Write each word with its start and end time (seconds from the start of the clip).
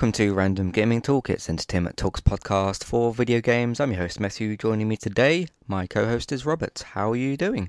welcome 0.00 0.12
to 0.12 0.32
Random 0.32 0.70
Gaming 0.70 1.02
Talk. 1.02 1.28
It's 1.28 1.50
Entertainment 1.50 1.98
Talks 1.98 2.22
podcast 2.22 2.84
for 2.84 3.12
video 3.12 3.42
games. 3.42 3.80
I'm 3.80 3.92
your 3.92 4.00
host 4.00 4.18
Matthew. 4.18 4.56
Joining 4.56 4.88
me 4.88 4.96
today, 4.96 5.48
my 5.66 5.86
co-host 5.86 6.32
is 6.32 6.46
Robert. 6.46 6.82
How 6.92 7.12
are 7.12 7.16
you 7.16 7.36
doing? 7.36 7.68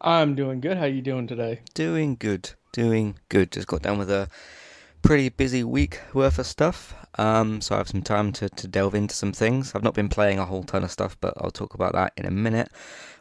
I'm 0.00 0.34
doing 0.34 0.62
good. 0.62 0.78
How 0.78 0.84
are 0.84 0.88
you 0.88 1.02
doing 1.02 1.26
today? 1.26 1.60
Doing 1.74 2.16
good. 2.18 2.52
Doing 2.72 3.18
good. 3.28 3.52
Just 3.52 3.66
got 3.66 3.82
done 3.82 3.98
with 3.98 4.10
a 4.10 4.30
pretty 5.02 5.28
busy 5.28 5.62
week 5.62 6.00
worth 6.14 6.38
of 6.38 6.46
stuff. 6.46 6.94
Um, 7.18 7.60
so 7.60 7.74
I 7.74 7.78
have 7.78 7.88
some 7.88 8.00
time 8.00 8.32
to, 8.32 8.48
to 8.48 8.66
delve 8.66 8.94
into 8.94 9.14
some 9.14 9.34
things. 9.34 9.74
I've 9.74 9.82
not 9.82 9.92
been 9.92 10.08
playing 10.08 10.38
a 10.38 10.46
whole 10.46 10.64
ton 10.64 10.84
of 10.84 10.90
stuff, 10.90 11.18
but 11.20 11.34
I'll 11.36 11.50
talk 11.50 11.74
about 11.74 11.92
that 11.92 12.14
in 12.16 12.24
a 12.24 12.30
minute. 12.30 12.70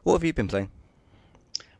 What 0.03 0.13
have 0.13 0.23
you 0.23 0.31
been 0.31 0.47
playing? 0.47 0.69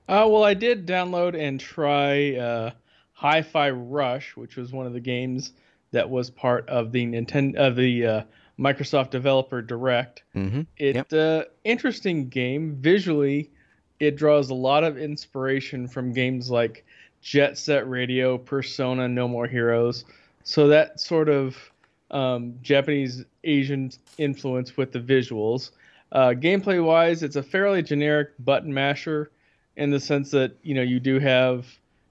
Uh, 0.09 0.27
well, 0.29 0.43
I 0.43 0.53
did 0.53 0.85
download 0.85 1.33
and 1.33 1.61
try 1.61 2.35
uh, 2.35 2.71
Hi-Fi 3.13 3.69
Rush, 3.69 4.35
which 4.35 4.57
was 4.57 4.73
one 4.73 4.85
of 4.85 4.91
the 4.91 4.99
games 4.99 5.53
that 5.91 6.09
was 6.09 6.29
part 6.29 6.67
of 6.69 6.91
the 6.91 7.05
Nintendo 7.05 7.55
of 7.55 7.75
the 7.75 8.05
uh, 8.05 8.23
Microsoft 8.59 9.09
Developer 9.09 9.61
Direct. 9.61 10.23
Mm-hmm. 10.35 10.61
It's 10.77 11.11
Yep. 11.11 11.13
uh, 11.13 11.49
interesting 11.63 12.29
game 12.29 12.75
visually. 12.79 13.49
It 13.99 14.15
draws 14.15 14.49
a 14.49 14.53
lot 14.55 14.83
of 14.83 14.97
inspiration 14.97 15.87
from 15.87 16.13
games 16.13 16.49
like 16.49 16.85
Jet 17.21 17.57
Set 17.57 17.87
Radio, 17.89 18.37
Persona, 18.37 19.07
No 19.07 19.27
More 19.27 19.47
Heroes. 19.47 20.05
So 20.43 20.67
that 20.69 20.99
sort 20.99 21.29
of 21.29 21.55
um, 22.09 22.55
Japanese 22.61 23.23
Asian 23.43 23.91
influence 24.17 24.75
with 24.75 24.91
the 24.91 24.99
visuals. 24.99 25.71
Uh, 26.11 26.29
gameplay 26.29 26.83
wise, 26.83 27.23
it's 27.23 27.35
a 27.35 27.43
fairly 27.43 27.81
generic 27.81 28.29
button 28.39 28.73
masher 28.73 29.31
in 29.77 29.91
the 29.91 29.99
sense 29.99 30.31
that 30.31 30.53
you 30.63 30.73
know 30.73 30.81
you 30.81 30.99
do 30.99 31.19
have 31.19 31.65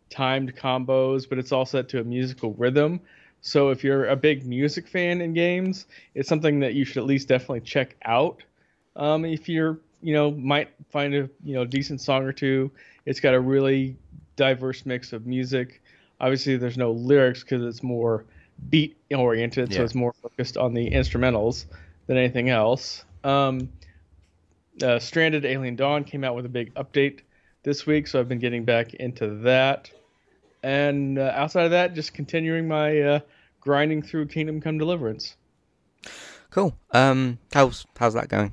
timed 0.09 0.55
combos, 0.57 1.29
but 1.29 1.39
it's 1.39 1.53
all 1.53 1.67
set 1.67 1.89
to 1.91 2.01
a 2.01 2.05
musical 2.05 2.53
rhythm. 2.55 3.01
So 3.43 3.71
if 3.71 3.83
you're 3.83 4.07
a 4.07 4.17
big 4.17 4.47
music 4.47 4.87
fan 4.87 5.21
in 5.21 5.33
games, 5.33 5.87
it's 6.15 6.29
something 6.29 6.61
that 6.61 6.75
you 6.75 6.85
should 6.85 6.99
at 6.99 7.05
least 7.05 7.29
definitely 7.29 7.63
check 7.63 7.97
out. 8.05 8.43
Um, 8.97 9.25
if 9.25 9.49
you're, 9.49 9.79
you 10.03 10.13
know, 10.13 10.31
might 10.31 10.71
find 10.91 11.15
a 11.15 11.29
you 11.45 11.55
know 11.55 11.65
decent 11.65 12.01
song 12.01 12.25
or 12.25 12.33
two. 12.33 12.71
It's 13.07 13.21
got 13.21 13.35
a 13.35 13.41
really 13.41 13.97
diverse 14.37 14.85
mix 14.85 15.13
of 15.13 15.27
music. 15.27 15.83
Obviously, 16.21 16.57
there's 16.57 16.77
no 16.77 16.93
lyrics 16.93 17.43
because 17.43 17.65
it's 17.65 17.83
more 17.83 18.25
beat 18.69 18.97
oriented, 19.11 19.73
so 19.73 19.83
it's 19.85 19.95
more 19.95 20.13
focused 20.13 20.57
on 20.57 20.75
the 20.75 20.91
instrumentals 20.91 21.65
than 22.07 22.19
anything 22.19 22.51
else. 22.51 23.05
Um, 23.25 23.71
uh, 24.83 24.99
Stranded 24.99 25.45
Alien 25.45 25.77
Dawn 25.77 26.05
came 26.05 26.25
out 26.25 26.35
with 26.35 26.45
a 26.45 26.51
big 26.51 26.75
update 26.75 27.21
this 27.63 27.87
week, 27.87 28.07
so 28.07 28.21
I've 28.21 28.29
been 28.29 28.39
getting 28.39 28.65
back 28.65 28.95
into 28.95 29.29
that. 29.43 29.91
And 30.63 31.19
uh, 31.19 31.33
outside 31.35 31.65
of 31.65 31.71
that, 31.71 31.95
just 31.95 32.15
continuing 32.15 32.69
my 32.69 33.01
uh, 33.01 33.21
grinding 33.61 34.03
through 34.03 34.27
Kingdom 34.27 34.61
Come 34.61 34.79
Deliverance. 34.79 35.37
Cool. 36.51 36.77
Um, 36.91 37.39
how's 37.53 37.87
how's 37.97 38.15
that 38.15 38.29
going? 38.29 38.53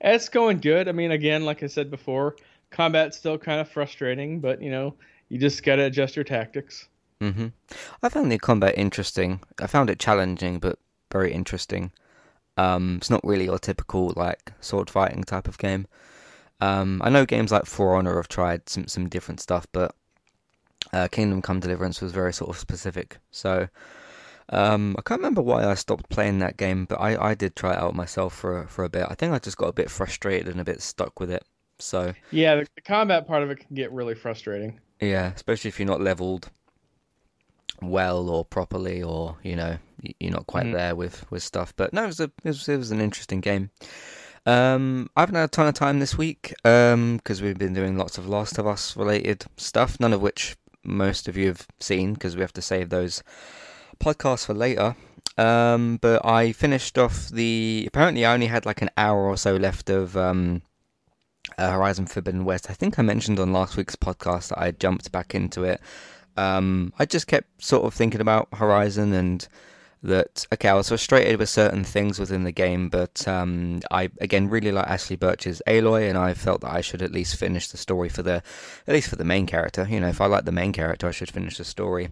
It's 0.00 0.28
going 0.28 0.60
good. 0.60 0.88
I 0.88 0.92
mean, 0.92 1.10
again, 1.10 1.44
like 1.44 1.62
I 1.62 1.66
said 1.66 1.90
before, 1.90 2.36
combat's 2.70 3.18
still 3.18 3.36
kind 3.36 3.60
of 3.60 3.68
frustrating, 3.68 4.40
but 4.40 4.62
you 4.62 4.70
know, 4.70 4.94
you 5.28 5.38
just 5.38 5.62
gotta 5.62 5.84
adjust 5.84 6.16
your 6.16 6.24
tactics. 6.24 6.88
Mm-hmm. 7.20 7.48
I 8.02 8.08
found 8.08 8.32
the 8.32 8.38
combat 8.38 8.74
interesting. 8.78 9.40
I 9.60 9.66
found 9.66 9.90
it 9.90 9.98
challenging, 9.98 10.58
but 10.58 10.78
very 11.12 11.32
interesting. 11.32 11.92
Um, 12.56 12.96
it's 12.96 13.10
not 13.10 13.24
really 13.24 13.44
your 13.44 13.58
typical 13.58 14.12
like 14.16 14.52
sword 14.60 14.88
fighting 14.88 15.24
type 15.24 15.46
of 15.46 15.58
game. 15.58 15.86
Um, 16.62 17.00
I 17.04 17.10
know 17.10 17.26
games 17.26 17.52
like 17.52 17.66
For 17.66 17.96
Honor 17.96 18.16
have 18.16 18.28
tried 18.28 18.68
some 18.68 18.86
some 18.88 19.08
different 19.08 19.40
stuff, 19.40 19.66
but 19.72 19.94
uh, 20.92 21.08
Kingdom 21.08 21.42
Come 21.42 21.60
Deliverance 21.60 22.00
was 22.00 22.12
very 22.12 22.32
sort 22.32 22.50
of 22.50 22.58
specific. 22.58 23.18
So 23.30 23.68
um, 24.50 24.96
I 24.98 25.02
can't 25.02 25.20
remember 25.20 25.42
why 25.42 25.64
I 25.64 25.74
stopped 25.74 26.08
playing 26.08 26.40
that 26.40 26.56
game, 26.56 26.84
but 26.84 26.96
I, 26.96 27.30
I 27.30 27.34
did 27.34 27.54
try 27.54 27.72
it 27.74 27.78
out 27.78 27.94
myself 27.94 28.34
for 28.34 28.62
a- 28.62 28.68
for 28.68 28.84
a 28.84 28.88
bit. 28.88 29.06
I 29.08 29.14
think 29.14 29.32
I 29.32 29.38
just 29.38 29.56
got 29.56 29.68
a 29.68 29.72
bit 29.72 29.90
frustrated 29.90 30.48
and 30.48 30.60
a 30.60 30.64
bit 30.64 30.82
stuck 30.82 31.20
with 31.20 31.30
it. 31.30 31.44
So 31.78 32.14
Yeah, 32.30 32.56
the, 32.56 32.66
the 32.74 32.82
combat 32.82 33.26
part 33.26 33.42
of 33.42 33.50
it 33.50 33.60
can 33.60 33.74
get 33.74 33.92
really 33.92 34.14
frustrating. 34.14 34.80
yeah, 35.00 35.32
especially 35.34 35.68
if 35.68 35.78
you're 35.78 35.86
not 35.86 36.00
leveled 36.00 36.50
well 37.80 38.28
or 38.28 38.44
properly, 38.44 39.02
or 39.02 39.36
you 39.42 39.56
know 39.56 39.78
you're 40.18 40.32
not 40.32 40.46
quite 40.46 40.66
Mhm. 40.66 40.72
there 40.72 40.94
with 40.96 41.30
with 41.30 41.42
stuff. 41.42 41.72
But 41.76 41.92
no, 41.92 42.04
it 42.04 42.08
was 42.08 42.20
a 42.20 42.24
it 42.24 42.32
was, 42.44 42.68
it 42.68 42.76
was 42.76 42.90
an 42.90 43.00
interesting 43.00 43.40
game. 43.40 43.70
Um, 44.46 45.08
I 45.16 45.20
haven't 45.20 45.34
had 45.36 45.44
a 45.44 45.48
ton 45.48 45.68
of 45.68 45.74
time 45.74 45.98
this 46.00 46.16
week 46.16 46.54
um 46.64 47.18
because 47.18 47.42
we've 47.42 47.58
been 47.58 47.74
doing 47.74 47.96
lots 47.98 48.16
of 48.18 48.26
Last 48.26 48.58
of 48.58 48.66
Us 48.66 48.96
related 48.96 49.44
stuff, 49.56 50.00
none 50.00 50.12
of 50.12 50.22
which 50.22 50.56
most 50.84 51.28
of 51.28 51.36
you 51.36 51.48
have 51.48 51.66
seen 51.78 52.14
because 52.14 52.36
we 52.36 52.42
have 52.42 52.52
to 52.54 52.62
save 52.62 52.88
those 52.88 53.22
podcasts 53.98 54.46
for 54.46 54.54
later. 54.54 54.96
Um, 55.36 55.98
but 56.00 56.24
I 56.24 56.52
finished 56.52 56.98
off 56.98 57.28
the. 57.28 57.84
Apparently, 57.86 58.24
I 58.24 58.34
only 58.34 58.46
had 58.46 58.66
like 58.66 58.82
an 58.82 58.90
hour 58.96 59.26
or 59.26 59.36
so 59.36 59.56
left 59.56 59.88
of 59.88 60.16
um, 60.16 60.62
uh, 61.56 61.70
Horizon 61.70 62.06
Forbidden 62.06 62.44
West. 62.44 62.70
I 62.70 62.74
think 62.74 62.98
I 62.98 63.02
mentioned 63.02 63.38
on 63.38 63.52
last 63.52 63.76
week's 63.76 63.96
podcast 63.96 64.48
that 64.48 64.58
I 64.58 64.72
jumped 64.72 65.12
back 65.12 65.34
into 65.34 65.64
it. 65.64 65.80
Um, 66.36 66.92
I 66.98 67.06
just 67.06 67.26
kept 67.26 67.62
sort 67.62 67.84
of 67.84 67.94
thinking 67.94 68.20
about 68.20 68.48
Horizon 68.54 69.12
and 69.12 69.46
that 70.02 70.46
okay, 70.52 70.68
I 70.68 70.74
was 70.74 70.88
frustrated 70.88 71.38
with 71.38 71.48
certain 71.48 71.84
things 71.84 72.18
within 72.18 72.44
the 72.44 72.52
game, 72.52 72.88
but 72.88 73.26
um, 73.28 73.80
I 73.90 74.10
again 74.20 74.48
really 74.48 74.72
like 74.72 74.86
Ashly 74.86 75.16
Burch's 75.16 75.60
Aloy, 75.66 76.08
and 76.08 76.16
I 76.16 76.34
felt 76.34 76.62
that 76.62 76.72
I 76.72 76.80
should 76.80 77.02
at 77.02 77.12
least 77.12 77.36
finish 77.36 77.68
the 77.68 77.76
story 77.76 78.08
for 78.08 78.22
the 78.22 78.42
at 78.86 78.94
least 78.94 79.10
for 79.10 79.16
the 79.16 79.24
main 79.24 79.46
character. 79.46 79.86
You 79.88 80.00
know, 80.00 80.08
if 80.08 80.20
I 80.20 80.26
like 80.26 80.44
the 80.44 80.52
main 80.52 80.72
character, 80.72 81.06
I 81.06 81.12
should 81.12 81.30
finish 81.30 81.58
the 81.58 81.64
story. 81.64 82.10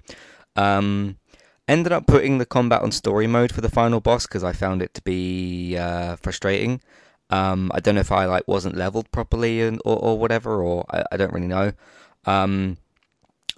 Um, 0.57 1.19
ended 1.67 1.93
up 1.93 2.07
putting 2.07 2.39
the 2.39 2.47
combat 2.47 2.83
on 2.83 2.93
story 2.93 3.27
mode 3.27 3.53
for 3.53 3.61
the 3.61 3.69
final 3.69 4.01
boss 4.01 4.27
because 4.27 4.45
I 4.45 4.53
found 4.53 4.83
it 4.83 4.95
to 4.95 5.03
be 5.03 5.77
uh, 5.77 6.17
frustrating. 6.17 6.81
Um, 7.31 7.71
I 7.75 7.81
don't 7.81 7.95
know 7.95 8.01
if 8.01 8.13
I 8.13 8.25
like 8.25 8.49
wasn't 8.49 8.77
leveled 8.77 9.11
properly 9.13 9.61
and, 9.61 9.81
or, 9.85 9.97
or 9.97 10.19
whatever, 10.19 10.63
or 10.63 10.85
I, 10.91 11.05
I 11.13 11.17
don't 11.17 11.33
really 11.33 11.47
know. 11.47 11.73
Um, 12.25 12.79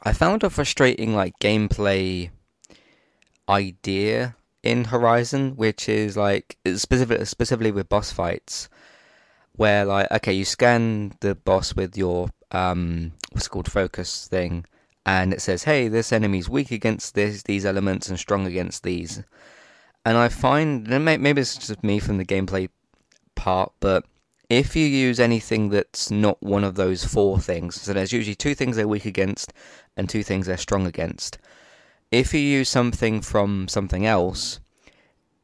I 0.03 0.13
found 0.13 0.43
a 0.43 0.51
frustrating 0.51 1.15
like 1.15 1.39
gameplay 1.41 2.31
idea 3.51 4.37
in 4.63 4.85
Horizon, 4.85 5.57
which 5.57 5.89
is 5.89 6.17
like 6.17 6.57
specific, 6.77 7.27
specifically 7.27 7.73
with 7.73 7.89
boss 7.89 8.13
fights, 8.13 8.69
where 9.57 9.85
like 9.85 10.11
okay, 10.11 10.33
you 10.33 10.45
scan 10.45 11.13
the 11.21 11.35
boss 11.35 11.75
with 11.75 11.97
your 11.97 12.31
um, 12.53 13.13
what's 13.33 13.49
called 13.49 13.71
focus 13.71 14.27
thing, 14.27 14.65
and 15.07 15.33
it 15.33 15.41
says, 15.41 15.65
hey, 15.65 15.89
this 15.89 16.13
enemy's 16.13 16.49
weak 16.49 16.71
against 16.71 17.15
this, 17.15 17.43
these 17.43 17.65
elements 17.65 18.09
and 18.09 18.19
strong 18.19 18.47
against 18.47 18.83
these. 18.83 19.23
And 20.05 20.17
I 20.17 20.29
find 20.29 20.89
maybe 21.05 21.41
it's 21.41 21.57
just 21.57 21.85
me 21.85 21.99
from 21.99 22.19
the 22.19 22.25
gameplay 22.25 22.69
part, 23.35 23.73
but 23.81 24.05
if 24.49 24.75
you 24.75 24.85
use 24.85 25.21
anything 25.21 25.69
that's 25.69 26.11
not 26.11 26.43
one 26.43 26.65
of 26.65 26.75
those 26.75 27.05
four 27.05 27.39
things, 27.39 27.81
so 27.81 27.93
there's 27.93 28.13
usually 28.13 28.35
two 28.35 28.55
things 28.55 28.77
they're 28.77 28.89
weak 28.89 29.05
against 29.05 29.53
and 29.97 30.09
two 30.09 30.23
things 30.23 30.47
they're 30.47 30.57
strong 30.57 30.87
against. 30.87 31.39
If 32.11 32.35
you 32.35 32.41
use 32.41 32.69
something 32.69 33.21
from 33.21 33.69
something 33.69 34.05
else, 34.05 34.61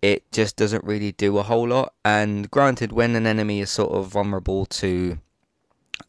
it 0.02 0.30
just 0.32 0.56
doesn't 0.56 0.84
really 0.84 1.12
do 1.12 1.38
a 1.38 1.42
whole 1.42 1.68
lot. 1.68 1.94
And 2.04 2.50
granted, 2.50 2.92
when 2.92 3.14
an 3.14 3.26
enemy 3.26 3.60
is 3.60 3.70
sort 3.70 3.92
of 3.92 4.08
vulnerable 4.08 4.66
to, 4.66 5.18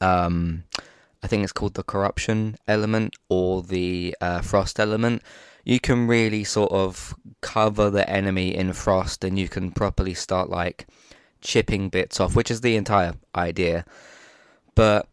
um, 0.01 0.63
I 1.21 1.27
think 1.27 1.43
it's 1.43 1.53
called 1.53 1.75
the 1.75 1.83
corruption 1.83 2.57
element 2.67 3.15
or 3.29 3.61
the 3.61 4.15
uh, 4.19 4.41
frost 4.41 4.79
element, 4.79 5.21
you 5.63 5.79
can 5.79 6.07
really 6.07 6.43
sort 6.43 6.71
of 6.71 7.13
cover 7.41 7.89
the 7.89 8.09
enemy 8.09 8.55
in 8.55 8.73
frost 8.73 9.23
and 9.23 9.37
you 9.37 9.49
can 9.49 9.71
properly 9.71 10.13
start 10.13 10.49
like 10.49 10.87
chipping 11.41 11.89
bits 11.89 12.19
off, 12.19 12.35
which 12.35 12.49
is 12.49 12.61
the 12.61 12.75
entire 12.75 13.13
idea. 13.35 13.85
But 14.75 15.07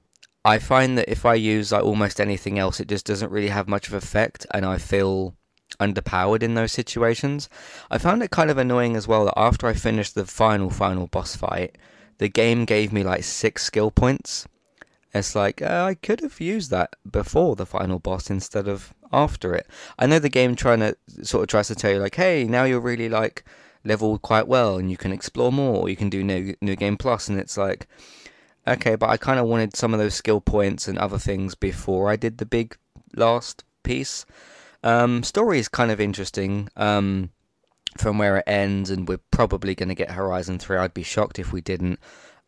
I 0.45 0.59
find 0.59 0.99
that 0.99 1.11
if 1.11 1.25
I 1.25 1.35
use 1.35 1.73
like 1.73 1.85
almost 1.85 2.21
anything 2.21 2.59
else, 2.59 2.81
it 2.81 2.89
just 2.89 3.07
doesn't 3.07 3.31
really 3.31 3.49
have 3.49 3.69
much 3.69 3.89
of 3.89 3.95
effect, 3.95 4.47
and 4.53 4.67
I 4.67 4.79
feel 4.79 5.35
underpowered 5.81 6.43
in 6.43 6.55
those 6.55 6.73
situations. 6.73 7.49
I 7.91 7.99
found 7.99 8.23
it 8.23 8.31
kind 8.31 8.51
of 8.51 8.59
annoying 8.59 8.97
as 8.97 9.09
well 9.09 9.25
that 9.25 9.39
after 9.39 9.67
I 9.67 9.73
finished 9.73 10.15
the 10.15 10.27
final 10.27 10.71
final 10.71 11.07
boss 11.07 11.35
fight, 11.35 11.77
the 12.19 12.29
game 12.29 12.65
gave 12.65 12.93
me 12.93 13.03
like 13.03 13.25
six 13.25 13.65
skill 13.65 13.91
points. 13.91 14.47
It's 15.15 15.35
like 15.35 15.63
uh, 15.63 15.87
I 15.89 15.95
could 15.95 16.21
have 16.21 16.41
used 16.41 16.71
that 16.71 16.95
before 17.11 17.57
the 17.57 17.67
final 17.67 17.99
boss 17.99 18.31
instead 18.31 18.69
of 18.69 18.93
after 19.13 19.55
it. 19.55 19.67
I 19.99 20.07
know 20.07 20.19
the 20.19 20.29
game 20.29 20.57
trying 20.57 20.81
to 20.81 20.97
sort 21.23 21.43
of 21.43 21.49
tries 21.49 21.69
to 21.69 21.75
tell 21.75 21.93
you 21.93 21.99
like, 21.99 22.17
hey, 22.17 22.45
now 22.45 22.65
you're 22.65 22.81
really 22.81 23.09
like 23.09 23.45
leveled 23.85 24.23
quite 24.23 24.49
well 24.49 24.77
and 24.77 24.91
you 24.91 24.97
can 24.97 25.13
explore 25.13 25.53
more. 25.53 25.83
Or 25.83 25.89
you 25.89 25.97
can 25.97 26.11
do 26.11 26.25
new 26.25 26.55
new 26.61 26.77
game 26.77 26.97
plus, 26.97 27.29
and 27.29 27.39
it's 27.39 27.57
like, 27.57 27.87
okay, 28.67 28.97
but 28.97 29.11
I 29.11 29.17
kind 29.17 29.39
of 29.39 29.47
wanted 29.47 29.77
some 29.77 29.93
of 29.93 30.01
those 30.01 30.15
skill 30.15 30.41
points 30.41 30.89
and 30.89 30.99
other 30.99 31.19
things 31.19 31.55
before 31.55 32.11
I 32.11 32.17
did 32.17 32.39
the 32.39 32.47
big 32.47 32.77
last 33.15 33.65
piece. 33.83 34.27
Um, 34.83 35.23
story 35.23 35.59
is 35.59 35.69
kind 35.69 35.91
of 35.91 36.01
interesting. 36.01 36.69
Um, 36.77 37.31
from 37.97 38.19
where 38.19 38.39
it 38.39 38.45
ends, 38.47 38.91
and 38.91 39.09
we're 39.09 39.21
probably 39.31 39.75
going 39.75 39.89
to 39.89 39.95
get 39.95 40.11
Horizon 40.11 40.59
3. 40.59 40.79
I'd 40.79 40.95
be 40.95 41.03
shocked 41.03 41.39
if 41.39 41.53
we 41.53 41.61
didn't. 41.61 42.01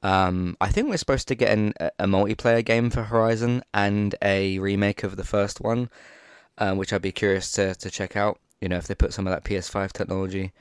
Um, 0.02 0.56
I 0.60 0.68
think 0.70 0.88
we're 0.88 0.96
supposed 0.96 1.28
to 1.28 1.34
get 1.34 1.56
an, 1.56 1.72
a 1.98 2.06
multiplayer 2.06 2.64
game 2.64 2.90
for 2.90 3.04
Horizon 3.04 3.62
and 3.72 4.14
a 4.22 4.58
remake 4.58 5.02
of 5.02 5.16
the 5.16 5.24
first 5.24 5.60
one, 5.60 5.88
uh, 6.58 6.74
which 6.74 6.92
I'd 6.92 7.02
be 7.02 7.12
curious 7.12 7.50
to, 7.52 7.74
to 7.76 7.90
check 7.90 8.16
out. 8.16 8.38
you 8.60 8.68
know, 8.68 8.76
if 8.76 8.86
they 8.86 8.94
put 8.94 9.12
some 9.12 9.26
of 9.26 9.32
that 9.32 9.44
PS5 9.44 9.92
technology 9.92 10.52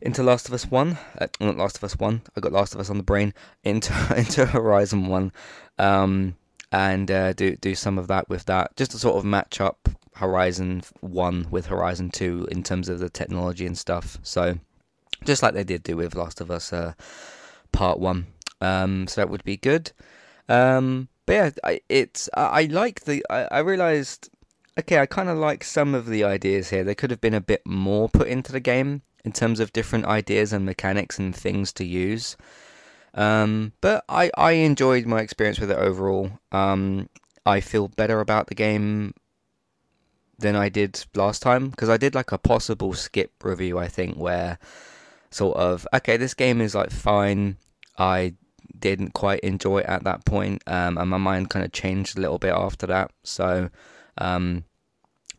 into 0.00 0.22
Last 0.22 0.48
of 0.48 0.54
Us 0.54 0.66
One, 0.66 0.98
uh, 1.18 1.26
not 1.40 1.56
Last 1.56 1.76
of 1.76 1.84
Us 1.84 1.98
One. 1.98 2.22
I 2.36 2.40
got 2.40 2.52
Last 2.52 2.74
of 2.74 2.80
Us 2.80 2.90
on 2.90 2.96
the 2.96 3.02
brain 3.02 3.34
into 3.64 3.92
into 4.16 4.46
Horizon 4.46 5.06
One, 5.06 5.32
um, 5.78 6.36
and 6.72 7.10
uh, 7.10 7.32
do 7.32 7.56
do 7.56 7.74
some 7.74 7.98
of 7.98 8.06
that 8.08 8.28
with 8.28 8.44
that, 8.46 8.76
just 8.76 8.92
to 8.92 8.98
sort 8.98 9.16
of 9.16 9.24
match 9.24 9.60
up 9.60 9.88
Horizon 10.14 10.82
One 11.00 11.46
with 11.50 11.66
Horizon 11.66 12.10
Two 12.10 12.46
in 12.50 12.62
terms 12.62 12.88
of 12.88 12.98
the 12.98 13.10
technology 13.10 13.66
and 13.66 13.76
stuff. 13.76 14.18
So, 14.22 14.58
just 15.24 15.42
like 15.42 15.54
they 15.54 15.64
did 15.64 15.82
do 15.82 15.96
with 15.96 16.14
Last 16.14 16.40
of 16.40 16.50
Us 16.50 16.72
uh, 16.72 16.94
Part 17.72 17.98
One. 17.98 18.26
Um, 18.60 19.06
so 19.06 19.20
that 19.20 19.30
would 19.30 19.44
be 19.44 19.56
good. 19.56 19.92
Um, 20.48 21.08
but 21.26 21.32
yeah, 21.32 21.50
I, 21.62 21.80
it's 21.88 22.28
I, 22.34 22.64
like 22.64 23.04
the 23.04 23.24
I, 23.30 23.44
I 23.50 23.58
realized 23.58 24.30
okay, 24.78 24.98
I 24.98 25.06
kind 25.06 25.28
of 25.28 25.36
like 25.36 25.64
some 25.64 25.94
of 25.94 26.06
the 26.06 26.24
ideas 26.24 26.70
here. 26.70 26.84
They 26.84 26.94
could 26.94 27.10
have 27.10 27.20
been 27.20 27.34
a 27.34 27.40
bit 27.40 27.62
more 27.66 28.08
put 28.08 28.28
into 28.28 28.52
the 28.52 28.60
game 28.60 29.02
in 29.24 29.32
terms 29.32 29.60
of 29.60 29.72
different 29.72 30.06
ideas 30.06 30.52
and 30.52 30.64
mechanics 30.64 31.18
and 31.18 31.34
things 31.34 31.72
to 31.74 31.84
use. 31.84 32.36
Um, 33.14 33.72
but 33.80 34.04
I, 34.08 34.30
I 34.36 34.52
enjoyed 34.52 35.06
my 35.06 35.20
experience 35.20 35.58
with 35.58 35.70
it 35.70 35.78
overall. 35.78 36.30
Um, 36.52 37.08
I 37.44 37.60
feel 37.60 37.88
better 37.88 38.20
about 38.20 38.46
the 38.46 38.54
game 38.54 39.14
than 40.38 40.54
I 40.54 40.68
did 40.68 41.04
last 41.14 41.42
time 41.42 41.70
because 41.70 41.88
I 41.88 41.96
did 41.96 42.14
like 42.14 42.32
a 42.32 42.38
possible 42.38 42.94
skip 42.94 43.32
review, 43.42 43.78
I 43.78 43.88
think, 43.88 44.16
where 44.16 44.58
sort 45.30 45.56
of, 45.56 45.86
okay, 45.92 46.16
this 46.16 46.34
game 46.34 46.60
is 46.60 46.74
like 46.74 46.90
fine. 46.90 47.56
I 47.98 48.34
didn't 48.78 49.14
quite 49.14 49.40
enjoy 49.40 49.78
it 49.78 49.86
at 49.86 50.04
that 50.04 50.24
point, 50.24 50.62
um, 50.66 50.98
and 50.98 51.10
my 51.10 51.16
mind 51.16 51.50
kind 51.50 51.64
of 51.64 51.72
changed 51.72 52.16
a 52.16 52.20
little 52.20 52.38
bit 52.38 52.54
after 52.54 52.86
that. 52.86 53.10
So, 53.24 53.70
um, 54.18 54.64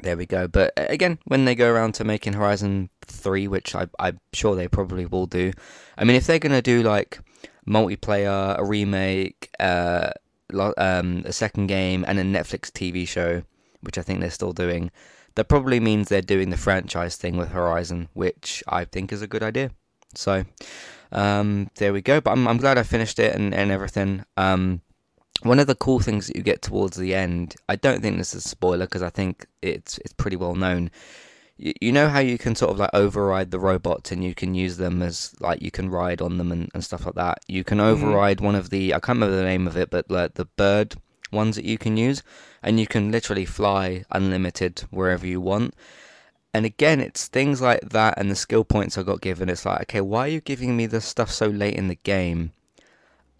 there 0.02 0.18
we 0.18 0.26
go. 0.26 0.48
But 0.48 0.74
again, 0.76 1.20
when 1.26 1.46
they 1.46 1.56
go 1.56 1.72
around 1.72 1.94
to 1.96 2.04
making 2.04 2.34
Horizon 2.34 2.90
3, 3.06 3.48
which 3.48 3.76
I, 3.76 3.88
I'm 4.00 4.20
sure 4.34 4.56
they 4.56 4.68
probably 4.68 5.06
will 5.06 5.26
do, 5.26 5.52
I 5.98 6.04
mean, 6.04 6.16
if 6.16 6.28
they're 6.28 6.40
going 6.40 6.54
to 6.54 6.62
do 6.62 6.84
like 6.84 7.20
multiplayer, 7.68 8.58
a 8.58 8.64
remake, 8.64 9.50
uh, 9.60 10.12
um, 10.78 11.24
a 11.26 11.34
second 11.34 11.68
game, 11.68 12.06
and 12.08 12.20
a 12.20 12.24
Netflix 12.24 12.72
TV 12.72 13.08
show, 13.08 13.44
which 13.82 13.98
I 13.98 14.02
think 14.02 14.20
they're 14.20 14.30
still 14.30 14.54
doing, 14.54 14.92
that 15.36 15.46
probably 15.46 15.80
means 15.80 16.10
they're 16.10 16.22
doing 16.22 16.50
the 16.50 16.58
franchise 16.58 17.16
thing 17.16 17.38
with 17.38 17.50
Horizon, 17.50 18.10
which 18.14 18.64
I 18.68 18.86
think 18.86 19.12
is 19.12 19.22
a 19.22 19.28
good 19.28 19.44
idea. 19.44 19.72
So, 20.16 20.44
um, 21.12 21.70
there 21.76 21.94
we 21.94 22.02
go. 22.02 22.20
But 22.20 22.32
I'm, 22.32 22.48
I'm 22.48 22.58
glad 22.58 22.78
I 22.78 22.84
finished 22.84 23.20
it 23.20 23.36
and, 23.36 23.54
and 23.54 23.72
everything. 23.72 24.26
Um, 24.38 24.82
one 25.44 25.60
of 25.60 25.68
the 25.68 25.76
cool 25.76 26.00
things 26.00 26.28
that 26.28 26.36
you 26.36 26.44
get 26.44 26.62
towards 26.62 26.98
the 26.98 27.16
end, 27.16 27.56
I 27.68 27.76
don't 27.76 28.02
think 28.02 28.18
this 28.18 28.34
is 28.34 28.46
a 28.46 28.50
spoiler 28.50 28.86
because 28.86 29.04
I 29.04 29.10
think 29.10 29.46
it's 29.62 29.98
it's 30.00 30.14
pretty 30.14 30.36
well 30.36 30.56
known. 30.56 30.92
You, 31.58 31.74
you 31.82 31.92
know 31.92 32.10
how 32.10 32.20
you 32.20 32.38
can 32.38 32.56
sort 32.56 32.72
of 32.72 32.80
like 32.80 32.90
override 32.94 33.52
the 33.52 33.60
robots 33.60 34.12
and 34.12 34.24
you 34.24 34.36
can 34.36 34.54
use 34.54 34.78
them 34.78 35.02
as 35.02 35.34
like 35.40 35.62
you 35.62 35.72
can 35.72 35.90
ride 35.90 36.22
on 36.22 36.38
them 36.38 36.52
and, 36.52 36.70
and 36.74 36.84
stuff 36.84 37.06
like 37.06 37.16
that. 37.16 37.40
You 37.48 37.64
can 37.64 37.78
mm-hmm. 37.78 37.88
override 37.88 38.38
mm-hmm. 38.38 38.46
one 38.48 38.56
of 38.56 38.70
the 38.70 38.94
I 38.94 39.00
can't 39.00 39.18
remember 39.18 39.36
the 39.36 39.44
name 39.44 39.68
of 39.68 39.78
it, 39.78 39.90
but 39.90 40.10
like 40.12 40.34
the 40.34 40.46
bird 40.46 40.96
ones 41.32 41.56
that 41.56 41.66
you 41.66 41.78
can 41.78 41.96
use, 41.96 42.24
and 42.64 42.80
you 42.80 42.88
can 42.88 43.12
literally 43.12 43.46
fly 43.46 44.04
unlimited 44.12 44.84
wherever 44.90 45.26
you 45.26 45.40
want. 45.40 45.74
And 46.54 46.66
again, 46.66 47.00
it's 47.00 47.28
things 47.28 47.62
like 47.62 47.82
that 47.90 48.16
and 48.18 48.32
the 48.32 48.36
skill 48.36 48.64
points 48.64 48.98
I 48.98 49.04
got 49.04 49.22
given. 49.22 49.50
It's 49.50 49.66
like, 49.66 49.82
okay, 49.84 50.02
why 50.02 50.26
are 50.26 50.32
you 50.32 50.42
giving 50.42 50.76
me 50.76 50.88
this 50.88 51.06
stuff 51.06 51.30
so 51.30 51.46
late 51.46 51.76
in 51.76 51.88
the 51.88 51.96
game? 51.96 52.52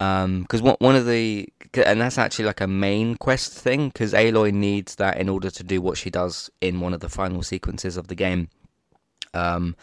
Because 0.00 0.62
um, 0.62 0.76
one 0.80 0.96
of 0.96 1.04
the 1.04 1.46
and 1.74 2.00
that's 2.00 2.16
actually 2.16 2.46
like 2.46 2.62
a 2.62 2.66
main 2.66 3.16
quest 3.16 3.52
thing 3.52 3.88
because 3.88 4.14
Aloy 4.14 4.50
needs 4.50 4.94
that 4.94 5.18
in 5.18 5.28
order 5.28 5.50
to 5.50 5.62
do 5.62 5.82
what 5.82 5.98
she 5.98 6.08
does 6.08 6.50
in 6.62 6.80
one 6.80 6.94
of 6.94 7.00
the 7.00 7.10
final 7.10 7.42
sequences 7.42 7.98
of 7.98 8.08
the 8.08 8.14
game. 8.14 8.48
Um, 9.34 9.76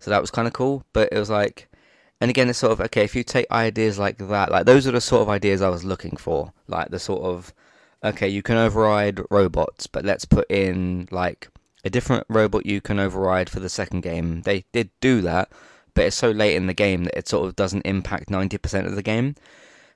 so 0.00 0.10
that 0.10 0.20
was 0.20 0.32
kind 0.32 0.48
of 0.48 0.52
cool, 0.52 0.84
but 0.92 1.10
it 1.12 1.18
was 1.18 1.30
like, 1.30 1.68
and 2.20 2.28
again, 2.28 2.50
it's 2.50 2.58
sort 2.58 2.72
of 2.72 2.80
okay 2.80 3.04
if 3.04 3.14
you 3.14 3.22
take 3.22 3.48
ideas 3.52 4.00
like 4.00 4.18
that, 4.18 4.50
like 4.50 4.66
those 4.66 4.88
are 4.88 4.90
the 4.90 5.00
sort 5.00 5.22
of 5.22 5.28
ideas 5.28 5.62
I 5.62 5.68
was 5.68 5.84
looking 5.84 6.16
for, 6.16 6.52
like 6.66 6.90
the 6.90 6.98
sort 6.98 7.22
of 7.22 7.54
okay, 8.02 8.28
you 8.28 8.42
can 8.42 8.56
override 8.56 9.20
robots, 9.30 9.86
but 9.86 10.04
let's 10.04 10.24
put 10.24 10.50
in 10.50 11.06
like 11.12 11.48
a 11.84 11.90
different 11.90 12.26
robot 12.28 12.66
you 12.66 12.80
can 12.80 12.98
override 12.98 13.48
for 13.48 13.60
the 13.60 13.68
second 13.68 14.00
game. 14.00 14.42
They 14.42 14.64
did 14.72 14.90
do 15.00 15.20
that, 15.20 15.52
but 15.94 16.04
it's 16.04 16.16
so 16.16 16.30
late 16.30 16.56
in 16.56 16.66
the 16.66 16.74
game 16.74 17.04
that 17.04 17.18
it 17.18 17.28
sort 17.28 17.46
of 17.46 17.56
doesn't 17.56 17.82
impact 17.82 18.30
90% 18.30 18.86
of 18.86 18.94
the 18.94 19.02
game. 19.02 19.34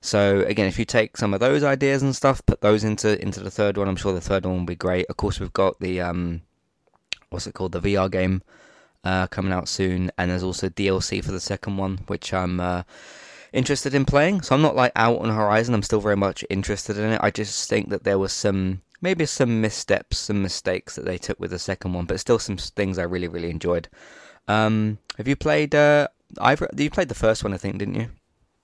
So 0.01 0.41
again, 0.47 0.67
if 0.67 0.79
you 0.79 0.85
take 0.85 1.17
some 1.17 1.35
of 1.35 1.41
those 1.41 1.65
ideas 1.65 2.03
and 2.03 2.15
stuff, 2.15 2.45
put 2.47 2.61
those 2.61 2.85
into 2.85 3.21
into 3.21 3.41
the 3.41 3.51
third 3.51 3.77
one, 3.77 3.89
I'm 3.89 3.97
sure 3.97 4.13
the 4.13 4.21
third 4.21 4.45
one 4.45 4.59
will 4.59 4.65
be 4.65 4.77
great. 4.77 5.07
Of 5.09 5.17
course, 5.17 5.41
we've 5.41 5.53
got 5.53 5.81
the 5.81 6.01
um, 6.01 6.43
what's 7.31 7.47
it 7.47 7.55
called, 7.55 7.73
the 7.73 7.81
VR 7.81 8.11
game 8.11 8.43
uh, 9.05 9.27
coming 9.27 9.53
out 9.53 9.69
soon, 9.69 10.11
and 10.19 10.31
there's 10.31 10.43
also 10.43 10.69
DLC 10.69 11.25
for 11.25 11.33
the 11.33 11.41
second 11.41 11.77
one, 11.77 11.99
which 12.07 12.33
I'm 12.33 12.61
uh, 12.61 12.83
interested 13.53 13.95
in 13.95 14.05
playing. 14.05 14.43
So 14.43 14.55
I'm 14.55 14.63
not 14.63 14.77
like 14.77 14.93
out 14.97 15.19
on 15.21 15.31
Horizon. 15.31 15.75
I'm 15.75 15.83
still 15.83 16.01
very 16.01 16.17
much 16.17 16.45
interested 16.51 16.99
in 16.99 17.13
it. 17.13 17.21
I 17.23 17.31
just 17.31 17.69
think 17.69 17.89
that 17.89 18.05
there 18.05 18.19
was 18.19 18.33
some 18.33 18.83
maybe 19.01 19.27
some 19.27 19.61
missteps, 19.61 20.19
some 20.19 20.43
mistakes 20.43 20.95
that 20.97 21.05
they 21.05 21.19
took 21.19 21.41
with 21.41 21.51
the 21.51 21.59
second 21.59 21.95
one, 21.95 22.05
but 22.05 22.21
still 22.21 22.39
some 22.39 22.59
things 22.59 22.99
I 22.99 23.03
really 23.03 23.29
really 23.29 23.51
enjoyed. 23.51 23.89
Um, 24.49 24.99
have 25.17 25.29
you 25.29 25.37
played? 25.37 25.75
Uh, 25.75 26.09
I've 26.39 26.63
you 26.77 26.91
played 26.91 27.09
the 27.09 27.15
first 27.15 27.45
one, 27.45 27.53
I 27.53 27.57
think, 27.57 27.79
didn't 27.79 27.95
you? 27.95 28.09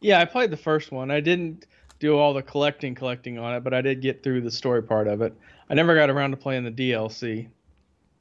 Yeah, 0.01 0.21
I 0.21 0.25
played 0.25 0.51
the 0.51 0.57
first 0.57 0.93
one. 0.93 1.11
I 1.11 1.21
didn't 1.21 1.67
do 2.01 2.19
all 2.19 2.35
the 2.35 2.43
collecting 2.43 2.95
collecting 2.95 3.39
on 3.39 3.55
it, 3.55 3.61
but 3.63 3.73
I 3.73 3.81
did 3.81 4.03
get 4.03 4.23
through 4.23 4.41
the 4.41 4.51
story 4.51 4.83
part 4.83 5.07
of 5.07 5.23
it. 5.23 5.33
I 5.71 5.75
never 5.75 5.95
got 5.95 6.11
around 6.11 6.33
to 6.33 6.37
playing 6.37 6.65
the 6.65 6.71
DLC. 6.71 7.49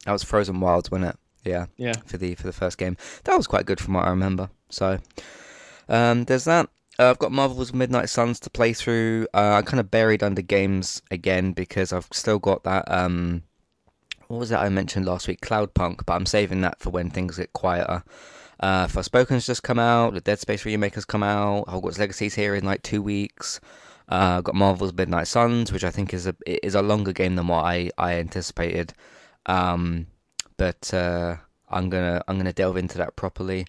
That 0.06 0.12
was 0.12 0.24
Frozen 0.24 0.60
Wilds, 0.60 0.92
wasn't 0.92 1.10
it? 1.10 1.18
Yeah. 1.44 1.66
Yeah. 1.78 1.94
For 2.06 2.18
the 2.18 2.36
for 2.36 2.44
the 2.44 2.54
first 2.54 2.78
game, 2.78 2.98
that 3.24 3.36
was 3.36 3.48
quite 3.48 3.66
good 3.66 3.80
from 3.80 3.96
what 3.96 4.06
I 4.06 4.10
remember. 4.10 4.50
So, 4.69 5.00
um, 5.90 6.26
there's 6.26 6.45
that. 6.45 6.69
Uh, 7.00 7.09
I've 7.09 7.19
got 7.19 7.31
Marvel's 7.31 7.74
Midnight 7.74 8.09
Suns 8.09 8.40
to 8.42 8.50
play 8.50 8.74
through. 8.74 9.28
Uh, 9.33 9.56
I'm 9.57 9.64
kind 9.64 9.80
of 9.80 9.90
buried 9.90 10.21
under 10.21 10.42
games 10.42 11.02
again 11.09 11.54
because 11.54 11.92
I've 11.92 12.07
still 12.12 12.38
got 12.38 12.64
that 12.64 12.90
um, 12.92 13.44
what 14.31 14.40
was 14.40 14.52
it 14.52 14.56
I 14.56 14.69
mentioned 14.69 15.06
last 15.06 15.28
week? 15.28 15.42
Cloudpunk, 15.42 16.06
but 16.06 16.14
I'm 16.14 16.26
saving 16.26 16.61
that 16.61 16.80
for 16.80 16.90
when 16.90 17.09
things 17.09 17.38
get 17.38 17.52
quieter. 17.52 18.04
Uh, 18.61 18.88
Forspoken's 18.88 19.45
just 19.45 19.64
come 19.64 19.80
out. 19.80 20.14
The 20.14 20.21
Dead 20.21 20.40
Space 20.40 20.64
remake 20.64 20.95
has 20.95 21.04
come 21.04 21.23
out. 21.23 21.66
Hogwarts 21.66 22.00
Legacy's 22.00 22.35
here 22.35 22.56
in 22.56 22.64
like 22.64 22.81
two 22.81 23.02
weeks. 23.02 23.59
Uh, 24.07 24.40
got 24.42 24.56
Marvel's 24.56 24.94
Midnight 24.94 25.28
Suns, 25.28 25.73
which 25.73 25.83
I 25.83 25.92
think 25.92 26.14
is 26.14 26.28
a 26.28 26.35
is 26.45 26.76
a 26.76 26.81
longer 26.81 27.11
game 27.11 27.35
than 27.35 27.47
what 27.47 27.66
I 27.66 27.92
I 27.97 28.14
anticipated. 28.16 28.94
Um, 29.47 30.07
but 30.57 30.94
uh, 30.94 31.38
I'm 31.69 31.90
gonna 31.90 32.23
I'm 32.28 32.38
gonna 32.38 32.54
delve 32.54 32.78
into 32.78 32.97
that 33.00 33.16
properly 33.16 33.66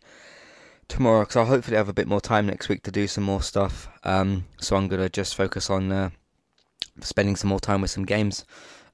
tomorrow 0.88 1.20
because 1.20 1.36
I'll 1.36 1.46
hopefully 1.46 1.76
have 1.76 1.88
a 1.88 1.94
bit 1.94 2.06
more 2.06 2.20
time 2.20 2.46
next 2.46 2.68
week 2.68 2.82
to 2.84 2.92
do 2.92 3.08
some 3.08 3.24
more 3.24 3.42
stuff. 3.42 3.88
Um, 4.04 4.44
so 4.58 4.76
I'm 4.76 4.86
gonna 4.88 5.08
just 5.08 5.34
focus 5.34 5.70
on 5.70 5.90
uh, 5.90 6.10
spending 7.00 7.34
some 7.34 7.48
more 7.48 7.60
time 7.60 7.80
with 7.80 7.90
some 7.90 8.04
games. 8.04 8.44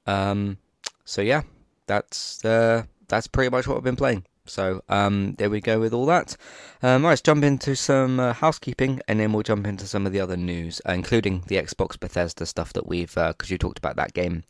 Um, 0.07 0.57
so 1.03 1.21
yeah, 1.21 1.41
that's 1.89 2.45
uh, 2.45 2.83
that's 3.09 3.27
pretty 3.27 3.49
much 3.49 3.67
what 3.67 3.75
I've 3.75 3.83
been 3.83 3.97
playing. 3.97 4.23
So 4.45 4.81
um, 4.89 5.35
there 5.37 5.49
we 5.49 5.59
go 5.59 5.79
with 5.79 5.93
all 5.93 6.05
that. 6.05 6.37
Um, 6.81 7.03
right, 7.03 7.09
let's 7.09 7.21
jump 7.21 7.43
into 7.43 7.75
some 7.75 8.19
uh, 8.19 8.33
housekeeping, 8.33 9.01
and 9.07 9.19
then 9.19 9.33
we'll 9.33 9.43
jump 9.43 9.67
into 9.67 9.85
some 9.85 10.05
of 10.05 10.13
the 10.13 10.21
other 10.21 10.37
news, 10.37 10.81
uh, 10.87 10.93
including 10.93 11.43
the 11.47 11.57
Xbox 11.57 11.99
Bethesda 11.99 12.45
stuff 12.45 12.73
that 12.73 12.87
we've 12.87 13.13
because 13.13 13.51
uh, 13.51 13.53
you 13.53 13.57
talked 13.57 13.77
about 13.77 13.95
that 13.97 14.13
game 14.13 14.43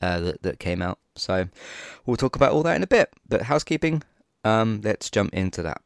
uh, 0.00 0.20
that 0.20 0.42
that 0.42 0.58
came 0.58 0.80
out. 0.80 0.98
So 1.16 1.48
we'll 2.06 2.16
talk 2.16 2.36
about 2.36 2.52
all 2.52 2.62
that 2.62 2.76
in 2.76 2.82
a 2.82 2.88
bit. 2.88 3.12
But 3.28 3.42
housekeeping, 3.42 4.02
um, 4.44 4.80
let's 4.82 5.10
jump 5.10 5.34
into 5.34 5.62
that. 5.62 5.82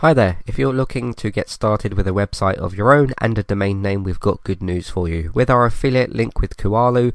Hi 0.00 0.12
there, 0.12 0.40
if 0.46 0.58
you're 0.58 0.74
looking 0.74 1.14
to 1.14 1.30
get 1.30 1.48
started 1.48 1.94
with 1.94 2.06
a 2.06 2.10
website 2.10 2.58
of 2.58 2.74
your 2.74 2.92
own 2.92 3.14
and 3.18 3.38
a 3.38 3.42
domain 3.42 3.80
name, 3.80 4.02
we've 4.02 4.20
got 4.20 4.44
good 4.44 4.62
news 4.62 4.90
for 4.90 5.08
you. 5.08 5.30
With 5.32 5.48
our 5.48 5.64
affiliate 5.64 6.14
link 6.14 6.38
with 6.38 6.58
Kualu, 6.58 7.14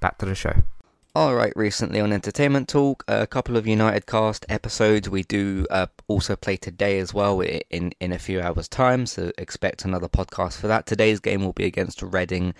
Back 0.00 0.18
to 0.18 0.26
the 0.26 0.34
show. 0.34 0.62
Alright, 1.16 1.54
recently 1.56 1.98
on 1.98 2.12
Entertainment 2.12 2.68
Talk, 2.68 3.02
a 3.08 3.26
couple 3.26 3.56
of 3.56 3.66
United 3.66 4.04
Cast 4.04 4.44
episodes. 4.50 5.08
We 5.08 5.22
do 5.22 5.66
uh, 5.70 5.86
also 6.08 6.36
play 6.36 6.58
today 6.58 6.98
as 6.98 7.14
well 7.14 7.40
in, 7.40 7.92
in 8.00 8.12
a 8.12 8.18
few 8.18 8.42
hours' 8.42 8.68
time, 8.68 9.06
so 9.06 9.32
expect 9.38 9.86
another 9.86 10.08
podcast 10.08 10.60
for 10.60 10.66
that. 10.66 10.84
Today's 10.84 11.18
game 11.18 11.42
will 11.42 11.54
be 11.54 11.64
against 11.64 12.02
Reading 12.02 12.52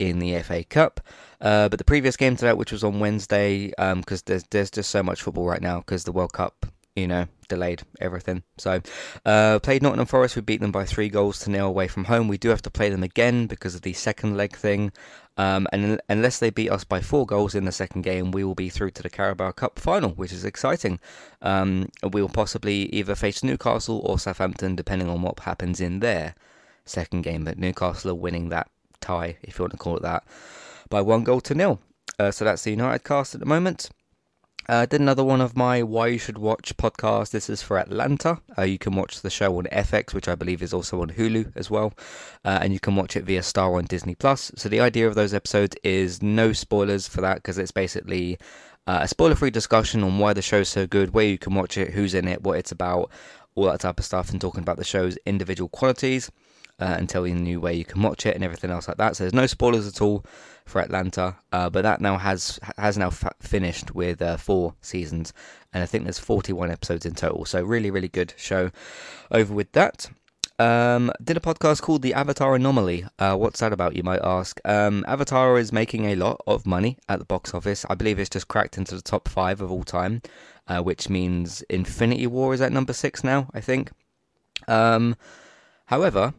in 0.00 0.18
the 0.18 0.42
FA 0.42 0.64
Cup. 0.64 1.00
Uh, 1.40 1.68
but 1.68 1.78
the 1.78 1.84
previous 1.84 2.16
game 2.16 2.34
to 2.34 2.46
that, 2.46 2.58
which 2.58 2.72
was 2.72 2.82
on 2.82 2.98
Wednesday, 2.98 3.68
because 3.68 3.92
um, 3.92 4.22
there's, 4.26 4.42
there's 4.50 4.72
just 4.72 4.90
so 4.90 5.04
much 5.04 5.22
football 5.22 5.46
right 5.46 5.62
now, 5.62 5.78
because 5.78 6.02
the 6.02 6.10
World 6.10 6.32
Cup 6.32 6.66
you 6.96 7.06
know, 7.06 7.26
delayed 7.48 7.82
everything. 8.00 8.42
So, 8.58 8.80
uh, 9.24 9.58
played 9.60 9.82
Nottingham 9.82 10.06
Forest. 10.06 10.36
We 10.36 10.42
beat 10.42 10.60
them 10.60 10.72
by 10.72 10.84
three 10.84 11.08
goals 11.08 11.38
to 11.40 11.50
nil 11.50 11.66
away 11.66 11.88
from 11.88 12.04
home. 12.04 12.28
We 12.28 12.38
do 12.38 12.48
have 12.48 12.62
to 12.62 12.70
play 12.70 12.90
them 12.90 13.02
again 13.02 13.46
because 13.46 13.74
of 13.74 13.82
the 13.82 13.92
second 13.92 14.36
leg 14.36 14.56
thing. 14.56 14.92
Um, 15.40 15.66
and 15.72 15.98
unless 16.10 16.38
they 16.38 16.50
beat 16.50 16.68
us 16.68 16.84
by 16.84 17.00
four 17.00 17.24
goals 17.24 17.54
in 17.54 17.64
the 17.64 17.72
second 17.72 18.02
game, 18.02 18.30
we 18.30 18.44
will 18.44 18.54
be 18.54 18.68
through 18.68 18.90
to 18.90 19.02
the 19.02 19.08
Carabao 19.08 19.52
Cup 19.52 19.78
final, 19.78 20.10
which 20.10 20.32
is 20.34 20.44
exciting. 20.44 21.00
Um, 21.40 21.88
we 22.12 22.20
will 22.20 22.28
possibly 22.28 22.94
either 22.94 23.14
face 23.14 23.42
Newcastle 23.42 24.02
or 24.04 24.18
Southampton, 24.18 24.76
depending 24.76 25.08
on 25.08 25.22
what 25.22 25.40
happens 25.40 25.80
in 25.80 26.00
their 26.00 26.34
second 26.84 27.22
game. 27.22 27.44
But 27.44 27.56
Newcastle 27.56 28.10
are 28.10 28.14
winning 28.14 28.50
that 28.50 28.68
tie, 29.00 29.38
if 29.40 29.58
you 29.58 29.62
want 29.62 29.72
to 29.72 29.78
call 29.78 29.96
it 29.96 30.02
that, 30.02 30.24
by 30.90 31.00
one 31.00 31.24
goal 31.24 31.40
to 31.40 31.54
nil. 31.54 31.80
Uh, 32.18 32.30
so 32.30 32.44
that's 32.44 32.64
the 32.64 32.72
United 32.72 33.02
cast 33.02 33.32
at 33.32 33.40
the 33.40 33.46
moment. 33.46 33.88
Uh, 34.70 34.86
did 34.86 35.00
another 35.00 35.24
one 35.24 35.40
of 35.40 35.56
my 35.56 35.82
Why 35.82 36.06
You 36.06 36.18
Should 36.18 36.38
Watch 36.38 36.76
podcast. 36.76 37.32
This 37.32 37.50
is 37.50 37.60
for 37.60 37.76
Atlanta. 37.76 38.40
Uh, 38.56 38.62
you 38.62 38.78
can 38.78 38.94
watch 38.94 39.20
the 39.20 39.28
show 39.28 39.58
on 39.58 39.64
FX, 39.64 40.14
which 40.14 40.28
I 40.28 40.36
believe 40.36 40.62
is 40.62 40.72
also 40.72 41.02
on 41.02 41.08
Hulu 41.08 41.50
as 41.56 41.72
well. 41.72 41.92
Uh, 42.44 42.60
and 42.62 42.72
you 42.72 42.78
can 42.78 42.94
watch 42.94 43.16
it 43.16 43.24
via 43.24 43.42
Star 43.42 43.74
on 43.74 43.86
Disney 43.86 44.14
Plus. 44.14 44.52
So 44.54 44.68
the 44.68 44.78
idea 44.78 45.08
of 45.08 45.16
those 45.16 45.34
episodes 45.34 45.74
is 45.82 46.22
no 46.22 46.52
spoilers 46.52 47.08
for 47.08 47.20
that 47.20 47.38
because 47.38 47.58
it's 47.58 47.72
basically 47.72 48.38
uh, 48.86 49.00
a 49.02 49.08
spoiler 49.08 49.34
free 49.34 49.50
discussion 49.50 50.04
on 50.04 50.20
why 50.20 50.34
the 50.34 50.40
show's 50.40 50.68
so 50.68 50.86
good, 50.86 51.14
where 51.14 51.26
you 51.26 51.36
can 51.36 51.56
watch 51.56 51.76
it, 51.76 51.90
who's 51.92 52.14
in 52.14 52.28
it, 52.28 52.44
what 52.44 52.56
it's 52.56 52.70
about, 52.70 53.10
all 53.56 53.64
that 53.64 53.80
type 53.80 53.98
of 53.98 54.04
stuff, 54.04 54.30
and 54.30 54.40
talking 54.40 54.62
about 54.62 54.76
the 54.76 54.84
show's 54.84 55.18
individual 55.26 55.68
qualities. 55.68 56.30
Uh, 56.80 56.96
and 56.98 57.08
telling 57.08 57.32
you 57.32 57.38
the 57.38 57.44
new 57.44 57.60
way 57.60 57.74
you 57.74 57.84
can 57.84 58.02
watch 58.02 58.24
it 58.24 58.34
and 58.34 58.42
everything 58.42 58.70
else 58.70 58.88
like 58.88 58.96
that. 58.96 59.14
So 59.16 59.24
there's 59.24 59.34
no 59.34 59.46
spoilers 59.46 59.86
at 59.86 60.00
all 60.00 60.24
for 60.64 60.80
Atlanta, 60.80 61.36
uh, 61.52 61.68
but 61.68 61.82
that 61.82 62.00
now 62.00 62.16
has 62.16 62.58
has 62.78 62.96
now 62.96 63.10
fa- 63.10 63.34
finished 63.40 63.94
with 63.94 64.22
uh, 64.22 64.36
four 64.36 64.74
seasons, 64.80 65.32
and 65.72 65.82
I 65.82 65.86
think 65.86 66.04
there's 66.04 66.18
41 66.18 66.70
episodes 66.70 67.04
in 67.04 67.14
total. 67.14 67.44
So 67.44 67.62
really, 67.62 67.90
really 67.90 68.08
good 68.08 68.32
show. 68.36 68.70
Over 69.30 69.52
with 69.52 69.72
that. 69.72 70.10
Um, 70.58 71.10
did 71.24 71.38
a 71.38 71.40
podcast 71.40 71.80
called 71.80 72.02
The 72.02 72.12
Avatar 72.12 72.54
Anomaly. 72.54 73.06
Uh, 73.18 73.34
what's 73.34 73.60
that 73.60 73.72
about, 73.72 73.96
you 73.96 74.02
might 74.02 74.20
ask? 74.22 74.60
Um, 74.66 75.06
Avatar 75.08 75.58
is 75.58 75.72
making 75.72 76.04
a 76.04 76.16
lot 76.16 76.38
of 76.46 76.66
money 76.66 76.98
at 77.08 77.18
the 77.18 77.24
box 77.24 77.54
office. 77.54 77.86
I 77.88 77.94
believe 77.94 78.18
it's 78.18 78.28
just 78.28 78.48
cracked 78.48 78.76
into 78.76 78.94
the 78.94 79.00
top 79.00 79.26
five 79.26 79.62
of 79.62 79.72
all 79.72 79.84
time, 79.84 80.20
uh, 80.68 80.82
which 80.82 81.08
means 81.08 81.62
Infinity 81.70 82.26
War 82.26 82.52
is 82.52 82.60
at 82.60 82.72
number 82.72 82.92
six 82.92 83.24
now, 83.24 83.48
I 83.54 83.60
think. 83.62 83.90
Um, 84.68 85.16
however, 85.86 86.34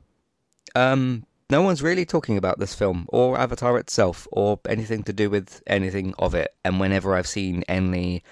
um, 0.75 1.25
no 1.49 1.61
one's 1.61 1.83
really 1.83 2.05
talking 2.05 2.37
about 2.37 2.59
this 2.59 2.73
film 2.73 3.05
or 3.09 3.37
Avatar 3.37 3.77
itself 3.77 4.27
or 4.31 4.59
anything 4.67 5.03
to 5.03 5.13
do 5.13 5.29
with 5.29 5.61
anything 5.67 6.13
of 6.17 6.33
it. 6.33 6.53
And 6.63 6.79
whenever 6.79 7.15
I've 7.15 7.27
seen 7.27 7.63
any 7.67 8.23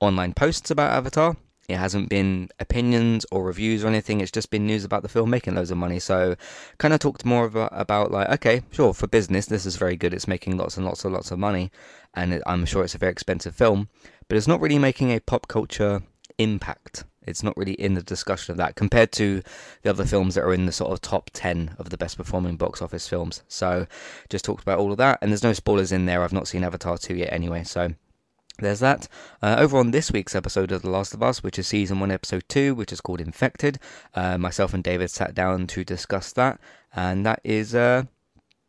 online 0.00 0.32
posts 0.32 0.70
about 0.70 0.92
Avatar, 0.92 1.36
it 1.68 1.76
hasn't 1.76 2.08
been 2.08 2.48
opinions 2.60 3.26
or 3.30 3.44
reviews 3.44 3.84
or 3.84 3.88
anything. 3.88 4.20
It's 4.20 4.30
just 4.30 4.50
been 4.50 4.66
news 4.66 4.84
about 4.84 5.02
the 5.02 5.08
film 5.08 5.28
making 5.28 5.54
loads 5.54 5.70
of 5.70 5.76
money. 5.76 5.98
So, 5.98 6.34
kind 6.78 6.94
of 6.94 7.00
talked 7.00 7.26
more 7.26 7.44
about, 7.44 7.70
about 7.72 8.10
like, 8.10 8.30
okay, 8.30 8.62
sure, 8.70 8.94
for 8.94 9.06
business, 9.06 9.46
this 9.46 9.66
is 9.66 9.76
very 9.76 9.94
good. 9.94 10.14
It's 10.14 10.26
making 10.26 10.56
lots 10.56 10.78
and 10.78 10.86
lots 10.86 11.04
and 11.04 11.12
lots 11.12 11.30
of 11.30 11.38
money, 11.38 11.70
and 12.14 12.32
it, 12.32 12.42
I'm 12.46 12.64
sure 12.64 12.84
it's 12.84 12.94
a 12.94 12.98
very 12.98 13.12
expensive 13.12 13.54
film, 13.54 13.90
but 14.28 14.38
it's 14.38 14.48
not 14.48 14.62
really 14.62 14.78
making 14.78 15.10
a 15.10 15.20
pop 15.20 15.46
culture 15.46 16.02
impact. 16.38 17.04
It's 17.26 17.42
not 17.42 17.56
really 17.56 17.74
in 17.74 17.94
the 17.94 18.02
discussion 18.02 18.52
of 18.52 18.58
that 18.58 18.74
compared 18.74 19.12
to 19.12 19.42
the 19.82 19.90
other 19.90 20.04
films 20.04 20.34
that 20.34 20.44
are 20.44 20.54
in 20.54 20.66
the 20.66 20.72
sort 20.72 20.92
of 20.92 21.00
top 21.00 21.30
10 21.32 21.76
of 21.78 21.90
the 21.90 21.98
best 21.98 22.16
performing 22.16 22.56
box 22.56 22.80
office 22.80 23.08
films. 23.08 23.42
So 23.48 23.86
just 24.28 24.44
talked 24.44 24.62
about 24.62 24.78
all 24.78 24.92
of 24.92 24.98
that. 24.98 25.18
And 25.20 25.30
there's 25.30 25.42
no 25.42 25.52
spoilers 25.52 25.92
in 25.92 26.06
there. 26.06 26.22
I've 26.22 26.32
not 26.32 26.48
seen 26.48 26.64
Avatar 26.64 26.96
2 26.96 27.14
yet 27.14 27.32
anyway. 27.32 27.64
So 27.64 27.94
there's 28.58 28.80
that. 28.80 29.08
Uh, 29.42 29.56
over 29.58 29.78
on 29.78 29.90
this 29.90 30.10
week's 30.10 30.34
episode 30.34 30.72
of 30.72 30.82
The 30.82 30.90
Last 30.90 31.14
of 31.14 31.22
Us, 31.22 31.42
which 31.42 31.58
is 31.58 31.66
season 31.66 32.00
1, 32.00 32.10
episode 32.10 32.44
2, 32.48 32.74
which 32.74 32.92
is 32.92 33.00
called 33.00 33.20
Infected, 33.20 33.78
uh, 34.14 34.38
myself 34.38 34.72
and 34.74 34.82
David 34.82 35.10
sat 35.10 35.34
down 35.34 35.66
to 35.68 35.84
discuss 35.84 36.32
that. 36.32 36.58
And 36.94 37.26
that 37.26 37.40
is 37.44 37.74
uh, 37.74 38.04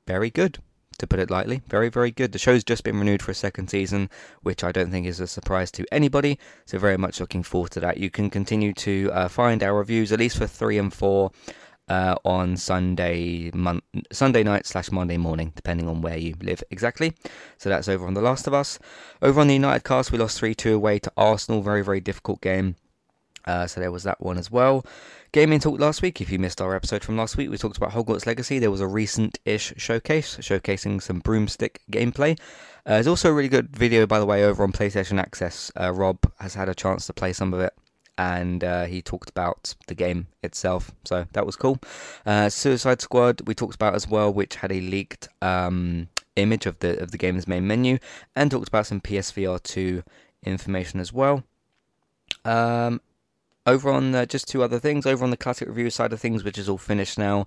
very 0.06 0.30
good 0.30 0.60
to 1.00 1.08
put 1.08 1.20
it 1.20 1.30
lightly. 1.30 1.62
Very, 1.68 1.90
very 1.90 2.12
good. 2.12 2.32
The 2.32 2.40
show's 2.40 2.64
just 2.64 2.84
been 2.84 2.98
renewed 3.00 3.22
for 3.22 3.32
a 3.32 3.36
second 3.36 3.70
season, 3.70 4.10
which 4.42 4.64
I 4.64 4.72
don't 4.72 4.92
think 4.92 5.06
is 5.08 5.20
a 5.20 5.28
surprise 5.28 5.72
to 5.72 5.86
anybody. 5.92 6.40
So, 6.66 6.78
very 6.78 6.98
much 6.98 7.20
looking 7.20 7.44
forward 7.44 7.72
to 7.72 7.80
that. 7.82 7.98
You 7.98 8.10
can 8.10 8.30
continue 8.30 8.74
to 8.74 9.12
uh, 9.14 9.28
find 9.28 9.64
our 9.64 9.76
reviews, 9.76 10.12
at 10.12 10.20
least 10.20 10.38
for 10.38 10.48
three 10.48 10.78
and 10.78 10.94
four. 10.94 11.32
Uh, 11.88 12.16
on 12.24 12.56
Sunday 12.56 13.50
mon- 13.52 13.82
Sunday 14.12 14.44
night 14.44 14.68
slash 14.68 14.92
Monday 14.92 15.18
morning, 15.18 15.52
depending 15.56 15.88
on 15.88 16.04
where 16.04 16.18
you 16.18 16.36
live 16.40 16.64
exactly. 16.70 17.16
So 17.58 17.68
that's 17.68 17.90
over 17.90 18.06
on 18.06 18.14
The 18.14 18.22
Last 18.22 18.46
of 18.46 18.54
Us. 18.54 18.78
Over 19.24 19.42
on 19.42 19.48
the 19.48 19.56
United 19.56 19.84
cast, 19.84 20.12
we 20.12 20.20
lost 20.20 20.38
3 20.38 20.54
2 20.54 20.76
away 20.76 21.00
to 21.00 21.12
Arsenal. 21.18 21.64
Very, 21.64 21.84
very 21.84 22.00
difficult 22.00 22.42
game. 22.42 22.76
Uh, 23.46 23.68
so 23.68 23.80
there 23.80 23.92
was 23.92 24.04
that 24.04 24.22
one 24.22 24.38
as 24.38 24.52
well. 24.52 24.86
Gaming 25.32 25.60
talk 25.60 25.80
last 25.80 26.02
week. 26.02 26.22
If 26.22 26.32
you 26.32 26.40
missed 26.40 26.60
our 26.60 26.76
episode 26.76 27.04
from 27.04 27.18
last 27.18 27.38
week, 27.38 27.52
we 27.52 27.58
talked 27.58 27.78
about 27.78 27.92
Hogwarts 27.92 28.26
Legacy. 28.26 28.58
There 28.58 28.72
was 28.72 28.82
a 28.82 28.88
recent-ish 28.88 29.74
showcase 29.78 30.38
showcasing 30.38 31.02
some 31.02 31.20
broomstick 31.20 31.82
gameplay. 31.92 32.40
Uh, 32.86 32.94
there's 32.94 33.08
also 33.08 33.30
a 33.30 33.34
really 33.34 33.50
good 33.50 33.76
video, 33.76 34.08
by 34.08 34.20
the 34.20 34.26
way, 34.26 34.44
over 34.44 34.64
on 34.64 34.72
PlayStation 34.72 35.20
Access. 35.20 35.72
Uh, 35.80 35.92
Rob 35.92 36.18
has 36.40 36.56
had 36.56 36.68
a 36.68 36.74
chance 36.74 37.06
to 37.06 37.14
play 37.14 37.34
some 37.34 37.54
of 37.54 37.60
it, 37.60 37.74
and 38.18 38.64
uh, 38.64 38.86
he 38.86 39.02
talked 39.02 39.30
about 39.30 39.76
the 39.88 39.94
game 39.94 40.26
itself. 40.42 40.92
So 41.06 41.28
that 41.34 41.46
was 41.46 41.56
cool. 41.56 41.78
Uh, 42.26 42.50
Suicide 42.50 43.00
Squad 43.00 43.42
we 43.48 43.54
talked 43.54 43.76
about 43.76 43.94
as 43.94 44.08
well, 44.08 44.34
which 44.34 44.56
had 44.56 44.72
a 44.72 44.82
leaked 44.82 45.28
um, 45.44 46.08
image 46.36 46.66
of 46.66 46.80
the 46.80 47.00
of 47.02 47.12
the 47.12 47.18
game's 47.20 47.48
main 47.48 47.68
menu, 47.68 48.00
and 48.36 48.50
talked 48.50 48.68
about 48.68 48.88
some 48.88 49.02
PSVR 49.02 49.62
2 49.62 50.02
information 50.44 51.00
as 51.00 51.14
well. 51.14 51.44
Um, 52.46 53.02
over 53.70 53.92
on 53.92 54.16
uh, 54.16 54.26
just 54.26 54.48
two 54.48 54.64
other 54.64 54.80
things, 54.80 55.06
over 55.06 55.24
on 55.24 55.30
the 55.30 55.38
classic 55.38 55.68
review 55.68 55.90
side 55.90 56.12
of 56.12 56.20
things, 56.20 56.44
which 56.44 56.58
is 56.58 56.68
all 56.68 56.78
finished 56.78 57.18
now, 57.18 57.46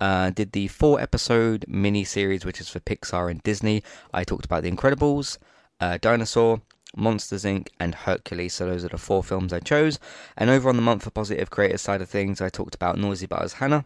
uh, 0.00 0.30
did 0.30 0.52
the 0.52 0.68
four 0.68 1.00
episode 1.00 1.64
mini 1.68 2.04
series, 2.04 2.44
which 2.44 2.60
is 2.60 2.68
for 2.68 2.80
Pixar 2.80 3.30
and 3.30 3.42
Disney. 3.42 3.82
I 4.12 4.24
talked 4.24 4.44
about 4.44 4.62
The 4.62 4.70
Incredibles, 4.70 5.38
uh, 5.80 5.98
Dinosaur, 6.00 6.62
Monsters 6.96 7.44
Inc., 7.44 7.68
and 7.80 7.94
Hercules. 7.94 8.54
So 8.54 8.66
those 8.66 8.84
are 8.84 8.88
the 8.88 8.98
four 8.98 9.24
films 9.24 9.52
I 9.52 9.58
chose. 9.58 9.98
And 10.36 10.48
over 10.48 10.68
on 10.68 10.76
the 10.76 10.82
month 10.82 11.02
for 11.02 11.10
positive 11.10 11.50
creators 11.50 11.82
side 11.82 12.00
of 12.00 12.08
things, 12.08 12.40
I 12.40 12.48
talked 12.48 12.74
about 12.74 12.96
Noisy 12.96 13.26
Butters 13.26 13.54
Hannah, 13.54 13.84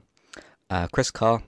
uh, 0.68 0.88
Chris 0.92 1.10
Carr, 1.10 1.42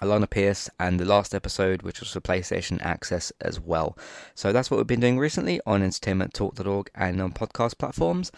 Alana 0.00 0.28
Pierce, 0.28 0.68
and 0.78 1.00
the 1.00 1.04
last 1.04 1.34
episode, 1.34 1.82
which 1.82 2.00
was 2.00 2.12
for 2.12 2.20
PlayStation 2.20 2.80
Access 2.82 3.32
as 3.40 3.60
well. 3.60 3.96
So 4.34 4.52
that's 4.52 4.70
what 4.70 4.78
we've 4.78 4.86
been 4.86 5.00
doing 5.00 5.18
recently 5.18 5.60
on 5.66 5.82
entertainmenttalk.org 5.82 6.90
and 6.94 7.20
on 7.20 7.32
podcast 7.32 7.78
platforms. 7.78 8.30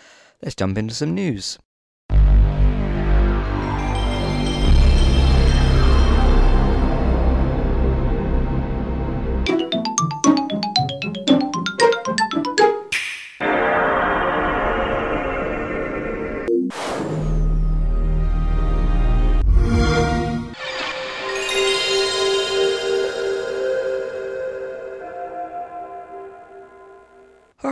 Let's 0.42 0.54
jump 0.54 0.78
into 0.78 0.94
some 0.94 1.14
news. 1.14 1.58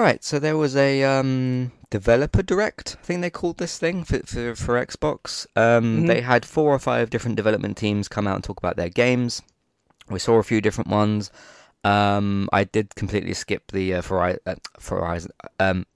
Right, 0.07 0.23
so 0.25 0.39
there 0.39 0.57
was 0.57 0.77
a 0.77 1.03
um, 1.03 1.73
developer 1.91 2.43
direct. 2.43 2.97
I 3.01 3.05
think 3.05 3.21
they 3.21 3.31
called 3.31 3.59
this 3.59 3.79
thing 3.79 4.05
for 4.05 4.19
for, 4.21 4.55
for 4.55 4.87
Xbox. 4.87 5.47
Um, 5.57 6.03
Mhm. 6.03 6.07
They 6.07 6.21
had 6.21 6.45
four 6.45 6.73
or 6.73 6.79
five 6.79 7.11
different 7.11 7.37
development 7.37 7.77
teams 7.77 8.09
come 8.09 8.27
out 8.29 8.37
and 8.37 8.45
talk 8.45 8.59
about 8.59 8.77
their 8.77 8.89
games. 8.89 9.43
We 10.09 10.19
saw 10.19 10.35
a 10.39 10.43
few 10.51 10.61
different 10.61 10.91
ones. 10.91 11.31
Um, 11.85 12.49
I 12.53 12.65
did 12.65 12.95
completely 12.95 13.35
skip 13.35 13.63
the 13.73 13.95
uh, 13.95 14.03
Horizon, 14.03 15.31
uh, 15.45 15.49
um, 15.61 15.87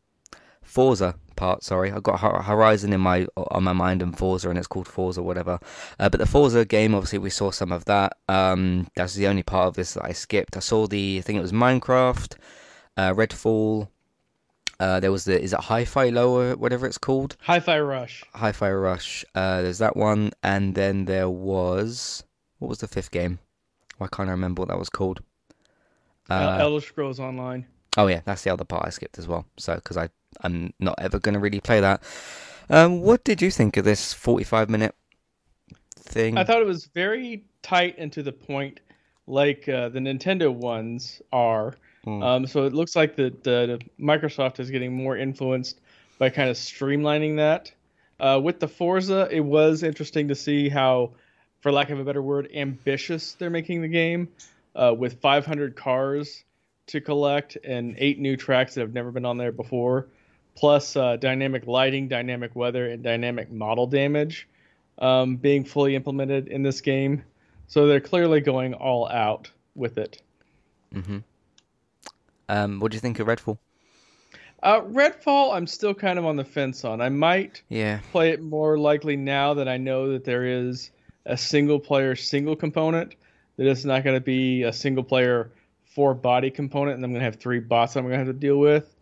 Forza 0.62 1.14
part. 1.36 1.64
Sorry, 1.64 1.90
I've 1.90 2.02
got 2.02 2.20
Horizon 2.20 2.92
in 2.92 3.00
my 3.00 3.26
on 3.36 3.64
my 3.64 3.72
mind 3.72 4.02
and 4.02 4.16
Forza, 4.16 4.50
and 4.50 4.58
it's 4.58 4.68
called 4.68 4.88
Forza, 4.88 5.22
whatever. 5.22 5.58
Uh, 5.98 6.08
but 6.08 6.20
the 6.20 6.26
Forza 6.26 6.64
game, 6.64 6.94
obviously, 6.94 7.18
we 7.18 7.30
saw 7.30 7.50
some 7.50 7.72
of 7.72 7.84
that. 7.86 8.16
Um, 8.28 8.86
that's 8.96 9.14
the 9.14 9.26
only 9.26 9.42
part 9.42 9.68
of 9.68 9.74
this 9.74 9.94
that 9.94 10.04
I 10.04 10.12
skipped. 10.12 10.56
I 10.56 10.60
saw 10.60 10.86
the, 10.86 11.18
I 11.18 11.22
think 11.22 11.38
it 11.38 11.42
was 11.42 11.52
Minecraft, 11.52 12.36
uh, 12.96 13.12
Redfall. 13.14 13.88
Uh, 14.80 14.98
there 14.98 15.12
was 15.12 15.26
the, 15.26 15.38
is 15.40 15.52
it 15.52 15.60
Hi-Fi 15.60 16.08
Lower, 16.08 16.56
whatever 16.56 16.86
it's 16.86 16.96
called, 16.96 17.36
Hi-Fi 17.42 17.78
Rush. 17.80 18.24
Hi-Fi 18.32 18.72
Rush. 18.72 19.26
Uh, 19.34 19.60
there's 19.60 19.76
that 19.78 19.94
one, 19.94 20.30
and 20.42 20.74
then 20.74 21.04
there 21.04 21.28
was 21.28 22.24
what 22.58 22.68
was 22.68 22.78
the 22.78 22.88
fifth 22.88 23.10
game? 23.10 23.38
Why 23.98 24.08
can't 24.10 24.30
I 24.30 24.32
remember 24.32 24.62
what 24.62 24.68
that 24.68 24.78
was 24.78 24.88
called? 24.88 25.20
Uh, 26.30 26.56
Elder 26.58 26.80
Scrolls 26.80 27.20
Online. 27.20 27.66
Oh 27.98 28.06
yeah, 28.06 28.20
that's 28.24 28.42
the 28.42 28.50
other 28.50 28.64
part 28.64 28.86
I 28.86 28.90
skipped 28.90 29.18
as 29.18 29.28
well. 29.28 29.44
So 29.58 29.74
because 29.74 29.98
I 29.98 30.08
I'm 30.42 30.72
not 30.78 30.94
ever 30.98 31.18
going 31.18 31.34
to 31.34 31.40
really 31.40 31.60
play 31.60 31.80
that. 31.80 32.02
Um, 32.70 33.02
what 33.02 33.22
did 33.24 33.42
you 33.42 33.50
think 33.50 33.76
of 33.76 33.84
this 33.84 34.14
45 34.14 34.70
minute 34.70 34.94
thing? 35.96 36.38
I 36.38 36.44
thought 36.44 36.62
it 36.62 36.66
was 36.66 36.86
very 36.86 37.44
tight 37.62 37.96
and 37.98 38.12
to 38.12 38.22
the 38.22 38.32
point, 38.32 38.80
like 39.26 39.68
uh, 39.68 39.90
the 39.90 39.98
Nintendo 39.98 40.50
ones 40.50 41.20
are. 41.32 41.74
Hmm. 42.04 42.22
Um, 42.22 42.46
so 42.46 42.64
it 42.64 42.72
looks 42.72 42.96
like 42.96 43.16
that 43.16 43.44
the, 43.44 43.80
Microsoft 44.00 44.60
is 44.60 44.70
getting 44.70 44.92
more 44.94 45.16
influenced 45.16 45.80
by 46.18 46.30
kind 46.30 46.48
of 46.48 46.56
streamlining 46.56 47.36
that. 47.36 47.72
Uh, 48.18 48.40
with 48.42 48.60
the 48.60 48.68
Forza, 48.68 49.28
it 49.30 49.40
was 49.40 49.82
interesting 49.82 50.28
to 50.28 50.34
see 50.34 50.68
how, 50.68 51.12
for 51.60 51.72
lack 51.72 51.90
of 51.90 51.98
a 51.98 52.04
better 52.04 52.22
word, 52.22 52.50
ambitious 52.54 53.32
they're 53.34 53.50
making 53.50 53.82
the 53.82 53.88
game, 53.88 54.28
uh, 54.74 54.94
with 54.96 55.20
500 55.20 55.74
cars 55.76 56.44
to 56.86 57.00
collect 57.00 57.56
and 57.64 57.94
eight 57.98 58.18
new 58.18 58.36
tracks 58.36 58.74
that 58.74 58.82
have 58.82 58.92
never 58.92 59.10
been 59.10 59.24
on 59.24 59.38
there 59.38 59.52
before, 59.52 60.08
plus 60.54 60.96
uh, 60.96 61.16
dynamic 61.16 61.66
lighting, 61.66 62.08
dynamic 62.08 62.54
weather, 62.54 62.90
and 62.90 63.02
dynamic 63.02 63.50
model 63.50 63.86
damage 63.86 64.48
um, 64.98 65.36
being 65.36 65.64
fully 65.64 65.94
implemented 65.94 66.48
in 66.48 66.62
this 66.62 66.80
game. 66.80 67.24
So 67.68 67.86
they're 67.86 68.00
clearly 68.00 68.40
going 68.40 68.74
all 68.74 69.08
out 69.08 69.50
with 69.74 69.98
it. 69.98 70.20
hmm 70.92 71.18
Um, 72.50 72.80
what 72.80 72.90
do 72.90 72.96
you 72.96 73.00
think 73.00 73.20
of 73.20 73.28
Redfall? 73.28 73.58
Uh, 74.62 74.80
Redfall, 74.80 75.54
I'm 75.54 75.66
still 75.68 75.94
kind 75.94 76.18
of 76.18 76.26
on 76.26 76.34
the 76.34 76.44
fence 76.44 76.84
on. 76.84 77.00
I 77.00 77.08
might 77.08 77.62
Yeah. 77.68 78.00
play 78.10 78.30
it 78.30 78.42
more 78.42 78.76
likely 78.76 79.16
now 79.16 79.54
that 79.54 79.68
I 79.68 79.76
know 79.76 80.10
that 80.12 80.24
there 80.24 80.44
is 80.44 80.90
a 81.26 81.36
single 81.36 81.78
player 81.78 82.16
single 82.16 82.56
component, 82.56 83.14
that 83.56 83.66
it's 83.66 83.84
not 83.84 84.02
going 84.02 84.16
to 84.16 84.20
be 84.20 84.64
a 84.64 84.72
single 84.72 85.04
player 85.04 85.52
four 85.84 86.12
body 86.12 86.50
component, 86.50 86.96
and 86.96 87.04
I'm 87.04 87.12
going 87.12 87.20
to 87.20 87.24
have 87.24 87.36
three 87.36 87.60
bots 87.60 87.96
I'm 87.96 88.02
going 88.02 88.12
to 88.12 88.18
have 88.18 88.26
to 88.26 88.32
deal 88.32 88.58
with. 88.58 88.96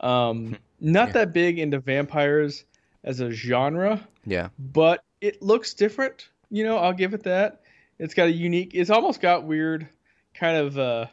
Um, 0.00 0.56
not 0.80 1.08
Yeah. 1.08 1.12
that 1.12 1.32
big 1.32 1.58
into 1.60 1.78
vampires 1.78 2.64
as 3.04 3.20
a 3.20 3.30
genre, 3.30 4.06
Yeah. 4.26 4.48
but 4.58 5.04
it 5.20 5.40
looks 5.40 5.72
different. 5.72 6.28
You 6.50 6.64
know, 6.64 6.78
I'll 6.78 6.92
give 6.92 7.14
it 7.14 7.22
that. 7.22 7.60
It's 8.00 8.14
got 8.14 8.26
a 8.26 8.32
unique. 8.32 8.72
It's 8.74 8.90
almost 8.90 9.20
got 9.20 9.44
weird, 9.44 9.88
kind 10.34 10.56
of 10.56 10.78
uh, 10.78 11.06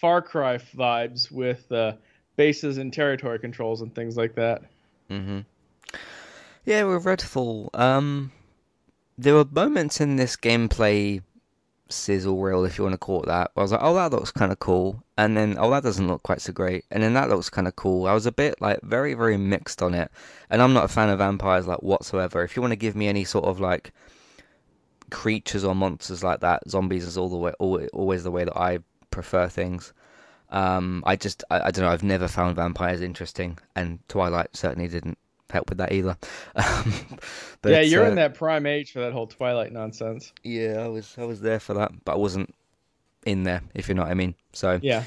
Far 0.00 0.22
Cry 0.22 0.56
vibes 0.56 1.30
with 1.30 1.70
uh, 1.70 1.92
bases 2.36 2.78
and 2.78 2.92
territory 2.92 3.38
controls 3.38 3.82
and 3.82 3.94
things 3.94 4.16
like 4.16 4.34
that. 4.36 4.62
hmm 5.08 5.40
Yeah, 6.64 6.84
with 6.84 7.04
Redfall, 7.04 7.68
um, 7.78 8.32
there 9.18 9.34
were 9.34 9.44
moments 9.44 10.00
in 10.00 10.16
this 10.16 10.36
gameplay 10.36 11.22
sizzle 11.90 12.40
reel, 12.40 12.64
if 12.64 12.78
you 12.78 12.84
want 12.84 12.94
to 12.94 12.98
call 12.98 13.22
it 13.22 13.26
that. 13.26 13.50
where 13.52 13.62
I 13.62 13.64
was 13.64 13.72
like, 13.72 13.82
oh, 13.82 13.94
that 13.94 14.12
looks 14.12 14.30
kind 14.30 14.52
of 14.52 14.58
cool, 14.58 15.02
and 15.18 15.36
then 15.36 15.56
oh, 15.58 15.70
that 15.70 15.82
doesn't 15.82 16.08
look 16.08 16.22
quite 16.22 16.40
so 16.40 16.52
great, 16.52 16.84
and 16.90 17.02
then 17.02 17.12
that 17.14 17.28
looks 17.28 17.50
kind 17.50 17.68
of 17.68 17.76
cool. 17.76 18.06
I 18.06 18.14
was 18.14 18.24
a 18.24 18.32
bit 18.32 18.60
like 18.60 18.80
very, 18.82 19.12
very 19.12 19.36
mixed 19.36 19.82
on 19.82 19.92
it, 19.92 20.10
and 20.48 20.62
I'm 20.62 20.72
not 20.72 20.84
a 20.84 20.88
fan 20.88 21.10
of 21.10 21.18
vampires 21.18 21.66
like 21.66 21.82
whatsoever. 21.82 22.42
If 22.42 22.56
you 22.56 22.62
want 22.62 22.72
to 22.72 22.76
give 22.76 22.96
me 22.96 23.06
any 23.08 23.24
sort 23.24 23.44
of 23.44 23.60
like 23.60 23.92
creatures 25.10 25.64
or 25.64 25.74
monsters 25.74 26.24
like 26.24 26.40
that, 26.40 26.62
zombies 26.70 27.04
is 27.04 27.18
all 27.18 27.28
the 27.28 27.36
way, 27.36 27.52
al- 27.60 27.86
always 27.92 28.24
the 28.24 28.30
way 28.30 28.44
that 28.44 28.56
I 28.56 28.78
prefer 29.10 29.48
things. 29.48 29.92
Um, 30.50 31.02
I 31.06 31.16
just, 31.16 31.44
I, 31.50 31.60
I 31.68 31.70
don't 31.70 31.84
know. 31.84 31.90
I've 31.90 32.02
never 32.02 32.26
found 32.28 32.56
vampires 32.56 33.00
interesting, 33.00 33.58
and 33.76 34.00
Twilight 34.08 34.48
certainly 34.56 34.88
didn't 34.88 35.18
help 35.50 35.68
with 35.68 35.78
that 35.78 35.92
either. 35.92 36.16
Um, 36.56 36.94
but, 37.62 37.72
yeah, 37.72 37.80
you're 37.80 38.04
uh, 38.04 38.08
in 38.08 38.14
that 38.16 38.34
prime 38.34 38.66
age 38.66 38.92
for 38.92 39.00
that 39.00 39.12
whole 39.12 39.26
Twilight 39.26 39.72
nonsense. 39.72 40.32
Yeah, 40.42 40.80
I 40.80 40.88
was, 40.88 41.14
I 41.18 41.24
was 41.24 41.40
there 41.40 41.60
for 41.60 41.74
that, 41.74 41.92
but 42.04 42.12
I 42.12 42.16
wasn't 42.16 42.54
in 43.26 43.44
there, 43.44 43.62
if 43.74 43.88
you 43.88 43.94
know 43.94 44.02
what 44.02 44.10
I 44.10 44.14
mean. 44.14 44.34
So, 44.52 44.80
Yeah. 44.82 45.04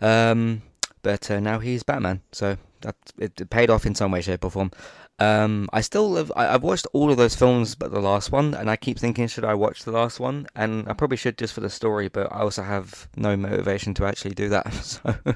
um, 0.00 0.62
but 1.02 1.30
uh, 1.30 1.40
now 1.40 1.58
he's 1.58 1.82
Batman, 1.82 2.22
so 2.32 2.56
that 2.86 2.96
it, 3.18 3.40
it 3.40 3.50
paid 3.50 3.68
off 3.68 3.84
in 3.84 3.94
some 3.94 4.12
way, 4.12 4.20
shape, 4.20 4.44
or 4.44 4.50
form. 4.50 4.70
Um, 5.18 5.68
I 5.72 5.80
still 5.80 6.14
have, 6.16 6.30
I, 6.36 6.54
I've 6.54 6.62
watched 6.62 6.86
all 6.92 7.10
of 7.10 7.16
those 7.16 7.34
films, 7.34 7.74
but 7.74 7.90
the 7.90 8.00
last 8.00 8.30
one, 8.30 8.54
and 8.54 8.70
I 8.70 8.76
keep 8.76 8.98
thinking, 8.98 9.26
should 9.26 9.44
I 9.44 9.54
watch 9.54 9.84
the 9.84 9.90
last 9.90 10.20
one? 10.20 10.46
And 10.54 10.88
I 10.88 10.92
probably 10.92 11.16
should 11.16 11.36
just 11.38 11.52
for 11.52 11.60
the 11.60 11.70
story, 11.70 12.08
but 12.08 12.30
I 12.32 12.40
also 12.40 12.62
have 12.62 13.08
no 13.16 13.36
motivation 13.36 13.92
to 13.94 14.06
actually 14.06 14.34
do 14.34 14.48
that. 14.50 14.66
So, 15.02 15.34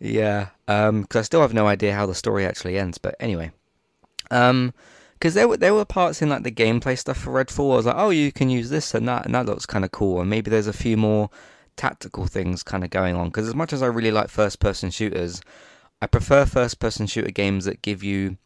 yeah, 0.00 0.48
um, 0.68 1.02
because 1.02 1.20
I 1.20 1.22
still 1.22 1.40
have 1.40 1.54
no 1.54 1.66
idea 1.66 1.94
how 1.94 2.06
the 2.06 2.14
story 2.14 2.46
actually 2.46 2.78
ends. 2.78 2.98
But 2.98 3.14
anyway, 3.20 3.50
um, 4.30 4.72
because 5.14 5.34
there 5.34 5.48
were 5.48 5.56
there 5.56 5.74
were 5.74 5.84
parts 5.84 6.22
in 6.22 6.28
like 6.28 6.44
the 6.44 6.52
gameplay 6.52 6.96
stuff 6.98 7.18
for 7.18 7.32
Redfall. 7.32 7.72
I 7.72 7.76
was 7.76 7.86
like, 7.86 7.96
oh, 7.96 8.10
you 8.10 8.32
can 8.32 8.48
use 8.48 8.70
this 8.70 8.94
and 8.94 9.08
that, 9.08 9.26
and 9.26 9.34
that 9.34 9.46
looks 9.46 9.66
kind 9.66 9.84
of 9.84 9.90
cool. 9.90 10.20
And 10.20 10.30
maybe 10.30 10.50
there's 10.50 10.66
a 10.66 10.72
few 10.72 10.96
more 10.96 11.30
tactical 11.76 12.26
things 12.26 12.62
kind 12.62 12.84
of 12.84 12.90
going 12.90 13.16
on. 13.16 13.28
Because 13.28 13.48
as 13.48 13.54
much 13.54 13.72
as 13.72 13.82
I 13.82 13.86
really 13.86 14.10
like 14.10 14.28
first 14.28 14.60
person 14.60 14.90
shooters, 14.90 15.40
I 16.04 16.06
prefer 16.06 16.44
first 16.44 16.80
person 16.80 17.06
shooter 17.06 17.30
games 17.30 17.64
that 17.64 17.80
give 17.80 18.04
you 18.04 18.36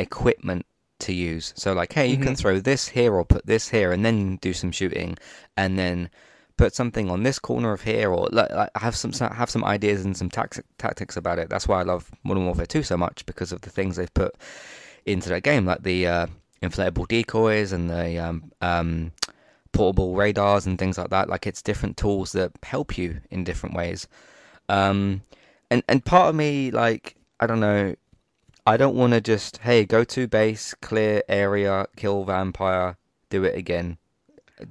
equipment 0.00 0.66
to 0.98 1.12
use. 1.12 1.52
So 1.56 1.72
like, 1.72 1.92
hey, 1.92 2.08
you 2.08 2.16
can 2.16 2.32
Mhm. 2.32 2.38
throw 2.38 2.58
this 2.58 2.88
here 2.88 3.14
or 3.14 3.24
put 3.24 3.46
this 3.46 3.68
here, 3.68 3.92
and 3.92 4.04
then 4.04 4.34
do 4.38 4.52
some 4.52 4.72
shooting, 4.72 5.16
and 5.56 5.78
then 5.78 6.10
put 6.56 6.74
something 6.74 7.08
on 7.08 7.22
this 7.22 7.38
corner 7.38 7.72
of 7.72 7.82
here, 7.82 8.10
or 8.10 8.28
like, 8.32 8.50
have 8.76 8.96
some 8.96 9.12
have 9.12 9.48
some 9.48 9.62
ideas 9.64 10.04
and 10.04 10.16
some 10.16 10.28
tactics 10.28 10.66
tactics 10.76 11.16
about 11.16 11.38
it. 11.38 11.48
That's 11.48 11.68
why 11.68 11.78
I 11.78 11.84
love 11.84 12.10
Modern 12.24 12.46
Warfare 12.46 12.66
2 12.66 12.82
so 12.82 12.96
much 12.96 13.24
because 13.26 13.52
of 13.52 13.60
the 13.60 13.70
things 13.70 13.94
they've 13.94 14.12
put 14.12 14.34
into 15.06 15.28
that 15.28 15.44
game, 15.44 15.66
like 15.66 15.84
the 15.84 16.08
uh, 16.08 16.26
inflatable 16.64 17.06
decoys 17.06 17.70
and 17.70 17.88
the 17.88 18.18
um, 18.18 18.50
um, 18.60 19.12
portable 19.70 20.16
radars 20.16 20.66
and 20.66 20.80
things 20.80 20.98
like 20.98 21.10
that. 21.10 21.28
Like 21.28 21.46
it's 21.46 21.62
different 21.62 21.96
tools 21.96 22.32
that 22.32 22.50
help 22.64 22.98
you 22.98 23.20
in 23.30 23.44
different 23.44 23.76
ways. 23.76 24.08
Um, 24.68 25.22
and 25.74 25.82
and 25.88 26.04
part 26.04 26.28
of 26.30 26.34
me, 26.36 26.70
like 26.70 27.16
I 27.40 27.46
don't 27.46 27.60
know, 27.60 27.94
I 28.66 28.76
don't 28.76 28.94
want 28.96 29.12
to 29.12 29.20
just 29.20 29.58
hey 29.58 29.84
go 29.84 30.04
to 30.04 30.26
base, 30.28 30.72
clear 30.74 31.22
area, 31.28 31.86
kill 31.96 32.24
vampire, 32.24 32.96
do 33.30 33.44
it 33.44 33.56
again. 33.56 33.98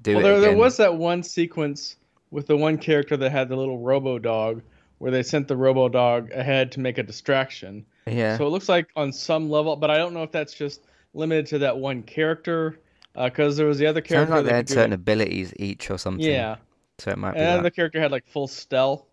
Do 0.02 0.16
well, 0.16 0.20
it 0.20 0.24
there, 0.24 0.39
there 0.42 0.58
was 0.58 0.78
that 0.78 0.96
one 0.96 1.24
sequence 1.24 1.98
with 2.32 2.48
the 2.48 2.56
one 2.58 2.78
character 2.78 3.18
that 3.18 3.32
had 3.32 3.50
the 3.50 3.56
little 3.56 3.80
robo 3.80 4.18
dog 4.18 4.62
where 5.00 5.12
they 5.12 5.22
sent 5.24 5.48
the 5.48 5.58
robo 5.58 5.89
dog 5.89 6.32
ahead 6.32 6.72
to 6.72 6.80
make 6.80 6.98
a 6.98 7.04
distraction. 7.04 7.86
yeah. 8.08 8.38
So 8.38 8.48
it 8.48 8.50
looks 8.50 8.70
like 8.70 8.88
on 8.96 9.12
some 9.12 9.50
level, 9.50 9.76
but 9.76 9.92
I 9.92 9.98
don't 9.98 10.13
know 10.13 10.24
if 10.24 10.32
that's 10.32 10.54
just 10.54 10.82
limited 11.13 11.46
to 11.48 11.60
that 11.60 11.78
one 11.78 12.02
character 12.02 12.80
uh, 13.16 13.26
because 13.26 13.58
there 13.58 13.68
was 13.68 13.78
the 13.78 13.86
other 13.86 14.00
character. 14.02 14.32
Sounds 14.32 14.38
like 14.38 14.46
that 14.46 14.50
they 14.50 14.56
had 14.56 14.70
certain 14.70 14.92
like- 14.92 15.00
abilities 15.00 15.54
each 15.60 15.92
or 15.92 15.98
something. 15.98 16.26
yeah, 16.26 16.56
So 17.00 17.12
it 17.12 17.18
might 17.18 17.34
be 17.34 17.39
and 17.39 17.48
that. 17.48 17.54
another 17.56 17.70
character 17.70 18.00
had 18.00 18.12
like 18.12 18.26
full 18.26 18.48
stealth. 18.48 19.04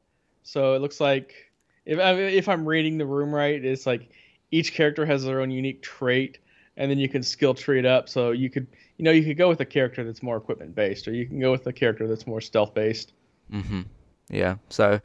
So 0.44 0.74
it 0.74 0.78
looks 0.80 1.00
like 1.00 1.49
if 1.90 1.98
if 1.98 2.48
I'm 2.48 2.66
reading 2.66 2.98
the 2.98 3.06
room 3.06 3.34
right, 3.34 3.62
it's 3.62 3.84
like 3.84 4.10
each 4.52 4.72
character 4.72 5.04
has 5.04 5.24
their 5.24 5.40
own 5.40 5.50
unique 5.50 5.82
trait, 5.82 6.38
and 6.76 6.90
then 6.90 6.98
you 6.98 7.08
can 7.08 7.22
skill 7.22 7.52
tree 7.52 7.80
it 7.80 7.84
up. 7.84 8.08
So 8.08 8.30
you 8.30 8.48
could 8.48 8.68
you 8.96 9.04
know 9.04 9.10
you 9.10 9.24
could 9.24 9.36
go 9.36 9.48
with 9.48 9.60
a 9.60 9.64
character 9.64 10.04
that's 10.04 10.22
more 10.22 10.36
equipment 10.36 10.74
based, 10.74 11.08
or 11.08 11.12
you 11.12 11.26
can 11.26 11.40
go 11.40 11.50
with 11.50 11.66
a 11.66 11.72
character 11.72 12.06
that's 12.06 12.28
more 12.28 12.40
stealth 12.40 12.74
based. 12.74 13.12
Mm-hmm. 13.52 13.82
Yeah. 14.28 14.56
So 14.68 15.00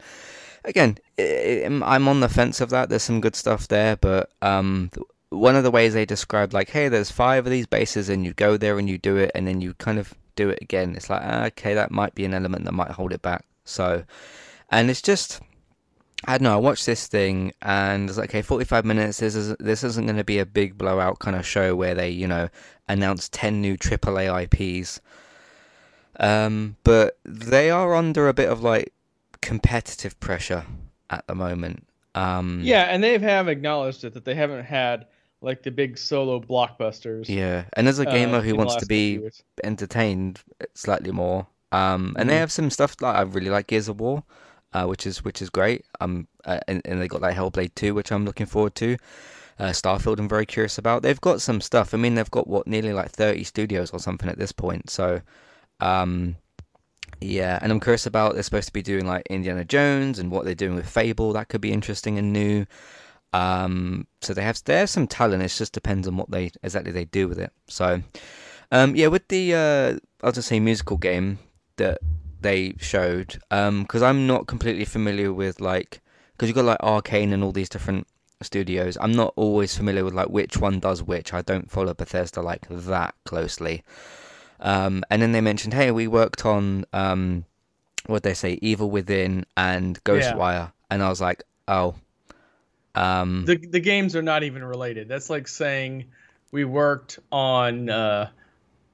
again, 0.64 0.96
I'm 1.18 2.06
on 2.06 2.20
the 2.20 2.28
fence 2.28 2.60
of 2.60 2.70
that. 2.70 2.88
There's 2.88 3.02
some 3.02 3.20
good 3.20 3.34
stuff 3.34 3.66
there, 3.66 3.96
but 3.96 4.30
um, 4.40 4.90
one 5.30 5.56
of 5.56 5.64
the 5.64 5.72
ways 5.72 5.92
they 5.92 6.06
described 6.06 6.52
like, 6.52 6.70
hey, 6.70 6.88
there's 6.88 7.10
five 7.10 7.46
of 7.46 7.50
these 7.50 7.66
bases, 7.66 8.08
and 8.08 8.24
you 8.24 8.32
go 8.32 8.56
there 8.56 8.78
and 8.78 8.88
you 8.88 8.96
do 8.96 9.16
it, 9.16 9.32
and 9.34 9.48
then 9.48 9.60
you 9.60 9.74
kind 9.74 9.98
of 9.98 10.14
do 10.36 10.50
it 10.50 10.60
again. 10.62 10.94
It's 10.94 11.10
like, 11.10 11.22
ah, 11.24 11.46
okay, 11.46 11.74
that 11.74 11.90
might 11.90 12.14
be 12.14 12.24
an 12.24 12.34
element 12.34 12.64
that 12.64 12.72
might 12.72 12.92
hold 12.92 13.12
it 13.12 13.22
back. 13.22 13.44
So, 13.64 14.04
and 14.70 14.88
it's 14.88 15.02
just. 15.02 15.40
I 16.26 16.38
don't 16.38 16.42
know. 16.44 16.54
I 16.54 16.56
watched 16.56 16.86
this 16.86 17.06
thing 17.06 17.52
and 17.62 18.08
it's 18.08 18.18
like, 18.18 18.30
okay, 18.30 18.42
45 18.42 18.84
minutes. 18.84 19.18
This 19.18 19.34
is 19.36 19.54
this 19.58 19.84
isn't 19.84 20.06
going 20.06 20.16
to 20.16 20.24
be 20.24 20.38
a 20.38 20.46
big 20.46 20.76
blowout 20.76 21.18
kind 21.20 21.36
of 21.36 21.46
show 21.46 21.76
where 21.76 21.94
they, 21.94 22.10
you 22.10 22.26
know, 22.26 22.48
announce 22.88 23.28
10 23.28 23.60
new 23.60 23.76
AAA 23.76 24.44
IPs. 24.52 25.00
Um, 26.18 26.76
but 26.82 27.18
they 27.24 27.70
are 27.70 27.94
under 27.94 28.28
a 28.28 28.34
bit 28.34 28.48
of 28.48 28.62
like 28.62 28.92
competitive 29.40 30.18
pressure 30.20 30.64
at 31.10 31.26
the 31.26 31.34
moment. 31.34 31.86
Um, 32.14 32.60
Yeah, 32.64 32.82
and 32.84 33.04
they 33.04 33.18
have 33.18 33.48
acknowledged 33.48 34.02
it 34.04 34.14
that 34.14 34.24
they 34.24 34.34
haven't 34.34 34.64
had 34.64 35.06
like 35.42 35.62
the 35.62 35.70
big 35.70 35.98
solo 35.98 36.40
blockbusters. 36.40 37.28
yeah. 37.28 37.64
And 37.74 37.86
as 37.86 37.98
a 37.98 38.08
uh, 38.08 38.12
gamer 38.12 38.38
in 38.38 38.44
who 38.44 38.56
wants 38.56 38.76
to 38.76 38.86
be 38.86 39.20
entertained 39.62 40.40
slightly 40.74 41.12
more. 41.12 41.46
Um, 41.72 42.16
and 42.18 42.28
they 42.30 42.34
Mhm. 42.34 42.40
have 42.40 42.52
some 42.52 42.70
stuff 42.70 42.96
like 43.00 43.14
I 43.16 43.22
really 43.22 43.50
like 43.50 43.66
Gears 43.66 43.88
of 43.88 44.00
War, 44.00 44.22
uh, 44.76 44.86
which 44.86 45.06
is 45.06 45.24
which 45.24 45.40
is 45.40 45.48
great. 45.48 45.86
Um, 46.00 46.28
uh, 46.44 46.60
and, 46.68 46.82
and 46.84 47.00
they 47.00 47.08
got 47.08 47.22
like 47.22 47.34
Hellblade 47.34 47.74
2, 47.74 47.94
which 47.94 48.12
I'm 48.12 48.26
looking 48.26 48.44
forward 48.44 48.74
to. 48.76 48.98
Uh, 49.58 49.70
Starfield, 49.70 50.18
I'm 50.18 50.28
very 50.28 50.44
curious 50.44 50.76
about. 50.76 51.02
They've 51.02 51.20
got 51.20 51.40
some 51.40 51.62
stuff. 51.62 51.94
I 51.94 51.96
mean, 51.96 52.14
they've 52.14 52.30
got 52.30 52.46
what 52.46 52.66
nearly 52.66 52.92
like 52.92 53.10
30 53.10 53.42
studios 53.44 53.90
or 53.90 53.98
something 53.98 54.28
at 54.28 54.38
this 54.38 54.52
point. 54.52 54.90
So, 54.90 55.22
um, 55.80 56.36
yeah. 57.22 57.58
And 57.62 57.72
I'm 57.72 57.80
curious 57.80 58.04
about 58.04 58.34
they're 58.34 58.42
supposed 58.42 58.66
to 58.66 58.72
be 58.74 58.82
doing 58.82 59.06
like 59.06 59.26
Indiana 59.30 59.64
Jones 59.64 60.18
and 60.18 60.30
what 60.30 60.44
they're 60.44 60.54
doing 60.54 60.74
with 60.74 60.86
Fable. 60.86 61.32
That 61.32 61.48
could 61.48 61.62
be 61.62 61.72
interesting 61.72 62.18
and 62.18 62.34
new. 62.34 62.66
Um, 63.32 64.06
so 64.20 64.34
they 64.34 64.42
have 64.42 64.60
they 64.66 64.76
have 64.76 64.90
some 64.90 65.06
talent. 65.06 65.42
It 65.42 65.48
just 65.48 65.72
depends 65.72 66.06
on 66.06 66.18
what 66.18 66.30
they 66.30 66.50
exactly 66.62 66.92
they 66.92 67.06
do 67.06 67.28
with 67.28 67.38
it. 67.38 67.50
So, 67.66 68.02
um, 68.70 68.94
yeah, 68.94 69.06
with 69.06 69.26
the 69.28 69.54
uh, 69.54 69.98
I'll 70.22 70.32
just 70.32 70.48
say 70.48 70.60
musical 70.60 70.98
game 70.98 71.38
that 71.78 71.98
they 72.40 72.74
showed, 72.78 73.38
um, 73.50 73.82
because 73.82 74.02
I'm 74.02 74.26
not 74.26 74.46
completely 74.46 74.84
familiar 74.84 75.32
with 75.32 75.60
like 75.60 76.00
because 76.32 76.48
you've 76.48 76.56
got 76.56 76.64
like 76.64 76.78
Arkane 76.80 77.32
and 77.32 77.42
all 77.42 77.52
these 77.52 77.68
different 77.68 78.06
studios. 78.42 78.98
I'm 79.00 79.12
not 79.12 79.32
always 79.36 79.76
familiar 79.76 80.04
with 80.04 80.14
like 80.14 80.28
which 80.28 80.58
one 80.58 80.80
does 80.80 81.02
which. 81.02 81.32
I 81.32 81.42
don't 81.42 81.70
follow 81.70 81.94
Bethesda 81.94 82.42
like 82.42 82.66
that 82.68 83.14
closely. 83.24 83.82
Um, 84.60 85.04
and 85.10 85.20
then 85.20 85.32
they 85.32 85.40
mentioned, 85.40 85.74
hey, 85.74 85.90
we 85.90 86.08
worked 86.08 86.44
on 86.46 86.86
um, 86.92 87.44
what 88.06 88.22
they 88.22 88.34
say, 88.34 88.58
Evil 88.62 88.90
Within 88.90 89.44
and 89.56 90.02
Ghostwire, 90.04 90.72
and 90.90 91.02
I 91.02 91.08
was 91.08 91.20
like, 91.20 91.42
oh, 91.68 91.94
um, 92.94 93.44
The 93.44 93.56
the 93.56 93.80
games 93.80 94.16
are 94.16 94.22
not 94.22 94.42
even 94.42 94.64
related. 94.64 95.08
That's 95.08 95.28
like 95.28 95.46
saying 95.48 96.06
we 96.50 96.64
worked 96.64 97.18
on 97.30 97.90
uh, 97.90 98.30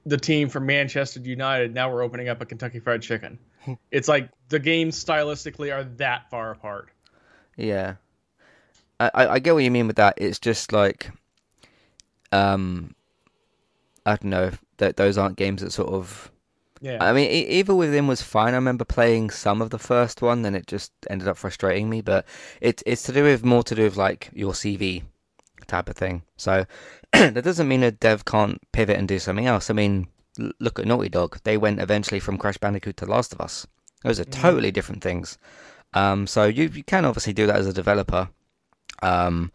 the 0.05 0.17
team 0.17 0.49
from 0.49 0.65
Manchester 0.65 1.19
United. 1.19 1.73
Now 1.73 1.91
we're 1.91 2.03
opening 2.03 2.29
up 2.29 2.41
a 2.41 2.45
Kentucky 2.45 2.79
Fried 2.79 3.01
Chicken. 3.01 3.39
it's 3.91 4.07
like 4.07 4.29
the 4.49 4.59
games 4.59 5.03
stylistically 5.03 5.73
are 5.73 5.83
that 5.97 6.29
far 6.29 6.51
apart. 6.51 6.89
Yeah, 7.55 7.95
I, 8.99 9.11
I 9.13 9.27
I 9.27 9.39
get 9.39 9.53
what 9.53 9.63
you 9.63 9.71
mean 9.71 9.87
with 9.87 9.97
that. 9.97 10.15
It's 10.17 10.39
just 10.39 10.73
like, 10.73 11.11
um, 12.31 12.95
I 14.05 14.11
don't 14.11 14.25
know 14.25 14.51
that 14.77 14.97
those 14.97 15.17
aren't 15.17 15.37
games 15.37 15.61
that 15.61 15.71
sort 15.71 15.89
of. 15.89 16.31
Yeah. 16.81 16.97
I 16.99 17.13
mean, 17.13 17.29
Evil 17.29 17.77
Within 17.77 18.07
was 18.07 18.21
fine. 18.21 18.53
I 18.53 18.57
remember 18.57 18.83
playing 18.83 19.29
some 19.29 19.61
of 19.61 19.69
the 19.69 19.79
first 19.79 20.21
one, 20.21 20.41
then 20.41 20.53
it 20.53 20.67
just 20.67 20.91
ended 21.09 21.29
up 21.29 21.37
frustrating 21.37 21.89
me. 21.89 22.01
But 22.01 22.25
it's 22.59 22.83
it's 22.85 23.03
to 23.03 23.13
do 23.13 23.23
with 23.23 23.45
more 23.45 23.63
to 23.63 23.75
do 23.75 23.83
with 23.83 23.95
like 23.95 24.29
your 24.33 24.51
CV 24.51 25.03
type 25.67 25.87
of 25.87 25.95
thing. 25.95 26.23
So 26.35 26.65
that 27.33 27.43
doesn't 27.43 27.67
mean 27.67 27.83
a 27.83 27.91
dev 27.91 28.25
can't 28.25 28.59
pivot 28.71 28.97
and 28.97 29.07
do 29.07 29.19
something 29.19 29.45
else. 29.47 29.69
I 29.69 29.73
mean, 29.73 30.07
look 30.59 30.79
at 30.79 30.85
Naughty 30.87 31.09
Dog. 31.09 31.39
They 31.43 31.57
went 31.57 31.79
eventually 31.79 32.19
from 32.19 32.37
Crash 32.37 32.57
Bandicoot 32.57 32.97
to 32.97 33.05
Last 33.05 33.33
of 33.33 33.41
Us. 33.41 33.67
Those 34.03 34.19
are 34.19 34.25
Mhm. 34.25 34.31
totally 34.41 34.71
different 34.71 35.03
things. 35.03 35.37
Um, 35.93 36.25
so 36.27 36.45
you 36.45 36.69
you 36.73 36.83
can 36.83 37.05
obviously 37.05 37.33
do 37.33 37.45
that 37.47 37.55
as 37.55 37.67
a 37.67 37.73
developer. 37.73 38.29
Um, 39.01 39.51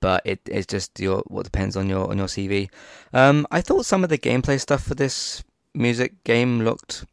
but 0.00 0.22
it 0.24 0.40
it's 0.46 0.66
just 0.66 0.98
your 0.98 1.22
what 1.26 1.44
depends 1.44 1.76
on 1.76 1.88
your 1.88 2.08
on 2.10 2.18
your 2.18 2.28
CV. 2.28 2.70
Um, 3.12 3.46
I 3.50 3.60
thought 3.60 3.84
some 3.86 4.02
of 4.02 4.10
the 4.10 4.18
gameplay 4.18 4.58
stuff 4.58 4.82
for 4.82 4.94
this 4.94 5.44
music 5.74 6.24
game 6.24 6.62
looked 6.64 7.04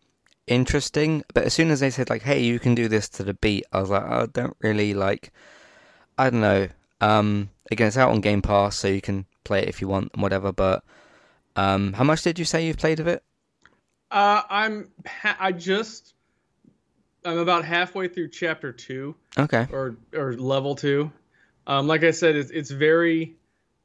interesting, 0.47 1.23
but 1.33 1.43
as 1.43 1.53
soon 1.53 1.69
as 1.71 1.81
they 1.81 1.89
said 1.89 2.09
like, 2.09 2.23
"Hey, 2.23 2.41
you 2.41 2.57
can 2.59 2.73
do 2.73 2.87
this 2.87 3.09
to 3.09 3.23
the 3.23 3.33
beat," 3.33 3.65
I 3.71 3.81
was 3.81 3.89
like, 3.89 4.03
"I 4.03 4.25
don't 4.27 4.55
really 4.61 4.93
like." 4.93 5.31
I 6.17 6.29
don't 6.29 6.41
know. 6.41 6.67
Um, 7.01 7.49
again, 7.71 7.87
it's 7.87 7.97
out 7.97 8.11
on 8.11 8.21
Game 8.21 8.41
Pass, 8.41 8.75
so 8.75 8.87
you 8.87 9.01
can 9.01 9.25
play 9.49 9.63
it 9.63 9.67
if 9.67 9.81
you 9.81 9.87
want 9.87 10.11
and 10.13 10.21
whatever. 10.21 10.51
But 10.53 10.83
um, 11.55 11.93
how 11.93 12.03
much 12.03 12.21
did 12.21 12.37
you 12.39 12.45
say 12.45 12.65
you've 12.67 12.77
played 12.77 12.99
of 12.99 13.07
it? 13.07 13.23
Uh, 14.11 14.41
I'm 14.49 14.89
ha- 15.05 15.37
I 15.39 15.51
just 15.51 16.13
I'm 17.25 17.37
about 17.39 17.65
halfway 17.65 18.07
through 18.07 18.29
chapter 18.29 18.71
two 18.71 19.15
Okay. 19.37 19.67
or 19.71 19.97
or 20.15 20.33
level 20.33 20.75
two. 20.75 21.11
Um, 21.67 21.87
like 21.87 22.03
I 22.03 22.11
said, 22.11 22.35
it's 22.35 22.51
it's 22.51 22.71
very 22.71 23.35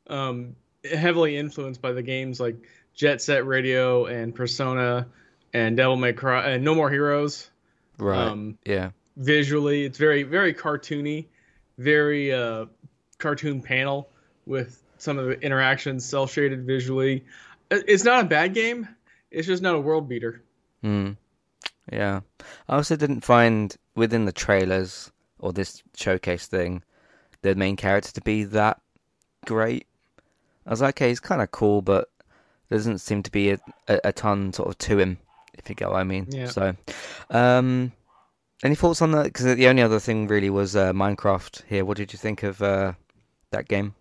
um, 0.06 0.54
heavily 0.84 1.36
influenced 1.36 1.80
by 1.82 1.92
the 1.92 2.02
games 2.02 2.40
like 2.40 2.56
Jet 2.94 3.20
Set 3.22 3.46
Radio 3.46 4.04
and 4.06 4.34
Persona 4.34 5.06
and 5.52 5.76
Devil 5.76 5.96
May 5.96 6.12
Cry 6.12 6.50
and 6.50 6.64
No 6.64 6.74
More 6.74 6.90
Heroes. 6.90 7.50
Right. 7.98 8.18
Um, 8.18 8.58
yeah. 8.64 8.90
visually, 9.16 9.84
it's 9.84 9.98
very 9.98 10.22
very 10.22 10.54
cartoony, 10.54 11.26
very 11.78 12.32
uh, 12.32 12.66
cartoon 13.18 13.60
panel 13.62 14.08
with 14.46 14.82
some 15.04 15.18
of 15.18 15.26
the 15.26 15.38
interactions 15.40 16.04
cell 16.04 16.26
shaded 16.26 16.66
visually. 16.66 17.24
It's 17.70 18.04
not 18.04 18.24
a 18.24 18.28
bad 18.28 18.54
game. 18.54 18.88
It's 19.30 19.46
just 19.46 19.62
not 19.62 19.74
a 19.74 19.80
world 19.80 20.08
beater. 20.08 20.42
Hmm. 20.82 21.12
Yeah. 21.92 22.20
I 22.68 22.76
also 22.76 22.96
didn't 22.96 23.20
find 23.20 23.76
within 23.94 24.24
the 24.24 24.32
trailers 24.32 25.12
or 25.38 25.52
this 25.52 25.82
showcase 25.94 26.46
thing 26.46 26.82
the 27.42 27.54
main 27.54 27.76
character 27.76 28.10
to 28.12 28.20
be 28.22 28.44
that 28.44 28.80
great. 29.44 29.86
I 30.66 30.70
was 30.70 30.80
like, 30.80 30.96
okay, 30.96 31.08
he's 31.08 31.20
kind 31.20 31.42
of 31.42 31.50
cool, 31.50 31.82
but 31.82 32.08
there 32.68 32.78
doesn't 32.78 32.98
seem 32.98 33.22
to 33.22 33.30
be 33.30 33.50
a, 33.50 33.58
a, 33.86 34.00
a 34.04 34.12
ton 34.12 34.54
sort 34.54 34.70
of 34.70 34.78
to 34.78 34.98
him, 34.98 35.18
if 35.52 35.68
you 35.68 35.74
get 35.74 35.90
what 35.90 35.98
I 35.98 36.04
mean. 36.04 36.26
Yeah. 36.30 36.46
So, 36.46 36.74
um, 37.28 37.92
any 38.62 38.74
thoughts 38.74 39.02
on 39.02 39.10
that? 39.10 39.24
Because 39.24 39.56
the 39.56 39.68
only 39.68 39.82
other 39.82 40.00
thing 40.00 40.26
really 40.26 40.48
was 40.48 40.74
uh, 40.74 40.94
Minecraft 40.94 41.64
here. 41.66 41.84
What 41.84 41.98
did 41.98 42.14
you 42.14 42.18
think 42.18 42.42
of 42.42 42.62
uh, 42.62 42.94
that 43.50 43.68
game? 43.68 43.94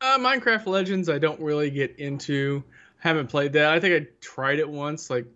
Uh, 0.00 0.18
Minecraft 0.18 0.66
Legends, 0.66 1.08
I 1.08 1.18
don't 1.18 1.40
really 1.40 1.70
get 1.70 1.98
into. 1.98 2.64
Haven't 2.98 3.28
played 3.28 3.54
that. 3.54 3.72
I 3.72 3.80
think 3.80 4.02
I 4.02 4.08
tried 4.20 4.58
it 4.58 4.68
once, 4.68 5.10
like 5.10 5.26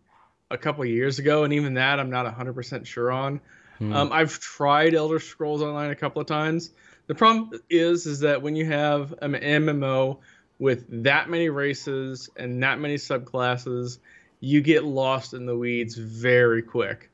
a 0.50 0.58
couple 0.58 0.84
years 0.84 1.18
ago, 1.18 1.44
and 1.44 1.52
even 1.52 1.74
that 1.74 2.00
I'm 2.00 2.10
not 2.10 2.26
100% 2.26 2.86
sure 2.86 3.10
on. 3.10 3.40
Hmm. 3.78 3.92
Um, 3.92 4.12
I've 4.12 4.38
tried 4.40 4.94
Elder 4.94 5.18
Scrolls 5.18 5.62
Online 5.62 5.90
a 5.90 5.96
couple 5.96 6.20
of 6.20 6.26
times. 6.26 6.70
The 7.06 7.14
problem 7.14 7.60
is, 7.68 8.06
is 8.06 8.20
that 8.20 8.40
when 8.40 8.56
you 8.56 8.66
have 8.66 9.14
an 9.20 9.34
MMO 9.34 10.18
with 10.58 10.86
that 11.04 11.28
many 11.28 11.48
races 11.50 12.30
and 12.36 12.62
that 12.62 12.78
many 12.78 12.94
subclasses, 12.94 13.98
you 14.40 14.60
get 14.60 14.84
lost 14.84 15.34
in 15.34 15.46
the 15.46 15.56
weeds 15.56 15.96
very 15.96 16.62
quick. 16.62 17.10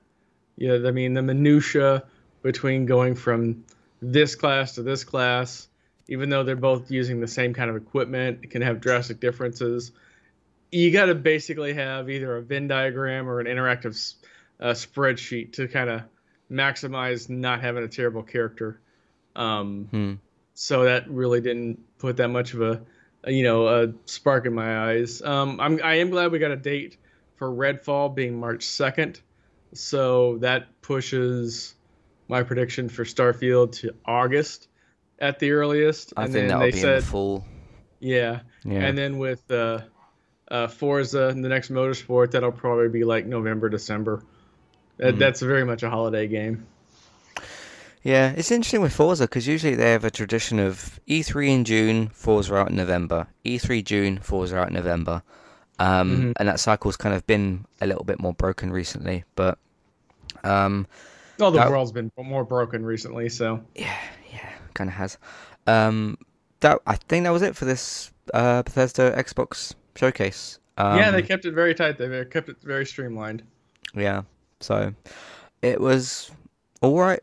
Yeah, 0.57 0.79
I 0.87 0.91
mean 0.91 1.15
the 1.15 1.23
minutia 1.23 2.05
between 2.43 2.87
going 2.87 3.15
from 3.15 3.65
this 4.03 4.35
class 4.35 4.75
to 4.75 4.83
this 4.83 5.05
class, 5.05 5.69
even 6.11 6.29
though 6.29 6.43
they're 6.43 6.57
both 6.57 6.91
using 6.91 7.21
the 7.21 7.29
same 7.29 7.55
kind 7.55 7.71
of 7.71 7.77
equipment, 7.77 8.41
it 8.43 8.51
can 8.51 8.63
have 8.63 8.81
drastic 8.81 9.21
differences. 9.21 9.93
You 10.73 10.91
got 10.91 11.07
to 11.07 11.15
basically 11.15 11.73
have 11.75 12.11
either 12.11 12.37
a 12.37 12.43
Venn 12.43 12.67
diagram 12.69 13.29
or 13.29 13.41
an 13.41 13.47
interactive 13.47 14.15
uh, 14.59 14.73
spreadsheet 14.73 15.53
to 15.55 15.69
kind 15.69 15.89
of 15.89 16.03
maximize 16.51 17.31
not 17.31 17.61
having 17.61 17.85
a 17.85 17.89
terrible 17.89 18.25
character. 18.25 18.81
Um, 19.37 19.85
Hmm. 19.91 20.15
so 20.55 20.85
that 20.85 21.09
really 21.09 21.41
didn't 21.41 21.79
put 21.99 22.17
that 22.17 22.29
much 22.29 22.55
of 22.55 22.61
a, 22.61 22.83
a, 23.23 23.31
you 23.31 23.45
know 23.45 23.69
a 23.69 23.93
spark 24.07 24.47
in 24.47 24.53
my 24.53 24.91
eyes. 24.91 25.23
Um, 25.23 25.61
I'm 25.61 25.81
I 25.83 25.95
am 25.95 26.11
glad 26.11 26.33
we 26.33 26.41
got 26.41 26.51
a 26.51 26.57
date 26.57 26.97
for 27.37 27.49
Redfall 27.49 28.13
being 28.13 28.39
March 28.39 28.65
second, 28.65 29.21
so 29.73 30.39
that 30.39 30.83
pushes 30.83 31.75
my 32.27 32.43
prediction 32.43 32.89
for 32.89 33.05
Starfield 33.05 33.73
to 33.81 33.95
August 34.05 34.67
at 35.21 35.39
the 35.39 35.51
earliest. 35.53 36.13
I 36.17 36.25
and 36.25 36.33
think 36.33 36.43
then 36.43 36.49
that'll 36.49 36.63
they 36.63 36.71
be 36.71 36.77
in 36.79 36.83
said 36.83 37.03
the 37.03 37.07
fall. 37.07 37.45
yeah, 38.01 38.41
Yeah. 38.65 38.81
and 38.81 38.97
then 38.97 39.19
with 39.19 39.51
uh, 39.51 39.81
uh, 40.51 40.67
Forza 40.69 41.29
and 41.29 41.45
the 41.45 41.49
next 41.49 41.71
Motorsport, 41.71 42.31
that'll 42.33 42.53
probably 42.53 42.89
be 42.89 43.05
like 43.05 43.27
November 43.27 43.69
December. 43.69 44.23
That, 44.99 45.15
Mhm. 45.15 45.19
That's 45.19 45.41
very 45.41 45.65
much 45.65 45.83
a 45.83 45.91
holiday 45.91 46.27
game. 46.27 46.67
Yeah, 48.03 48.33
it's 48.35 48.51
interesting 48.51 48.81
with 48.81 48.95
Forza 48.95 49.25
because 49.25 49.47
usually 49.47 49.75
they 49.75 49.93
have 49.93 50.05
a 50.05 50.11
tradition 50.11 50.59
of 50.59 50.99
E3 51.07 51.49
in 51.51 51.65
June, 51.65 52.09
Forza 52.09 52.55
out 52.57 52.71
in 52.71 52.77
November. 52.77 53.27
E3 53.45 53.85
June, 53.85 54.19
Forza 54.19 54.57
out 54.59 54.69
in 54.69 54.75
November. 54.75 55.23
Um, 55.79 56.11
Mhm. 56.11 56.33
And 56.37 56.49
that 56.49 56.61
cycle's 56.61 56.97
kind 56.97 57.15
of 57.15 57.27
been 57.27 57.67
a 57.81 57.87
little 57.87 58.05
bit 58.05 58.19
more 58.21 58.33
broken 58.35 58.71
recently. 58.73 59.25
But 59.37 59.59
um, 60.45 60.87
Well, 61.39 61.51
the 61.51 61.59
That- 61.59 61.71
world's 61.71 61.93
been 61.93 62.11
more 62.19 62.45
broken 62.45 62.85
recently, 62.85 63.29
so 63.31 63.61
yeah, 63.75 63.97
yeah, 64.33 64.49
kind 64.75 64.89
of 64.89 64.95
has. 64.95 65.19
Um, 65.67 66.19
that 66.61 66.81
I 66.87 66.97
think 66.97 67.25
that 67.25 67.31
was 67.31 67.43
it 67.43 67.57
for 67.57 67.65
this 67.65 68.13
uh, 68.35 68.63
Bethesda 68.63 69.15
Xbox 69.17 69.75
showcase. 69.97 70.59
Um, 70.77 70.99
yeah, 70.99 71.11
they 71.11 71.23
kept 71.23 71.45
it 71.45 71.53
very 71.53 71.75
tight. 71.75 71.99
They 71.99 72.25
kept 72.25 72.49
it 72.49 72.57
very 72.63 72.87
streamlined. 72.87 73.43
Yeah, 73.95 74.23
so 74.61 74.95
it 75.63 75.81
was 75.81 76.31
all 76.81 76.99
right, 76.99 77.21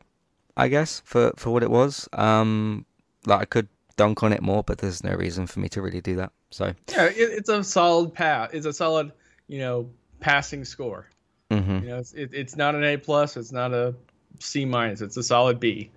I 0.56 0.68
guess, 0.68 1.02
for 1.06 1.32
for 1.36 1.52
what 1.52 1.64
it 1.64 1.72
was. 1.72 2.08
Um, 2.14 2.86
like 3.26 3.42
I 3.42 3.46
could 3.46 3.68
dunk 3.98 4.24
on 4.24 4.32
it 4.32 4.42
more, 4.42 4.64
but 4.64 4.78
there's 4.78 5.04
no 5.04 5.14
reason 5.14 5.48
for 5.48 5.60
me 5.60 5.70
to 5.70 5.82
really 5.82 6.02
do 6.02 6.16
that. 6.16 6.32
So, 6.50 6.74
Yeah, 6.90 7.06
it, 7.06 7.16
it's 7.18 7.50
a 7.50 7.64
solid 7.64 8.14
pass. 8.14 8.52
It's 8.54 8.66
a 8.66 8.72
solid, 8.72 9.12
you 9.48 9.60
know, 9.60 9.90
passing 10.20 10.64
score. 10.64 11.10
Mm-hmm. 11.52 11.84
You 11.84 11.90
know, 11.90 11.98
it's 11.98 12.14
it, 12.14 12.30
it's 12.34 12.56
not 12.56 12.76
an 12.76 12.84
A 12.84 12.98
plus. 12.98 13.36
It's 13.36 13.52
not 13.52 13.74
a 13.74 13.94
C 14.40 14.66
minus. 14.66 15.02
It's 15.02 15.18
a 15.18 15.24
solid 15.24 15.60
B. 15.60 15.90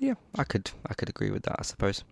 Yeah, 0.00 0.14
I 0.36 0.44
could 0.44 0.70
I 0.88 0.94
could 0.94 1.10
agree 1.10 1.30
with 1.30 1.42
that, 1.42 1.56
I 1.58 1.62
suppose. 1.62 2.04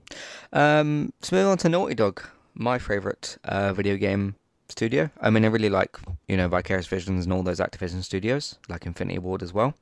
Um, 0.53 1.15
so 1.23 1.35
moving 1.35 1.51
on 1.51 1.59
to 1.59 1.71
Naughty 1.71 1.95
Dog, 1.95 2.23
my 2.55 2.79
favourite 2.79 3.39
uh, 3.45 3.73
video 3.73 3.97
game 3.97 4.35
studio. 4.69 5.11
I 5.23 5.31
mean, 5.31 5.43
I 5.45 5.49
really 5.49 5.71
like 5.71 5.97
you 6.29 6.37
know 6.37 6.49
Vicarious 6.49 6.87
Visions 6.87 7.25
and 7.25 7.33
all 7.33 7.43
those 7.43 7.61
Activision 7.61 8.05
studios, 8.05 8.59
like 8.69 8.85
Infinity 8.85 9.19
Ward 9.19 9.43
as 9.43 9.55
well. 9.55 9.75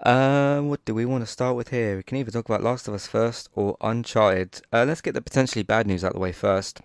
Uh, 0.00 0.60
what 0.60 0.82
do 0.86 0.94
we 0.94 1.04
want 1.04 1.22
to 1.22 1.30
start 1.30 1.54
with 1.54 1.68
here? 1.68 1.96
We 1.96 2.02
can 2.02 2.16
either 2.16 2.30
talk 2.30 2.48
about 2.48 2.62
Last 2.62 2.88
of 2.88 2.94
Us 2.94 3.06
first 3.06 3.50
or 3.54 3.76
Uncharted. 3.82 4.62
Uh, 4.72 4.86
let's 4.88 5.02
get 5.02 5.12
the 5.12 5.20
potentially 5.20 5.62
bad 5.62 5.86
news 5.86 6.04
out 6.04 6.12
of 6.12 6.14
the 6.14 6.20
way 6.20 6.32
first. 6.32 6.80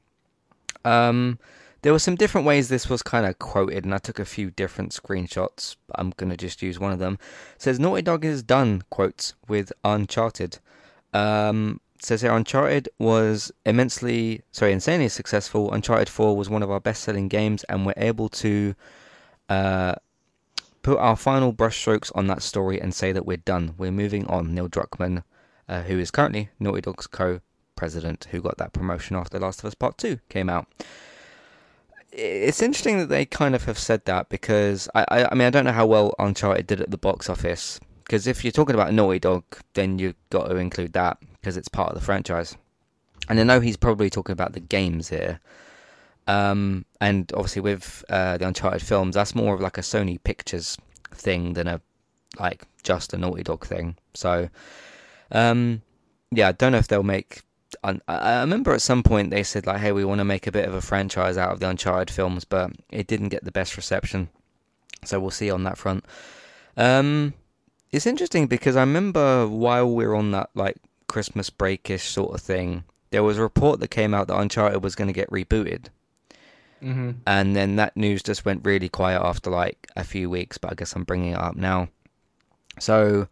Um, 0.83 1.39
there 1.83 1.91
were 1.91 1.99
some 1.99 2.15
different 2.15 2.47
ways 2.47 2.69
this 2.69 2.89
was 2.89 3.03
kind 3.03 3.25
of 3.25 3.37
quoted, 3.39 3.83
and 3.83 3.93
I 3.93 3.97
took 3.97 4.17
a 4.17 4.25
few 4.25 4.49
different 4.49 4.93
screenshots. 4.93 5.75
I'm 5.95 6.11
going 6.11 6.29
to 6.29 6.37
just 6.37 6.61
use 6.61 6.79
one 6.79 6.93
of 6.93 6.99
them. 6.99 7.17
It 7.55 7.61
says 7.61 7.77
Naughty 7.77 8.01
Dog 8.01 8.23
is 8.23 8.41
done, 8.41 8.83
quotes, 8.89 9.33
with 9.49 9.73
Uncharted. 9.83 10.59
Um, 11.13 11.81
says 12.01 12.21
here 12.21 12.31
Uncharted 12.31 12.87
was 12.99 13.51
immensely, 13.65 14.43
sorry, 14.53 14.71
insanely 14.71 15.09
successful. 15.09 15.73
Uncharted 15.73 16.07
4 16.07 16.37
was 16.37 16.49
one 16.49 16.63
of 16.63 16.71
our 16.71 16.79
best 16.79 17.03
selling 17.03 17.27
games, 17.27 17.65
and 17.65 17.85
we're 17.85 17.93
able 17.97 18.29
to 18.29 18.75
uh, 19.49 19.95
put 20.83 20.97
our 20.99 21.17
final 21.17 21.51
brushstrokes 21.51 22.13
on 22.15 22.27
that 22.27 22.41
story 22.41 22.79
and 22.79 22.93
say 22.95 23.11
that 23.11 23.25
we're 23.25 23.35
done. 23.35 23.75
We're 23.77 23.91
moving 23.91 24.25
on. 24.27 24.55
Neil 24.55 24.69
Druckmann, 24.69 25.23
uh, 25.67 25.81
who 25.81 25.99
is 25.99 26.11
currently 26.11 26.49
Naughty 26.61 26.79
Dog's 26.79 27.07
co 27.07 27.41
president, 27.75 28.27
who 28.31 28.41
got 28.41 28.57
that 28.57 28.71
promotion 28.71 29.17
after 29.17 29.37
Last 29.37 29.59
of 29.59 29.65
Us 29.65 29.75
Part 29.75 29.97
2 29.97 30.19
came 30.29 30.49
out 30.49 30.67
it's 32.13 32.61
interesting 32.61 32.99
that 32.99 33.09
they 33.09 33.25
kind 33.25 33.55
of 33.55 33.65
have 33.65 33.79
said 33.79 34.05
that 34.05 34.29
because 34.29 34.87
I, 34.93 35.05
I, 35.09 35.25
I 35.31 35.35
mean 35.35 35.47
I 35.47 35.49
don't 35.49 35.65
know 35.65 35.71
how 35.71 35.85
well 35.85 36.13
Uncharted 36.19 36.67
did 36.67 36.81
at 36.81 36.91
the 36.91 36.97
box 36.97 37.29
office 37.29 37.79
because 38.03 38.27
if 38.27 38.43
you're 38.43 38.51
talking 38.51 38.75
about 38.75 38.93
Naughty 38.93 39.19
Dog 39.19 39.43
then 39.73 39.97
you've 39.97 40.15
got 40.29 40.47
to 40.47 40.57
include 40.57 40.93
that 40.93 41.17
because 41.33 41.57
it's 41.57 41.67
part 41.67 41.89
of 41.89 41.95
the 41.95 42.05
franchise. 42.05 42.55
And 43.29 43.39
I 43.39 43.43
know 43.43 43.61
he's 43.61 43.77
probably 43.77 44.09
talking 44.09 44.33
about 44.33 44.53
the 44.53 44.59
games 44.59 45.09
here 45.09 45.39
um, 46.27 46.85
and 47.01 47.31
obviously 47.33 47.61
with 47.61 48.05
uh, 48.09 48.37
the 48.37 48.47
Uncharted 48.47 48.81
films 48.81 49.15
that's 49.15 49.33
more 49.33 49.55
of 49.55 49.61
like 49.61 49.77
a 49.77 49.81
Sony 49.81 50.23
Pictures 50.23 50.77
thing 51.11 51.53
than 51.53 51.67
a 51.67 51.81
like 52.39 52.63
just 52.83 53.13
a 53.13 53.17
Naughty 53.17 53.43
Dog 53.43 53.65
thing. 53.65 53.97
So 54.13 54.49
um, 55.31 55.81
yeah 56.31 56.49
I 56.49 56.51
don't 56.51 56.73
know 56.73 56.77
if 56.77 56.87
they'll 56.87 57.01
make 57.01 57.41
I, 57.83 57.99
I 58.07 58.39
remember 58.41 58.73
at 58.73 58.81
some 58.81 59.03
point 59.03 59.29
they 59.29 59.43
said 59.43 59.65
like, 59.65 59.79
"Hey, 59.79 59.91
we 59.91 60.05
want 60.05 60.19
to 60.19 60.25
make 60.25 60.47
a 60.47 60.51
bit 60.51 60.67
of 60.67 60.73
a 60.73 60.81
franchise 60.81 61.37
out 61.37 61.51
of 61.51 61.59
the 61.59 61.69
Uncharted 61.69 62.13
films," 62.13 62.45
but 62.45 62.71
it 62.91 63.07
didn't 63.07 63.29
get 63.29 63.43
the 63.43 63.51
best 63.51 63.77
reception. 63.77 64.29
So 65.05 65.19
we'll 65.19 65.31
see 65.31 65.51
on 65.51 65.63
that 65.63 65.77
front. 65.77 66.05
Um, 66.77 67.33
it's 67.91 68.07
interesting 68.07 68.47
because 68.47 68.75
I 68.75 68.81
remember 68.81 69.47
while 69.47 69.93
we 69.93 70.05
were 70.05 70.15
on 70.15 70.31
that 70.31 70.49
like 70.55 70.77
Christmas 71.07 71.49
breakish 71.49 72.03
sort 72.03 72.33
of 72.33 72.41
thing, 72.41 72.83
there 73.11 73.23
was 73.23 73.37
a 73.37 73.41
report 73.41 73.79
that 73.79 73.89
came 73.89 74.13
out 74.13 74.27
that 74.27 74.39
Uncharted 74.39 74.83
was 74.83 74.95
going 74.95 75.07
to 75.07 75.13
get 75.13 75.29
rebooted. 75.29 75.87
Mm-hmm. 76.81 77.11
And 77.25 77.55
then 77.55 77.75
that 77.77 77.95
news 77.95 78.23
just 78.23 78.45
went 78.45 78.65
really 78.65 78.89
quiet 78.89 79.21
after 79.21 79.49
like 79.49 79.87
a 79.95 80.03
few 80.03 80.29
weeks, 80.29 80.57
but 80.57 80.71
I 80.71 80.75
guess 80.75 80.95
I'm 80.95 81.03
bringing 81.03 81.33
it 81.33 81.39
up 81.39 81.55
now. 81.55 81.87
So 82.79 83.27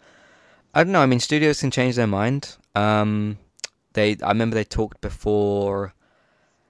I 0.73 0.83
don't 0.83 0.93
know. 0.93 1.01
I 1.01 1.05
mean, 1.05 1.19
studios 1.19 1.59
can 1.59 1.71
change 1.71 1.95
their 1.95 2.07
mind. 2.07 2.55
Um, 2.75 3.37
they 3.93 4.17
I 4.23 4.29
remember 4.29 4.55
they 4.55 4.63
talked 4.63 5.01
before 5.01 5.93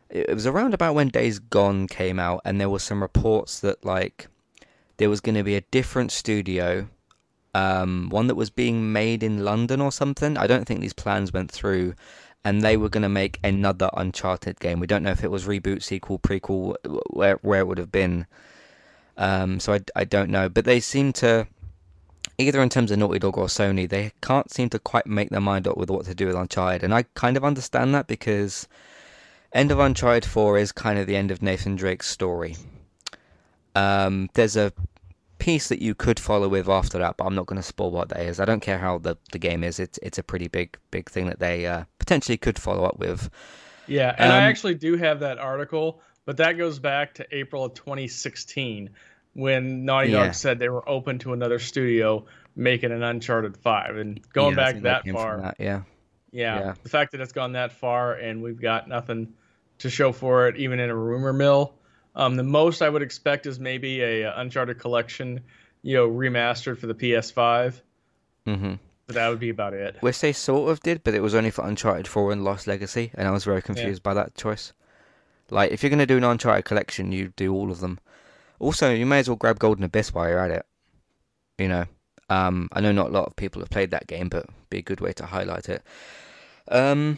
it 0.10 0.34
was 0.34 0.46
around 0.46 0.74
about 0.74 0.96
when 0.96 1.08
Days 1.08 1.40
Gone 1.40 1.88
came 1.88 2.20
out 2.20 2.42
and 2.44 2.60
there 2.60 2.70
were 2.70 2.80
some 2.80 3.02
reports 3.02 3.60
that 3.62 3.86
like 3.86 4.28
there 4.98 5.10
was 5.10 5.22
going 5.22 5.36
to 5.36 5.44
be 5.44 5.56
a 5.56 5.62
different 5.62 6.12
studio 6.12 6.88
um, 7.54 8.10
one 8.10 8.28
that 8.28 8.36
was 8.36 8.50
being 8.50 8.94
made 8.94 9.24
in 9.24 9.44
London 9.44 9.82
or 9.82 9.92
something. 9.92 10.38
I 10.38 10.48
don't 10.48 10.66
think 10.66 10.80
these 10.80 10.94
plans 10.94 11.34
went 11.34 11.52
through 11.52 11.96
and 12.44 12.62
they 12.62 12.78
were 12.78 12.90
going 12.90 13.04
to 13.04 13.10
make 13.10 13.40
another 13.44 13.90
Uncharted 13.94 14.60
game. 14.60 14.80
We 14.80 14.88
don't 14.88 15.04
know 15.04 15.12
if 15.12 15.24
it 15.24 15.32
was 15.32 15.46
reboot, 15.46 15.84
sequel, 15.84 16.20
prequel, 16.20 16.76
where 17.10 17.36
where 17.42 17.60
it 17.60 17.68
would 17.68 17.78
have 17.78 17.92
been. 17.92 18.26
Um, 19.18 19.60
so 19.60 19.74
I, 19.74 19.82
I 19.96 20.04
don't 20.06 20.30
know, 20.30 20.50
but 20.50 20.66
they 20.66 20.80
seem 20.80 21.14
to 21.14 21.48
either 22.42 22.62
in 22.62 22.70
terms 22.70 22.92
of 22.92 23.00
Naughty 23.00 23.20
Dog 23.20 23.38
or 23.38 23.48
Sony, 23.48 23.88
they 23.90 24.12
can't 24.22 24.52
seem 24.52 24.70
to 24.70 24.80
quite 24.80 25.08
make 25.08 25.30
their 25.30 25.42
mind 25.42 25.68
up 25.68 25.78
with 25.78 25.90
what 25.90 26.06
to 26.06 26.16
do 26.16 26.28
with 26.28 26.36
Uncharted. 26.36 26.84
And 26.84 26.94
I 26.94 27.04
kind 27.16 27.38
of 27.38 27.46
understand 27.46 27.94
that 27.96 28.08
because 28.08 28.68
end 29.54 29.72
of 29.72 29.80
Uncharted 29.80 30.26
4 30.26 30.58
is 30.58 30.72
kind 30.72 31.00
of 31.00 31.08
the 31.08 31.16
end 31.16 31.32
of 31.32 31.42
Nathan 31.42 31.76
Drake's 31.76 32.10
story. 32.10 32.56
Um, 33.76 34.30
there's 34.34 34.58
a 34.58 34.74
piece 35.42 35.70
that 35.70 35.82
you 35.82 35.96
could 35.96 36.20
follow 36.20 36.48
with 36.48 36.70
after 36.70 37.00
that, 37.00 37.18
but 37.18 37.26
I'm 37.26 37.36
not 37.36 37.48
going 37.48 37.60
to 37.60 37.68
spoil 37.68 37.92
what 37.92 38.10
that 38.10 38.22
is. 38.22 38.40
I 38.40 38.46
don't 38.46 38.60
care 38.60 38.78
how 38.78 39.00
the, 39.00 39.18
the 39.32 39.40
game 39.40 39.64
is. 39.64 39.80
It's 39.80 39.98
it's 40.04 40.18
a 40.18 40.24
pretty 40.24 40.48
big 40.48 40.78
big 40.92 41.10
thing 41.10 41.26
that 41.28 41.40
they 41.40 41.66
uh, 41.66 41.86
potentially 41.98 42.38
could 42.38 42.60
follow 42.60 42.86
up 42.86 43.00
with. 43.00 43.30
Yeah, 43.88 44.14
and 44.18 44.32
um, 44.32 44.38
I 44.38 44.44
actually 44.44 44.76
do 44.76 44.98
have 44.98 45.22
that 45.22 45.40
article, 45.40 46.02
but 46.26 46.38
that 46.38 46.58
goes 46.58 46.78
back 46.78 47.16
to 47.16 47.26
April 47.36 47.66
of 47.66 47.74
2016 47.74 48.92
when 49.34 49.86
Naughty 49.86 50.12
Dog 50.12 50.34
said 50.34 50.60
they 50.60 50.70
were 50.70 50.88
open 50.88 51.20
to 51.20 51.34
another 51.34 51.60
studio 51.60 52.26
making 52.56 52.92
an 52.92 53.02
Uncharted 53.04 53.58
Five, 53.58 53.98
and 53.98 54.22
going 54.34 54.52
yeah, 54.52 54.56
back 54.56 54.82
that, 54.82 55.06
that 55.06 55.14
far, 55.14 55.42
that, 55.42 55.56
yeah. 55.60 55.84
yeah, 56.32 56.60
yeah, 56.60 56.74
the 56.84 56.90
fact 56.90 57.14
that 57.14 57.22
it's 57.22 57.32
gone 57.32 57.54
that 57.54 57.72
far 57.72 58.14
and 58.14 58.42
we've 58.42 58.60
got 58.60 58.88
nothing 58.88 59.34
to 59.80 59.90
show 59.90 60.12
for 60.12 60.48
it, 60.48 60.58
even 60.58 60.80
in 60.80 60.90
a 60.90 60.96
rumor 60.96 61.34
mill. 61.34 61.74
Um, 62.16 62.36
the 62.36 62.44
most 62.44 62.82
I 62.82 62.90
would 62.90 63.02
expect 63.02 63.46
is 63.46 63.60
maybe 63.60 64.02
a, 64.02 64.24
a 64.24 64.38
Uncharted 64.38 64.80
collection, 64.80 65.42
you 65.82 65.96
know, 65.96 66.10
remastered 66.10 66.78
for 66.78 66.88
the 66.88 66.94
PS5. 66.94 67.82
Mm-hmm. 68.46 68.74
But 69.08 69.16
that 69.16 69.30
would 69.30 69.40
be 69.40 69.50
about 69.50 69.74
it. 69.74 69.98
Which 70.02 70.20
they 70.20 70.34
sort 70.34 70.72
of 70.72 70.82
did, 70.82 71.04
but 71.04 71.14
it 71.14 71.22
was 71.22 71.36
only 71.36 71.52
for 71.52 71.66
Uncharted 71.66 72.08
4 72.08 72.32
and 72.32 72.44
Lost 72.44 72.68
Legacy, 72.68 73.12
and 73.14 73.28
I 73.28 73.32
was 73.32 73.44
very 73.44 73.62
confused 73.62 74.02
yeah. 74.02 74.10
by 74.10 74.14
that 74.16 74.36
choice. 74.36 74.74
Like, 75.50 75.72
if 75.72 75.84
you're 75.84 75.90
going 75.90 76.00
to 76.00 76.06
do 76.06 76.18
an 76.18 76.24
Uncharted 76.24 76.66
collection, 76.66 77.12
you 77.12 77.34
do 77.36 77.54
all 77.54 77.72
of 77.72 77.80
them. 77.80 78.00
Also, 78.62 78.94
you 78.94 79.08
may 79.08 79.20
as 79.20 79.28
well 79.28 79.36
grab 79.36 79.58
Golden 79.58 79.84
Abyss 79.84 80.14
while 80.14 80.30
you're 80.30 80.40
at 80.40 80.52
it. 80.52 80.66
You 81.58 81.68
know, 81.68 81.86
um, 82.30 82.70
I 82.72 82.80
know 82.80 82.92
not 82.92 83.08
a 83.08 83.12
lot 83.12 83.26
of 83.26 83.36
people 83.36 83.60
have 83.60 83.72
played 83.72 83.90
that 83.90 84.06
game, 84.06 84.30
but 84.30 84.46
be 84.70 84.78
a 84.78 84.84
good 84.84 85.02
way 85.02 85.14
to 85.14 85.26
highlight 85.26 85.68
it. 85.68 85.82
Um, 86.68 87.18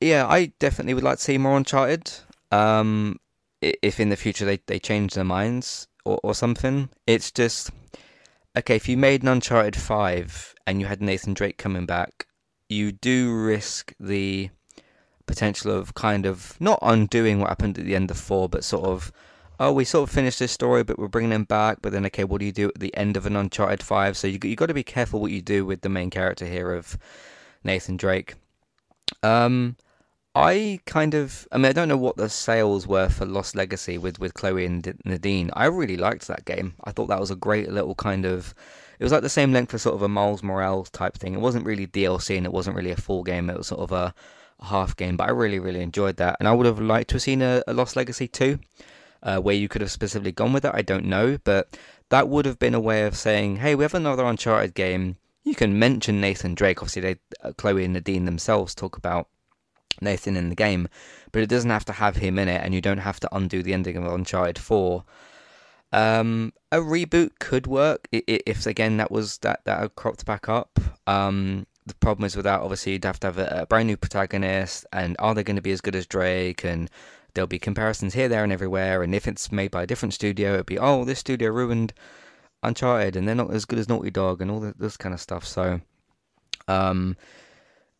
yeah, 0.00 0.26
I 0.26 0.46
definitely 0.58 0.94
would 0.94 1.04
like 1.04 1.18
to 1.18 1.24
see 1.24 1.38
more 1.38 1.56
Uncharted. 1.56 2.10
Um, 2.50 3.20
if 3.60 4.00
in 4.00 4.08
the 4.08 4.16
future 4.16 4.44
they, 4.44 4.58
they 4.66 4.80
change 4.80 5.14
their 5.14 5.22
minds 5.22 5.86
or, 6.04 6.18
or 6.24 6.34
something, 6.34 6.88
it's 7.06 7.30
just 7.30 7.70
okay. 8.58 8.74
If 8.74 8.88
you 8.88 8.96
made 8.96 9.22
an 9.22 9.28
Uncharted 9.28 9.76
Five 9.76 10.56
and 10.66 10.80
you 10.80 10.86
had 10.86 11.00
Nathan 11.00 11.34
Drake 11.34 11.56
coming 11.56 11.86
back, 11.86 12.26
you 12.68 12.90
do 12.90 13.32
risk 13.32 13.94
the 14.00 14.50
potential 15.26 15.70
of 15.70 15.94
kind 15.94 16.26
of 16.26 16.60
not 16.60 16.80
undoing 16.82 17.38
what 17.38 17.48
happened 17.48 17.78
at 17.78 17.84
the 17.84 17.94
end 17.94 18.10
of 18.10 18.18
four, 18.18 18.48
but 18.48 18.64
sort 18.64 18.84
of 18.84 19.12
oh, 19.60 19.72
we 19.72 19.84
sort 19.84 20.08
of 20.08 20.14
finished 20.14 20.38
this 20.38 20.52
story, 20.52 20.82
but 20.82 20.98
we're 20.98 21.08
bringing 21.08 21.32
him 21.32 21.44
back. 21.44 21.78
But 21.82 21.92
then, 21.92 22.06
okay, 22.06 22.24
what 22.24 22.40
do 22.40 22.46
you 22.46 22.52
do 22.52 22.68
at 22.68 22.80
the 22.80 22.94
end 22.96 23.16
of 23.16 23.26
an 23.26 23.36
Uncharted 23.36 23.82
5? 23.82 24.16
So 24.16 24.26
you 24.26 24.38
you 24.42 24.56
got 24.56 24.66
to 24.66 24.74
be 24.74 24.82
careful 24.82 25.20
what 25.20 25.32
you 25.32 25.42
do 25.42 25.64
with 25.64 25.82
the 25.82 25.88
main 25.88 26.10
character 26.10 26.46
here 26.46 26.72
of 26.72 26.98
Nathan 27.64 27.96
Drake. 27.96 28.34
Um, 29.22 29.76
I 30.34 30.80
kind 30.86 31.14
of, 31.14 31.46
I 31.52 31.58
mean, 31.58 31.66
I 31.66 31.72
don't 31.72 31.88
know 31.88 31.96
what 31.96 32.16
the 32.16 32.28
sales 32.28 32.86
were 32.86 33.08
for 33.08 33.26
Lost 33.26 33.54
Legacy 33.54 33.98
with 33.98 34.18
with 34.18 34.34
Chloe 34.34 34.64
and 34.64 34.98
Nadine. 35.04 35.50
I 35.54 35.66
really 35.66 35.96
liked 35.96 36.26
that 36.28 36.44
game. 36.44 36.74
I 36.84 36.92
thought 36.92 37.08
that 37.08 37.20
was 37.20 37.30
a 37.30 37.36
great 37.36 37.70
little 37.70 37.94
kind 37.94 38.24
of. 38.24 38.54
It 38.98 39.04
was 39.04 39.12
like 39.12 39.22
the 39.22 39.28
same 39.28 39.52
length 39.52 39.74
as 39.74 39.82
sort 39.82 39.96
of 39.96 40.02
a 40.02 40.08
Miles 40.08 40.42
Morales 40.42 40.88
type 40.90 41.18
thing. 41.18 41.34
It 41.34 41.40
wasn't 41.40 41.66
really 41.66 41.86
DLC 41.86 42.36
and 42.36 42.46
it 42.46 42.52
wasn't 42.52 42.76
really 42.76 42.92
a 42.92 42.96
full 42.96 43.24
game. 43.24 43.50
It 43.50 43.58
was 43.58 43.66
sort 43.66 43.80
of 43.80 43.90
a, 43.90 44.14
half 44.62 44.96
game, 44.96 45.16
but 45.16 45.28
I 45.28 45.32
really, 45.32 45.58
really 45.58 45.80
enjoyed 45.80 46.16
that. 46.16 46.36
And 46.38 46.48
I 46.48 46.52
would 46.52 46.66
have 46.66 46.80
liked 46.80 47.10
to 47.10 47.14
have 47.14 47.22
seen 47.22 47.42
a, 47.42 47.62
a 47.66 47.72
Lost 47.72 47.96
Legacy 47.96 48.28
too. 48.28 48.58
Uh, 49.22 49.38
where 49.38 49.54
you 49.54 49.68
could 49.68 49.80
have 49.80 49.90
specifically 49.90 50.32
gone 50.32 50.52
with 50.52 50.64
it, 50.64 50.72
I 50.74 50.82
don't 50.82 51.04
know, 51.04 51.38
but 51.44 51.78
that 52.08 52.28
would 52.28 52.44
have 52.44 52.58
been 52.58 52.74
a 52.74 52.80
way 52.80 53.04
of 53.04 53.16
saying, 53.16 53.56
hey, 53.56 53.76
we 53.76 53.84
have 53.84 53.94
another 53.94 54.24
Uncharted 54.24 54.74
game. 54.74 55.16
You 55.44 55.54
can 55.54 55.78
mention 55.78 56.20
Nathan 56.20 56.54
Drake. 56.54 56.82
Obviously, 56.82 57.02
they, 57.02 57.16
uh, 57.42 57.52
Chloe 57.52 57.84
and 57.84 57.94
Nadine 57.94 58.24
themselves 58.24 58.74
talk 58.74 58.96
about 58.96 59.28
Nathan 60.00 60.36
in 60.36 60.48
the 60.48 60.56
game, 60.56 60.88
but 61.30 61.42
it 61.42 61.48
doesn't 61.48 61.70
have 61.70 61.84
to 61.86 61.92
have 61.92 62.16
him 62.16 62.38
in 62.38 62.48
it, 62.48 62.60
and 62.64 62.74
you 62.74 62.80
don't 62.80 62.98
have 62.98 63.20
to 63.20 63.34
undo 63.34 63.62
the 63.62 63.72
ending 63.72 63.96
of 63.96 64.12
Uncharted 64.12 64.58
4. 64.58 65.04
Um, 65.92 66.52
a 66.70 66.78
reboot 66.78 67.38
could 67.38 67.66
work 67.66 68.08
if, 68.10 68.66
again, 68.66 68.96
that 68.96 69.10
was 69.10 69.38
that 69.38 69.60
that 69.64 69.94
cropped 69.94 70.24
back 70.24 70.48
up. 70.48 70.80
Um, 71.06 71.66
the 71.86 71.94
problem 71.94 72.24
is 72.24 72.36
with 72.36 72.44
that, 72.44 72.60
obviously, 72.60 72.92
you'd 72.92 73.04
have 73.04 73.20
to 73.20 73.26
have 73.26 73.38
a, 73.38 73.62
a 73.62 73.66
brand 73.66 73.88
new 73.88 73.96
protagonist, 73.96 74.86
and 74.92 75.16
are 75.18 75.34
they 75.34 75.42
going 75.42 75.56
to 75.56 75.62
be 75.62 75.72
as 75.72 75.80
good 75.80 75.96
as 75.96 76.06
Drake? 76.06 76.64
And 76.64 76.90
there'll 77.34 77.48
be 77.48 77.58
comparisons 77.58 78.14
here, 78.14 78.28
there, 78.28 78.44
and 78.44 78.52
everywhere. 78.52 79.02
And 79.02 79.14
if 79.14 79.26
it's 79.26 79.52
made 79.52 79.70
by 79.70 79.82
a 79.82 79.86
different 79.86 80.14
studio, 80.14 80.52
it'll 80.52 80.64
be 80.64 80.78
oh, 80.78 81.04
this 81.04 81.18
studio 81.18 81.50
ruined 81.50 81.92
Uncharted, 82.62 83.16
and 83.16 83.26
they're 83.26 83.34
not 83.34 83.52
as 83.52 83.64
good 83.64 83.78
as 83.78 83.88
Naughty 83.88 84.10
Dog, 84.10 84.40
and 84.40 84.50
all 84.50 84.72
this 84.78 84.96
kind 84.96 85.12
of 85.12 85.20
stuff. 85.20 85.44
So, 85.44 85.80
um, 86.68 87.16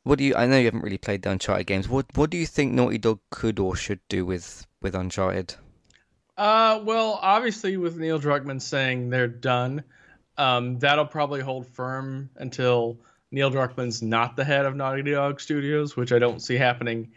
what 0.04 0.18
do 0.18 0.24
you? 0.24 0.34
I 0.36 0.46
know 0.46 0.58
you 0.58 0.66
haven't 0.66 0.84
really 0.84 0.98
played 0.98 1.22
the 1.22 1.30
Uncharted 1.30 1.66
games. 1.66 1.88
What 1.88 2.06
What 2.14 2.30
do 2.30 2.36
you 2.36 2.46
think 2.46 2.72
Naughty 2.72 2.98
Dog 2.98 3.20
could 3.30 3.58
or 3.58 3.74
should 3.74 4.00
do 4.08 4.24
with 4.24 4.66
with 4.80 4.94
Uncharted? 4.94 5.54
Uh, 6.36 6.80
well, 6.84 7.18
obviously, 7.22 7.76
with 7.76 7.98
Neil 7.98 8.20
Druckmann 8.20 8.60
saying 8.60 9.10
they're 9.10 9.28
done, 9.28 9.84
um, 10.38 10.78
that'll 10.78 11.06
probably 11.06 11.40
hold 11.40 11.66
firm 11.66 12.30
until 12.36 12.98
Neil 13.30 13.50
Druckmann's 13.50 14.02
not 14.02 14.36
the 14.36 14.44
head 14.44 14.64
of 14.64 14.74
Naughty 14.74 15.02
Dog 15.02 15.40
Studios, 15.40 15.96
which 15.96 16.12
I 16.12 16.18
don't 16.18 16.40
see 16.40 16.56
happening 16.56 17.12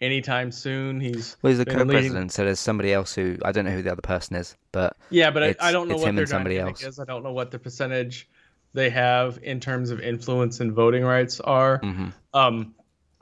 anytime 0.00 0.50
soon. 0.52 1.00
He's 1.00 1.36
well, 1.42 1.50
he's 1.50 1.58
the 1.58 1.64
been 1.64 1.74
co-president, 1.78 2.14
leading- 2.14 2.28
so 2.30 2.44
there's 2.44 2.60
somebody 2.60 2.92
else 2.92 3.14
who 3.14 3.36
I 3.44 3.52
don't 3.52 3.64
know 3.64 3.70
who 3.72 3.82
the 3.82 3.92
other 3.92 4.02
person 4.02 4.36
is, 4.36 4.56
but 4.72 4.96
Yeah, 5.10 5.30
but 5.30 5.42
I, 5.42 5.54
I 5.60 5.72
don't 5.72 5.88
know 5.88 5.94
it's 5.94 6.02
what 6.02 6.08
him 6.10 6.16
their 6.16 6.22
and 6.24 6.28
somebody 6.30 6.58
else. 6.58 6.82
is. 6.82 6.98
I 6.98 7.04
don't 7.04 7.22
know 7.22 7.32
what 7.32 7.50
the 7.50 7.58
percentage 7.58 8.28
they 8.72 8.88
have 8.90 9.38
in 9.42 9.58
terms 9.60 9.90
of 9.90 10.00
influence 10.00 10.60
and 10.60 10.72
voting 10.72 11.02
rights 11.04 11.40
are. 11.40 11.80
mhm. 11.80 12.12
Um, 12.34 12.74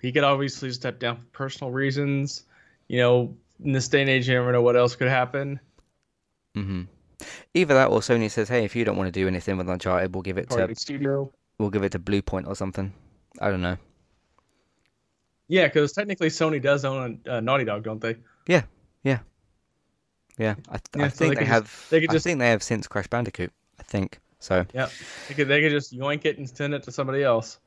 he 0.02 0.12
could 0.12 0.24
obviously 0.24 0.70
step 0.72 0.98
down 1.00 1.16
for 1.16 1.24
personal 1.26 1.72
reasons. 1.72 2.44
You 2.88 2.98
know, 2.98 3.36
in 3.64 3.72
this 3.72 3.88
day 3.88 4.00
and 4.02 4.08
age, 4.10 4.28
you 4.28 4.34
never 4.34 4.52
know 4.52 4.62
what 4.62 4.76
else 4.76 4.94
could 4.96 5.08
happen. 5.08 5.58
hmm 6.54 6.82
Either 7.54 7.74
that 7.74 7.88
or 7.90 7.98
Sony 8.00 8.30
says, 8.30 8.48
"Hey, 8.48 8.64
if 8.64 8.76
you 8.76 8.84
don't 8.84 8.96
want 8.96 9.08
to 9.12 9.20
do 9.20 9.26
anything 9.26 9.56
with 9.56 9.68
Uncharted, 9.68 10.14
we'll 10.14 10.22
give 10.22 10.38
it 10.38 10.48
to 10.50 10.56
Party 10.56 10.74
studio. 10.76 11.32
we'll 11.58 11.70
give 11.70 11.82
it 11.82 11.90
to 11.92 11.98
Bluepoint 11.98 12.46
or 12.46 12.54
something." 12.54 12.92
I 13.40 13.50
don't 13.50 13.60
know. 13.62 13.76
Yeah, 15.48 15.66
because 15.66 15.92
technically 15.92 16.28
Sony 16.28 16.60
does 16.62 16.84
own 16.84 17.20
uh, 17.26 17.40
Naughty 17.40 17.64
Dog, 17.64 17.82
don't 17.84 18.00
they? 18.00 18.16
Yeah, 20.40 20.54
I, 20.70 20.78
th- 20.78 20.82
Yeah, 20.96 21.04
I 21.06 21.08
so 21.08 21.16
think 21.16 21.34
they, 21.34 21.40
just- 21.40 21.50
have. 21.50 21.86
they 21.90 22.00
could 22.00 22.10
I 22.10 22.12
just- 22.12 22.24
think 22.24 22.38
they 22.38 22.50
have 22.50 22.62
since 22.62 22.86
Crash 22.86 23.08
Bandicoot. 23.08 23.52
I 23.80 23.82
think 23.82 24.20
so. 24.38 24.64
Yeah, 24.72 24.88
they 25.26 25.34
could 25.34 25.48
they 25.48 25.60
could 25.60 25.72
just 25.72 25.92
yoink 25.92 26.24
it 26.26 26.38
and 26.38 26.48
send 26.48 26.74
it 26.74 26.84
to 26.84 26.92
somebody 26.92 27.24
else. 27.24 27.58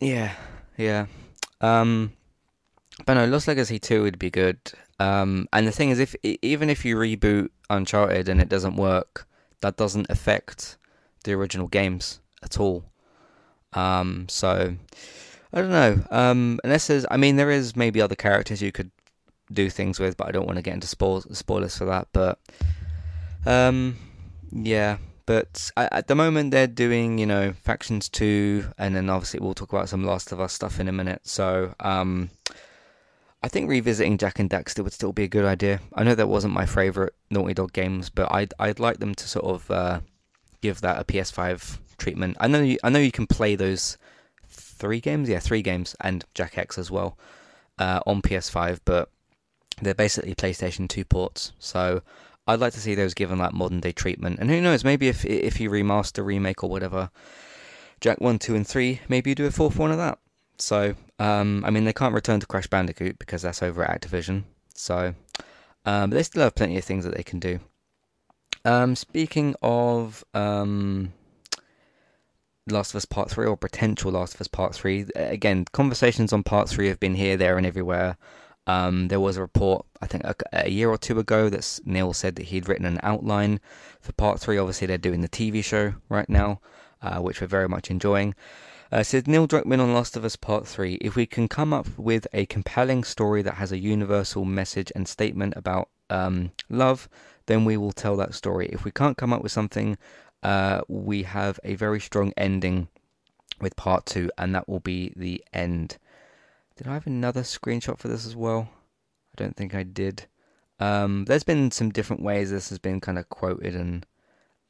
Yeah, 0.00 0.32
yeah. 0.76 1.06
Um, 1.60 2.12
but 3.06 3.14
no, 3.14 3.26
Lost 3.26 3.48
Legacy 3.48 3.80
2 3.80 4.02
would 4.02 4.18
be 4.20 4.30
good. 4.30 4.58
Um, 5.00 5.48
and 5.52 5.66
the 5.66 5.72
thing 5.72 5.90
is, 5.90 5.98
if 5.98 6.14
even 6.22 6.70
if 6.70 6.84
you 6.84 6.96
reboot 6.96 7.48
Uncharted 7.70 8.28
and 8.28 8.40
it 8.40 8.48
doesn't 8.48 8.76
work, 8.76 9.26
that 9.62 9.76
doesn't 9.76 10.06
affect 10.08 10.76
the 11.24 11.32
original 11.32 11.66
games 11.66 12.20
at 12.44 12.60
all. 12.60 12.84
Um, 13.72 14.26
so 14.28 14.76
I 15.56 15.62
don't 15.62 15.70
know. 15.70 16.04
Um, 16.10 16.60
unless 16.64 16.88
there's, 16.88 17.06
I 17.10 17.16
mean, 17.16 17.36
there 17.36 17.50
is 17.50 17.74
maybe 17.74 18.02
other 18.02 18.14
characters 18.14 18.60
you 18.60 18.72
could 18.72 18.90
do 19.50 19.70
things 19.70 19.98
with, 19.98 20.14
but 20.18 20.28
I 20.28 20.30
don't 20.30 20.44
want 20.44 20.56
to 20.56 20.62
get 20.62 20.74
into 20.74 20.86
spoil- 20.86 21.22
spoilers 21.32 21.78
for 21.78 21.86
that. 21.86 22.08
But 22.12 22.38
um, 23.46 23.96
yeah. 24.52 24.98
But 25.24 25.70
at 25.78 26.08
the 26.08 26.14
moment, 26.14 26.50
they're 26.50 26.66
doing, 26.66 27.16
you 27.16 27.24
know, 27.24 27.54
Factions 27.54 28.10
2, 28.10 28.66
and 28.76 28.94
then 28.94 29.08
obviously 29.08 29.40
we'll 29.40 29.54
talk 29.54 29.72
about 29.72 29.88
some 29.88 30.04
Last 30.04 30.30
of 30.30 30.42
Us 30.42 30.52
stuff 30.52 30.78
in 30.78 30.88
a 30.88 30.92
minute. 30.92 31.22
So, 31.24 31.74
um, 31.80 32.28
I 33.42 33.48
think 33.48 33.70
revisiting 33.70 34.18
Jak 34.18 34.38
and 34.38 34.50
Daxter 34.50 34.84
would 34.84 34.92
still 34.92 35.14
be 35.14 35.24
a 35.24 35.28
good 35.28 35.46
idea. 35.46 35.80
I 35.94 36.04
know 36.04 36.14
that 36.14 36.28
wasn't 36.28 36.52
my 36.52 36.66
favorite 36.66 37.14
Naughty 37.30 37.54
Dog 37.54 37.72
games, 37.72 38.10
but 38.10 38.30
I'd 38.30 38.52
I'd 38.58 38.78
like 38.78 38.98
them 38.98 39.14
to 39.14 39.26
sort 39.26 39.46
of 39.46 39.70
uh, 39.70 40.00
give 40.60 40.82
that 40.82 41.00
a 41.00 41.04
PS5 41.04 41.78
treatment. 41.96 42.36
I 42.40 42.46
know 42.46 42.60
you, 42.60 42.78
I 42.84 42.90
know 42.90 42.98
you 42.98 43.10
can 43.10 43.26
play 43.26 43.56
those 43.56 43.96
three 44.76 45.00
games, 45.00 45.28
yeah, 45.28 45.40
three 45.40 45.62
games, 45.62 45.96
and 46.00 46.24
Jak 46.34 46.58
X 46.58 46.78
as 46.78 46.90
well 46.90 47.16
uh, 47.78 48.00
on 48.06 48.22
PS5, 48.22 48.80
but 48.84 49.10
they're 49.80 49.94
basically 49.94 50.34
PlayStation 50.34 50.88
2 50.88 51.04
ports. 51.04 51.52
So 51.58 52.02
I'd 52.46 52.60
like 52.60 52.72
to 52.74 52.80
see 52.80 52.94
those 52.94 53.14
given 53.14 53.38
that 53.38 53.52
modern 53.54 53.80
day 53.80 53.92
treatment. 53.92 54.38
And 54.38 54.50
who 54.50 54.60
knows, 54.60 54.84
maybe 54.84 55.08
if 55.08 55.24
if 55.24 55.60
you 55.60 55.70
remaster, 55.70 56.24
remake, 56.24 56.62
or 56.62 56.70
whatever, 56.70 57.10
Jak 58.00 58.20
one, 58.20 58.38
two, 58.38 58.54
and 58.54 58.66
three, 58.66 59.00
maybe 59.08 59.30
you 59.30 59.34
do 59.34 59.46
a 59.46 59.50
fourth 59.50 59.78
one 59.78 59.90
of 59.90 59.98
that. 59.98 60.18
So, 60.58 60.94
um, 61.18 61.64
I 61.66 61.70
mean, 61.70 61.84
they 61.84 61.92
can't 61.92 62.14
return 62.14 62.40
to 62.40 62.46
Crash 62.46 62.66
Bandicoot 62.66 63.18
because 63.18 63.42
that's 63.42 63.62
over 63.62 63.84
at 63.84 64.00
Activision. 64.00 64.44
So, 64.74 65.14
um, 65.84 66.10
they 66.10 66.22
still 66.22 66.42
have 66.42 66.54
plenty 66.54 66.78
of 66.78 66.84
things 66.84 67.04
that 67.04 67.14
they 67.14 67.22
can 67.22 67.40
do. 67.40 67.60
Um, 68.64 68.96
speaking 68.96 69.54
of 69.62 70.24
um, 70.34 71.12
Last 72.68 72.90
of 72.90 72.96
Us 72.96 73.04
Part 73.04 73.30
Three 73.30 73.46
or 73.46 73.56
potential 73.56 74.12
Last 74.12 74.34
of 74.34 74.40
Us 74.40 74.48
Part 74.48 74.74
Three, 74.74 75.06
again, 75.14 75.64
conversations 75.72 76.32
on 76.32 76.42
Part 76.42 76.68
Three 76.68 76.88
have 76.88 77.00
been 77.00 77.14
here, 77.14 77.36
there, 77.36 77.56
and 77.56 77.66
everywhere. 77.66 78.16
Um, 78.66 79.06
there 79.08 79.20
was 79.20 79.36
a 79.36 79.42
report, 79.42 79.86
I 80.02 80.06
think, 80.06 80.24
a, 80.24 80.34
a 80.52 80.68
year 80.68 80.90
or 80.90 80.98
two 80.98 81.20
ago 81.20 81.48
that 81.48 81.80
Neil 81.84 82.12
said 82.12 82.34
that 82.36 82.46
he'd 82.46 82.68
written 82.68 82.86
an 82.86 82.98
outline 83.02 83.60
for 84.00 84.12
Part 84.12 84.40
Three. 84.40 84.58
Obviously, 84.58 84.88
they're 84.88 84.98
doing 84.98 85.20
the 85.20 85.28
TV 85.28 85.62
show 85.62 85.94
right 86.08 86.28
now, 86.28 86.60
uh, 87.02 87.20
which 87.20 87.40
we're 87.40 87.46
very 87.46 87.68
much 87.68 87.90
enjoying. 87.90 88.34
Uh, 88.90 89.02
said 89.02 89.26
Neil 89.26 89.48
Druckmann 89.48 89.80
on 89.80 89.92
Last 89.92 90.16
of 90.16 90.24
Us 90.24 90.36
Part 90.36 90.66
3 90.66 90.94
If 91.00 91.16
we 91.16 91.26
can 91.26 91.48
come 91.48 91.72
up 91.72 91.88
with 91.98 92.28
a 92.32 92.46
compelling 92.46 93.02
story 93.02 93.42
that 93.42 93.54
has 93.54 93.72
a 93.72 93.78
universal 93.78 94.44
message 94.44 94.92
and 94.94 95.08
statement 95.08 95.54
about 95.56 95.88
um, 96.08 96.52
love, 96.70 97.08
then 97.46 97.64
we 97.64 97.76
will 97.76 97.92
tell 97.92 98.16
that 98.16 98.34
story. 98.34 98.68
If 98.72 98.84
we 98.84 98.92
can't 98.92 99.16
come 99.16 99.32
up 99.32 99.42
with 99.42 99.50
something, 99.50 99.98
uh, 100.42 100.82
we 100.88 101.24
have 101.24 101.58
a 101.64 101.74
very 101.74 102.00
strong 102.00 102.32
ending 102.36 102.88
with 103.60 103.76
Part 103.76 104.06
2, 104.06 104.30
and 104.38 104.54
that 104.54 104.68
will 104.68 104.80
be 104.80 105.12
the 105.16 105.42
end. 105.52 105.98
Did 106.76 106.86
I 106.86 106.94
have 106.94 107.06
another 107.06 107.42
screenshot 107.42 107.98
for 107.98 108.08
this 108.08 108.26
as 108.26 108.36
well? 108.36 108.68
I 109.34 109.42
don't 109.42 109.56
think 109.56 109.74
I 109.74 109.82
did. 109.82 110.26
Um, 110.78 111.24
there's 111.24 111.44
been 111.44 111.70
some 111.70 111.90
different 111.90 112.22
ways 112.22 112.50
this 112.50 112.68
has 112.68 112.78
been 112.78 113.00
kind 113.00 113.18
of 113.18 113.28
quoted 113.30 113.74
and 113.74 114.04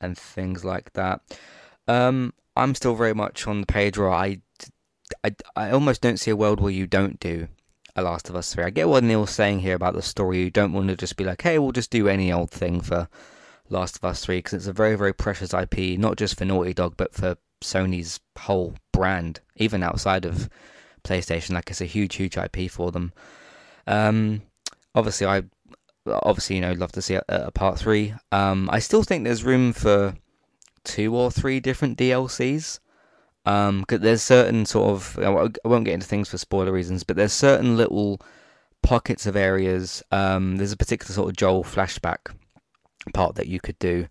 and 0.00 0.16
things 0.16 0.64
like 0.64 0.92
that. 0.92 1.20
Um, 1.88 2.34
I'm 2.54 2.74
still 2.74 2.94
very 2.94 3.14
much 3.14 3.46
on 3.46 3.60
the 3.60 3.66
page 3.66 3.98
where 3.98 4.12
I, 4.12 4.40
I, 5.24 5.34
I 5.54 5.70
almost 5.70 6.02
don't 6.02 6.18
see 6.18 6.30
a 6.30 6.36
world 6.36 6.60
where 6.60 6.72
you 6.72 6.86
don't 6.86 7.18
do 7.18 7.48
a 7.94 8.02
Last 8.02 8.28
of 8.28 8.36
Us 8.36 8.52
3. 8.52 8.64
I 8.64 8.70
get 8.70 8.88
what 8.88 9.04
Neil's 9.04 9.30
saying 9.30 9.60
here 9.60 9.74
about 9.74 9.94
the 9.94 10.02
story. 10.02 10.40
You 10.40 10.50
don't 10.50 10.72
want 10.72 10.88
to 10.88 10.96
just 10.96 11.16
be 11.16 11.24
like, 11.24 11.42
hey, 11.42 11.58
we'll 11.58 11.72
just 11.72 11.90
do 11.90 12.08
any 12.08 12.32
old 12.32 12.50
thing 12.50 12.80
for 12.80 13.08
Last 13.68 13.96
of 13.96 14.04
Us 14.04 14.24
3 14.24 14.38
because 14.38 14.52
it's 14.54 14.66
a 14.66 14.72
very, 14.72 14.96
very 14.96 15.12
precious 15.12 15.52
IP, 15.54 15.98
not 15.98 16.16
just 16.16 16.38
for 16.38 16.44
Naughty 16.44 16.74
Dog, 16.74 16.94
but 16.96 17.14
for 17.14 17.36
Sony's 17.62 18.20
whole 18.38 18.74
brand, 18.92 19.40
even 19.56 19.82
outside 19.82 20.24
of 20.24 20.48
PlayStation. 21.04 21.50
Like, 21.52 21.70
it's 21.70 21.80
a 21.80 21.86
huge, 21.86 22.16
huge 22.16 22.36
IP 22.36 22.70
for 22.70 22.90
them. 22.92 23.12
Um, 23.86 24.42
obviously, 24.94 25.26
I 25.26 25.42
obviously, 26.06 26.56
you 26.56 26.62
know, 26.62 26.72
love 26.72 26.92
to 26.92 27.02
see 27.02 27.14
a, 27.14 27.22
a 27.28 27.50
part 27.50 27.78
3. 27.78 28.14
Um, 28.32 28.68
I 28.72 28.78
still 28.78 29.02
think 29.02 29.24
there's 29.24 29.44
room 29.44 29.72
for 29.72 30.14
two 30.84 31.14
or 31.16 31.30
three 31.30 31.58
different 31.60 31.98
DLCs. 31.98 32.78
Um, 33.44 33.84
'cause 33.84 34.00
there's 34.00 34.22
certain 34.22 34.66
sort 34.66 34.90
of 34.90 35.18
I 35.20 35.28
won't- 35.28 35.58
I 35.64 35.68
won't 35.68 35.84
get 35.84 35.94
into 35.94 36.06
things 36.06 36.28
for 36.28 36.36
spoiler 36.38 36.72
reasons, 36.72 37.04
but 37.04 37.16
there's 37.16 37.32
certain 37.32 37.76
little 37.76 38.20
pockets 38.82 39.24
of 39.26 39.36
areas. 39.36 40.02
Um, 40.10 40.56
there's 40.56 40.72
a 40.72 40.76
particular 40.76 41.12
sort 41.14 41.28
of 41.30 41.36
Joel 41.36 41.62
flashback 41.64 42.34
part 43.14 43.34
that 43.36 43.46
you 43.46 43.60
could 43.60 43.78
do 43.78 44.08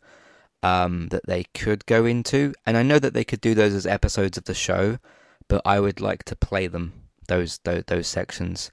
um, 0.63 1.09
that 1.09 1.25
they 1.27 1.43
could 1.53 1.85
go 1.85 2.05
into, 2.05 2.53
and 2.65 2.75
I 2.77 2.83
know 2.83 2.99
that 2.99 3.13
they 3.13 3.23
could 3.23 3.41
do 3.41 3.53
those 3.53 3.73
as 3.73 3.85
episodes 3.85 4.37
of 4.37 4.45
the 4.45 4.53
show, 4.53 4.97
but 5.47 5.61
I 5.65 5.79
would 5.79 6.01
like 6.01 6.23
to 6.25 6.35
play 6.35 6.67
them 6.67 6.93
those 7.27 7.59
those, 7.63 7.83
those 7.87 8.07
sections. 8.07 8.71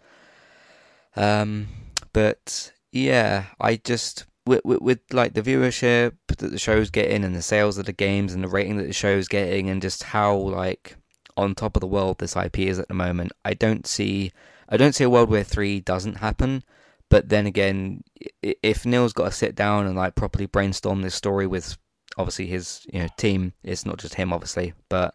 Um, 1.17 1.69
but 2.13 2.73
yeah, 2.91 3.47
I 3.61 3.77
just 3.77 4.25
with, 4.47 4.65
with, 4.65 4.81
with 4.81 5.01
like 5.13 5.35
the 5.35 5.43
viewership 5.43 6.13
that 6.29 6.51
the 6.51 6.59
show's 6.59 6.91
getting 6.91 7.25
and 7.25 7.35
the 7.35 7.43
sales 7.43 7.79
of 7.79 7.87
the 7.87 7.93
games 7.93 8.33
and 8.33 8.43
the 8.43 8.49
rating 8.49 8.77
that 8.79 8.87
the 8.87 8.93
show's 8.93 9.29
getting 9.29 9.69
and 9.69 9.83
just 9.83 10.03
how 10.03 10.35
like 10.35 10.97
on 11.37 11.55
top 11.55 11.77
of 11.77 11.81
the 11.81 11.87
world 11.87 12.19
this 12.19 12.37
IP 12.37 12.61
is 12.61 12.79
at 12.79 12.89
the 12.89 12.95
moment. 12.95 13.33
I 13.45 13.55
don't 13.55 13.87
see 13.87 14.33
I 14.69 14.77
don't 14.77 14.95
see 14.95 15.05
a 15.05 15.11
world 15.11 15.29
where 15.29 15.45
3 15.45 15.81
doesn't 15.81 16.17
happen. 16.17 16.65
But 17.13 17.29
then 17.29 17.47
again, 17.47 18.05
if 18.41 18.87
Neil's 18.87 19.13
got 19.13 19.27
to 19.27 19.33
sit 19.33 19.55
down 19.55 19.87
and 19.87 19.95
like 19.95 20.15
properly 20.15 20.47
brainstorm 20.47 21.03
this 21.03 21.15
story 21.15 21.47
with 21.47 21.77
obviously 22.17 22.47
his 22.47 22.87
you 22.91 23.01
know 23.01 23.09
team, 23.19 23.53
it's 23.63 23.85
not 23.85 23.99
just 23.99 24.15
him 24.15 24.33
obviously, 24.33 24.73
but 24.89 25.15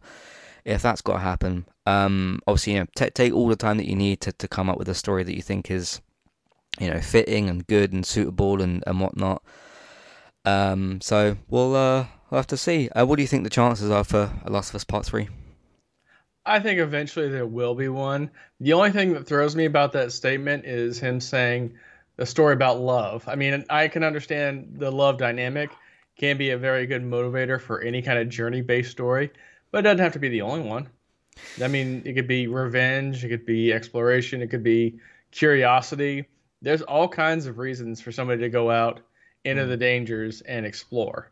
if 0.63 0.83
that's 0.83 1.01
got 1.01 1.13
to 1.13 1.19
happen, 1.21 1.65
um, 1.87 2.39
obviously 2.45 2.73
you 2.73 2.79
know 2.81 2.85
t- 2.95 3.09
take 3.09 3.33
all 3.33 3.47
the 3.47 3.55
time 3.55 3.77
that 3.77 3.87
you 3.87 3.95
need 3.95 4.21
to, 4.21 4.31
to 4.31 4.47
come 4.47 4.69
up 4.69 4.77
with 4.77 4.87
a 4.89 4.93
story 4.93 5.23
that 5.23 5.35
you 5.35 5.41
think 5.41 5.71
is 5.71 5.99
you 6.79 6.87
know 6.87 7.01
fitting 7.01 7.49
and 7.49 7.65
good 7.65 7.91
and 7.91 8.05
suitable 8.05 8.61
and 8.61 8.83
and 8.85 9.01
whatnot. 9.01 9.41
Um, 10.45 11.01
so 11.01 11.37
we'll 11.47 11.75
uh, 11.75 12.05
we'll 12.29 12.37
have 12.37 12.45
to 12.47 12.57
see. 12.57 12.89
Uh, 12.89 13.07
what 13.07 13.15
do 13.15 13.23
you 13.23 13.27
think 13.27 13.43
the 13.43 13.49
chances 13.49 13.89
are 13.89 14.03
for 14.03 14.31
Last 14.45 14.69
of 14.69 14.75
Us 14.75 14.83
Part 14.83 15.07
Three? 15.07 15.29
I 16.47 16.59
think 16.61 16.79
eventually 16.79 17.29
there 17.29 17.45
will 17.45 17.75
be 17.75 17.89
one. 17.89 18.31
The 18.59 18.73
only 18.73 18.91
thing 18.91 19.13
that 19.13 19.27
throws 19.27 19.55
me 19.55 19.65
about 19.65 19.91
that 19.91 20.11
statement 20.11 20.65
is 20.65 20.97
him 20.97 21.19
saying 21.19 21.73
a 22.17 22.25
story 22.25 22.53
about 22.53 22.79
love. 22.79 23.27
I 23.27 23.35
mean, 23.35 23.65
I 23.69 23.89
can 23.89 24.03
understand 24.03 24.75
the 24.77 24.91
love 24.91 25.17
dynamic 25.17 25.69
can 26.17 26.37
be 26.37 26.51
a 26.51 26.57
very 26.57 26.87
good 26.87 27.03
motivator 27.03 27.61
for 27.61 27.81
any 27.81 28.01
kind 28.01 28.17
of 28.17 28.29
journey 28.29 28.61
based 28.61 28.91
story, 28.91 29.29
but 29.71 29.79
it 29.79 29.81
doesn't 29.83 29.99
have 29.99 30.13
to 30.13 30.19
be 30.19 30.29
the 30.29 30.41
only 30.41 30.61
one. 30.61 30.87
I 31.61 31.67
mean, 31.67 32.01
it 32.05 32.13
could 32.13 32.27
be 32.27 32.47
revenge, 32.47 33.23
it 33.23 33.29
could 33.29 33.45
be 33.45 33.71
exploration, 33.71 34.41
it 34.41 34.47
could 34.47 34.63
be 34.63 34.99
curiosity. 35.31 36.25
There's 36.61 36.81
all 36.81 37.07
kinds 37.07 37.45
of 37.45 37.59
reasons 37.59 38.01
for 38.01 38.11
somebody 38.11 38.41
to 38.41 38.49
go 38.49 38.71
out 38.71 39.01
into 39.43 39.63
mm. 39.63 39.67
the 39.67 39.77
dangers 39.77 40.41
and 40.41 40.65
explore. 40.65 41.29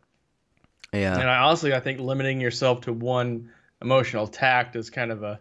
Yeah, 0.94 1.18
And 1.18 1.30
I 1.30 1.38
honestly, 1.38 1.74
I 1.74 1.80
think 1.80 2.00
limiting 2.00 2.40
yourself 2.40 2.82
to 2.82 2.94
one 2.94 3.52
emotional 3.86 4.28
tact 4.28 4.76
is 4.76 4.90
kind 4.90 5.12
of 5.12 5.22
a 5.24 5.40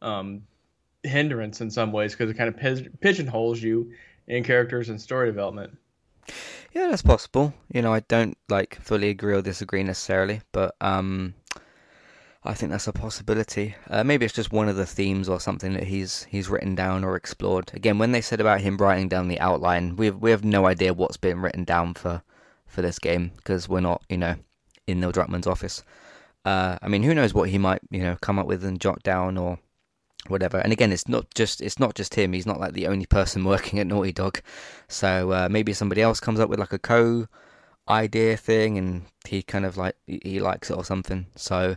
um, 0.00 0.42
hindrance 1.02 1.60
in 1.60 1.70
some 1.70 1.90
ways 1.92 2.12
because 2.12 2.30
it 2.30 2.36
kind 2.38 2.48
of 2.48 3.00
pigeonholes 3.00 3.60
you 3.60 3.92
in 4.28 4.44
characters 4.44 4.88
and 4.88 5.00
story 5.00 5.26
development. 5.26 5.76
yeah, 6.72 6.86
that's 6.88 7.02
possible. 7.02 7.52
You 7.72 7.82
know, 7.82 7.92
I 7.92 8.00
don't 8.00 8.38
like 8.48 8.78
fully 8.80 9.10
agree 9.10 9.34
or 9.34 9.42
disagree 9.42 9.82
necessarily, 9.82 10.40
but 10.52 10.76
um, 10.80 11.34
I 12.44 12.54
think 12.54 12.70
that's 12.70 12.86
a 12.86 12.92
possibility. 12.92 13.74
Uh, 13.88 14.04
maybe 14.04 14.24
it's 14.24 14.34
just 14.34 14.52
one 14.52 14.68
of 14.68 14.76
the 14.76 14.86
themes 14.86 15.28
or 15.28 15.40
something 15.40 15.72
that 15.74 15.84
he's 15.84 16.24
he's 16.30 16.48
written 16.48 16.76
down 16.76 17.02
or 17.02 17.16
explored. 17.16 17.72
Again, 17.74 17.98
when 17.98 18.12
they 18.12 18.20
said 18.20 18.40
about 18.40 18.60
him 18.60 18.76
writing 18.76 19.08
down 19.08 19.26
the 19.26 19.40
outline, 19.40 19.96
we 19.96 20.06
have, 20.06 20.16
we 20.16 20.30
have 20.30 20.44
no 20.44 20.66
idea 20.66 20.94
what's 20.94 21.16
been 21.16 21.40
written 21.40 21.64
down 21.64 21.94
for 21.94 22.22
for 22.66 22.82
this 22.82 23.00
game 23.00 23.32
because 23.36 23.68
we're 23.68 23.80
not, 23.80 24.02
you 24.08 24.16
know, 24.16 24.36
in 24.86 25.00
Neil 25.00 25.12
Druckmann's 25.12 25.48
office. 25.48 25.82
Uh, 26.44 26.78
I 26.80 26.88
mean, 26.88 27.02
who 27.02 27.14
knows 27.14 27.34
what 27.34 27.50
he 27.50 27.58
might, 27.58 27.80
you 27.90 28.02
know, 28.02 28.16
come 28.20 28.38
up 28.38 28.46
with 28.46 28.64
and 28.64 28.80
jot 28.80 29.02
down 29.02 29.36
or 29.36 29.58
whatever. 30.28 30.58
And 30.58 30.72
again, 30.72 30.92
it's 30.92 31.08
not 31.08 31.32
just 31.34 31.60
it's 31.60 31.78
not 31.78 31.94
just 31.94 32.14
him. 32.14 32.32
He's 32.32 32.46
not 32.46 32.60
like 32.60 32.72
the 32.72 32.86
only 32.86 33.06
person 33.06 33.44
working 33.54 33.78
at 33.78 33.86
Naughty 33.86 34.12
Dog. 34.12 34.40
So 34.88 35.32
uh, 35.32 35.48
maybe 35.50 35.72
somebody 35.72 36.02
else 36.02 36.20
comes 36.20 36.40
up 36.40 36.48
with 36.48 36.58
like 36.58 36.72
a 36.72 36.78
co 36.78 37.26
idea 37.88 38.36
thing, 38.36 38.78
and 38.78 39.02
he 39.26 39.42
kind 39.42 39.66
of 39.66 39.76
like 39.76 39.96
he 40.06 40.40
likes 40.40 40.70
it 40.70 40.76
or 40.76 40.84
something. 40.84 41.26
So, 41.36 41.76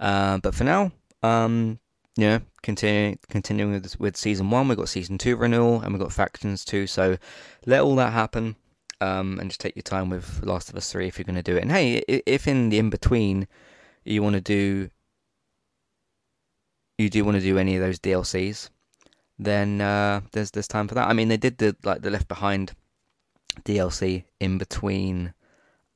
uh, 0.00 0.38
but 0.38 0.54
for 0.54 0.64
now, 0.64 0.92
um, 1.22 1.78
you 2.16 2.26
know, 2.26 2.40
continuing 2.62 3.18
continuing 3.28 3.72
with, 3.72 3.98
with 3.98 4.16
season 4.16 4.50
one, 4.50 4.68
we've 4.68 4.78
got 4.78 4.88
season 4.88 5.18
two 5.18 5.36
renewal, 5.36 5.80
and 5.80 5.92
we've 5.92 6.02
got 6.02 6.12
factions 6.12 6.64
too. 6.64 6.86
So 6.86 7.18
let 7.66 7.82
all 7.82 7.96
that 7.96 8.12
happen. 8.12 8.56
Um, 9.00 9.38
and 9.38 9.50
just 9.50 9.60
take 9.60 9.76
your 9.76 9.82
time 9.82 10.08
with 10.08 10.42
Last 10.44 10.70
of 10.70 10.76
Us 10.76 10.90
3 10.90 11.08
if 11.08 11.18
you're 11.18 11.24
going 11.24 11.34
to 11.34 11.42
do 11.42 11.56
it. 11.56 11.62
And 11.62 11.70
hey, 11.70 11.96
if 12.08 12.48
in 12.48 12.70
the 12.70 12.78
in 12.78 12.88
between 12.88 13.46
you 14.04 14.22
want 14.22 14.34
to 14.34 14.40
do 14.40 14.90
you 16.98 17.10
do 17.10 17.24
want 17.24 17.36
to 17.36 17.40
do 17.40 17.58
any 17.58 17.76
of 17.76 17.82
those 17.82 17.98
DLCs, 17.98 18.70
then 19.38 19.80
uh, 19.80 20.20
there's 20.32 20.50
there's 20.52 20.68
time 20.68 20.88
for 20.88 20.94
that. 20.94 21.08
I 21.08 21.12
mean, 21.12 21.28
they 21.28 21.36
did 21.36 21.58
the 21.58 21.76
like 21.84 22.02
the 22.02 22.10
Left 22.10 22.28
Behind 22.28 22.72
DLC 23.64 24.24
in 24.40 24.58
between. 24.58 25.34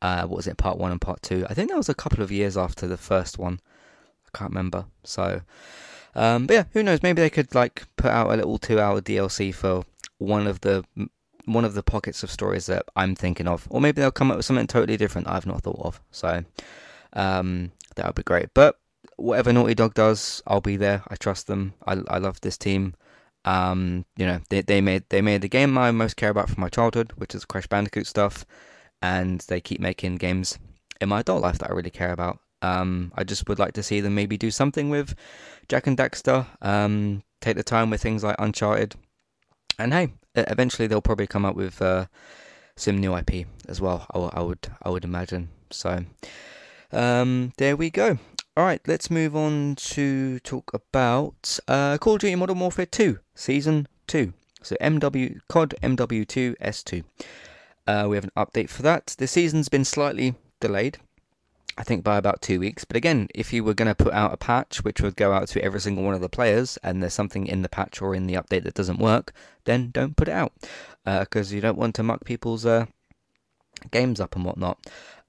Uh, 0.01 0.23
what 0.23 0.37
was 0.37 0.47
it, 0.47 0.57
part 0.57 0.79
one 0.79 0.93
and 0.93 1.01
part 1.01 1.21
two? 1.23 1.45
I 1.51 1.55
think 1.55 1.71
that 1.71 1.77
was 1.77 1.89
a 1.89 1.95
couple 1.95 2.23
of 2.23 2.31
years 2.31 2.57
after 2.57 2.87
the 2.87 2.97
first 2.97 3.37
one. 3.37 3.59
I 4.27 4.39
can't 4.39 4.51
remember. 4.51 4.87
So, 5.03 5.41
um, 6.15 6.47
but 6.47 6.55
yeah, 6.55 6.65
who 6.73 6.85
knows? 6.85 7.03
Maybe 7.03 7.21
they 7.21 7.31
could 7.31 7.53
like 7.53 7.85
put 7.97 8.13
out 8.13 8.31
a 8.31 8.37
little 8.37 8.59
two-hour 8.59 9.01
DLC 9.01 9.53
for 9.53 9.85
one 10.19 10.47
of 10.47 10.61
the 10.61 10.85
one 11.47 11.65
of 11.65 11.75
the 11.75 11.83
pockets 11.83 12.23
of 12.23 12.31
stories 12.31 12.67
that 12.67 12.85
I'm 12.95 13.17
thinking 13.17 13.49
of, 13.49 13.67
or 13.71 13.81
maybe 13.81 14.01
they'll 14.01 14.11
come 14.13 14.31
up 14.31 14.37
with 14.37 14.47
something 14.47 14.67
totally 14.67 14.97
different 14.97 15.29
I've 15.29 15.47
not 15.47 15.63
thought 15.63 15.81
of. 15.81 16.01
So, 16.13 16.45
um, 17.15 17.73
that 17.99 18.07
would 18.07 18.15
be 18.15 18.23
great. 18.23 18.49
But 18.55 18.77
whatever 19.17 19.53
Naughty 19.53 19.75
Dog 19.75 19.95
does, 19.95 20.43
I'll 20.47 20.61
be 20.61 20.77
there. 20.77 21.03
I 21.09 21.17
trust 21.17 21.47
them. 21.47 21.75
I, 21.87 21.99
I 22.09 22.19
love 22.19 22.41
this 22.41 22.57
team. 22.57 22.95
Um, 23.45 24.05
you 24.17 24.27
know, 24.27 24.41
they, 24.51 24.63
they 24.63 24.81
made 24.81 25.05
they 25.09 25.21
made 25.21 25.43
the 25.43 25.49
game 25.49 25.79
I 25.79 25.91
most 25.91 26.17
care 26.17 26.31
about 26.31 26.51
from 26.51 26.61
my 26.61 26.69
childhood, 26.69 27.13
which 27.17 27.35
is 27.35 27.45
Crash 27.45 27.67
Bandicoot 27.67 28.07
stuff, 28.07 28.45
and 29.01 29.41
they 29.49 29.61
keep 29.61 29.81
making 29.81 30.17
games 30.17 30.59
in 31.01 31.09
my 31.09 31.21
adult 31.21 31.43
life 31.43 31.59
that 31.59 31.71
I 31.71 31.75
really 31.75 31.91
care 31.91 32.13
about. 32.13 32.41
Um, 32.63 33.13
I 33.15 33.25
just 33.25 33.49
would 33.49 33.59
like 33.59 33.75
to 33.75 33.83
see 33.83 34.01
them 34.01 34.15
maybe 34.15 34.37
do 34.37 34.51
something 34.51 34.91
with 34.91 35.15
Jak 35.69 35.87
and 35.87 35.97
Daxter. 35.97 36.47
Um, 36.61 37.23
take 37.41 37.57
the 37.57 37.63
time 37.63 37.91
with 37.91 38.03
things 38.03 38.25
like 38.25 38.37
Uncharted, 38.39 38.97
and 39.79 39.93
hey, 39.93 40.13
eventually 40.35 40.89
they'll 40.89 41.01
probably 41.01 41.27
come 41.27 41.45
up 41.45 41.55
with 41.55 41.81
uh, 41.81 42.07
some 42.77 42.99
new 42.99 43.17
IP 43.17 43.47
as 43.69 43.81
well. 43.81 44.07
I, 44.13 44.41
I 44.41 44.43
would 44.43 44.69
I 44.83 44.91
would 44.91 45.05
imagine. 45.05 45.49
So 45.71 46.05
um, 46.93 47.53
there 47.59 47.77
we 47.77 47.91
go. 47.91 48.19
All 48.57 48.65
right, 48.65 48.81
let's 48.87 49.11
move 49.11 49.37
on 49.37 49.77
to 49.77 50.41
talk 50.41 50.73
about 50.75 51.61
uh, 51.69 51.97
Call 51.99 52.15
of 52.15 52.21
Duty 52.21 52.35
Modern 52.35 52.59
Warfare 52.59 52.87
2 52.87 53.19
Season 53.35 53.87
2. 54.09 54.33
So 54.63 54.77
MW 54.81 55.39
COD 55.49 55.75
MW2 55.83 56.57
S2. 56.59 57.05
Uh, 57.87 58.07
we 58.09 58.17
have 58.17 58.25
an 58.25 58.33
update 58.37 58.69
for 58.69 58.83
that. 58.83 59.15
The 59.19 59.27
season's 59.27 59.69
been 59.69 59.85
slightly 59.85 60.35
delayed, 60.61 60.99
I 61.79 61.85
think 61.85 62.03
by 62.03 62.17
about 62.17 62.43
two 62.43 62.61
weeks. 62.61 62.85
But 62.85 62.97
again, 62.97 63.29
if 63.35 63.53
you 63.53 63.63
were 63.63 63.75
going 63.75 63.89
to 63.89 63.95
put 63.95 64.13
out 64.13 64.35
a 64.35 64.37
patch 64.37 64.83
which 64.83 65.01
would 65.01 65.17
go 65.17 65.33
out 65.33 65.49
to 65.49 65.63
every 65.63 65.81
single 65.81 66.05
one 66.05 66.15
of 66.15 66.21
the 66.21 66.29
players, 66.29 66.79
and 66.83 67.03
there's 67.03 67.15
something 67.15 67.47
in 67.47 67.63
the 67.63 67.69
patch 67.69 68.03
or 68.03 68.15
in 68.15 68.27
the 68.27 68.35
update 68.35 68.65
that 68.65 68.75
doesn't 68.75 68.99
work, 68.99 69.33
then 69.65 69.91
don't 69.91 70.17
put 70.17 70.29
it 70.29 70.33
out 70.33 70.53
because 71.05 71.53
uh, 71.53 71.55
you 71.55 71.61
don't 71.61 71.79
want 71.79 71.95
to 71.95 72.03
muck 72.03 72.25
people's 72.25 72.67
uh, 72.67 72.87
games 73.91 74.21
up 74.21 74.35
and 74.37 74.45
whatnot. 74.45 74.79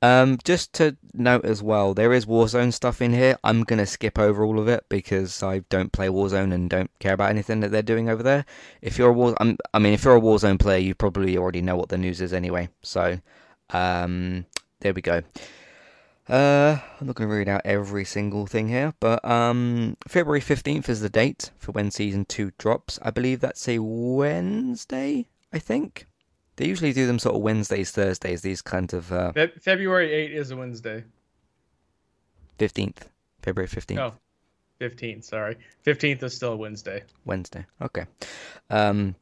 Um, 0.01 0.37
just 0.45 0.71
to 0.73 0.95
note 1.13 1.43
as 1.43 1.61
well, 1.61 1.93
there 1.93 2.13
is 2.13 2.25
Warzone 2.25 2.71
stuff 2.71 3.01
in 3.01 3.11
here. 3.13 3.37
I'm 3.43 3.63
gonna 3.63 3.85
skip 3.85 4.17
over 4.17 4.45
all 4.45 4.59
of 4.59 4.67
it 4.67 4.85
because 4.87 5.43
I 5.43 5.59
don't 5.69 5.91
play 5.91 6.07
Warzone 6.07 6.53
and 6.53 6.69
don't 6.69 6.91
care 6.99 7.13
about 7.13 7.31
anything 7.31 7.59
that 7.59 7.71
they're 7.71 7.81
doing 7.81 8.09
over 8.09 8.23
there. 8.23 8.45
If 8.81 8.97
you're 8.97 9.09
a 9.09 9.13
War, 9.13 9.35
I'm, 9.39 9.57
i 9.73 9.79
mean, 9.79 9.93
if 9.93 10.05
you're 10.05 10.15
a 10.15 10.21
Warzone 10.21 10.59
player, 10.59 10.79
you 10.79 10.95
probably 10.95 11.37
already 11.37 11.61
know 11.61 11.75
what 11.75 11.89
the 11.89 11.97
news 11.97 12.21
is 12.21 12.31
anyway. 12.31 12.69
So, 12.81 13.19
um, 13.71 14.45
there 14.79 14.93
we 14.93 15.01
go. 15.01 15.23
Uh, 16.29 16.77
I'm 17.01 17.07
not 17.07 17.15
going 17.15 17.27
to 17.27 17.35
read 17.35 17.49
out 17.49 17.61
every 17.65 18.05
single 18.05 18.45
thing 18.45 18.67
here, 18.67 18.93
but 18.99 19.25
um, 19.25 19.97
February 20.07 20.41
15th 20.41 20.87
is 20.87 21.01
the 21.01 21.09
date 21.09 21.49
for 21.57 21.71
when 21.71 21.89
season 21.89 22.23
2 22.25 22.51
drops. 22.59 22.99
I 23.01 23.09
believe 23.09 23.39
that's 23.39 23.67
a 23.67 23.79
Wednesday, 23.79 25.25
I 25.51 25.57
think. 25.57 26.05
They 26.59 26.67
usually 26.67 26.91
do 26.91 27.07
them 27.07 27.19
sort 27.19 27.35
of 27.35 27.41
Wednesdays, 27.41 27.89
Thursdays. 27.91 28.41
These 28.41 28.61
kind 28.61 28.93
of 28.93 29.13
uh, 29.13 29.31
Fe- 29.31 29.53
February 29.61 30.11
8 30.11 30.33
is 30.33 30.51
a 30.51 30.57
Wednesday. 30.57 31.05
Fifteenth, 32.57 33.07
February 33.41 33.67
fifteenth. 33.67 34.01
Oh, 34.01 34.13
15th. 34.81 35.23
Sorry, 35.23 35.55
15th 35.85 36.21
is 36.23 36.35
still 36.35 36.51
a 36.51 36.57
Wednesday. 36.57 37.03
Wednesday. 37.23 37.65
Okay. 37.81 38.03
Um, 38.69 39.15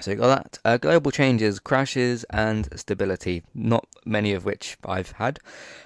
so 0.00 0.10
you 0.10 0.16
got 0.16 0.28
that. 0.42 0.58
Uh, 0.64 0.78
global 0.78 1.10
changes, 1.10 1.60
crashes, 1.60 2.24
and 2.30 2.66
stability. 2.80 3.42
Not 3.54 3.86
many 4.06 4.32
of 4.32 4.46
which 4.46 4.78
I've 4.82 5.10
had. 5.12 5.38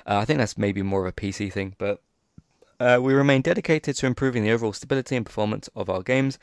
Uh, 0.07 0.19
I 0.19 0.25
think 0.25 0.39
that's 0.39 0.57
maybe 0.57 0.83
more 0.83 1.05
of 1.05 1.09
a 1.09 1.13
PC 1.13 1.53
thing, 1.53 1.75
but 1.77 2.01
uh, 2.79 3.01
we 3.03 3.15
remain 3.15 3.43
dedicated 3.43 3.97
to 3.97 4.07
improving 4.07 4.45
the 4.45 4.53
overall 4.53 4.73
stability 4.73 5.17
and 5.17 5.27
performance 5.27 5.69
of 5.75 5.91
our 5.91 6.03
games, 6.03 6.39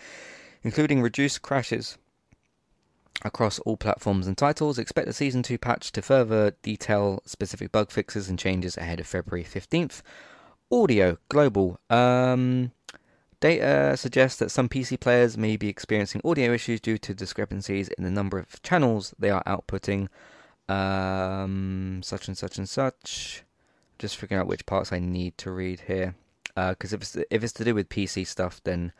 including 0.62 1.02
reduced 1.02 1.42
crashes 1.42 1.98
across 3.24 3.60
all 3.60 3.78
platforms 3.78 4.28
and 4.28 4.38
titles. 4.38 4.78
Expect 4.78 5.08
the 5.08 5.14
Season 5.14 5.44
2 5.44 5.58
patch 5.58 5.92
to 5.92 6.02
further 6.02 6.52
detail 6.62 7.22
specific 7.26 7.72
bug 7.72 7.92
fixes 7.92 8.30
and 8.30 8.40
changes 8.40 8.78
ahead 8.78 9.00
of 9.00 9.08
February 9.08 9.44
15th. 9.44 10.02
Audio 10.72 11.18
Global. 11.30 11.80
Um, 11.90 12.72
data 13.40 13.98
suggests 13.98 14.40
that 14.40 14.52
some 14.52 14.70
PC 14.70 15.00
players 15.00 15.38
may 15.38 15.58
be 15.58 15.68
experiencing 15.68 16.22
audio 16.24 16.54
issues 16.54 16.80
due 16.80 16.98
to 17.00 17.14
discrepancies 17.14 17.90
in 17.90 18.04
the 18.04 18.12
number 18.12 18.40
of 18.40 18.62
channels 18.62 19.14
they 19.20 19.30
are 19.30 19.44
outputting. 19.44 20.08
Um, 20.70 22.02
such 22.04 22.28
and 22.28 22.38
such 22.38 22.58
and 22.58 22.70
such. 22.70 23.44
Just 24.00 24.16
figuring 24.16 24.40
out 24.40 24.48
which 24.48 24.66
parts 24.66 24.94
I 24.94 25.00
need 25.00 25.38
to 25.40 25.52
read 25.52 25.82
here. 25.82 26.16
Because 26.56 26.94
uh, 26.94 26.98
if, 26.98 27.02
it's, 27.02 27.16
if 27.30 27.44
it's 27.44 27.54
to 27.54 27.66
do 27.66 27.76
with 27.76 27.90
PC 27.90 28.26
stuff, 28.26 28.62
then 28.64 28.94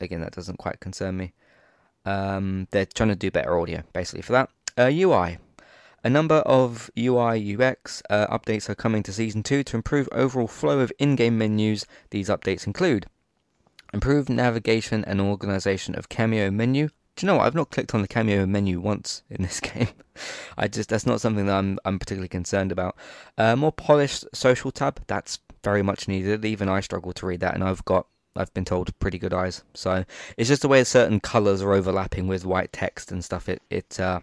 again, 0.00 0.20
that 0.20 0.32
doesn't 0.32 0.58
quite 0.58 0.80
concern 0.80 1.16
me. 1.16 1.32
Um, 2.06 2.68
they're 2.70 2.86
trying 2.86 3.10
to 3.10 3.16
do 3.16 3.30
better 3.30 3.58
audio, 3.58 3.82
basically, 3.92 4.22
for 4.22 4.32
that. 4.32 4.50
Uh, 4.78 4.90
UI. 4.92 5.38
A 6.04 6.08
number 6.08 6.36
of 6.36 6.88
UI 6.96 7.56
UX 7.56 8.02
uh, 8.08 8.28
updates 8.28 8.68
are 8.68 8.76
coming 8.76 9.02
to 9.02 9.12
Season 9.12 9.42
2 9.42 9.64
to 9.64 9.76
improve 9.76 10.08
overall 10.12 10.46
flow 10.46 10.78
of 10.78 10.92
in 10.98 11.16
game 11.16 11.36
menus. 11.36 11.84
These 12.10 12.28
updates 12.28 12.66
include 12.66 13.06
improved 13.92 14.28
navigation 14.28 15.04
and 15.04 15.20
organization 15.20 15.96
of 15.96 16.08
Camo 16.08 16.50
menu. 16.50 16.88
Do 17.16 17.26
you 17.26 17.28
know 17.28 17.38
what? 17.38 17.46
I've 17.46 17.54
not 17.54 17.70
clicked 17.70 17.94
on 17.94 18.02
the 18.02 18.08
Camo 18.08 18.46
menu 18.46 18.78
once 18.78 19.24
in 19.30 19.42
this 19.42 19.58
game. 19.72 19.88
I 20.56 20.68
just 20.68 20.90
that's 20.90 21.06
not 21.06 21.20
something 21.20 21.46
that 21.46 21.56
I'm 21.56 21.78
I'm 21.84 21.98
particularly 21.98 22.28
concerned 22.28 22.70
about. 22.70 22.96
Uh, 23.36 23.56
more 23.56 23.72
polished 23.72 24.24
social 24.32 24.70
tab. 24.70 25.02
That's 25.08 25.40
very 25.64 25.82
much 25.82 26.06
needed. 26.06 26.44
Even 26.44 26.68
I 26.68 26.80
struggle 26.80 27.12
to 27.14 27.26
read 27.26 27.40
that, 27.40 27.54
and 27.54 27.64
I've 27.64 27.84
got 27.84 28.06
I've 28.38 28.52
been 28.54 28.64
told 28.64 28.98
pretty 28.98 29.18
good 29.18 29.34
eyes. 29.34 29.62
So 29.74 30.04
it's 30.36 30.48
just 30.48 30.62
the 30.62 30.68
way 30.68 30.82
certain 30.84 31.20
colours 31.20 31.62
are 31.62 31.72
overlapping 31.72 32.26
with 32.26 32.44
white 32.44 32.72
text 32.72 33.12
and 33.12 33.24
stuff. 33.24 33.48
It 33.48 33.62
it 33.70 33.98
uh, 34.00 34.20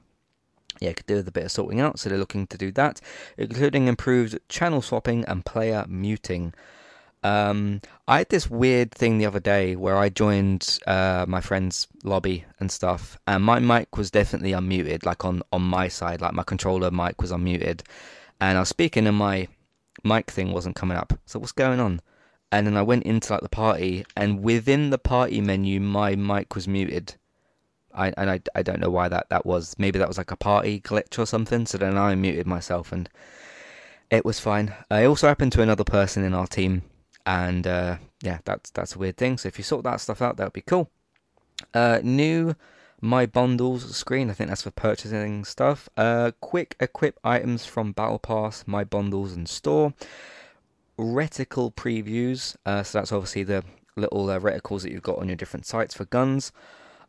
yeah 0.80 0.94
could 0.94 1.06
do 1.06 1.16
with 1.16 1.28
a 1.28 1.32
bit 1.32 1.46
of 1.46 1.52
sorting 1.52 1.80
out. 1.80 2.00
So 2.00 2.10
they're 2.10 2.18
looking 2.18 2.48
to 2.48 2.58
do 2.58 2.72
that, 2.74 3.02
including 3.38 3.88
improved 3.88 4.40
channel 4.50 4.82
swapping 4.82 5.26
and 5.26 5.46
player 5.46 5.86
muting. 5.88 6.54
Um, 7.24 7.80
I 8.06 8.18
had 8.20 8.30
this 8.30 8.50
weird 8.50 8.92
thing 8.92 9.18
the 9.18 9.26
other 9.26 9.40
day 9.40 9.78
where 9.78 9.98
I 9.98 10.10
joined 10.10 10.80
uh, 10.86 11.26
my 11.28 11.40
friend's 11.40 11.88
lobby 12.04 12.44
and 12.60 12.70
stuff, 12.70 13.18
and 13.26 13.44
my 13.44 13.60
mic 13.60 13.96
was 13.96 14.12
definitely 14.12 14.52
unmuted, 14.52 15.06
like 15.06 15.24
on, 15.24 15.42
on 15.54 15.62
my 15.62 15.88
side, 15.88 16.20
like 16.20 16.34
my 16.34 16.44
controller 16.44 16.92
mic 16.92 17.22
was 17.22 17.32
unmuted, 17.32 17.82
and 18.42 18.58
I 18.58 18.62
was 18.62 18.70
speaking 18.70 19.08
and 19.08 19.16
my 19.16 19.48
mic 20.04 20.32
thing 20.32 20.52
wasn't 20.52 20.76
coming 20.76 20.98
up. 20.98 21.14
So 21.26 21.40
what's 21.40 21.54
going 21.54 21.80
on? 21.80 22.02
And 22.54 22.68
then 22.68 22.78
I 22.78 22.84
went 22.84 23.04
into 23.04 23.34
like 23.34 23.42
the 23.42 23.50
party, 23.50 24.06
and 24.16 24.44
within 24.44 24.92
the 24.92 25.00
party 25.00 25.42
menu, 25.42 25.80
my 25.80 26.16
mic 26.16 26.54
was 26.54 26.68
muted. 26.68 27.16
I 27.96 28.14
and 28.16 28.30
I, 28.30 28.42
I 28.54 28.62
don't 28.62 28.80
know 28.80 28.92
why 28.92 29.10
that 29.10 29.28
that 29.30 29.44
was. 29.44 29.76
Maybe 29.80 29.98
that 29.98 30.08
was 30.08 30.20
like 30.20 30.30
a 30.30 30.36
party 30.36 30.80
glitch 30.80 31.18
or 31.18 31.26
something. 31.26 31.66
So 31.66 31.80
then 31.80 31.98
I 31.98 32.14
muted 32.14 32.46
myself, 32.46 32.92
and 32.92 33.10
it 34.12 34.24
was 34.24 34.40
fine. 34.40 34.72
It 34.92 35.08
also 35.08 35.28
happened 35.28 35.52
to 35.54 35.64
another 35.64 35.84
person 35.84 36.24
in 36.24 36.36
our 36.36 36.46
team, 36.46 36.84
and 37.26 37.66
uh, 37.66 37.98
yeah, 38.22 38.38
that's 38.46 38.70
that's 38.70 38.96
a 38.96 39.00
weird 39.00 39.18
thing. 39.18 39.40
So 39.40 39.48
if 39.48 39.58
you 39.58 39.64
sort 39.64 39.84
that 39.86 40.00
stuff 40.00 40.22
out, 40.22 40.38
that 40.38 40.44
would 40.44 40.54
be 40.54 40.62
cool. 40.62 40.92
Uh, 41.74 42.02
new 42.04 42.56
my 43.02 43.26
bundles 43.26 43.96
screen. 43.96 44.30
I 44.30 44.34
think 44.34 44.50
that's 44.50 44.62
for 44.62 44.70
purchasing 44.70 45.44
stuff. 45.44 45.90
Uh, 45.98 46.34
quick 46.40 46.76
equip 46.80 47.20
items 47.24 47.66
from 47.66 47.94
Battle 47.94 48.20
Pass, 48.20 48.64
my 48.68 48.84
bundles 48.84 49.34
and 49.34 49.50
store 49.50 49.96
reticle 50.98 51.74
previews. 51.74 52.56
Uh, 52.66 52.84
so 52.84 53.00
that's 53.00 53.12
obviously 53.12 53.44
the 53.44 53.64
little 53.96 54.30
uh, 54.30 54.40
reticles 54.40 54.82
that 54.82 54.92
you've 54.92 55.04
got 55.04 55.20
on 55.20 55.28
your 55.28 55.36
different 55.36 55.66
sites 55.66 55.94
for 55.94 56.06
guns. 56.06 56.52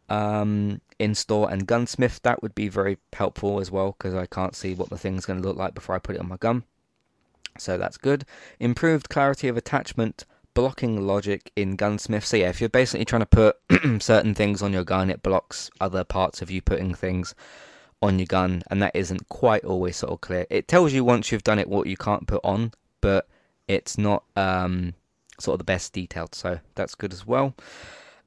Um, 0.09 0.81
in 0.99 1.15
store 1.15 1.51
and 1.51 1.67
gunsmith, 1.67 2.21
that 2.23 2.43
would 2.43 2.55
be 2.55 2.69
very 2.69 2.99
helpful 3.13 3.61
as 3.61 3.71
well 3.71 3.97
because 3.99 4.15
I 4.15 4.27
can't 4.27 4.55
see 4.55 4.75
what 4.75 4.91
the 4.91 4.99
thing's 4.99 5.25
going 5.27 5.41
to 5.41 5.49
look 5.49 5.57
like 5.57 5.75
before 5.75 5.95
I 5.95 5.99
put 5.99 6.17
it 6.17 6.21
on 6.21 6.29
my 6.29 6.37
gun. 6.37 6.65
So 7.59 7.79
that's 7.79 7.97
good. 7.97 8.25
Improved 8.61 9.09
clarity 9.09 9.49
of 9.49 9.57
attachment, 9.57 10.25
blocking 10.55 11.07
logic 11.07 11.53
in 11.57 11.77
gunsmith. 11.77 12.25
So 12.25 12.37
yeah, 12.37 12.49
if 12.49 12.61
you're 12.61 12.69
basically 12.69 13.05
trying 13.05 13.21
to 13.21 13.27
put 13.27 13.57
certain 14.03 14.35
things 14.35 14.63
on 14.63 14.73
your 14.73 14.85
gun, 14.85 15.11
it 15.11 15.23
blocks 15.23 15.71
other 15.81 16.05
parts 16.05 16.43
of 16.43 16.51
you 16.51 16.61
putting 16.61 16.95
things 16.95 17.35
on 18.03 18.19
your 18.19 18.27
gun, 18.27 18.63
and 18.71 18.83
that 18.83 18.95
isn't 18.95 19.29
quite 19.29 19.65
always 19.65 19.97
sort 19.97 20.13
of 20.13 20.21
clear. 20.21 20.47
It 20.51 20.69
tells 20.69 20.93
you 20.93 21.05
once 21.05 21.33
you've 21.33 21.45
done 21.45 21.59
it 21.59 21.69
what 21.69 21.87
you 21.87 21.97
can't 21.97 22.27
put 22.27 22.45
on, 22.45 22.73
but 23.01 23.27
it's 23.69 23.99
not 23.99 24.25
um, 24.37 24.95
sort 25.39 25.55
of 25.55 25.59
the 25.59 25.65
best 25.65 25.93
detailed, 25.93 26.35
so 26.35 26.61
that's 26.75 26.95
good 26.95 27.13
as 27.13 27.27
well. 27.27 27.55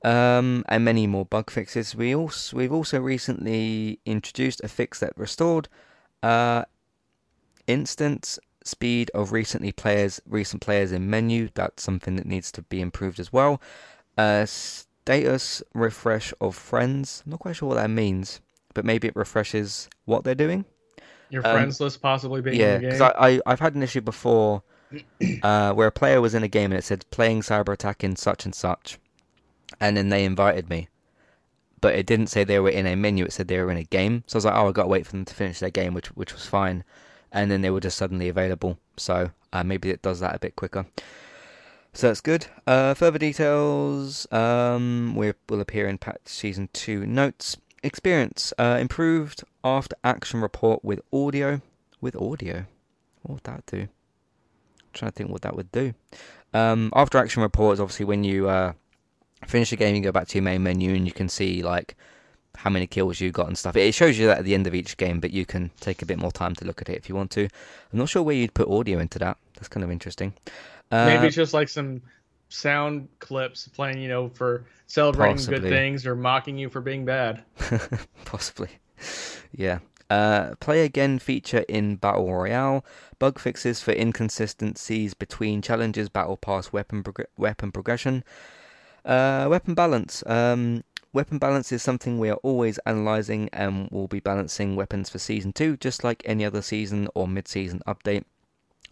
Um, 0.03 0.63
and 0.69 0.85
many 0.85 1.07
more 1.07 1.25
bug 1.25 1.49
fixes. 1.49 1.95
We 1.95 2.15
also 2.15 2.55
we've 2.55 2.71
also 2.71 2.99
recently 2.99 3.99
introduced 4.05 4.61
a 4.63 4.67
fix 4.67 4.99
that 4.99 5.13
restored 5.17 5.67
uh, 6.21 6.65
instant 7.65 8.38
speed 8.63 9.09
of 9.13 9.31
recently 9.31 9.71
players 9.71 10.21
recent 10.27 10.61
players 10.61 10.91
in 10.91 11.09
menu. 11.09 11.49
That's 11.53 11.83
something 11.83 12.15
that 12.17 12.25
needs 12.25 12.51
to 12.53 12.61
be 12.61 12.79
improved 12.79 13.19
as 13.19 13.33
well. 13.33 13.61
Uh, 14.17 14.45
status 14.45 15.63
refresh 15.73 16.33
of 16.41 16.55
friends. 16.55 17.23
I'm 17.25 17.31
not 17.31 17.39
quite 17.39 17.55
sure 17.55 17.69
what 17.69 17.75
that 17.75 17.89
means, 17.89 18.39
but 18.73 18.85
maybe 18.85 19.07
it 19.07 19.15
refreshes 19.15 19.89
what 20.05 20.23
they're 20.23 20.35
doing. 20.35 20.65
Your 21.29 21.45
um, 21.45 21.53
friends 21.53 21.81
list 21.81 22.01
possibly 22.01 22.41
being 22.41 22.59
yeah, 22.59 22.77
because 22.77 23.01
I, 23.01 23.11
I 23.17 23.41
I've 23.45 23.59
had 23.59 23.75
an 23.75 23.83
issue 23.83 24.01
before 24.01 24.63
uh, 25.43 25.73
where 25.73 25.88
a 25.88 25.91
player 25.91 26.21
was 26.21 26.33
in 26.33 26.43
a 26.43 26.47
game 26.47 26.71
and 26.71 26.79
it 26.79 26.83
said 26.83 27.05
playing 27.11 27.41
cyber 27.41 27.73
attack 27.73 28.03
in 28.03 28.15
such 28.15 28.45
and 28.45 28.55
such, 28.55 28.97
and 29.79 29.97
then 29.97 30.09
they 30.09 30.25
invited 30.25 30.69
me, 30.69 30.88
but 31.81 31.95
it 31.95 32.05
didn't 32.05 32.27
say 32.27 32.43
they 32.43 32.59
were 32.59 32.69
in 32.69 32.88
a 32.88 32.95
menu. 32.95 33.25
It 33.25 33.33
said 33.33 33.47
they 33.47 33.59
were 33.59 33.71
in 33.71 33.77
a 33.77 33.83
game. 33.83 34.23
So 34.27 34.35
I 34.35 34.38
was 34.38 34.45
like, 34.45 34.55
oh, 34.55 34.69
I 34.69 34.71
got 34.71 34.83
to 34.83 34.89
wait 34.89 35.05
for 35.05 35.11
them 35.13 35.25
to 35.25 35.33
finish 35.33 35.59
their 35.59 35.69
game, 35.69 35.93
which 35.93 36.07
which 36.07 36.33
was 36.33 36.45
fine, 36.45 36.83
and 37.31 37.51
then 37.51 37.61
they 37.61 37.69
were 37.69 37.81
just 37.81 37.97
suddenly 37.97 38.29
available. 38.29 38.77
So 38.97 39.31
uh, 39.53 39.63
maybe 39.63 39.89
it 39.89 40.01
does 40.01 40.19
that 40.19 40.35
a 40.35 40.39
bit 40.39 40.55
quicker. 40.55 40.85
So 41.93 42.07
that's 42.07 42.21
good. 42.21 42.47
Uh, 42.67 42.93
further 42.93 43.17
details 43.17 44.31
um, 44.31 45.15
will 45.15 45.33
appear 45.49 45.88
in 45.88 45.97
patch 45.97 46.21
season 46.25 46.69
two 46.71 47.05
notes. 47.05 47.57
Experience 47.83 48.53
uh, 48.57 48.77
improved 48.79 49.43
after 49.63 49.95
action 50.03 50.41
report 50.41 50.83
with 50.83 50.99
audio. 51.11 51.61
With 51.99 52.15
audio, 52.15 52.65
what 53.23 53.33
would 53.33 53.43
that 53.45 53.65
do? 53.65 53.88
Trying 54.98 55.12
to 55.12 55.16
think 55.16 55.30
what 55.30 55.43
that 55.43 55.56
would 55.56 55.72
do. 55.72 55.93
Um, 56.54 56.91
after 56.95 57.18
action 57.18 57.41
report 57.41 57.76
is 57.76 57.80
obviously 57.80 58.06
when 58.06 58.24
you 58.24 58.50
uh, 58.50 58.74
finish 59.45 59.70
the 59.70 59.76
game, 59.76 59.95
you 59.95 60.02
go 60.02 60.12
back 60.12 60.28
to 60.30 60.36
your 60.36 60.43
main 60.43 60.64
menu 60.64 60.95
and 60.95 61.06
you 61.06 61.12
can 61.12 61.30
see 61.30 61.62
like 61.62 61.95
how 62.58 62.70
many 62.70 62.88
kills 62.88 63.22
you 63.22 63.32
got 63.32 63.48
and 63.48 63.58
stuff. 63.58 63.76
It 63.76 63.93
shows 63.93 64.18
you 64.18 64.28
that 64.28 64.39
at 64.39 64.45
the 64.45 64.56
end 64.56 64.66
of 64.66 64.74
each 64.74 64.98
game, 64.98 65.20
but 65.20 65.32
you 65.32 65.45
can 65.45 65.70
take 65.80 66.02
a 66.02 66.06
bit 66.06 66.18
more 66.18 66.32
time 66.32 66.56
to 66.56 66.66
look 66.66 66.82
at 66.82 66.89
it 66.89 66.98
if 66.98 67.08
you 67.08 67.16
want 67.16 67.30
to. 67.32 67.43
I'm 67.43 68.00
not 68.00 68.10
sure 68.10 68.24
where 68.24 68.36
you'd 68.36 68.54
put 68.54 68.68
audio 68.68 69.00
into 69.00 69.20
that. 69.20 69.38
That's 69.56 69.68
kind 69.68 69.84
of 69.84 69.91
interesting. 69.91 70.34
Uh, 70.89 71.06
Maybe 71.06 71.28
it's 71.28 71.36
just 71.36 71.54
like 71.54 71.70
some 71.70 72.02
sound 72.50 73.08
clips 73.20 73.68
playing, 73.68 74.00
you 74.00 74.08
know, 74.08 74.30
for 74.30 74.66
celebrating 74.88 75.36
possibly. 75.36 75.60
good 75.60 75.70
things 75.70 76.08
or 76.08 76.16
mocking 76.16 76.58
you 76.58 76.70
for 76.70 76.82
being 76.82 77.06
bad. 77.06 77.43
possibly. 78.26 78.70
Yeah. 79.52 79.80
Uh, 80.10 80.55
play 80.60 80.86
again 80.86 81.20
feature 81.20 81.66
in 81.68 81.97
Battle 81.97 82.34
Royale. 82.34 82.86
Bug 83.20 83.39
fixes 83.39 83.82
for 83.82 83.91
inconsistencies 83.91 85.14
between 85.14 85.62
challenges, 85.62 86.10
battle 86.10 86.38
pass, 86.38 86.72
weapon 86.72 87.03
prog- 87.03 87.28
weapon 87.38 87.72
progression. 87.72 88.24
Uh, 89.03 89.47
weapon 89.49 89.74
balance. 89.74 90.24
Um, 90.26 90.84
weapon 91.14 91.39
balance 91.39 91.72
is 91.72 91.82
something 91.82 92.20
we 92.20 92.30
are 92.30 92.39
always 92.43 92.80
analysing 92.86 93.49
and 93.51 93.89
we'll 93.91 94.08
be 94.08 94.20
balancing 94.20 94.76
weapons 94.76 95.10
for 95.10 95.20
season 95.20 95.53
2 95.53 95.78
just 95.78 96.03
like 96.03 96.22
any 96.26 96.45
other 96.45 96.62
season 96.62 97.08
or 97.16 97.28
mid 97.28 97.47
season 97.47 97.82
update. 97.88 98.24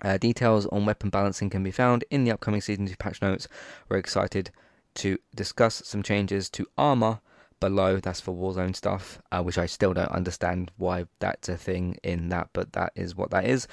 Uh, 0.02 0.18
details 0.18 0.66
on 0.68 0.86
weapon 0.86 1.10
balancing 1.10 1.50
can 1.50 1.64
be 1.64 1.72
found 1.72 2.04
in 2.10 2.26
the 2.26 2.32
upcoming 2.32 2.62
season 2.62 2.86
2 2.86 2.96
patch 2.98 3.22
notes. 3.22 3.48
We're 3.88 3.98
excited 3.98 4.52
to 4.96 5.18
discuss 5.34 5.82
some 5.86 6.04
changes 6.04 6.50
to 6.52 6.66
armor 6.78 7.20
below. 7.66 8.00
That's 8.00 8.22
for 8.22 8.32
Warzone 8.32 8.76
stuff, 8.76 9.20
uh, 9.32 9.42
which 9.42 9.58
I 9.58 9.66
still 9.66 9.94
don't 9.94 10.12
understand 10.12 10.72
why 10.78 11.06
that's 11.20 11.50
a 11.50 11.58
thing 11.58 11.98
in 12.04 12.30
that, 12.30 12.50
but 12.54 12.74
that 12.74 12.94
is 12.96 13.16
what 13.16 13.32
that 13.32 13.46
is. 13.46 13.68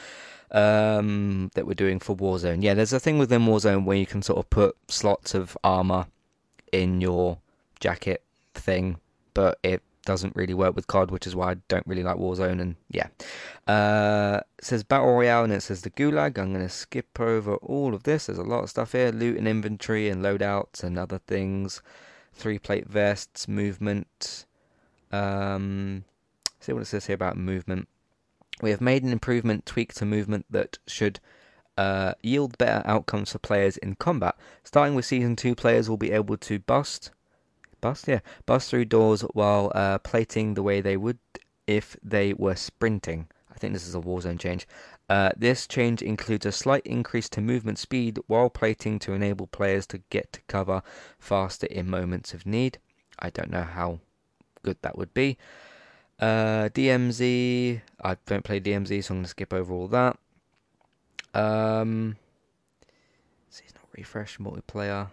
Um, 0.51 1.51
that 1.55 1.67
we're 1.67 1.75
doing 1.75 1.99
for 1.99 2.17
Warzone. 2.17 2.63
Yeah, 2.63 2.75
there's 2.75 2.93
a 2.93 3.01
thing 3.01 3.19
within 3.19 3.43
Warzone 3.43 3.85
where 3.85 3.97
you 3.97 4.07
can 4.07 4.23
sort 4.23 4.39
of 4.39 4.49
put 4.49 4.77
slots 4.89 5.35
of 5.35 5.57
armor 5.63 6.07
in 6.73 7.01
your 7.01 7.39
jacket 7.81 8.23
thing, 8.55 8.99
but 9.35 9.59
it 9.63 9.83
doesn't 10.05 10.35
really 10.35 10.55
work 10.55 10.75
with 10.75 10.87
COD, 10.87 11.11
which 11.11 11.27
is 11.27 11.37
why 11.37 11.53
I 11.53 11.57
don't 11.69 11.87
really 11.87 12.03
like 12.03 12.17
Warzone. 12.17 12.61
And 12.61 12.77
yeah, 12.91 13.09
uh, 13.67 14.41
says 14.61 14.83
Battle 14.83 15.13
Royale 15.13 15.45
and 15.45 15.53
it 15.53 15.63
says 15.63 15.83
the 15.83 15.91
Gulag. 15.91 16.39
I'm 16.39 16.53
going 16.53 16.67
to 16.67 16.69
skip 16.69 17.21
over 17.21 17.57
all 17.57 17.95
of 17.95 18.05
this. 18.05 18.27
There's 18.27 18.39
a 18.39 18.43
lot 18.43 18.63
of 18.63 18.71
stuff 18.71 18.93
here 18.93 19.11
loot 19.11 19.37
and 19.37 19.47
inventory 19.47 20.09
and 20.09 20.25
loadouts 20.25 20.83
and 20.83 20.99
other 20.99 21.19
things. 21.19 21.83
Three 22.33 22.59
plate 22.59 22.89
vests, 22.89 23.47
movement. 23.47 24.47
Um, 25.11 26.05
see 26.61 26.73
what 26.73 26.83
it 26.83 26.87
says 26.87 27.07
here 27.07 27.15
about 27.15 27.37
movement. 27.37 27.89
We 28.61 28.71
have 28.71 28.81
made 28.81 29.03
an 29.03 29.13
improvement 29.13 29.67
tweak 29.67 29.93
to 29.95 30.05
movement 30.05 30.47
that 30.51 30.79
should 30.87 31.21
uh, 31.77 32.15
yield 32.23 32.59
better 32.59 32.83
outcomes 32.87 33.33
for 33.33 33.39
players 33.39 33.77
in 33.79 33.95
combat. 33.97 34.37
Starting 34.65 34.95
with 34.95 35.05
season 35.05 35.37
two, 35.37 35.55
players 35.55 35.89
will 35.89 35.97
be 35.97 36.13
able 36.13 36.37
to 36.39 36.59
bust, 36.59 37.11
bust, 37.81 38.07
yeah, 38.09 38.21
bust 38.47 38.71
through 38.71 38.85
doors 38.87 39.23
while 39.33 39.73
uh, 39.75 39.99
plating 39.99 40.55
the 40.55 40.63
way 40.63 40.81
they 40.81 40.97
would 40.97 41.19
if 41.67 41.97
they 42.03 42.33
were 42.35 42.57
sprinting. 42.57 43.29
I 43.51 43.59
think 43.59 43.73
this 43.73 43.87
is 43.87 43.95
a 43.95 44.01
Warzone 44.01 44.39
change. 44.39 44.67
Uh, 45.13 45.31
this 45.37 45.67
change 45.67 46.01
includes 46.01 46.47
a 46.47 46.51
slight 46.51 46.87
increase 46.87 47.29
to 47.29 47.43
movement 47.43 47.79
speed 47.79 48.19
while 48.29 48.49
plating 48.49 48.99
to 48.99 49.13
enable 49.13 49.47
players 49.47 49.87
to 49.87 49.99
get 50.09 50.33
to 50.33 50.41
cover 50.49 50.83
faster 51.19 51.67
in 51.67 51.87
moments 51.87 52.33
of 52.33 52.47
need. 52.47 52.79
I 53.19 53.29
don't 53.29 53.51
know 53.51 53.63
how 53.63 54.01
good 54.63 54.79
that 54.81 54.97
would 54.97 55.13
be. 55.13 55.37
Uh, 56.19 56.71
DMZ, 56.73 57.83
I 58.03 58.17
don't 58.25 58.43
play 58.43 58.59
DMZ, 58.59 59.05
so 59.05 59.13
I'm 59.13 59.19
going 59.19 59.25
to 59.25 59.29
skip 59.29 59.53
over 59.53 59.75
all 59.75 59.89
that. 59.89 60.17
Um, 61.35 62.17
seasonal 63.51 63.85
refresh 63.95 64.39
multiplayer. 64.39 65.09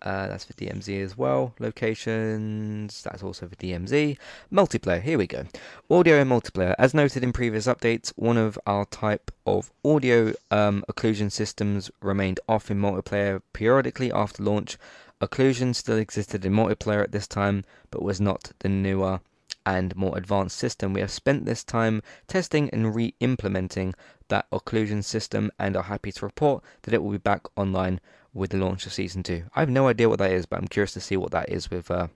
Uh, 0.00 0.28
that's 0.28 0.44
for 0.44 0.52
DMZ 0.52 1.02
as 1.02 1.18
well. 1.18 1.54
Locations, 1.58 3.02
that's 3.02 3.22
also 3.22 3.48
for 3.48 3.56
DMZ. 3.56 4.16
Multiplayer, 4.52 5.02
here 5.02 5.18
we 5.18 5.26
go. 5.26 5.44
Audio 5.90 6.20
and 6.20 6.30
multiplayer. 6.30 6.74
As 6.78 6.94
noted 6.94 7.24
in 7.24 7.32
previous 7.32 7.66
updates, 7.66 8.12
one 8.14 8.36
of 8.36 8.58
our 8.64 8.84
type 8.84 9.32
of 9.44 9.72
audio 9.84 10.32
um, 10.52 10.84
occlusion 10.88 11.32
systems 11.32 11.90
remained 12.00 12.38
off 12.48 12.70
in 12.70 12.80
multiplayer 12.80 13.42
periodically 13.52 14.12
after 14.12 14.42
launch. 14.42 14.78
Occlusion 15.20 15.74
still 15.74 15.96
existed 15.96 16.44
in 16.44 16.52
multiplayer 16.52 17.02
at 17.02 17.10
this 17.10 17.26
time, 17.26 17.64
but 17.90 18.02
was 18.02 18.20
not 18.20 18.52
the 18.60 18.68
newer 18.68 19.20
and 19.66 19.96
more 19.96 20.16
advanced 20.16 20.56
system. 20.56 20.92
We 20.92 21.00
have 21.00 21.10
spent 21.10 21.44
this 21.44 21.64
time 21.64 22.02
testing 22.28 22.70
and 22.70 22.94
re 22.94 23.14
implementing 23.18 23.94
that 24.28 24.48
occlusion 24.50 25.02
system 25.02 25.50
and 25.58 25.76
are 25.76 25.82
happy 25.82 26.12
to 26.12 26.24
report 26.24 26.62
that 26.82 26.94
it 26.94 27.02
will 27.02 27.10
be 27.10 27.18
back 27.18 27.46
online 27.56 28.00
with 28.34 28.50
the 28.50 28.58
launch 28.58 28.86
of 28.86 28.92
season 28.92 29.22
2. 29.22 29.44
I 29.54 29.60
have 29.60 29.70
no 29.70 29.88
idea 29.88 30.08
what 30.08 30.18
that 30.18 30.32
is, 30.32 30.46
but 30.46 30.58
I'm 30.58 30.68
curious 30.68 30.92
to 30.92 31.00
see 31.00 31.16
what 31.16 31.30
that 31.32 31.48
is 31.48 31.70
with 31.70 31.90
uh, 31.90 32.08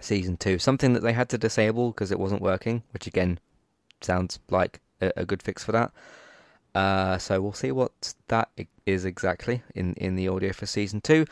season 0.00 0.36
2. 0.36 0.58
Something 0.58 0.92
that 0.92 1.02
they 1.02 1.12
had 1.12 1.28
to 1.30 1.38
disable 1.38 1.90
because 1.90 2.10
it 2.10 2.18
wasn't 2.18 2.42
working, 2.42 2.82
which 2.92 3.06
again 3.06 3.38
sounds 4.00 4.38
like 4.50 4.80
a, 5.00 5.12
a 5.16 5.24
good 5.24 5.42
fix 5.42 5.64
for 5.64 5.72
that. 5.72 5.92
Uh, 6.74 7.18
so 7.18 7.40
we'll 7.40 7.52
see 7.52 7.72
what 7.72 8.14
that 8.28 8.50
is 8.86 9.04
exactly 9.04 9.62
in, 9.74 9.94
in 9.94 10.16
the 10.16 10.28
audio 10.28 10.52
for 10.52 10.66
season 10.66 11.00
2. 11.00 11.24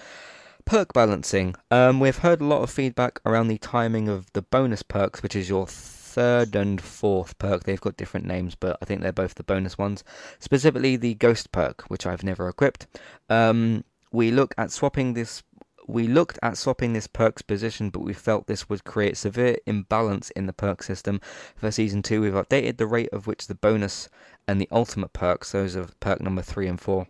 Perk 0.64 0.92
balancing. 0.92 1.54
Um, 1.70 2.00
we've 2.00 2.18
heard 2.18 2.40
a 2.40 2.44
lot 2.44 2.62
of 2.62 2.70
feedback 2.70 3.20
around 3.24 3.48
the 3.48 3.58
timing 3.58 4.08
of 4.08 4.32
the 4.32 4.42
bonus 4.42 4.82
perks, 4.82 5.22
which 5.22 5.36
is 5.36 5.48
your 5.48 5.66
third 6.16 6.56
and 6.56 6.80
fourth 6.80 7.38
perk. 7.38 7.64
They've 7.64 7.80
got 7.80 7.96
different 7.96 8.26
names, 8.26 8.54
but 8.56 8.76
I 8.82 8.84
think 8.84 9.02
they're 9.02 9.12
both 9.12 9.34
the 9.34 9.44
bonus 9.44 9.78
ones. 9.78 10.02
Specifically, 10.40 10.96
the 10.96 11.14
ghost 11.14 11.52
perk, 11.52 11.82
which 11.82 12.06
I've 12.06 12.24
never 12.24 12.48
equipped. 12.48 12.86
Um, 13.28 13.84
we 14.16 14.30
look 14.30 14.54
at 14.56 14.72
swapping 14.72 15.12
this. 15.12 15.42
We 15.86 16.08
looked 16.08 16.38
at 16.42 16.56
swapping 16.56 16.94
this 16.94 17.06
perk's 17.06 17.42
position, 17.42 17.90
but 17.90 18.00
we 18.00 18.14
felt 18.14 18.46
this 18.46 18.68
would 18.68 18.82
create 18.82 19.16
severe 19.16 19.58
imbalance 19.66 20.30
in 20.30 20.46
the 20.46 20.54
perk 20.54 20.82
system. 20.82 21.20
For 21.54 21.70
season 21.70 22.02
two, 22.02 22.22
we've 22.22 22.32
updated 22.32 22.78
the 22.78 22.86
rate 22.86 23.10
of 23.12 23.26
which 23.26 23.46
the 23.46 23.54
bonus 23.54 24.08
and 24.48 24.58
the 24.58 24.68
ultimate 24.72 25.12
perks, 25.12 25.52
those 25.52 25.76
of 25.76 26.00
perk 26.00 26.22
number 26.22 26.42
three 26.42 26.66
and 26.66 26.80
four, 26.80 27.06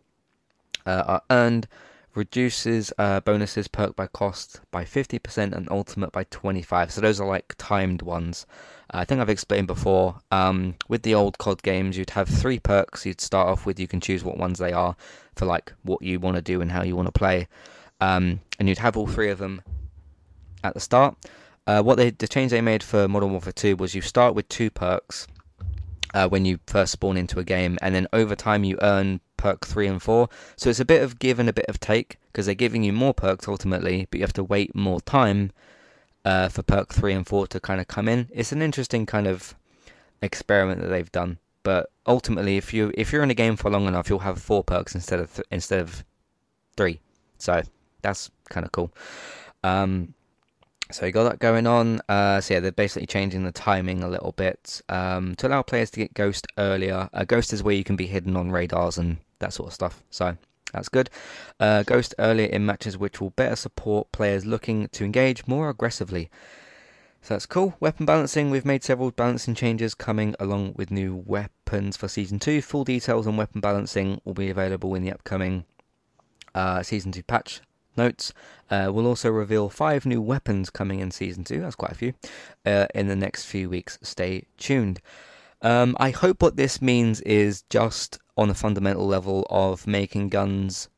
uh, 0.85 1.05
are 1.07 1.23
earned 1.31 1.69
reduces 2.17 2.93
uh, 2.99 3.21
bonuses 3.21 3.69
perk 3.69 3.95
by 3.95 4.07
cost 4.07 4.61
by 4.71 4.85
50% 4.85 5.53
and 5.53 5.69
ultimate 5.71 6.13
by 6.13 6.25
25 6.25 6.91
so 6.91 7.01
those 7.01 7.21
are 7.21 7.29
like 7.29 7.55
timed 7.59 8.03
ones. 8.03 8.47
Uh, 8.93 8.99
i 8.99 9.05
think 9.05 9.21
i've 9.21 9.29
explained 9.29 9.67
before 9.67 10.19
um, 10.31 10.75
with 10.89 11.03
the 11.03 11.15
old 11.15 11.39
cod 11.39 11.63
games 11.63 11.97
you'd 11.97 12.11
have 12.11 12.29
three 12.29 12.59
perks. 12.59 13.05
You'd 13.05 13.21
start 13.21 13.49
off 13.49 13.67
with 13.67 13.79
you 13.79 13.87
can 13.87 14.01
choose 14.01 14.25
what 14.25 14.39
ones 14.39 14.59
they 14.59 14.73
are 14.73 14.97
for 15.35 15.47
like 15.47 15.73
what 15.83 16.03
you 16.03 16.19
want 16.19 16.37
to 16.37 16.43
do 16.43 16.61
and 16.61 16.73
how 16.73 16.83
you 16.83 16.97
want 16.97 17.07
to 17.07 17.13
play 17.13 17.49
um, 18.01 18.41
and 18.59 18.69
you'd 18.69 18.79
have 18.79 18.97
all 18.97 19.07
three 19.07 19.31
of 19.31 19.39
them 19.39 19.63
at 20.63 20.75
the 20.75 20.81
start. 20.81 21.17
Uh, 21.67 21.83
what 21.83 21.97
they 21.97 22.11
the 22.11 22.29
change 22.29 22.51
they 22.51 22.61
made 22.61 22.83
for 22.83 23.09
modern 23.09 23.31
warfare 23.33 23.53
2 23.53 23.77
was 23.77 23.95
you 23.95 24.03
start 24.03 24.35
with 24.35 24.49
two 24.49 24.71
perks 24.71 25.27
uh, 26.15 26.29
when 26.29 26.45
you 26.45 26.59
first 26.67 26.93
spawn 26.93 27.17
into 27.17 27.39
a 27.39 27.45
game, 27.45 27.79
and 27.83 27.95
then 27.95 28.07
over 28.13 28.37
time 28.37 28.65
you 28.65 28.79
earn 28.83 29.21
perk 29.37 29.67
3 29.67 29.87
and 29.87 30.03
4. 30.03 30.29
So 30.57 30.71
it's 30.71 30.81
a 30.81 30.85
bit 30.85 31.03
of 31.03 31.19
give 31.19 31.39
and 31.39 31.49
a 31.49 31.53
bit 31.53 31.67
of 31.69 31.81
take, 31.81 32.19
because 32.33 32.47
they're 32.47 32.55
giving 32.55 32.83
you 32.83 32.93
more 32.93 33.15
perks 33.15 33.49
ultimately, 33.49 34.07
but 34.11 34.19
you 34.19 34.25
have 34.25 34.33
to 34.35 34.45
wait 34.45 34.75
more 34.75 35.01
time 35.01 35.53
uh, 36.25 36.49
for 36.49 36.63
perk 36.63 36.93
3 36.93 37.13
and 37.13 37.27
4 37.27 37.47
to 37.49 37.61
kind 37.61 37.81
of 37.81 37.89
come 37.89 38.09
in. 38.09 38.29
It's 38.33 38.53
an 38.53 38.63
interesting 38.63 39.07
kind 39.07 39.27
of 39.27 39.55
experiment 40.23 40.81
that 40.81 40.89
they've 40.89 41.13
done. 41.13 41.39
But 41.63 41.91
ultimately, 42.07 42.57
if 42.57 42.73
you 42.73 42.93
if 42.95 43.13
you're 43.13 43.25
in 43.25 43.31
a 43.33 43.35
game 43.35 43.57
for 43.57 43.71
long 43.71 43.89
enough, 43.89 44.09
you'll 44.09 44.21
have 44.21 44.41
four 44.41 44.63
perks 44.63 44.95
instead 44.95 45.19
of 45.19 45.35
th- 45.35 45.47
instead 45.51 45.81
of 45.81 46.05
three. 46.77 47.01
So 47.39 47.61
that's 48.03 48.31
kind 48.49 48.65
of 48.65 48.71
cool. 48.71 48.93
Um, 49.65 50.15
so 50.93 51.07
you 51.07 51.11
got 51.11 51.25
that 51.25 51.41
going 51.41 51.67
on. 51.67 52.01
Uh, 52.09 52.41
so 52.41 52.55
yeah, 52.55 52.61
they're 52.61 52.71
basically 52.71 53.07
changing 53.07 53.43
the 53.43 53.51
timing 53.51 54.05
a 54.05 54.09
little 54.09 54.31
bit 54.31 54.81
um, 54.89 55.35
to 55.37 55.49
allow 55.49 55.63
players 55.63 55.91
to 55.91 55.99
get 55.99 56.15
Ghost 56.15 56.47
earlier. 56.57 57.11
Uh, 57.13 57.25
Ghost 57.25 57.53
is 57.53 57.65
where 57.65 57.75
you 57.75 57.83
can 57.83 57.97
be 57.97 58.07
hidden 58.07 58.37
on 58.37 58.53
radars 58.53 58.97
and 58.97 59.17
that 59.39 59.53
sort 59.53 59.69
of 59.69 59.75
stuff. 59.75 60.03
So 60.11 60.37
that's 60.73 60.89
good. 60.89 61.11
Uh, 61.59 61.83
Ghost 61.83 62.15
earlier 62.19 62.49
in 62.49 62.67
matches, 62.67 62.99
which 62.99 63.21
will 63.21 63.31
better 63.31 63.57
support 63.57 64.13
players 64.13 64.45
looking 64.45 64.89
to 64.89 65.05
engage 65.05 65.47
more 65.47 65.69
aggressively. 65.69 66.31
So 67.23 67.35
that's 67.35 67.47
cool. 67.47 67.75
Weapon 67.81 68.07
balancing. 68.07 68.51
We've 68.51 68.65
made 68.65 68.85
several 68.85 69.11
balancing 69.11 69.55
changes 69.55 69.95
coming 69.95 70.37
along 70.39 70.75
with 70.77 70.93
new 70.93 71.25
weapons 71.27 71.97
for 71.97 72.07
season 72.07 72.39
two. 72.39 72.63
Full 72.63 72.85
details 72.85 73.27
on 73.27 73.37
weapon 73.37 73.61
balancing 73.61 74.21
will 74.25 74.35
be 74.35 74.49
available 74.49 74.95
in 74.95 75.03
the 75.03 75.11
upcoming 75.11 75.65
uh, 76.55 76.83
season 76.83 77.11
two 77.11 77.25
patch 77.25 77.61
notes. 77.97 78.33
Uh, 78.71 78.91
we'll 78.93 79.07
also 79.07 79.31
reveal 79.31 79.69
five 79.69 80.07
new 80.07 80.23
weapons 80.23 80.71
coming 80.71 81.01
in 81.01 81.11
season 81.11 81.43
two. 81.43 81.61
That's 81.61 81.75
quite 81.75 81.93
a 81.93 81.97
few. 81.97 82.15
Uh, 82.65 82.87
in 82.95 83.09
the 83.09 83.17
next 83.17 83.47
few 83.47 83.69
weeks. 83.69 83.99
Stay 84.03 84.45
tuned. 84.57 85.01
Um, 85.67 85.97
I 85.99 86.11
hope 86.11 86.43
what 86.43 86.55
this 86.55 86.81
means 86.81 87.21
is 87.23 87.63
just 87.71 88.21
on 88.37 88.51
a 88.51 88.55
fundamental 88.55 89.05
level 89.05 89.45
of 89.51 89.85
making 89.85 90.29
guns 90.29 90.89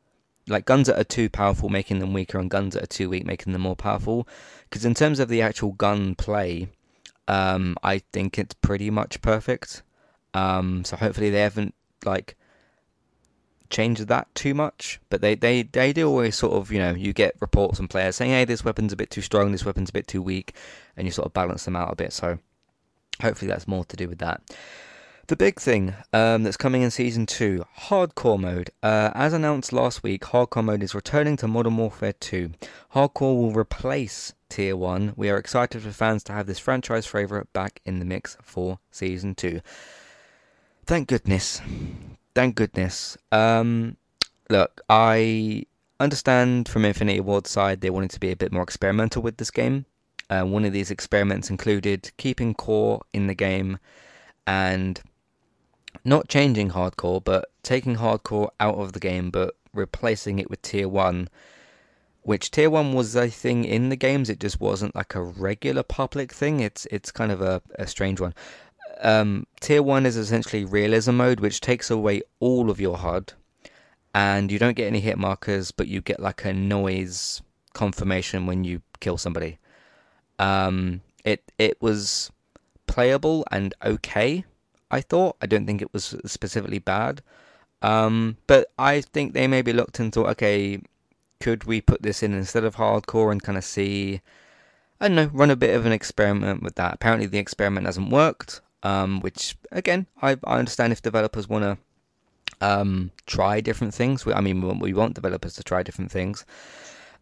like 0.47 0.67
guns 0.67 0.89
that 0.89 1.01
are 1.01 1.05
too 1.05 1.31
powerful, 1.31 1.71
making 1.71 2.01
them 2.01 2.13
weaker, 2.13 2.39
and 2.39 2.51
guns 2.51 2.75
that 2.75 2.83
are 2.83 2.87
too 2.87 3.09
weak, 3.09 3.25
making 3.25 3.55
them 3.55 3.63
more 3.63 3.77
powerful. 3.77 4.29
Because 4.65 4.85
in 4.85 4.93
terms 4.93 5.21
of 5.21 5.31
the 5.31 5.41
actual 5.41 5.73
gun 5.73 6.15
play, 6.15 6.69
um, 7.29 7.77
I 7.83 8.03
think 8.13 8.39
it's 8.39 8.55
pretty 8.55 8.91
much 8.91 9.23
perfect. 9.23 9.83
Um, 10.35 10.85
so 10.85 10.97
hopefully 10.97 11.31
they 11.31 11.41
haven't 11.41 11.75
like 12.05 12.37
changed 13.71 14.07
that 14.09 14.35
too 14.35 14.53
much, 14.53 15.01
but 15.09 15.23
they, 15.23 15.35
they, 15.35 15.63
they 15.63 15.95
do 15.95 16.07
always 16.07 16.37
sort 16.37 16.53
of, 16.53 16.71
you 16.71 16.79
know, 16.79 16.93
you 16.93 17.15
get 17.15 17.41
reports 17.41 17.79
from 17.79 17.89
players 17.89 18.17
saying, 18.17 18.33
hey, 18.33 18.45
this 18.45 18.67
weapon's 18.67 18.93
a 18.93 18.97
bit 18.97 19.09
too 19.09 19.23
strong, 19.23 19.51
this 19.51 19.65
weapon's 19.65 19.89
a 19.89 19.95
bit 19.95 20.07
too 20.07 20.21
weak, 20.21 20.55
and 20.95 21.07
you 21.07 21.11
sort 21.11 21.25
of 21.25 21.33
balance 21.33 21.65
them 21.65 21.77
out 21.77 21.91
a 21.91 21.97
bit. 21.97 22.13
So 22.13 22.39
hopefully 23.21 23.51
that's 23.51 23.69
more 23.69 23.85
to 23.87 23.97
do 23.97 24.09
with 24.09 24.19
that. 24.19 24.43
The 25.27 25.37
big 25.37 25.61
thing 25.61 25.95
um, 26.15 26.43
that's 26.43 26.57
coming 26.57 26.81
in 26.81 26.91
Season 26.91 27.27
2, 27.27 27.65
Hardcore 27.81 28.41
Mode. 28.41 28.71
Uh, 28.83 29.11
as 29.15 29.35
announced 29.35 29.75
last 29.75 30.03
week, 30.03 30.23
Hardcore 30.23 30.65
Mode 30.65 30.83
is 30.83 30.95
returning 30.95 31.37
to 31.37 31.47
Modern 31.47 31.77
Warfare 31.77 32.15
2. 32.15 32.53
Hardcore 32.95 33.37
will 33.37 33.53
replace 33.53 34.33
Tier 34.49 34.75
1. 34.75 35.13
We 35.17 35.29
are 35.29 35.37
excited 35.37 35.83
for 35.83 35.91
fans 35.91 36.25
to 36.25 36.33
have 36.33 36.47
this 36.47 36.59
franchise 36.59 37.07
favourite 37.07 37.53
back 37.53 37.83
in 37.85 37.99
the 37.99 38.07
mix 38.07 38.39
for 38.43 38.79
Season 38.91 39.35
2. 39.35 39.61
Thank 40.87 41.09
goodness 41.09 41.61
thank 42.39 42.55
goodness. 42.55 43.19
Um, 43.33 43.97
look, 44.49 44.81
I 44.89 45.65
understand 45.99 46.69
from 46.69 46.85
Infinity 46.85 47.19
Ward's 47.19 47.51
side 47.51 47.81
they 47.81 47.91
wanted 47.91 48.13
to 48.13 48.21
be 48.21 48.31
a 48.31 48.37
bit 48.37 48.53
more 48.53 48.63
experimental 48.63 49.23
with 49.23 49.39
this 49.39 49.51
game. 49.51 49.87
Uh, 50.31 50.43
one 50.43 50.65
of 50.65 50.73
these 50.73 50.91
experiments 50.91 51.51
included 51.51 52.11
keeping 52.17 52.55
core 52.55 53.01
in 53.13 53.27
the 53.27 53.35
game 53.35 53.79
and 54.47 55.01
not 56.05 56.29
changing 56.29 56.71
hardcore, 56.71 57.23
but 57.23 57.51
taking 57.63 57.97
hardcore 57.97 58.51
out 58.61 58.77
of 58.77 58.93
the 58.93 59.01
game, 59.01 59.31
but 59.31 59.55
replacing 59.73 60.39
it 60.39 60.51
with 60.51 60.63
tier 60.63 60.89
one. 60.89 61.29
Which 62.23 62.51
tier 62.51 62.69
one 62.69 62.93
was 62.93 63.17
a 63.17 63.31
thing 63.31 63.65
in 63.65 63.89
the 63.89 63.97
games. 63.97 64.29
It 64.29 64.39
just 64.39 64.61
wasn't 64.61 64.95
like 64.95 65.15
a 65.15 65.23
regular 65.23 65.83
public 65.83 66.31
thing. 66.31 66.61
It's 66.61 66.87
it's 66.91 67.11
kind 67.11 67.33
of 67.33 67.41
a, 67.41 67.63
a 67.79 67.87
strange 67.87 68.21
one 68.21 68.35
um, 69.01 69.47
tier 69.61 69.83
one 69.83 70.07
is 70.07 70.17
essentially 70.17 70.65
realism 70.65 71.15
mode, 71.15 71.41
which 71.41 71.61
takes 71.61 71.91
away 71.91 72.23
all 72.41 72.71
of 72.71 72.81
your 72.81 72.99
HUD, 72.99 73.33
and 74.15 74.51
you 74.51 74.59
don't 74.59 74.77
get 74.77 74.87
any 74.87 75.01
hit 75.01 75.19
markers, 75.19 75.71
but 75.71 75.89
you 75.89 76.01
get 76.01 76.21
like 76.21 76.45
a 76.45 76.53
noise 76.53 77.43
confirmation 77.75 78.47
when 78.47 78.65
you 78.65 78.83
kill 79.01 79.17
somebody. 79.17 79.59
Um, 80.39 81.03
it 81.25 81.53
it 81.59 81.81
was 81.81 82.31
playable 82.87 83.45
and 83.51 83.75
okay. 83.85 84.45
I 84.91 85.01
thought. 85.03 85.37
I 85.43 85.47
don't 85.47 85.67
think 85.67 85.83
it 85.83 85.93
was 85.93 86.17
specifically 86.25 86.79
bad. 86.79 87.23
Um, 87.83 88.39
but 88.47 88.73
I 88.79 89.03
think 89.03 89.35
they 89.35 89.47
maybe 89.47 89.73
looked 89.73 90.01
and 90.01 90.13
thought, 90.13 90.31
okay, 90.31 90.81
could 91.41 91.65
we 91.65 91.81
put 91.81 92.03
this 92.03 92.23
in 92.23 92.33
instead 92.33 92.65
of 92.65 92.77
hardcore 92.77 93.31
and 93.31 93.43
kind 93.43 93.59
of 93.59 93.65
see, 93.65 94.21
I 95.01 95.09
don't 95.09 95.17
know, 95.17 95.31
run 95.33 95.51
a 95.51 95.57
bit 95.57 95.77
of 95.77 95.87
an 95.87 95.93
experiment 95.93 96.63
with 96.63 96.75
that. 96.77 96.95
Apparently 96.95 97.27
the 97.27 97.39
experiment 97.39 97.87
hasn't 97.87 98.11
worked 98.11 98.63
um, 98.83 99.21
which 99.21 99.57
again 99.73 100.07
I, 100.23 100.37
I 100.45 100.59
understand 100.59 100.93
if 100.93 101.03
developers 101.03 101.49
want 101.49 101.65
to 101.65 101.79
um, 102.61 103.13
try 103.27 103.61
different 103.61 103.95
things. 103.95 104.27
I 104.27 104.41
mean, 104.41 104.81
we 104.81 104.93
want 104.93 105.15
developers 105.15 105.55
to 105.55 105.63
try 105.63 105.83
different 105.83 106.11
things. 106.11 106.45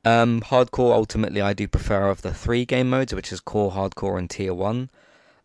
Um, 0.07 0.41
hardcore, 0.41 0.93
ultimately, 0.93 1.41
I 1.41 1.53
do 1.53 1.67
prefer 1.67 2.09
of 2.09 2.23
the 2.23 2.33
three 2.33 2.65
game 2.65 2.89
modes, 2.89 3.13
which 3.13 3.33
is 3.33 3.41
core, 3.41 3.73
hardcore, 3.73 4.17
and 4.17 4.31
tier 4.31 4.55
one. 4.55 4.89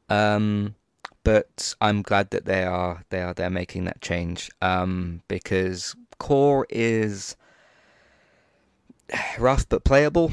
Um, 0.07 0.75
but 1.23 1.73
I'm 1.81 2.03
glad 2.03 2.29
that 2.29 2.45
they 2.45 2.63
are 2.63 3.03
they 3.09 3.23
are 3.23 3.33
they're 3.33 3.49
making 3.49 3.85
that 3.85 4.01
change 4.01 4.51
um, 4.61 5.23
because 5.27 5.95
core 6.19 6.67
is 6.69 7.35
rough 9.39 9.67
but 9.67 9.83
playable. 9.83 10.31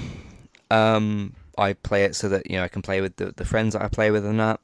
Um, 0.71 1.35
I 1.57 1.73
play 1.73 2.05
it 2.05 2.15
so 2.15 2.29
that 2.29 2.51
you 2.51 2.59
know 2.59 2.65
I 2.65 2.69
can 2.69 2.83
play 2.83 3.01
with 3.01 3.17
the, 3.17 3.33
the 3.35 3.47
friends 3.47 3.73
that 3.73 3.83
I 3.83 3.89
play 3.89 4.11
with 4.11 4.27
and 4.27 4.39
that. 4.41 4.61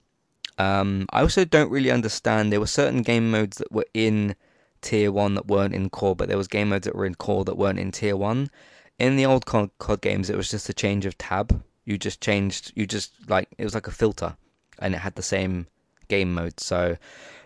Um, 0.59 1.07
I 1.11 1.23
also 1.23 1.47
don't 1.47 1.71
really 1.71 1.91
understand. 1.91 2.53
There 2.53 2.61
were 2.61 2.67
certain 2.67 3.01
game 3.01 3.31
modes 3.31 3.57
that 3.57 3.73
were 3.73 3.87
in 3.95 4.37
tier 4.83 5.11
one 5.11 5.37
that 5.37 5.47
weren't 5.47 5.75
in 5.75 5.89
core, 5.89 6.15
but 6.15 6.29
there 6.29 6.37
was 6.37 6.49
game 6.49 6.69
modes 6.69 6.85
that 6.85 6.95
were 6.95 7.07
in 7.07 7.15
core 7.15 7.47
that 7.47 7.57
weren't 7.57 7.79
in 7.79 7.93
tier 7.93 8.15
one. 8.15 8.51
In 8.99 9.17
the 9.17 9.27
old 9.27 9.45
COD, 9.47 9.71
COD 9.79 10.01
games, 10.01 10.31
it 10.31 10.37
was 10.37 10.51
just 10.51 10.69
a 10.69 10.75
change 10.75 11.07
of 11.07 11.19
tab. 11.19 11.63
You 11.85 11.99
just 11.99 12.21
changed. 12.21 12.73
You 12.75 12.87
just 12.87 13.13
like 13.29 13.49
it 13.59 13.65
was 13.65 13.75
like 13.75 13.87
a 13.87 13.93
filter, 13.93 14.37
and 14.79 14.95
it 14.95 14.99
had 14.99 15.17
the 15.17 15.23
same 15.23 15.67
game 16.09 16.33
mode. 16.35 16.61
So 16.61 16.97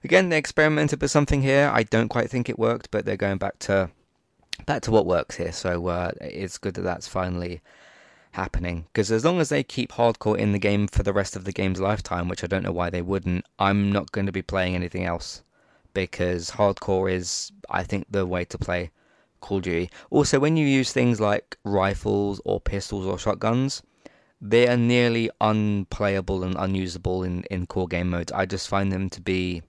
again, 0.05 0.29
they 0.29 0.39
experimented 0.39 1.01
with 1.01 1.11
something 1.11 1.43
here. 1.43 1.71
I 1.73 1.83
don't 1.85 2.09
quite 2.09 2.31
think 2.31 2.49
it 2.49 2.59
worked, 2.59 2.91
but 2.91 3.05
they're 3.05 3.17
going 3.17 3.39
back 3.39 3.59
to 3.61 3.91
back 4.67 4.83
to 4.83 4.91
what 4.91 5.07
works 5.07 5.37
here. 5.37 5.53
So 5.53 5.87
uh, 5.87 6.13
it's 6.21 6.59
good 6.59 6.75
that 6.75 6.83
that's 6.83 7.09
finally 7.09 7.61
happening. 8.33 8.87
Because 8.93 9.11
as 9.11 9.25
long 9.25 9.41
as 9.41 9.49
they 9.49 9.63
keep 9.63 9.93
hardcore 9.93 10.39
in 10.39 10.53
the 10.53 10.59
game 10.59 10.87
for 10.87 11.03
the 11.03 11.13
rest 11.13 11.37
of 11.37 11.45
the 11.45 11.53
game's 11.53 11.81
lifetime, 11.81 12.29
which 12.29 12.45
I 12.45 12.47
don't 12.47 12.63
know 12.63 12.73
why 12.73 12.91
they 12.91 13.03
wouldn't, 13.03 13.45
I'm 13.59 13.91
not 13.91 14.13
going 14.13 14.27
to 14.27 14.33
be 14.33 14.43
playing 14.43 14.75
anything 14.75 15.05
else. 15.05 15.43
Because 15.95 16.53
hardcore 16.53 17.11
is, 17.11 17.51
I 17.71 17.83
think, 17.83 18.07
the 18.11 18.27
way 18.27 18.45
to 18.45 18.59
play 18.59 18.91
Call 19.41 19.59
of 19.59 19.65
Duty. 19.65 19.91
Also, 20.11 20.39
when 20.39 20.57
you 20.57 20.67
use 20.67 20.93
things 20.93 21.21
like 21.21 21.57
rifles 21.65 22.41
or 22.45 22.61
pistols 22.61 23.07
or 23.07 23.19
shotguns, 23.19 23.83
they 24.41 24.69
are 24.69 24.77
nearly 24.77 25.31
unplayable 25.41 26.45
and 26.45 26.55
unusable 26.59 27.25
in, 27.25 27.43
in 27.51 27.67
core 27.67 27.89
game 27.89 28.11
modes. 28.11 28.33
I 28.33 28.47
just 28.47 28.69
find 28.69 28.93
them 28.93 29.11
to 29.11 29.21
be 29.21 29.63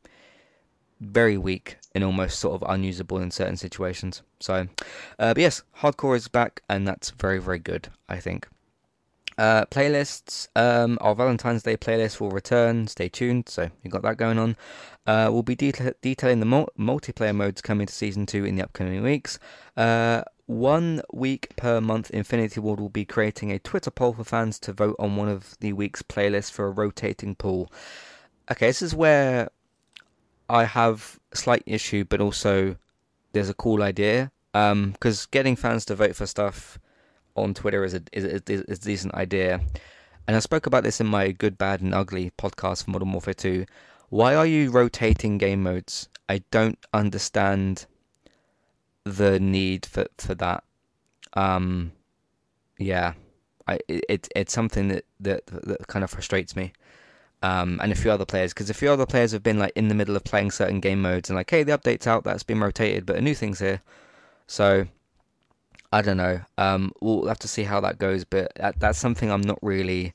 very 1.00 1.38
weak 1.38 1.78
and 1.96 2.04
almost 2.04 2.40
sort 2.40 2.62
of 2.62 2.70
unusable 2.70 3.20
in 3.20 3.32
certain 3.32 3.58
situations. 3.58 4.22
So, 4.40 4.68
uh, 5.18 5.34
but 5.34 5.38
yes, 5.38 5.64
hardcore 5.78 6.16
is 6.16 6.28
back, 6.28 6.62
and 6.70 6.88
that's 6.88 7.10
very, 7.12 7.40
very 7.40 7.60
good, 7.60 7.90
I 8.08 8.18
think. 8.20 8.48
Uh, 9.40 9.64
playlists, 9.68 10.50
um, 10.58 10.98
our 11.00 11.16
Valentine's 11.16 11.64
Day 11.64 11.78
playlist 11.78 12.20
will 12.20 12.30
return. 12.30 12.88
Stay 12.88 13.08
tuned. 13.08 13.48
So 13.48 13.70
you 13.82 13.90
got 13.90 14.02
that 14.02 14.18
going 14.18 14.38
on. 14.38 14.58
Uh, 15.08 15.30
we'll 15.32 15.44
be 15.44 15.56
deta- 15.56 15.94
detailing 16.02 16.42
the 16.42 16.46
mul- 16.46 16.68
multiplayer 16.78 17.34
modes 17.34 17.62
coming 17.62 17.88
to 17.88 17.94
season 17.94 18.26
two 18.26 18.44
in 18.44 18.58
the 18.58 18.64
upcoming 18.64 19.02
weeks. 19.02 19.40
Uh, 19.78 20.24
one 20.48 21.02
week 21.14 21.56
per 21.56 21.80
month, 21.80 22.12
Infinity 22.12 22.60
Ward 22.60 22.82
will 22.82 22.90
be 22.90 23.06
creating 23.06 23.50
a 23.50 23.60
Twitter 23.60 23.90
poll 23.90 24.12
for 24.12 24.26
fans 24.26 24.60
to 24.60 24.74
vote 24.74 24.98
on 25.00 25.16
one 25.16 25.30
of 25.30 25.56
the 25.62 25.72
week's 25.72 26.02
playlists 26.02 26.52
for 26.52 26.68
a 26.68 26.72
rotating 26.72 27.34
pool. 27.34 27.72
Okay, 28.52 28.68
this 28.68 28.82
is 28.82 28.94
where 28.94 29.48
I 30.50 30.66
have 30.66 31.18
a 31.32 31.38
slight 31.38 31.64
issue, 31.66 32.04
but 32.04 32.20
also 32.20 32.76
there's 33.32 33.50
a 33.50 33.54
cool 33.54 33.84
idea. 33.84 34.34
because 34.52 35.28
getting 35.28 35.56
fans 35.56 35.86
to 35.86 35.96
vote 35.96 36.18
for 36.18 36.26
stuff 36.26 36.78
on 37.44 37.54
Twitter 37.54 37.84
is 37.84 37.94
a 37.94 38.02
is, 38.12 38.26
a, 38.26 38.52
is 38.52 38.62
a 38.62 38.78
decent 38.78 39.14
idea. 39.16 39.60
And 40.28 40.36
I 40.36 40.40
spoke 40.40 40.68
about 40.68 40.84
this 40.84 41.02
in 41.02 41.08
my 41.08 41.32
Good, 41.32 41.58
Bad, 41.58 41.82
and 41.82 41.94
Ugly 41.94 42.32
podcast 42.38 42.84
for 42.84 42.92
Modern 42.92 43.12
Warfare 43.12 43.34
2. 43.34 43.66
Why 44.10 44.36
are 44.36 44.46
you 44.46 44.70
rotating 44.70 45.38
game 45.38 45.64
modes? 45.64 46.08
I 46.28 46.44
don't 46.52 46.78
understand 46.94 47.88
the 49.04 49.40
need 49.40 49.86
for 49.86 50.06
for 50.18 50.36
that. 50.36 50.64
Um, 51.34 51.92
yeah, 52.78 53.14
I 53.68 53.80
it 53.88 54.28
it's 54.36 54.54
something 54.54 54.90
that, 54.90 55.06
that 55.20 55.46
that 55.48 55.88
kind 55.88 56.04
of 56.04 56.10
frustrates 56.10 56.56
me. 56.56 56.74
Um, 57.42 57.80
and 57.82 57.92
a 57.92 57.96
few 57.96 58.12
other 58.12 58.26
players, 58.26 58.54
because 58.54 58.70
a 58.70 58.74
few 58.74 58.92
other 58.92 59.06
players 59.06 59.32
have 59.32 59.44
been 59.44 59.60
like 59.60 59.72
in 59.76 59.88
the 59.88 59.96
middle 59.96 60.16
of 60.18 60.26
playing 60.26 60.52
certain 60.52 60.82
game 60.82 61.02
modes 61.02 61.30
and 61.30 61.38
like, 61.38 61.50
hey, 61.50 61.64
the 61.64 61.78
update's 61.78 62.06
out, 62.06 62.26
that's 62.26 62.44
been 62.44 62.60
rotated, 62.60 63.06
but 63.06 63.16
a 63.16 63.22
new 63.22 63.34
thing's 63.34 63.60
here. 63.60 63.82
So 64.46 64.88
I 65.92 66.02
don't 66.02 66.18
know. 66.18 66.42
Um, 66.58 66.92
we'll 67.02 67.28
have 67.28 67.40
to 67.40 67.48
see 67.48 67.64
how 67.64 67.80
that 67.82 67.98
goes, 67.98 68.24
but 68.24 68.52
that, 68.56 68.80
that's 68.80 69.00
something 69.00 69.32
I'm 69.32 69.42
not 69.42 69.60
really 69.62 70.14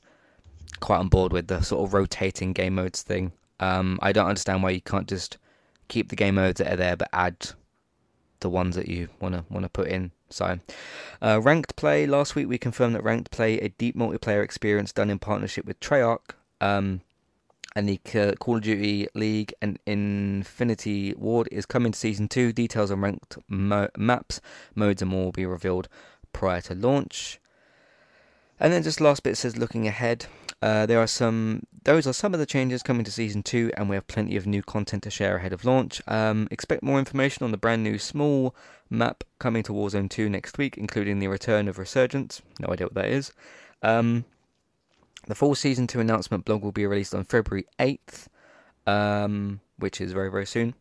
quite 0.79 0.97
on 0.97 1.09
board 1.09 1.33
with 1.33 1.47
the 1.47 1.61
sort 1.61 1.85
of 1.87 1.93
rotating 1.93 2.53
game 2.53 2.75
modes 2.75 3.01
thing. 3.01 3.31
Um, 3.59 3.99
I 4.01 4.11
don't 4.11 4.27
understand 4.27 4.63
why 4.63 4.71
you 4.71 4.81
can't 4.81 5.07
just 5.07 5.37
keep 5.87 6.09
the 6.09 6.15
game 6.15 6.35
modes 6.35 6.59
that 6.59 6.73
are 6.73 6.77
there, 6.77 6.95
but 6.95 7.09
add 7.13 7.49
the 8.39 8.49
ones 8.49 8.75
that 8.75 8.87
you 8.87 9.09
wanna 9.19 9.45
wanna 9.49 9.69
put 9.69 9.87
in. 9.87 10.11
So, 10.29 10.59
uh, 11.21 11.39
ranked 11.41 11.75
play. 11.75 12.05
Last 12.05 12.35
week 12.35 12.47
we 12.47 12.57
confirmed 12.57 12.95
that 12.95 13.03
ranked 13.03 13.31
play, 13.31 13.59
a 13.59 13.69
deep 13.69 13.95
multiplayer 13.95 14.43
experience 14.43 14.91
done 14.91 15.09
in 15.09 15.19
partnership 15.19 15.65
with 15.65 15.79
Treyarch, 15.79 16.31
um, 16.61 17.01
and 17.75 17.89
the 17.89 17.97
Call 18.39 18.57
of 18.57 18.63
Duty 18.63 19.07
League 19.13 19.53
and 19.61 19.77
Infinity 19.85 21.13
Ward 21.15 21.49
is 21.51 21.65
coming 21.65 21.91
to 21.91 21.99
season 21.99 22.27
two. 22.27 22.53
Details 22.53 22.89
on 22.89 23.01
ranked 23.01 23.37
mo- 23.49 23.89
maps, 23.97 24.39
modes, 24.73 25.01
and 25.01 25.11
more 25.11 25.25
will 25.25 25.31
be 25.31 25.45
revealed 25.45 25.87
prior 26.31 26.61
to 26.61 26.75
launch. 26.75 27.39
And 28.59 28.71
then 28.71 28.83
just 28.83 29.01
last 29.01 29.23
bit 29.23 29.35
says 29.35 29.57
looking 29.57 29.87
ahead. 29.87 30.27
Uh, 30.61 30.85
there 30.85 31.01
are 31.01 31.07
some; 31.07 31.63
those 31.83 32.07
are 32.07 32.13
some 32.13 32.33
of 32.33 32.39
the 32.39 32.45
changes 32.45 32.81
coming 32.81 33.03
to 33.03 33.11
season 33.11 33.43
two, 33.43 33.69
and 33.75 33.89
we 33.89 33.95
have 33.97 34.07
plenty 34.07 34.37
of 34.37 34.47
new 34.47 34.63
content 34.63 35.03
to 35.03 35.11
share 35.11 35.37
ahead 35.37 35.51
of 35.51 35.65
launch. 35.65 36.01
Um, 36.07 36.47
expect 36.51 36.81
more 36.81 36.97
information 36.97 37.43
on 37.43 37.51
the 37.51 37.57
brand 37.57 37.83
new 37.83 37.99
small 37.99 38.55
map 38.89 39.25
coming 39.39 39.63
to 39.63 39.73
Warzone 39.73 40.09
2 40.09 40.29
next 40.29 40.57
week, 40.57 40.77
including 40.77 41.19
the 41.19 41.27
return 41.27 41.67
of 41.67 41.77
Resurgence. 41.77 42.41
No 42.59 42.71
idea 42.71 42.87
what 42.87 42.93
that 42.93 43.09
is. 43.09 43.33
Um, 43.81 44.23
the 45.27 45.35
full 45.35 45.55
season 45.55 45.87
two 45.87 45.99
announcement 45.99 46.45
blog 46.45 46.63
will 46.63 46.71
be 46.71 46.85
released 46.85 47.15
on 47.15 47.23
February 47.23 47.65
8th, 47.79 48.27
um, 48.87 49.59
which 49.77 49.99
is 49.99 50.11
very, 50.11 50.29
very 50.29 50.45
soon. 50.45 50.75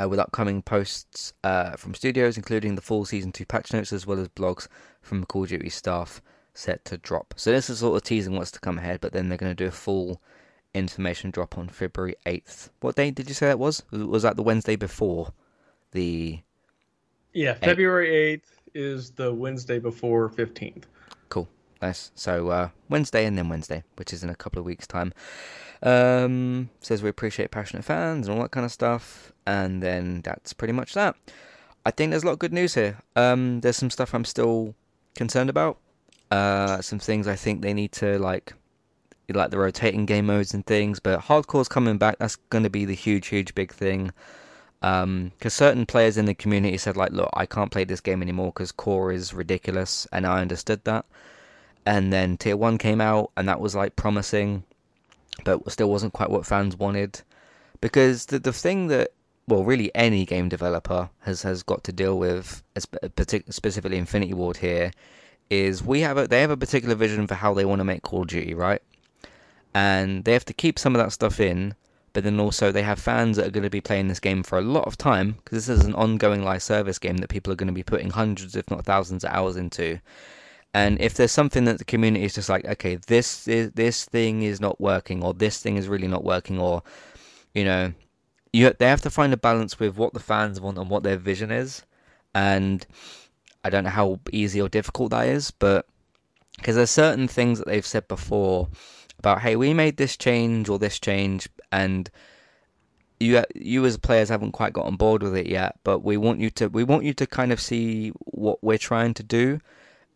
Uh, 0.00 0.08
with 0.08 0.18
upcoming 0.18 0.60
posts 0.60 1.32
uh, 1.44 1.76
from 1.76 1.94
studios, 1.94 2.36
including 2.36 2.74
the 2.74 2.82
full 2.82 3.04
season 3.04 3.30
two 3.30 3.46
patch 3.46 3.72
notes, 3.72 3.92
as 3.92 4.06
well 4.06 4.18
as 4.18 4.28
blogs 4.28 4.66
from 5.00 5.24
Call 5.24 5.44
of 5.44 5.50
Duty 5.50 5.68
staff 5.68 6.20
set 6.52 6.84
to 6.86 6.98
drop. 6.98 7.34
So 7.36 7.52
this 7.52 7.70
is 7.70 7.78
sort 7.78 7.96
of 7.96 8.02
teasing 8.02 8.34
what's 8.34 8.50
to 8.52 8.60
come 8.60 8.78
ahead, 8.78 9.00
but 9.00 9.12
then 9.12 9.28
they're 9.28 9.38
going 9.38 9.54
to 9.54 9.64
do 9.64 9.68
a 9.68 9.72
full 9.72 10.20
information 10.74 11.30
drop 11.30 11.56
on 11.56 11.68
February 11.68 12.16
8th. 12.26 12.70
What 12.80 12.96
day 12.96 13.12
did 13.12 13.28
you 13.28 13.34
say 13.34 13.46
that 13.46 13.58
was? 13.58 13.84
Was 13.92 14.24
that 14.24 14.36
the 14.36 14.42
Wednesday 14.42 14.74
before 14.74 15.32
the? 15.92 16.40
Yeah, 17.32 17.54
February 17.54 18.38
8th 18.38 18.50
is 18.74 19.10
the 19.12 19.32
Wednesday 19.32 19.78
before 19.78 20.28
15th. 20.28 20.84
Nice. 21.84 22.12
So 22.14 22.48
uh, 22.48 22.70
Wednesday 22.88 23.26
and 23.26 23.36
then 23.36 23.50
Wednesday, 23.50 23.82
which 23.96 24.14
is 24.14 24.24
in 24.24 24.30
a 24.30 24.34
couple 24.34 24.58
of 24.58 24.64
weeks' 24.64 24.86
time. 24.86 25.12
Um, 25.82 26.70
says 26.80 27.02
we 27.02 27.10
appreciate 27.10 27.50
passionate 27.50 27.84
fans 27.84 28.26
and 28.26 28.34
all 28.34 28.42
that 28.42 28.52
kind 28.52 28.64
of 28.64 28.72
stuff, 28.72 29.34
and 29.46 29.82
then 29.82 30.22
that's 30.22 30.54
pretty 30.54 30.72
much 30.72 30.94
that. 30.94 31.14
I 31.84 31.90
think 31.90 32.10
there's 32.10 32.22
a 32.22 32.26
lot 32.26 32.32
of 32.32 32.38
good 32.38 32.54
news 32.54 32.72
here. 32.72 33.02
Um, 33.16 33.60
there's 33.60 33.76
some 33.76 33.90
stuff 33.90 34.14
I'm 34.14 34.24
still 34.24 34.74
concerned 35.14 35.50
about. 35.50 35.76
Uh, 36.30 36.80
some 36.80 37.00
things 37.00 37.28
I 37.28 37.36
think 37.36 37.60
they 37.60 37.74
need 37.74 37.92
to 37.92 38.18
like, 38.18 38.54
like 39.28 39.50
the 39.50 39.58
rotating 39.58 40.06
game 40.06 40.24
modes 40.24 40.54
and 40.54 40.64
things. 40.64 41.00
But 41.00 41.20
hardcore's 41.20 41.68
coming 41.68 41.98
back. 41.98 42.16
That's 42.18 42.36
going 42.36 42.64
to 42.64 42.70
be 42.70 42.86
the 42.86 42.94
huge, 42.94 43.26
huge, 43.26 43.54
big 43.54 43.72
thing. 43.72 44.10
Because 44.80 45.02
um, 45.02 45.32
certain 45.50 45.84
players 45.84 46.16
in 46.16 46.24
the 46.24 46.34
community 46.34 46.78
said 46.78 46.96
like, 46.96 47.12
look, 47.12 47.28
I 47.34 47.44
can't 47.44 47.70
play 47.70 47.84
this 47.84 48.00
game 48.00 48.22
anymore 48.22 48.52
because 48.54 48.72
core 48.72 49.12
is 49.12 49.34
ridiculous, 49.34 50.08
and 50.12 50.26
I 50.26 50.40
understood 50.40 50.82
that 50.84 51.04
and 51.86 52.12
then 52.12 52.36
tier 52.36 52.56
1 52.56 52.78
came 52.78 53.00
out 53.00 53.30
and 53.36 53.48
that 53.48 53.60
was 53.60 53.74
like 53.74 53.96
promising 53.96 54.64
but 55.44 55.70
still 55.70 55.90
wasn't 55.90 56.12
quite 56.12 56.30
what 56.30 56.46
fans 56.46 56.76
wanted. 56.76 57.22
Because 57.80 58.26
the 58.26 58.38
the 58.38 58.52
thing 58.52 58.86
that 58.88 59.12
well 59.46 59.64
really 59.64 59.94
any 59.94 60.24
game 60.24 60.48
developer 60.48 61.10
has 61.20 61.42
has 61.42 61.62
got 61.62 61.84
to 61.84 61.92
deal 61.92 62.18
with 62.18 62.62
uh, 62.76 62.80
specifically 63.50 63.98
Infinity 63.98 64.34
Ward 64.34 64.58
here 64.58 64.92
is 65.50 65.82
we 65.82 66.00
have 66.00 66.16
a 66.16 66.26
they 66.26 66.40
have 66.40 66.50
a 66.50 66.56
particular 66.56 66.94
vision 66.94 67.26
for 67.26 67.34
how 67.34 67.52
they 67.52 67.64
want 67.64 67.80
to 67.80 67.84
make 67.84 68.02
Call 68.02 68.22
of 68.22 68.28
Duty 68.28 68.54
right? 68.54 68.82
And 69.74 70.24
they 70.24 70.32
have 70.32 70.44
to 70.46 70.54
keep 70.54 70.78
some 70.78 70.94
of 70.94 71.02
that 71.02 71.12
stuff 71.12 71.40
in 71.40 71.74
but 72.12 72.22
then 72.22 72.38
also 72.38 72.70
they 72.70 72.82
have 72.82 73.00
fans 73.00 73.36
that 73.36 73.46
are 73.46 73.50
going 73.50 73.64
to 73.64 73.70
be 73.70 73.80
playing 73.80 74.06
this 74.06 74.20
game 74.20 74.44
for 74.44 74.56
a 74.56 74.62
lot 74.62 74.86
of 74.86 74.96
time 74.96 75.32
because 75.32 75.66
this 75.66 75.80
is 75.80 75.84
an 75.84 75.94
ongoing 75.96 76.44
live 76.44 76.62
service 76.62 76.98
game 76.98 77.16
that 77.18 77.28
people 77.28 77.52
are 77.52 77.56
going 77.56 77.66
to 77.66 77.72
be 77.72 77.82
putting 77.82 78.10
hundreds 78.10 78.54
if 78.54 78.70
not 78.70 78.84
thousands 78.84 79.24
of 79.24 79.32
hours 79.32 79.56
into 79.56 80.00
and 80.74 81.00
if 81.00 81.14
there's 81.14 81.30
something 81.30 81.64
that 81.66 81.78
the 81.78 81.84
community 81.84 82.24
is 82.24 82.34
just 82.34 82.48
like, 82.48 82.64
okay, 82.64 82.96
this 82.96 83.46
is 83.46 83.70
this 83.72 84.04
thing 84.04 84.42
is 84.42 84.60
not 84.60 84.80
working, 84.80 85.22
or 85.22 85.32
this 85.32 85.62
thing 85.62 85.76
is 85.76 85.86
really 85.86 86.08
not 86.08 86.24
working, 86.24 86.58
or 86.58 86.82
you 87.54 87.64
know, 87.64 87.92
you 88.52 88.72
they 88.76 88.88
have 88.88 89.02
to 89.02 89.10
find 89.10 89.32
a 89.32 89.36
balance 89.36 89.78
with 89.78 89.96
what 89.96 90.12
the 90.14 90.20
fans 90.20 90.60
want 90.60 90.76
and 90.76 90.90
what 90.90 91.04
their 91.04 91.16
vision 91.16 91.52
is. 91.52 91.84
And 92.34 92.84
I 93.62 93.70
don't 93.70 93.84
know 93.84 93.90
how 93.90 94.18
easy 94.32 94.60
or 94.60 94.68
difficult 94.68 95.12
that 95.12 95.28
is, 95.28 95.52
but 95.52 95.86
because 96.56 96.74
there's 96.74 96.90
certain 96.90 97.28
things 97.28 97.60
that 97.60 97.68
they've 97.68 97.86
said 97.86 98.08
before 98.08 98.68
about, 99.20 99.42
hey, 99.42 99.54
we 99.54 99.72
made 99.74 99.96
this 99.96 100.16
change 100.16 100.68
or 100.68 100.80
this 100.80 100.98
change, 100.98 101.48
and 101.70 102.10
you 103.20 103.44
you 103.54 103.86
as 103.86 103.96
players 103.96 104.28
haven't 104.28 104.52
quite 104.52 104.72
got 104.72 104.86
on 104.86 104.96
board 104.96 105.22
with 105.22 105.36
it 105.36 105.46
yet, 105.46 105.76
but 105.84 106.00
we 106.00 106.16
want 106.16 106.40
you 106.40 106.50
to 106.50 106.66
we 106.66 106.82
want 106.82 107.04
you 107.04 107.14
to 107.14 107.28
kind 107.28 107.52
of 107.52 107.60
see 107.60 108.10
what 108.24 108.58
we're 108.60 108.76
trying 108.76 109.14
to 109.14 109.22
do 109.22 109.60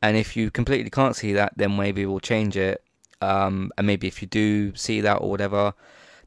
and 0.03 0.17
if 0.17 0.37
you 0.37 0.51
completely 0.51 0.91
can't 0.91 1.17
see 1.17 1.33
that, 1.33 1.53
then 1.57 1.77
maybe 1.77 2.07
we'll 2.07 2.21
change 2.21 2.57
it. 2.57 2.83
Um, 3.21 3.73
and 3.77 3.87
maybe 3.87 4.07
if 4.07 4.23
you 4.23 4.29
do 4.29 4.75
see 4.77 5.01
that 5.01 5.17
or 5.17 5.31
whatever, 5.31 5.75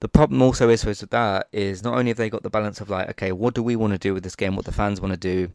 the 0.01 0.09
problem 0.09 0.41
also 0.41 0.67
is 0.69 0.83
with 0.83 0.99
that 1.11 1.47
is 1.51 1.83
not 1.83 1.97
only 1.97 2.09
have 2.09 2.17
they 2.17 2.29
got 2.29 2.43
the 2.43 2.49
balance 2.49 2.81
of 2.81 2.89
like, 2.89 3.09
okay, 3.11 3.31
what 3.31 3.53
do 3.53 3.63
we 3.63 3.75
want 3.75 3.93
to 3.93 3.99
do 3.99 4.13
with 4.13 4.23
this 4.23 4.35
game? 4.35 4.55
What 4.55 4.65
the 4.65 4.71
fans 4.71 4.99
want 4.99 5.13
to 5.13 5.17
do? 5.17 5.51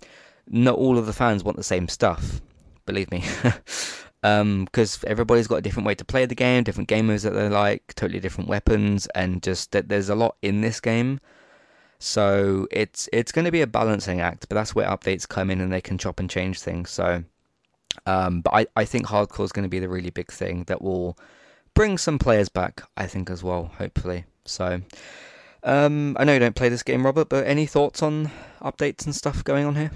Not 0.49 0.77
all 0.77 0.97
of 0.97 1.07
the 1.07 1.13
fans 1.13 1.45
want 1.45 1.57
the 1.57 1.65
same 1.65 1.89
stuff. 1.89 2.41
Believe 2.87 3.11
me. 3.11 3.25
because 3.43 4.15
um, 4.23 4.69
everybody's 5.07 5.49
got 5.49 5.57
a 5.57 5.63
different 5.63 5.87
way 5.87 5.97
to 5.97 6.05
play 6.05 6.25
the 6.25 6.37
game, 6.37 6.63
different 6.63 6.89
gamers 6.89 7.25
that 7.25 7.31
they 7.31 7.49
like, 7.49 7.93
totally 7.97 8.21
different 8.21 8.49
weapons, 8.49 9.09
and 9.15 9.43
just 9.43 9.73
that 9.73 9.89
there's 9.89 10.09
a 10.09 10.15
lot 10.15 10.37
in 10.43 10.61
this 10.61 10.81
game. 10.81 11.21
So 11.99 12.69
it's 12.71 13.09
it's 13.13 13.33
going 13.33 13.47
to 13.47 13.51
be 13.51 13.63
a 13.63 13.67
balancing 13.67 14.21
act, 14.21 14.49
but 14.49 14.55
that's 14.55 14.75
where 14.75 14.87
updates 14.87 15.29
come 15.29 15.51
in 15.51 15.61
and 15.61 15.73
they 15.73 15.81
can 15.81 15.99
chop 15.99 16.21
and 16.21 16.31
change 16.31 16.61
things. 16.61 16.91
So 16.91 17.25
um, 18.05 18.41
but 18.41 18.55
I, 18.55 18.67
I 18.77 18.85
think 18.85 19.07
hardcore 19.07 19.45
is 19.45 19.53
going 19.53 19.65
to 19.65 19.69
be 19.69 19.79
the 19.79 19.89
really 19.89 20.11
big 20.11 20.31
thing 20.31 20.65
that 20.65 20.83
will 20.83 21.17
bring 21.75 21.99
some 21.99 22.19
players 22.19 22.49
back, 22.49 22.83
I 22.97 23.07
think, 23.07 23.31
as 23.31 23.43
well, 23.43 23.71
hopefully. 23.79 24.25
So, 24.45 24.81
um, 25.63 26.17
I 26.19 26.25
know 26.25 26.33
you 26.33 26.39
don't 26.39 26.55
play 26.55 26.69
this 26.69 26.83
game, 26.83 27.05
Robert, 27.05 27.29
but 27.29 27.47
any 27.47 27.67
thoughts 27.67 28.03
on 28.03 28.31
updates 28.61 29.05
and 29.05 29.15
stuff 29.15 29.45
going 29.45 29.67
on 29.67 29.77
here? 29.77 29.91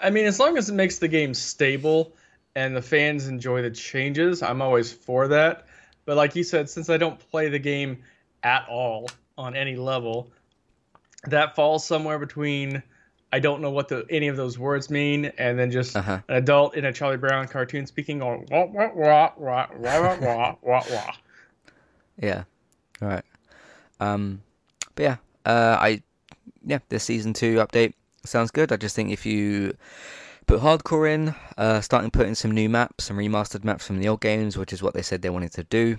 I 0.00 0.10
mean, 0.10 0.26
as 0.26 0.38
long 0.40 0.56
as 0.58 0.68
it 0.68 0.74
makes 0.74 0.98
the 0.98 1.08
game 1.08 1.34
stable 1.34 2.12
and 2.54 2.76
the 2.76 2.82
fans 2.82 3.28
enjoy 3.28 3.62
the 3.62 3.70
changes, 3.70 4.42
I'm 4.42 4.60
always 4.60 4.92
for 4.92 5.28
that. 5.28 5.66
But 6.04 6.16
like 6.16 6.34
you 6.34 6.42
said, 6.42 6.68
since 6.68 6.90
I 6.90 6.96
don't 6.96 7.18
play 7.30 7.48
the 7.48 7.58
game 7.58 8.02
at 8.42 8.66
all 8.68 9.08
on 9.38 9.54
any 9.54 9.76
level, 9.76 10.30
that 11.24 11.54
falls 11.54 11.86
somewhere 11.86 12.18
between 12.18 12.82
I 13.32 13.40
don't 13.40 13.62
know 13.62 13.70
what 13.70 13.88
the 13.88 14.04
any 14.10 14.28
of 14.28 14.36
those 14.36 14.58
words 14.58 14.90
mean, 14.90 15.26
and 15.38 15.58
then 15.58 15.70
just 15.70 15.96
uh-huh. 15.96 16.20
an 16.28 16.36
adult 16.36 16.74
in 16.74 16.84
a 16.84 16.92
Charlie 16.92 17.16
Brown 17.16 17.48
cartoon 17.48 17.86
speaking 17.86 18.20
on 18.20 18.46
wah 18.50 18.66
wah 18.66 18.90
wah 18.94 19.32
wah 19.36 19.66
wah 19.76 20.18
wah 20.20 20.56
wah 20.62 20.82
wah. 20.90 21.12
Yeah, 22.18 22.44
all 23.00 23.08
right. 23.08 23.24
Um, 23.98 24.42
but 24.94 25.02
yeah, 25.02 25.16
uh, 25.46 25.78
I 25.80 26.02
yeah, 26.64 26.78
this 26.90 27.04
season 27.04 27.32
two 27.32 27.56
update 27.56 27.94
sounds 28.24 28.50
good. 28.50 28.70
I 28.70 28.76
just 28.76 28.94
think 28.94 29.10
if 29.10 29.24
you 29.24 29.76
put 30.46 30.60
hardcore 30.60 31.10
in, 31.10 31.34
uh, 31.56 31.80
starting 31.80 32.10
putting 32.10 32.34
some 32.34 32.50
new 32.50 32.68
maps, 32.68 33.04
some 33.04 33.16
remastered 33.16 33.64
maps 33.64 33.86
from 33.86 33.98
the 33.98 34.08
old 34.08 34.20
games, 34.20 34.58
which 34.58 34.74
is 34.74 34.82
what 34.82 34.92
they 34.92 35.02
said 35.02 35.22
they 35.22 35.30
wanted 35.30 35.52
to 35.52 35.64
do. 35.64 35.98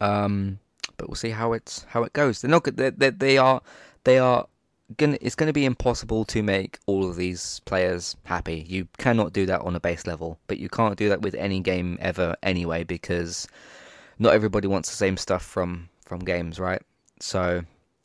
Um, 0.00 0.60
but 0.96 1.08
we'll 1.08 1.16
see 1.16 1.30
how 1.30 1.52
it's 1.52 1.84
how 1.88 2.04
it 2.04 2.12
goes. 2.12 2.40
They're 2.40 2.50
not 2.50 2.64
they 2.64 2.90
they, 2.90 3.10
they 3.10 3.38
are 3.38 3.60
they 4.04 4.18
are 4.18 4.46
gonna 4.96 5.18
it's 5.20 5.34
going 5.34 5.48
to 5.48 5.52
be 5.52 5.64
impossible 5.64 6.24
to 6.26 6.42
make 6.42 6.78
all 6.86 7.08
of 7.08 7.16
these 7.16 7.60
players 7.66 8.16
happy. 8.24 8.64
You 8.68 8.88
cannot 8.98 9.32
do 9.32 9.46
that 9.46 9.60
on 9.62 9.76
a 9.76 9.80
base 9.80 10.06
level, 10.06 10.38
but 10.46 10.58
you 10.58 10.68
can't 10.68 10.96
do 10.96 11.08
that 11.10 11.22
with 11.22 11.34
any 11.34 11.60
game 11.60 11.98
ever 12.00 12.36
anyway 12.42 12.84
because 12.84 13.46
not 14.18 14.32
everybody 14.34 14.66
wants 14.66 14.90
the 14.90 14.96
same 14.96 15.16
stuff 15.16 15.44
from 15.44 15.88
from 16.04 16.20
games, 16.20 16.58
right? 16.58 16.82
So 17.20 17.64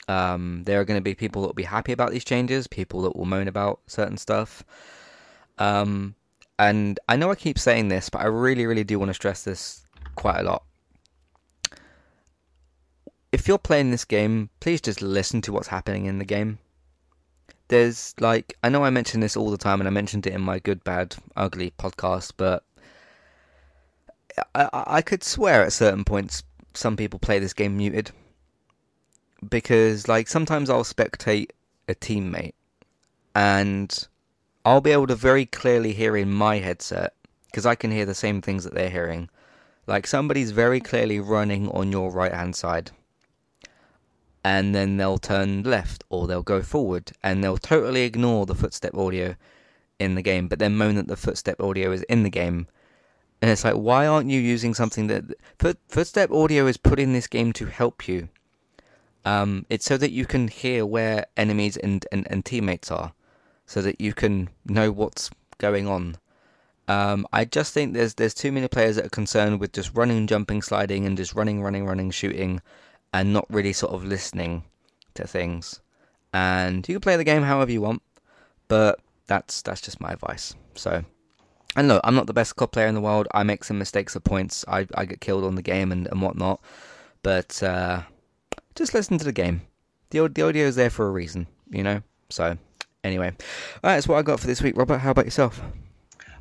Um, 0.09 0.63
there 0.65 0.81
are 0.81 0.85
going 0.85 0.99
to 0.99 1.01
be 1.01 1.15
people 1.15 1.41
that 1.41 1.47
will 1.47 1.53
be 1.53 1.63
happy 1.63 1.93
about 1.93 2.11
these 2.11 2.25
changes, 2.25 2.67
people 2.67 3.03
that 3.03 3.15
will 3.15 3.25
moan 3.25 3.47
about 3.47 3.79
certain 3.87 4.17
stuff. 4.17 4.63
Um, 5.57 6.15
and 6.59 6.99
I 7.07 7.15
know 7.15 7.31
I 7.31 7.35
keep 7.35 7.57
saying 7.57 7.87
this, 7.87 8.09
but 8.09 8.21
I 8.21 8.25
really, 8.25 8.65
really 8.65 8.83
do 8.83 8.99
want 8.99 9.09
to 9.09 9.13
stress 9.13 9.43
this 9.43 9.85
quite 10.15 10.39
a 10.39 10.43
lot. 10.43 10.63
If 13.31 13.47
you're 13.47 13.57
playing 13.57 13.91
this 13.91 14.05
game, 14.05 14.49
please 14.59 14.81
just 14.81 15.01
listen 15.01 15.41
to 15.43 15.53
what's 15.53 15.69
happening 15.69 16.05
in 16.05 16.19
the 16.19 16.25
game. 16.25 16.59
There's 17.69 18.13
like, 18.19 18.57
I 18.63 18.69
know 18.69 18.83
I 18.83 18.89
mention 18.89 19.19
this 19.19 19.37
all 19.37 19.49
the 19.49 19.57
time, 19.57 19.81
and 19.81 19.87
I 19.87 19.91
mentioned 19.91 20.27
it 20.27 20.33
in 20.33 20.41
my 20.41 20.59
Good, 20.59 20.83
Bad, 20.83 21.15
Ugly 21.35 21.73
podcast, 21.77 22.33
but 22.37 22.63
I, 24.55 24.69
I 24.73 25.01
could 25.01 25.23
swear 25.23 25.63
at 25.63 25.73
certain 25.73 26.03
points 26.03 26.43
some 26.73 26.97
people 26.97 27.19
play 27.19 27.39
this 27.39 27.53
game 27.53 27.77
muted 27.77 28.11
because 29.47 30.07
like 30.07 30.27
sometimes 30.27 30.69
I'll 30.69 30.83
spectate 30.83 31.49
a 31.87 31.93
teammate 31.93 32.53
and 33.35 34.07
I'll 34.65 34.81
be 34.81 34.91
able 34.91 35.07
to 35.07 35.15
very 35.15 35.45
clearly 35.45 35.93
hear 35.93 36.15
in 36.15 36.31
my 36.31 36.57
headset 36.57 37.13
because 37.47 37.65
I 37.65 37.75
can 37.75 37.91
hear 37.91 38.05
the 38.05 38.15
same 38.15 38.41
things 38.41 38.63
that 38.63 38.73
they're 38.73 38.89
hearing. 38.89 39.29
Like 39.85 40.07
somebody's 40.07 40.51
very 40.51 40.79
clearly 40.79 41.19
running 41.19 41.69
on 41.69 41.91
your 41.91 42.09
right 42.11 42.33
hand 42.33 42.55
side. 42.55 42.91
And 44.43 44.75
then 44.75 44.97
they'll 44.97 45.17
turn 45.17 45.63
left 45.63 46.03
or 46.09 46.27
they'll 46.27 46.43
go 46.43 46.61
forward 46.61 47.11
and 47.23 47.43
they'll 47.43 47.57
totally 47.57 48.03
ignore 48.03 48.45
the 48.45 48.55
footstep 48.55 48.93
audio 48.95 49.35
in 49.99 50.15
the 50.15 50.21
game, 50.21 50.47
but 50.47 50.59
then 50.59 50.75
moan 50.75 50.95
that 50.95 51.07
the 51.07 51.15
footstep 51.15 51.61
audio 51.61 51.91
is 51.91 52.03
in 52.03 52.23
the 52.23 52.29
game. 52.29 52.67
And 53.41 53.51
it's 53.51 53.63
like, 53.63 53.75
why 53.75 54.07
aren't 54.07 54.29
you 54.29 54.39
using 54.39 54.73
something 54.73 55.07
that 55.07 55.23
foot, 55.59 55.77
footstep 55.87 56.31
audio 56.31 56.65
is 56.67 56.77
put 56.77 56.99
in 56.99 57.13
this 57.13 57.27
game 57.27 57.53
to 57.53 57.65
help 57.65 58.07
you? 58.07 58.29
Um, 59.25 59.65
it's 59.69 59.85
so 59.85 59.97
that 59.97 60.11
you 60.11 60.25
can 60.25 60.47
hear 60.47 60.85
where 60.85 61.25
enemies 61.37 61.77
and, 61.77 62.05
and, 62.11 62.27
and 62.29 62.43
teammates 62.43 62.91
are, 62.91 63.13
so 63.65 63.81
that 63.81 64.01
you 64.01 64.13
can 64.13 64.49
know 64.65 64.91
what's 64.91 65.29
going 65.57 65.87
on. 65.87 66.17
Um, 66.87 67.25
I 67.31 67.45
just 67.45 67.73
think 67.73 67.93
there's 67.93 68.15
there's 68.15 68.33
too 68.33 68.51
many 68.51 68.67
players 68.67 68.97
that 68.97 69.05
are 69.05 69.09
concerned 69.09 69.61
with 69.61 69.71
just 69.71 69.95
running, 69.95 70.27
jumping, 70.27 70.61
sliding, 70.61 71.05
and 71.05 71.15
just 71.15 71.33
running, 71.33 71.63
running, 71.63 71.85
running, 71.85 72.11
shooting, 72.11 72.61
and 73.13 73.31
not 73.31 73.45
really 73.49 73.73
sort 73.73 73.93
of 73.93 74.03
listening 74.03 74.63
to 75.13 75.27
things. 75.27 75.79
And 76.33 76.87
you 76.89 76.95
can 76.95 77.01
play 77.01 77.15
the 77.15 77.23
game 77.23 77.43
however 77.43 77.71
you 77.71 77.81
want, 77.81 78.01
but 78.67 78.99
that's 79.27 79.61
that's 79.61 79.81
just 79.81 80.01
my 80.01 80.11
advice. 80.11 80.55
So, 80.73 81.03
and 81.75 81.87
look, 81.87 82.01
I'm 82.03 82.15
not 82.15 82.27
the 82.27 82.33
best 82.33 82.55
COD 82.55 82.71
player 82.71 82.87
in 82.87 82.95
the 82.95 83.01
world. 83.01 83.27
I 83.33 83.43
make 83.43 83.63
some 83.63 83.77
mistakes 83.77 84.15
at 84.15 84.23
points. 84.23 84.65
I 84.67 84.87
I 84.95 85.05
get 85.05 85.21
killed 85.21 85.43
on 85.43 85.55
the 85.55 85.61
game 85.61 85.91
and, 85.91 86.07
and 86.07 86.21
whatnot, 86.21 86.59
but 87.21 87.61
uh, 87.61 88.01
just 88.75 88.93
listen 88.93 89.19
to 89.19 89.25
the 89.25 89.31
game. 89.31 89.61
The 90.09 90.27
the 90.27 90.41
audio 90.41 90.65
is 90.65 90.75
there 90.75 90.89
for 90.89 91.07
a 91.07 91.11
reason, 91.11 91.45
you 91.69 91.83
know. 91.83 92.01
So 92.29 92.57
anyway, 93.03 93.27
all 93.27 93.33
right, 93.83 93.95
that's 93.95 94.07
what 94.07 94.17
I 94.17 94.23
got 94.23 94.39
for 94.39 94.47
this 94.47 94.61
week. 94.61 94.75
Robert, 94.75 94.97
how 94.97 95.11
about 95.11 95.25
yourself? 95.25 95.61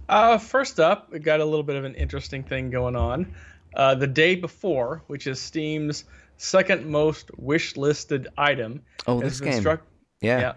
Uh, 0.09 0.39
first 0.39 0.81
up, 0.81 1.11
we 1.13 1.19
got 1.19 1.41
a 1.41 1.45
little 1.45 1.63
bit 1.63 1.77
of 1.77 1.85
an 1.85 1.95
interesting 1.95 2.43
thing 2.43 2.71
going 2.71 2.97
on. 2.97 3.35
Uh, 3.75 3.95
the 3.95 4.07
day 4.07 4.35
before, 4.35 5.03
which 5.07 5.27
is 5.27 5.41
Steam's 5.41 6.05
second 6.43 6.87
most 6.87 7.31
wish 7.37 7.77
listed 7.77 8.29
item, 8.37 8.83
oh, 9.07 9.21
this 9.21 9.41
game. 9.41 9.61
Struck, 9.61 9.83
yeah. 10.21 10.41
yeah. 10.41 10.53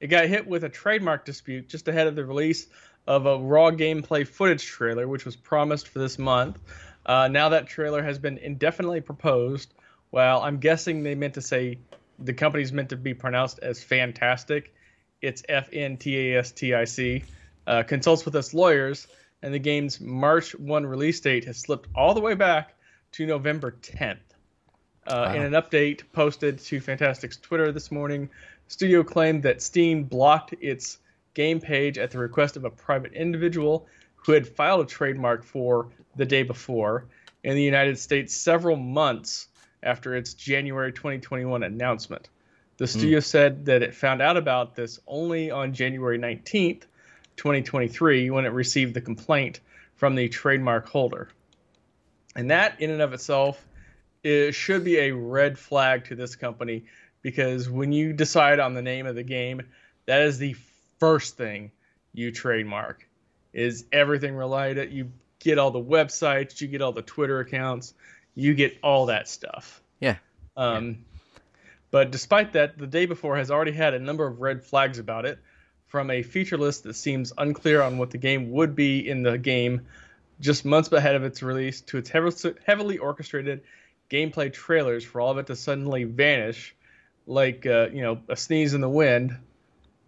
It 0.00 0.08
got 0.08 0.26
hit 0.26 0.46
with 0.46 0.64
a 0.64 0.68
trademark 0.68 1.24
dispute 1.24 1.68
just 1.68 1.88
ahead 1.88 2.06
of 2.06 2.14
the 2.14 2.24
release 2.24 2.66
of 3.06 3.26
a 3.26 3.38
raw 3.38 3.70
gameplay 3.70 4.26
footage 4.26 4.64
trailer, 4.64 5.08
which 5.08 5.24
was 5.24 5.34
promised 5.34 5.88
for 5.88 5.98
this 5.98 6.18
month. 6.18 6.58
Uh, 7.04 7.28
now 7.28 7.50
that 7.50 7.66
trailer 7.66 8.02
has 8.02 8.18
been 8.18 8.38
indefinitely 8.38 9.00
proposed 9.00 9.72
well, 10.10 10.40
I'm 10.42 10.58
guessing 10.58 11.02
they 11.02 11.14
meant 11.14 11.34
to 11.34 11.42
say 11.42 11.78
the 12.18 12.32
company's 12.32 12.72
meant 12.72 12.90
to 12.90 12.96
be 12.96 13.14
pronounced 13.14 13.58
as 13.60 13.82
fantastic. 13.82 14.74
It's 15.20 15.42
F 15.48 15.68
N 15.72 15.96
T 15.96 16.32
A 16.32 16.38
S 16.38 16.52
T 16.52 16.74
I 16.74 16.84
C. 16.84 17.24
Uh, 17.66 17.82
consults 17.82 18.24
with 18.24 18.34
us 18.34 18.54
lawyers, 18.54 19.06
and 19.42 19.52
the 19.52 19.58
game's 19.58 20.00
March 20.00 20.54
1 20.54 20.86
release 20.86 21.20
date 21.20 21.44
has 21.44 21.58
slipped 21.58 21.88
all 21.94 22.14
the 22.14 22.20
way 22.20 22.34
back 22.34 22.74
to 23.12 23.26
November 23.26 23.72
10th. 23.82 24.16
Uh, 25.08 25.24
wow. 25.26 25.34
In 25.34 25.42
an 25.42 25.52
update 25.52 26.02
posted 26.12 26.58
to 26.58 26.80
Fntastic's 26.80 27.38
Twitter 27.38 27.72
this 27.72 27.90
morning, 27.90 28.28
Studio 28.68 29.02
claimed 29.02 29.42
that 29.44 29.62
Steam 29.62 30.04
blocked 30.04 30.54
its 30.60 30.98
game 31.32 31.60
page 31.60 31.96
at 31.96 32.10
the 32.10 32.18
request 32.18 32.58
of 32.58 32.64
a 32.64 32.70
private 32.70 33.14
individual 33.14 33.86
who 34.16 34.32
had 34.32 34.46
filed 34.46 34.80
a 34.82 34.84
trademark 34.84 35.44
for 35.44 35.88
the 36.16 36.26
day 36.26 36.42
before 36.42 37.06
in 37.42 37.54
the 37.54 37.62
United 37.62 37.98
States 37.98 38.34
several 38.34 38.76
months 38.76 39.48
after 39.82 40.14
its 40.14 40.34
January 40.34 40.92
2021 40.92 41.62
announcement. 41.62 42.28
The 42.76 42.84
hmm. 42.84 42.98
studio 42.98 43.18
mm. 43.20 43.24
said 43.24 43.64
that 43.66 43.82
it 43.82 43.94
found 43.94 44.20
out 44.20 44.36
about 44.36 44.74
this 44.74 45.00
only 45.06 45.50
on 45.50 45.72
January 45.72 46.18
19th, 46.18 46.82
2023, 47.36 48.30
when 48.30 48.44
it 48.44 48.52
received 48.52 48.92
the 48.92 49.00
complaint 49.00 49.60
from 49.96 50.14
the 50.14 50.28
trademark 50.28 50.88
holder. 50.88 51.28
And 52.36 52.50
that, 52.50 52.80
in 52.80 52.90
and 52.90 53.00
of 53.00 53.14
itself, 53.14 53.64
it 54.22 54.52
should 54.52 54.84
be 54.84 54.98
a 54.98 55.12
red 55.12 55.58
flag 55.58 56.04
to 56.06 56.14
this 56.14 56.36
company 56.36 56.84
because 57.22 57.68
when 57.68 57.92
you 57.92 58.12
decide 58.12 58.60
on 58.60 58.74
the 58.74 58.82
name 58.82 59.06
of 59.06 59.14
the 59.14 59.22
game, 59.22 59.62
that 60.06 60.22
is 60.22 60.38
the 60.38 60.56
first 60.98 61.36
thing 61.36 61.70
you 62.12 62.32
trademark. 62.32 63.06
Is 63.52 63.84
everything 63.92 64.34
related? 64.34 64.92
You 64.92 65.10
get 65.38 65.58
all 65.58 65.70
the 65.70 65.82
websites, 65.82 66.60
you 66.60 66.68
get 66.68 66.82
all 66.82 66.92
the 66.92 67.02
Twitter 67.02 67.40
accounts, 67.40 67.94
you 68.34 68.54
get 68.54 68.78
all 68.82 69.06
that 69.06 69.28
stuff. 69.28 69.82
Yeah. 70.00 70.16
Um, 70.56 70.86
yeah. 70.86 70.94
But 71.90 72.10
despite 72.10 72.52
that, 72.52 72.76
the 72.76 72.86
day 72.86 73.06
before 73.06 73.36
has 73.36 73.50
already 73.50 73.72
had 73.72 73.94
a 73.94 73.98
number 73.98 74.26
of 74.26 74.40
red 74.40 74.62
flags 74.62 74.98
about 74.98 75.24
it, 75.24 75.38
from 75.88 76.10
a 76.10 76.22
feature 76.22 76.58
list 76.58 76.84
that 76.84 76.94
seems 76.94 77.32
unclear 77.38 77.82
on 77.82 77.98
what 77.98 78.10
the 78.10 78.18
game 78.18 78.50
would 78.52 78.76
be 78.76 79.08
in 79.08 79.22
the 79.22 79.38
game 79.38 79.86
just 80.38 80.64
months 80.64 80.92
ahead 80.92 81.16
of 81.16 81.24
its 81.24 81.42
release 81.42 81.80
to 81.80 81.98
its 81.98 82.10
heavily 82.64 82.98
orchestrated 82.98 83.62
gameplay 84.10 84.52
trailers 84.52 85.04
for 85.04 85.20
all 85.20 85.30
of 85.30 85.38
it 85.38 85.46
to 85.46 85.56
suddenly 85.56 86.04
vanish 86.04 86.74
like 87.26 87.66
uh, 87.66 87.88
you 87.92 88.02
know 88.02 88.20
a 88.28 88.36
sneeze 88.36 88.74
in 88.74 88.80
the 88.80 88.88
wind 88.88 89.36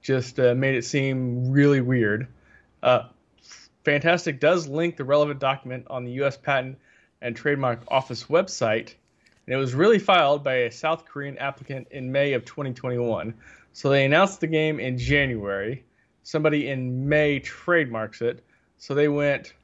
just 0.03 0.40
uh, 0.40 0.55
made 0.55 0.74
it 0.74 0.84
seem 0.84 1.51
really 1.51 1.80
weird 1.80 2.28
uh, 2.82 3.03
Fntastic 3.84 4.40
does 4.40 4.68
link 4.68 4.96
the 4.96 5.05
relevant 5.05 5.40
document 5.40 5.86
on 5.88 6.05
the 6.05 6.12
us 6.12 6.36
patent 6.36 6.78
and 7.22 7.34
Trademark 7.34 7.82
Office 7.88 8.24
website, 8.24 8.94
and 9.46 9.55
it 9.55 9.57
was 9.57 9.74
really 9.74 9.98
filed 9.98 10.44
by 10.44 10.55
a 10.55 10.70
South 10.70 11.05
Korean 11.07 11.38
applicant 11.38 11.88
in 11.90 12.12
May 12.12 12.34
of 12.34 12.44
2021. 12.44 13.34
So 13.72 13.88
they 13.88 14.05
announced 14.05 14.40
the 14.40 14.46
game 14.46 14.80
in 14.80 14.98
January. 14.98 15.84
Somebody 16.22 16.68
in 16.68 17.09
May 17.09 17.40
trademarks 17.40 18.20
it. 18.20 18.44
So 18.78 18.94
they 18.94 19.09
went 19.09 19.55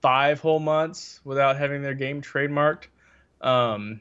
five 0.00 0.40
whole 0.40 0.60
months 0.60 1.20
without 1.24 1.56
having 1.56 1.82
their 1.82 1.94
game 1.94 2.22
trademarked. 2.22 2.84
Um, 3.42 4.00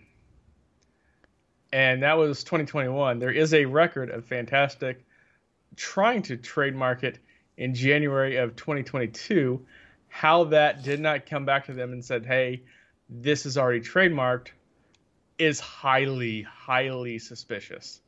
and 1.74 2.04
that 2.04 2.18
was 2.18 2.44
2021. 2.44 3.20
There 3.20 3.32
is 3.32 3.54
a 3.54 3.66
record 3.66 4.10
of 4.10 4.28
Fntastic 4.28 4.98
trying 5.76 6.22
to 6.24 6.38
trademark 6.38 7.04
it 7.04 7.20
in 7.58 7.74
January 7.76 8.38
of 8.38 8.56
2022 8.56 9.66
how 10.12 10.44
that 10.44 10.84
did 10.84 11.00
not 11.00 11.26
come 11.26 11.46
back 11.46 11.66
to 11.68 11.74
them 11.74 11.94
and 11.94 12.04
said, 12.04 12.26
"Hey, 12.26 12.64
this 13.10 13.46
is 13.46 13.58
already 13.58 13.80
trademarked," 13.80 14.50
is 15.38 15.60
highly, 15.60 16.42
highly 16.42 17.18
suspicious. 17.18 18.02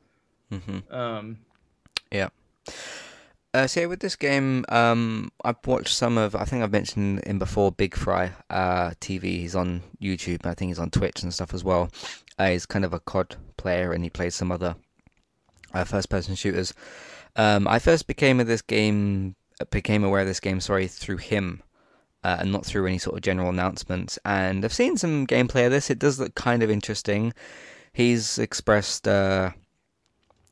Mm-hmm. 0.51 0.93
Um. 0.93 1.37
Uh, 3.53 3.67
so 3.67 3.81
yeah, 3.81 3.85
with 3.85 3.99
this 3.99 4.15
game, 4.15 4.65
um, 4.69 5.31
I've 5.45 5.65
watched 5.65 5.95
some 5.95 6.17
of. 6.17 6.35
I 6.35 6.45
think 6.45 6.63
I've 6.63 6.71
mentioned 6.71 7.23
him 7.23 7.37
before. 7.37 7.71
Big 7.71 7.95
Fry 7.95 8.31
uh, 8.49 8.91
TV. 8.99 9.23
He's 9.23 9.55
on 9.55 9.83
YouTube. 10.01 10.45
I 10.45 10.55
think 10.55 10.69
he's 10.69 10.79
on 10.79 10.89
Twitch 10.89 11.21
and 11.21 11.33
stuff 11.33 11.53
as 11.53 11.63
well. 11.63 11.89
Uh, 12.39 12.49
he's 12.49 12.65
kind 12.65 12.83
of 12.83 12.93
a 12.93 12.99
COD 12.99 13.35
player, 13.57 13.91
and 13.91 14.03
he 14.03 14.09
plays 14.09 14.33
some 14.33 14.51
other 14.51 14.75
uh, 15.73 15.83
first-person 15.83 16.33
shooters. 16.35 16.73
Um, 17.35 17.67
I 17.67 17.77
first 17.77 18.07
became 18.07 18.39
of 18.39 18.47
this 18.47 18.63
game, 18.63 19.35
became 19.69 20.03
aware 20.03 20.21
of 20.21 20.27
this 20.27 20.39
game, 20.39 20.59
sorry, 20.59 20.87
through 20.87 21.17
him 21.17 21.61
uh, 22.23 22.37
and 22.39 22.51
not 22.51 22.65
through 22.65 22.87
any 22.87 22.97
sort 22.97 23.15
of 23.15 23.21
general 23.21 23.49
announcements. 23.49 24.17
And 24.25 24.63
I've 24.63 24.73
seen 24.73 24.97
some 24.97 25.27
gameplay 25.27 25.65
of 25.65 25.71
this. 25.71 25.89
It 25.89 25.99
does 25.99 26.19
look 26.19 26.35
kind 26.35 26.63
of 26.63 26.69
interesting. 26.69 27.33
He's 27.93 28.39
expressed 28.39 29.07
uh, 29.07 29.51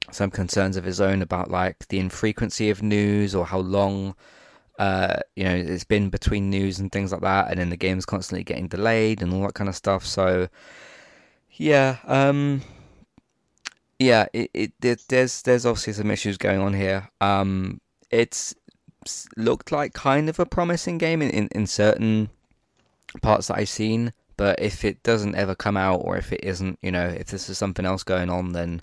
some 0.10 0.32
concerns 0.32 0.78
of 0.78 0.84
his 0.84 1.00
own 1.00 1.22
about 1.22 1.52
like 1.52 1.88
the 1.90 2.00
infrequency 2.00 2.70
of 2.70 2.82
news 2.82 3.36
or 3.36 3.46
how 3.46 3.60
long. 3.60 4.16
Uh, 4.80 5.20
you 5.36 5.44
know, 5.44 5.54
it's 5.54 5.84
been 5.84 6.10
between 6.10 6.50
news 6.50 6.80
and 6.80 6.92
things 6.92 7.12
like 7.12 7.22
that, 7.22 7.52
and 7.52 7.60
then 7.60 7.70
the 7.70 7.78
game's 7.78 8.06
constantly 8.06 8.44
getting 8.44 8.68
delayed 8.68 9.22
and 9.22 9.32
all 9.32 9.44
that 9.44 9.54
kind 9.54 9.70
of 9.70 9.76
stuff. 9.76 10.04
So, 10.04 10.48
yeah, 11.52 11.98
um, 12.08 12.62
yeah, 14.00 14.26
it, 14.34 14.50
it, 14.56 14.72
there's 15.10 15.44
there's 15.44 15.68
obviously 15.68 15.94
some 15.94 16.10
issues 16.10 16.38
going 16.38 16.60
on 16.60 16.74
here. 16.74 17.10
Um, 17.20 17.80
it's 18.10 18.56
looked 19.38 19.72
like 19.72 19.94
kind 19.94 20.30
of 20.30 20.40
a 20.40 20.46
promising 20.46 20.98
game 20.98 21.22
in, 21.22 21.30
in, 21.30 21.48
in 21.52 21.68
certain 21.68 22.30
parts 23.22 23.48
that 23.48 23.58
I've 23.58 23.70
seen. 23.70 24.14
But 24.38 24.60
if 24.60 24.84
it 24.84 25.04
doesn't 25.04 25.36
ever 25.36 25.54
come 25.54 25.78
out, 25.78 25.98
or 25.98 26.18
if 26.18 26.34
it 26.34 26.44
isn't, 26.44 26.80
you 26.82 26.92
know, 26.92 27.06
if 27.06 27.28
this 27.28 27.50
is 27.50 27.60
something 27.60 27.86
else 27.86 28.02
going 28.04 28.30
on, 28.32 28.54
then 28.54 28.82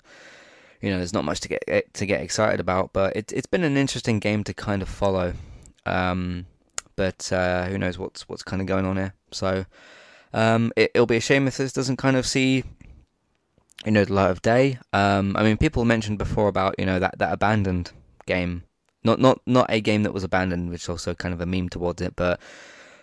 you 0.81 0.89
know, 0.89 0.97
there's 0.97 1.13
not 1.13 1.25
much 1.25 1.39
to 1.41 1.47
get 1.47 1.93
to 1.93 2.05
get 2.05 2.21
excited 2.21 2.59
about. 2.59 2.93
But 2.93 3.15
it, 3.15 3.31
it's 3.33 3.47
been 3.47 3.63
an 3.63 3.77
interesting 3.77 4.19
game 4.19 4.43
to 4.45 4.53
kind 4.53 4.81
of 4.81 4.89
follow. 4.89 5.33
Um, 5.85 6.45
but 6.95 7.31
uh, 7.31 7.65
who 7.65 7.77
knows 7.77 7.97
what's 7.97 8.27
what's 8.27 8.43
kind 8.43 8.61
of 8.61 8.67
going 8.67 8.85
on 8.85 8.97
here? 8.97 9.13
So 9.31 9.65
um, 10.33 10.71
it, 10.75 10.91
will 10.95 11.05
be 11.05 11.17
a 11.17 11.21
shame 11.21 11.47
if 11.47 11.57
this 11.57 11.73
doesn't 11.73 11.97
kind 11.97 12.15
of 12.17 12.25
see 12.25 12.63
you 13.85 13.91
know 13.91 14.05
the 14.05 14.13
light 14.13 14.31
of 14.31 14.41
day. 14.41 14.79
Um, 14.93 15.35
I 15.37 15.43
mean, 15.43 15.57
people 15.57 15.85
mentioned 15.85 16.17
before 16.17 16.47
about 16.47 16.75
you 16.77 16.85
know 16.85 16.99
that 16.99 17.17
that 17.19 17.33
abandoned 17.33 17.91
game, 18.25 18.63
not 19.03 19.19
not 19.19 19.41
not 19.45 19.67
a 19.69 19.81
game 19.81 20.03
that 20.03 20.13
was 20.13 20.23
abandoned, 20.23 20.69
which 20.69 20.89
also 20.89 21.13
kind 21.13 21.33
of 21.33 21.41
a 21.41 21.45
meme 21.45 21.69
towards 21.69 22.01
it, 22.01 22.15
but 22.15 22.39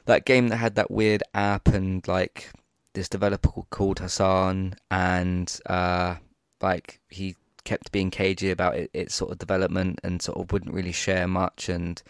that 0.06 0.24
game 0.24 0.48
that 0.48 0.56
had 0.56 0.76
that 0.76 0.90
weird 0.90 1.22
app 1.34 1.68
and 1.68 2.06
like 2.08 2.50
this 2.94 3.08
developer 3.08 3.50
called 3.70 3.98
Hasan 3.98 4.74
and 4.90 5.60
uh, 5.66 6.16
like 6.62 7.00
he 7.10 7.36
kept 7.66 7.92
being 7.92 8.10
cagey 8.10 8.50
about 8.50 8.76
it, 8.76 8.90
its 8.94 9.14
sort 9.14 9.30
of 9.30 9.38
development 9.38 10.00
and 10.02 10.22
sort 10.22 10.38
of 10.38 10.50
wouldn't 10.52 10.74
really 10.74 10.92
share 10.92 11.28
much 11.28 11.68
and 11.68 12.02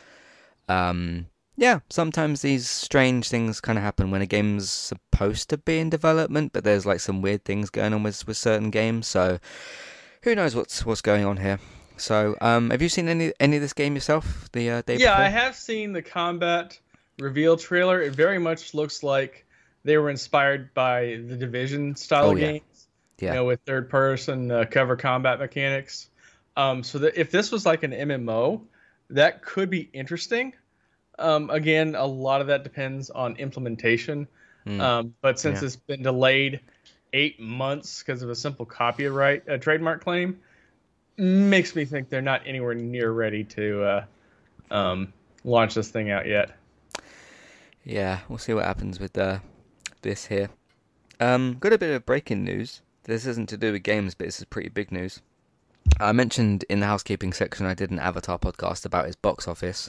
um, 0.69 1.27
yeah, 1.57 1.81
sometimes 1.89 2.43
these 2.43 2.69
strange 2.69 3.29
things 3.29 3.61
kind 3.61 3.79
of 3.79 3.85
happen 3.85 4.11
when 4.11 4.21
a 4.21 4.27
game's 4.27 4.71
supposed 4.71 5.49
to 5.51 5.57
be 5.57 5.79
in 5.79 5.89
development, 5.89 6.53
but 6.53 6.65
there's 6.65 6.85
like 6.85 7.01
some 7.01 7.23
weird 7.23 7.45
things 7.45 7.71
going 7.71 7.95
on 7.95 8.03
with 8.03 8.27
with 8.27 8.37
certain 8.37 8.71
games. 8.71 9.07
So 9.07 9.39
who 10.23 10.35
knows 10.35 10.55
what's 10.55 10.85
what's 10.85 11.01
going 11.01 11.25
on 11.25 11.39
here? 11.39 11.59
So 11.97 12.37
um, 12.43 12.69
have 12.71 12.83
you 12.83 12.91
seen 12.91 13.09
any 13.09 13.33
any 13.41 13.57
of 13.57 13.63
this 13.63 13.73
game 13.73 13.95
yourself? 13.95 14.51
The 14.53 14.71
uh, 14.71 14.83
day 14.83 14.99
yeah, 14.99 15.13
before? 15.13 15.25
I 15.25 15.29
have 15.29 15.57
seen 15.57 15.93
the 15.93 16.03
combat 16.03 16.79
reveal 17.19 17.57
trailer. 17.57 18.03
It 18.03 18.15
very 18.15 18.39
much 18.39 18.75
looks 18.75 19.03
like 19.03 19.47
they 19.83 19.97
were 19.97 20.11
inspired 20.11 20.75
by 20.75 21.21
the 21.27 21.37
Division 21.37 21.97
style 21.97 22.31
Oh, 22.31 22.37
yeah. 22.37 22.53
games. 22.53 22.76
Yeah. 23.19 23.29
You 23.31 23.35
know, 23.35 23.45
with 23.47 23.61
third 23.67 23.89
person 23.89 24.51
uh, 24.51 24.65
cover 24.71 24.97
combat 24.97 25.39
mechanics. 25.39 26.09
Um, 26.57 26.83
so 26.83 26.99
that 27.01 27.19
if 27.19 27.31
this 27.31 27.51
was 27.51 27.67
like 27.67 27.83
an 27.83 27.93
MMO, 27.93 28.63
that 29.11 29.43
could 29.43 29.71
be 29.71 29.89
interesting. 29.93 30.55
Um, 31.19 31.51
again, 31.51 31.95
a 31.95 32.07
lot 32.07 32.41
of 32.41 32.49
that 32.49 32.63
depends 32.63 33.11
on 33.11 33.37
implementation. 33.37 34.29
Hmm. 34.65 34.81
Um, 34.81 35.15
but 35.21 35.39
since 35.39 35.61
Yeah. 35.61 35.67
it's 35.67 35.77
been 35.77 36.03
delayed 36.03 36.61
eight 37.13 37.41
months 37.41 38.03
because 38.03 38.23
of 38.23 38.31
a 38.31 38.35
simple 38.35 38.67
copyright 38.67 39.49
uh, 39.49 39.59
trademark 39.59 40.03
claim, 40.03 40.41
makes 41.17 41.75
me 41.75 41.85
think 41.85 42.09
they're 42.09 42.21
not 42.21 42.43
anywhere 42.47 42.75
near 42.75 43.11
ready 43.11 43.45
to 43.45 43.83
uh, 43.85 44.05
um, 44.71 45.13
launch 45.45 45.75
this 45.75 45.89
thing 45.91 46.11
out 46.11 46.27
yet. 46.27 46.51
Yeah, 47.85 48.21
we'll 48.29 48.39
see 48.39 48.53
what 48.53 48.65
happens 48.65 48.99
with 48.99 49.17
uh, 49.17 49.39
this 50.03 50.27
here. 50.27 50.51
Um, 51.21 51.57
got 51.61 51.73
a 51.73 51.79
bit 51.79 51.95
of 51.95 52.05
breaking 52.05 52.45
news. 52.45 52.83
This 53.07 53.25
isn't 53.25 53.49
to 53.51 53.57
do 53.57 53.73
with 53.73 53.85
games, 53.85 54.15
but 54.15 54.27
this 54.27 54.41
is 54.41 54.47
pretty 54.47 54.69
big 54.69 54.91
news. 54.91 55.23
I 56.01 56.11
mentioned 56.11 56.65
in 56.69 56.81
the 56.81 56.87
housekeeping 56.87 57.33
section 57.33 57.65
I 57.65 57.73
did 57.73 57.93
an 57.93 58.01
Avatar 58.01 58.37
podcast 58.37 58.85
about 58.85 59.07
its 59.07 59.15
box 59.15 59.47
office. 59.47 59.89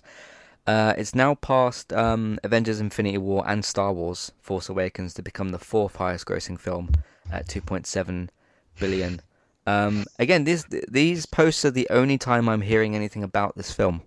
Uh, 0.68 0.94
it's 0.96 1.16
now 1.16 1.34
passed 1.34 1.92
um, 1.94 2.38
Avengers: 2.44 2.80
Infinity 2.80 3.18
War 3.18 3.44
and 3.48 3.66
Star 3.66 3.92
Wars: 3.92 4.32
Force 4.40 4.70
Awakens 4.70 5.16
to 5.16 5.24
become 5.24 5.50
the 5.50 5.58
fourth 5.58 5.96
highest-grossing 5.96 6.60
film 6.60 6.92
at 7.32 7.48
2.7 7.48 8.30
billion. 8.80 9.22
Um, 9.66 10.06
again, 10.20 10.44
these 10.44 10.66
these 10.88 11.26
posts 11.26 11.66
are 11.66 11.72
the 11.72 11.88
only 11.90 12.20
time 12.20 12.48
I'm 12.48 12.62
hearing 12.62 12.96
anything 12.96 13.24
about 13.24 13.58
this 13.58 13.72
film. 13.72 14.04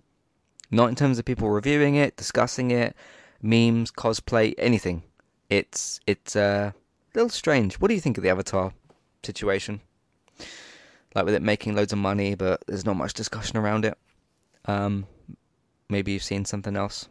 Not 0.71 0.87
in 0.87 0.95
terms 0.95 1.19
of 1.19 1.25
people 1.25 1.49
reviewing 1.49 1.95
it, 1.95 2.15
discussing 2.15 2.71
it, 2.71 2.95
memes, 3.41 3.91
cosplay, 3.91 4.53
anything. 4.57 5.03
It's 5.49 5.99
it's 6.07 6.37
uh, 6.37 6.71
a 6.73 7.17
little 7.17 7.29
strange. 7.29 7.75
What 7.75 7.89
do 7.89 7.93
you 7.93 7.99
think 7.99 8.17
of 8.17 8.23
the 8.23 8.29
Avatar 8.29 8.71
situation? 9.23 9.81
Like 11.13 11.25
with 11.25 11.33
it 11.33 11.41
making 11.41 11.75
loads 11.75 11.91
of 11.91 11.99
money, 11.99 12.35
but 12.35 12.63
there's 12.67 12.85
not 12.85 12.95
much 12.95 13.13
discussion 13.13 13.57
around 13.57 13.85
it. 13.85 13.97
Um, 14.65 15.05
maybe 15.89 16.13
you've 16.13 16.23
seen 16.23 16.45
something 16.45 16.75
else. 16.75 17.09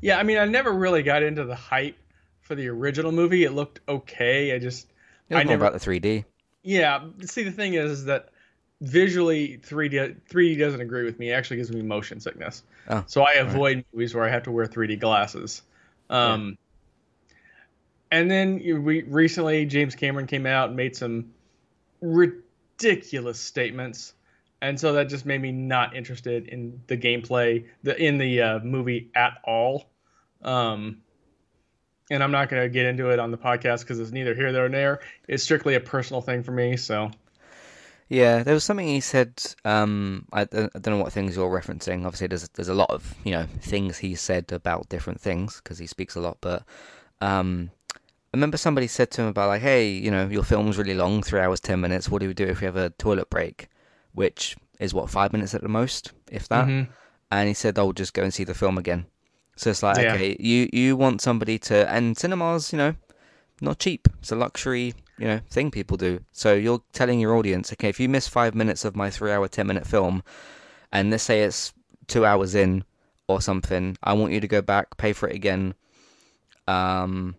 Yeah, 0.00 0.18
I 0.18 0.22
mean, 0.22 0.38
I 0.38 0.46
never 0.46 0.72
really 0.72 1.02
got 1.02 1.22
into 1.22 1.44
the 1.44 1.54
hype 1.54 1.98
for 2.40 2.54
the 2.54 2.68
original 2.68 3.12
movie. 3.12 3.44
It 3.44 3.52
looked 3.52 3.80
okay. 3.86 4.54
I 4.54 4.58
just, 4.58 4.86
I 5.30 5.42
never, 5.44 5.66
about 5.66 5.78
the 5.78 5.78
3D. 5.78 6.24
yeah. 6.62 7.00
See, 7.26 7.42
the 7.42 7.50
thing 7.52 7.74
is, 7.74 7.90
is 7.90 8.04
that 8.06 8.30
visually 8.80 9.58
3D 9.58 10.16
3D 10.30 10.58
doesn't 10.58 10.80
agree 10.80 11.04
with 11.04 11.18
me. 11.18 11.30
It 11.30 11.34
actually 11.34 11.58
gives 11.58 11.70
me 11.70 11.82
motion 11.82 12.18
sickness. 12.20 12.62
Oh, 12.88 13.04
so 13.06 13.22
I 13.22 13.34
avoid 13.34 13.84
movies 13.92 14.14
where 14.14 14.24
I 14.24 14.30
have 14.30 14.44
to 14.44 14.50
wear 14.50 14.66
3D 14.66 14.98
glasses. 14.98 15.62
Um, 16.08 16.56
And 18.10 18.30
then 18.30 18.56
we 18.82 19.02
recently 19.02 19.66
James 19.66 19.94
Cameron 19.94 20.26
came 20.26 20.46
out 20.46 20.68
and 20.68 20.76
made 20.76 20.96
some 20.96 21.30
ridiculous 22.00 23.38
statements, 23.38 24.14
and 24.60 24.78
so 24.78 24.92
that 24.94 25.08
just 25.08 25.26
made 25.26 25.40
me 25.40 25.52
not 25.52 25.94
interested 25.94 26.48
in 26.48 26.80
the 26.88 26.96
gameplay, 26.96 27.66
the 27.82 27.96
in 28.02 28.18
the 28.18 28.42
uh, 28.42 28.58
movie 28.60 29.10
at 29.14 29.38
all. 29.44 29.90
Um, 30.42 31.02
and 32.10 32.22
I'm 32.24 32.32
not 32.32 32.48
going 32.48 32.62
to 32.62 32.68
get 32.68 32.86
into 32.86 33.10
it 33.10 33.20
on 33.20 33.30
the 33.30 33.38
podcast 33.38 33.80
because 33.80 34.00
it's 34.00 34.10
neither 34.10 34.34
here 34.34 34.50
nor 34.50 34.68
there. 34.68 35.00
It's 35.28 35.44
strictly 35.44 35.76
a 35.76 35.80
personal 35.80 36.20
thing 36.20 36.42
for 36.42 36.50
me. 36.50 36.76
So 36.76 37.12
Yeah, 38.08 38.42
there 38.42 38.54
was 38.54 38.64
something 38.64 38.88
he 38.88 38.98
said. 39.00 39.40
Um, 39.64 40.26
I, 40.32 40.44
don't- 40.44 40.72
I 40.74 40.78
don't 40.80 40.96
know 40.96 41.02
what 41.04 41.12
things 41.12 41.36
you're 41.36 41.48
referencing. 41.48 42.04
Obviously, 42.04 42.26
there's 42.26 42.48
there's 42.50 42.68
a 42.68 42.74
lot 42.74 42.90
of 42.90 43.14
you 43.24 43.30
know 43.30 43.46
things 43.60 43.98
he 43.98 44.16
said 44.16 44.50
about 44.50 44.88
different 44.88 45.20
things 45.20 45.60
because 45.62 45.78
he 45.78 45.86
speaks 45.86 46.16
a 46.16 46.20
lot. 46.20 46.38
But 46.40 46.64
um, 47.20 47.70
remember 48.32 48.56
somebody 48.56 48.86
said 48.86 49.10
to 49.12 49.22
him 49.22 49.28
about 49.28 49.48
like, 49.48 49.62
hey, 49.62 49.88
you 49.88 50.10
know, 50.10 50.26
your 50.28 50.44
film's 50.44 50.78
really 50.78 50.94
long, 50.94 51.22
three 51.22 51.40
hours 51.40 51.60
ten 51.60 51.80
minutes. 51.80 52.08
What 52.08 52.20
do 52.20 52.28
we 52.28 52.34
do 52.34 52.46
if 52.46 52.60
we 52.60 52.64
have 52.66 52.76
a 52.76 52.90
toilet 52.90 53.30
break, 53.30 53.68
which 54.12 54.56
is 54.78 54.94
what 54.94 55.10
five 55.10 55.32
minutes 55.32 55.54
at 55.54 55.62
the 55.62 55.68
most, 55.68 56.12
if 56.30 56.48
that? 56.48 56.66
Mhm. 56.66 56.88
And 57.30 57.48
he 57.48 57.54
said, 57.54 57.78
"I'll 57.78 57.92
just 57.92 58.14
go 58.14 58.22
and 58.22 58.32
see 58.34 58.44
the 58.44 58.54
film 58.54 58.78
again." 58.78 59.06
So 59.56 59.70
it's 59.70 59.82
like, 59.82 59.98
Yeah. 59.98 60.14
okay, 60.14 60.36
you 60.40 60.68
you 60.72 60.96
want 60.96 61.20
somebody 61.20 61.58
to, 61.60 61.88
and 61.90 62.16
cinemas, 62.16 62.72
you 62.72 62.78
know, 62.78 62.94
not 63.60 63.78
cheap. 63.78 64.08
It's 64.20 64.32
a 64.32 64.36
luxury, 64.36 64.94
you 65.18 65.26
know, 65.26 65.40
thing 65.50 65.70
people 65.70 65.96
do. 65.96 66.20
So 66.32 66.54
you're 66.54 66.82
telling 66.92 67.20
your 67.20 67.34
audience, 67.36 67.72
okay, 67.72 67.88
if 67.88 68.00
you 68.00 68.08
miss 68.08 68.26
five 68.26 68.54
minutes 68.54 68.84
of 68.84 68.96
my 68.96 69.10
three-hour, 69.10 69.48
ten-minute 69.48 69.86
film, 69.86 70.22
and 70.92 71.10
let's 71.10 71.24
say 71.24 71.42
it's 71.42 71.72
two 72.06 72.24
hours 72.24 72.54
in 72.54 72.84
or 73.28 73.40
something, 73.40 73.96
I 74.02 74.12
want 74.14 74.32
you 74.32 74.40
to 74.40 74.48
go 74.48 74.62
back, 74.62 74.96
pay 74.96 75.12
for 75.12 75.28
it 75.28 75.36
again. 75.36 75.74
Um, 76.66 77.36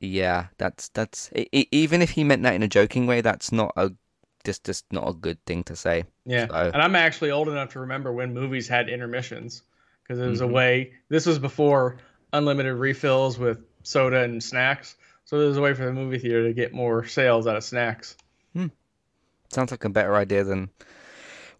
yeah, 0.00 0.46
that's 0.58 0.88
that's 0.90 1.30
e- 1.34 1.66
even 1.70 2.02
if 2.02 2.10
he 2.10 2.24
meant 2.24 2.42
that 2.42 2.54
in 2.54 2.62
a 2.62 2.68
joking 2.68 3.06
way, 3.06 3.20
that's 3.20 3.52
not 3.52 3.72
a 3.76 3.92
just 4.44 4.64
just 4.64 4.84
not 4.92 5.08
a 5.08 5.12
good 5.12 5.44
thing 5.46 5.64
to 5.64 5.76
say. 5.76 6.04
Yeah, 6.24 6.46
So- 6.48 6.70
and 6.72 6.82
I'm 6.82 6.96
actually 6.96 7.30
old 7.30 7.48
enough 7.48 7.72
to 7.72 7.80
remember 7.80 8.12
when 8.12 8.32
movies 8.34 8.68
had 8.68 8.88
intermissions 8.88 9.62
because 10.02 10.20
it 10.20 10.26
was 10.26 10.40
Mhm. 10.40 10.44
a 10.44 10.48
way. 10.48 10.92
This 11.08 11.26
was 11.26 11.38
before 11.38 11.98
unlimited 12.32 12.74
refills 12.74 13.38
with 13.38 13.58
soda 13.82 14.22
and 14.22 14.42
snacks, 14.42 14.96
so 15.24 15.38
there 15.38 15.48
was 15.48 15.56
a 15.56 15.60
way 15.62 15.74
for 15.74 15.84
the 15.84 15.92
movie 15.92 16.18
theater 16.18 16.44
to 16.46 16.52
get 16.52 16.72
more 16.72 17.04
sales 17.06 17.46
out 17.46 17.56
of 17.56 17.64
snacks. 17.64 18.16
Sounds 19.52 19.70
like 19.70 19.84
a 19.84 19.88
better 19.88 20.16
idea 20.16 20.42
than 20.42 20.70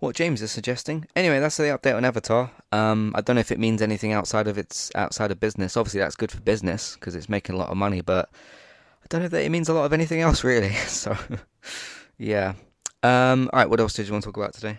what 0.06 0.16
James 0.16 0.40
is 0.42 0.50
suggesting. 0.50 1.06
Anyway, 1.14 1.40
that's 1.40 1.56
the 1.56 1.64
update 1.64 1.96
on 1.96 2.04
Avatar. 2.04 2.50
Um, 2.72 3.12
I 3.14 3.20
don't 3.20 3.36
know 3.36 3.40
if 3.40 3.52
it 3.52 3.58
means 3.58 3.82
anything 3.82 4.12
outside 4.12 4.48
of 4.48 4.56
its 4.56 4.90
outside 4.94 5.30
of 5.30 5.40
business. 5.40 5.76
Obviously, 5.76 6.00
that's 6.00 6.16
good 6.16 6.30
for 6.30 6.40
business 6.40 6.94
because 6.94 7.14
it's 7.14 7.28
making 7.28 7.54
a 7.54 7.58
lot 7.58 7.68
of 7.68 7.76
money, 7.76 8.00
but 8.00 8.30
I 9.02 9.06
don't 9.08 9.22
know 9.22 9.28
that 9.28 9.44
it 9.44 9.50
means 9.50 9.68
a 9.68 9.74
lot 9.74 9.84
of 9.84 9.92
anything 9.92 10.20
else 10.20 10.42
really. 10.44 10.74
So, 10.86 11.16
yeah. 12.18 12.54
Um, 13.02 13.50
all 13.52 13.58
right, 13.58 13.70
what 13.70 13.80
else 13.80 13.92
did 13.92 14.06
you 14.06 14.12
want 14.12 14.24
to 14.24 14.28
talk 14.28 14.36
about 14.36 14.54
today? 14.54 14.78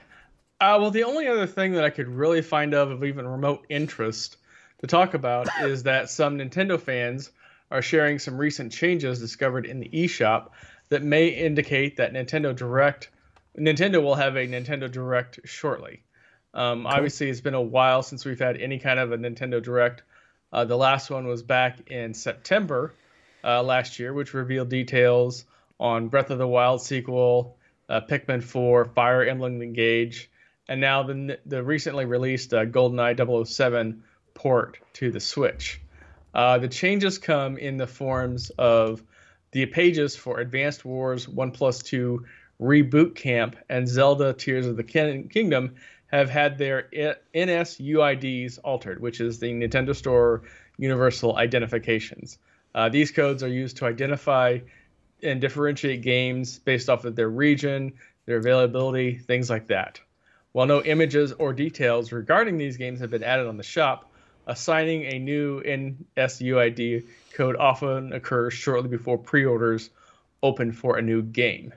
Uh, 0.59 0.77
well, 0.79 0.91
the 0.91 1.03
only 1.03 1.27
other 1.27 1.45
thing 1.45 1.73
that 1.73 1.83
I 1.83 1.89
could 1.89 2.07
really 2.07 2.41
find 2.41 2.73
of 2.73 2.89
of 2.89 3.03
even 3.03 3.27
remote 3.27 3.65
interest 3.69 4.37
to 4.79 4.87
talk 4.87 5.13
about 5.13 5.47
is 5.61 5.83
that 5.83 6.09
some 6.09 6.37
Nintendo 6.37 6.79
fans 6.79 7.31
are 7.69 7.81
sharing 7.81 8.17
some 8.17 8.37
recent 8.37 8.71
changes 8.71 9.19
discovered 9.19 9.65
in 9.65 9.79
the 9.79 9.89
eShop 9.89 10.49
that 10.89 11.03
may 11.03 11.27
indicate 11.27 11.97
that 11.97 12.13
Nintendo 12.13 12.55
Direct, 12.55 13.09
Nintendo 13.57 14.01
will 14.01 14.15
have 14.15 14.35
a 14.35 14.47
Nintendo 14.47 14.91
Direct 14.91 15.39
shortly. 15.45 16.03
Um, 16.53 16.85
Obviously, 16.85 17.29
it's 17.29 17.41
been 17.41 17.53
a 17.53 17.61
while 17.61 18.03
since 18.03 18.25
we've 18.25 18.39
had 18.39 18.57
any 18.57 18.79
kind 18.79 18.99
of 18.99 19.11
a 19.11 19.17
Nintendo 19.17 19.61
Direct. 19.61 20.03
Uh, 20.51 20.65
the 20.65 20.77
last 20.77 21.09
one 21.09 21.27
was 21.27 21.43
back 21.43 21.89
in 21.89 22.13
September 22.13 22.93
uh, 23.43 23.61
last 23.63 23.99
year, 23.99 24.13
which 24.13 24.33
revealed 24.33 24.69
details 24.69 25.45
on 25.79 26.07
Breath 26.07 26.29
of 26.29 26.37
the 26.37 26.47
Wild 26.47 26.81
sequel, 26.81 27.57
uh, 27.89 28.01
Pikmin 28.01 28.43
4, 28.43 28.85
Fire 28.85 29.23
Emblem 29.23 29.61
Engage, 29.61 30.29
and 30.67 30.81
now 30.81 31.03
the 31.03 31.39
the 31.45 31.63
recently 31.63 32.05
released 32.05 32.53
uh, 32.53 32.65
GoldenEye 32.65 33.45
007 33.47 34.03
port 34.33 34.79
to 34.93 35.11
the 35.11 35.19
Switch. 35.19 35.81
Uh, 36.33 36.57
the 36.57 36.67
changes 36.67 37.17
come 37.17 37.57
in 37.57 37.77
the 37.77 37.87
forms 37.87 38.49
of 38.51 39.01
the 39.51 39.65
pages 39.65 40.15
for 40.15 40.39
Advanced 40.39 40.85
Wars 40.85 41.27
1 41.27 41.51
plus 41.51 41.81
2 41.83 42.25
Reboot 42.61 43.15
Camp 43.15 43.55
and 43.69 43.87
Zelda 43.87 44.33
Tears 44.33 44.65
of 44.65 44.77
the 44.77 44.83
Kin- 44.83 45.29
Kingdom 45.29 45.75
have 46.07 46.29
had 46.29 46.57
their 46.57 46.87
I- 46.93 47.15
NSUIDs 47.35 48.59
altered, 48.63 48.99
which 48.99 49.21
is 49.21 49.39
the 49.39 49.51
Nintendo 49.51 49.95
Store 49.95 50.43
Universal 50.77 51.37
Identifications. 51.37 52.39
Uh, 52.73 52.89
these 52.89 53.11
codes 53.11 53.43
are 53.43 53.47
used 53.47 53.77
to 53.77 53.85
identify 53.85 54.59
and 55.23 55.41
differentiate 55.41 56.01
games 56.01 56.59
based 56.59 56.89
off 56.89 57.05
of 57.05 57.15
their 57.15 57.29
region, 57.29 57.93
their 58.25 58.37
availability, 58.37 59.15
things 59.15 59.49
like 59.49 59.67
that. 59.67 59.99
While 60.51 60.67
no 60.67 60.81
images 60.81 61.33
or 61.33 61.53
details 61.53 62.11
regarding 62.11 62.57
these 62.57 62.77
games 62.77 62.99
have 62.99 63.11
been 63.11 63.23
added 63.23 63.47
on 63.47 63.57
the 63.57 63.63
shop, 63.63 64.11
assigning 64.47 65.03
a 65.03 65.19
new 65.19 65.61
NSUID 65.61 67.05
code 67.33 67.55
often 67.57 68.13
occurs 68.13 68.53
shortly 68.53 68.89
before 68.89 69.17
pre 69.17 69.45
orders 69.45 69.89
open 70.41 70.71
for 70.71 70.97
a 70.97 71.01
new 71.01 71.21
game. 71.21 71.73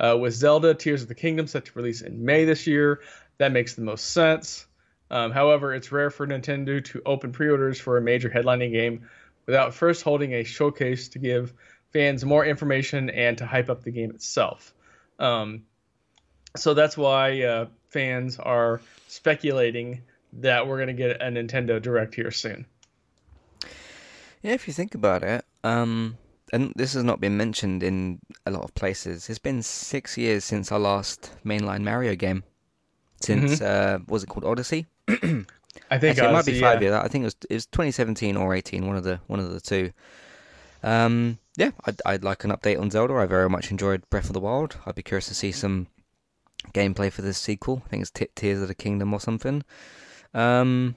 Uh, 0.00 0.16
with 0.18 0.32
Zelda 0.32 0.74
Tears 0.74 1.02
of 1.02 1.08
the 1.08 1.14
Kingdom 1.14 1.46
set 1.46 1.66
to 1.66 1.72
release 1.74 2.00
in 2.00 2.24
May 2.24 2.46
this 2.46 2.66
year, 2.66 3.00
that 3.38 3.52
makes 3.52 3.74
the 3.74 3.82
most 3.82 4.12
sense. 4.12 4.66
Um, 5.10 5.30
however, 5.30 5.74
it's 5.74 5.92
rare 5.92 6.10
for 6.10 6.26
Nintendo 6.26 6.82
to 6.86 7.02
open 7.04 7.32
pre 7.32 7.50
orders 7.50 7.78
for 7.78 7.98
a 7.98 8.00
major 8.00 8.30
headlining 8.30 8.72
game 8.72 9.08
without 9.46 9.74
first 9.74 10.02
holding 10.02 10.32
a 10.34 10.44
showcase 10.44 11.08
to 11.08 11.18
give 11.18 11.52
fans 11.92 12.24
more 12.24 12.44
information 12.44 13.10
and 13.10 13.36
to 13.38 13.46
hype 13.46 13.68
up 13.68 13.82
the 13.82 13.90
game 13.90 14.10
itself. 14.10 14.72
Um, 15.18 15.64
so 16.56 16.74
that's 16.74 16.96
why 16.96 17.42
uh, 17.42 17.66
fans 17.88 18.38
are 18.38 18.80
speculating 19.08 20.02
that 20.34 20.66
we're 20.66 20.76
going 20.76 20.88
to 20.88 20.92
get 20.94 21.20
a 21.20 21.26
Nintendo 21.26 21.82
Direct 21.82 22.14
here 22.14 22.30
soon. 22.30 22.64
Yeah, 24.42 24.52
if 24.52 24.66
you 24.66 24.72
think 24.72 24.94
about 24.94 25.22
it, 25.22 25.44
um, 25.64 26.16
and 26.52 26.72
this 26.76 26.94
has 26.94 27.04
not 27.04 27.20
been 27.20 27.36
mentioned 27.36 27.82
in 27.82 28.20
a 28.46 28.50
lot 28.50 28.62
of 28.62 28.74
places. 28.74 29.28
It's 29.28 29.38
been 29.38 29.62
six 29.62 30.16
years 30.16 30.44
since 30.44 30.72
our 30.72 30.78
last 30.78 31.32
mainline 31.44 31.82
Mario 31.82 32.14
game. 32.14 32.44
Since 33.20 33.60
mm-hmm. 33.60 34.02
uh, 34.02 34.04
was 34.08 34.22
it 34.22 34.28
called 34.28 34.44
Odyssey? 34.44 34.86
I 35.08 35.98
think 35.98 36.18
Actually, 36.18 36.28
it 36.28 36.32
might 36.32 36.46
be 36.46 36.60
five 36.60 36.82
yeah. 36.82 36.88
years. 36.88 36.94
I 37.04 37.08
think 37.08 37.22
it 37.22 37.26
was 37.26 37.36
it 37.48 37.54
was 37.54 37.66
2017 37.66 38.36
or 38.36 38.54
18, 38.54 38.86
one 38.86 38.96
of 38.96 39.04
the 39.04 39.20
one 39.26 39.40
of 39.40 39.50
the 39.50 39.60
two. 39.60 39.92
Um, 40.82 41.38
yeah, 41.56 41.72
I'd, 41.84 42.00
I'd 42.06 42.24
like 42.24 42.44
an 42.44 42.50
update 42.50 42.80
on 42.80 42.90
Zelda. 42.90 43.14
I 43.14 43.26
very 43.26 43.50
much 43.50 43.70
enjoyed 43.70 44.08
Breath 44.08 44.26
of 44.26 44.32
the 44.32 44.40
Wild. 44.40 44.76
I'd 44.86 44.94
be 44.94 45.02
curious 45.02 45.28
to 45.28 45.34
see 45.34 45.52
some 45.52 45.88
gameplay 46.72 47.12
for 47.12 47.22
this 47.22 47.38
sequel. 47.38 47.82
I 47.84 47.88
think 47.88 48.02
it's 48.02 48.10
T- 48.10 48.28
Tears 48.34 48.62
of 48.62 48.68
the 48.68 48.74
Kingdom 48.74 49.12
or 49.12 49.20
something. 49.20 49.62
Um, 50.32 50.96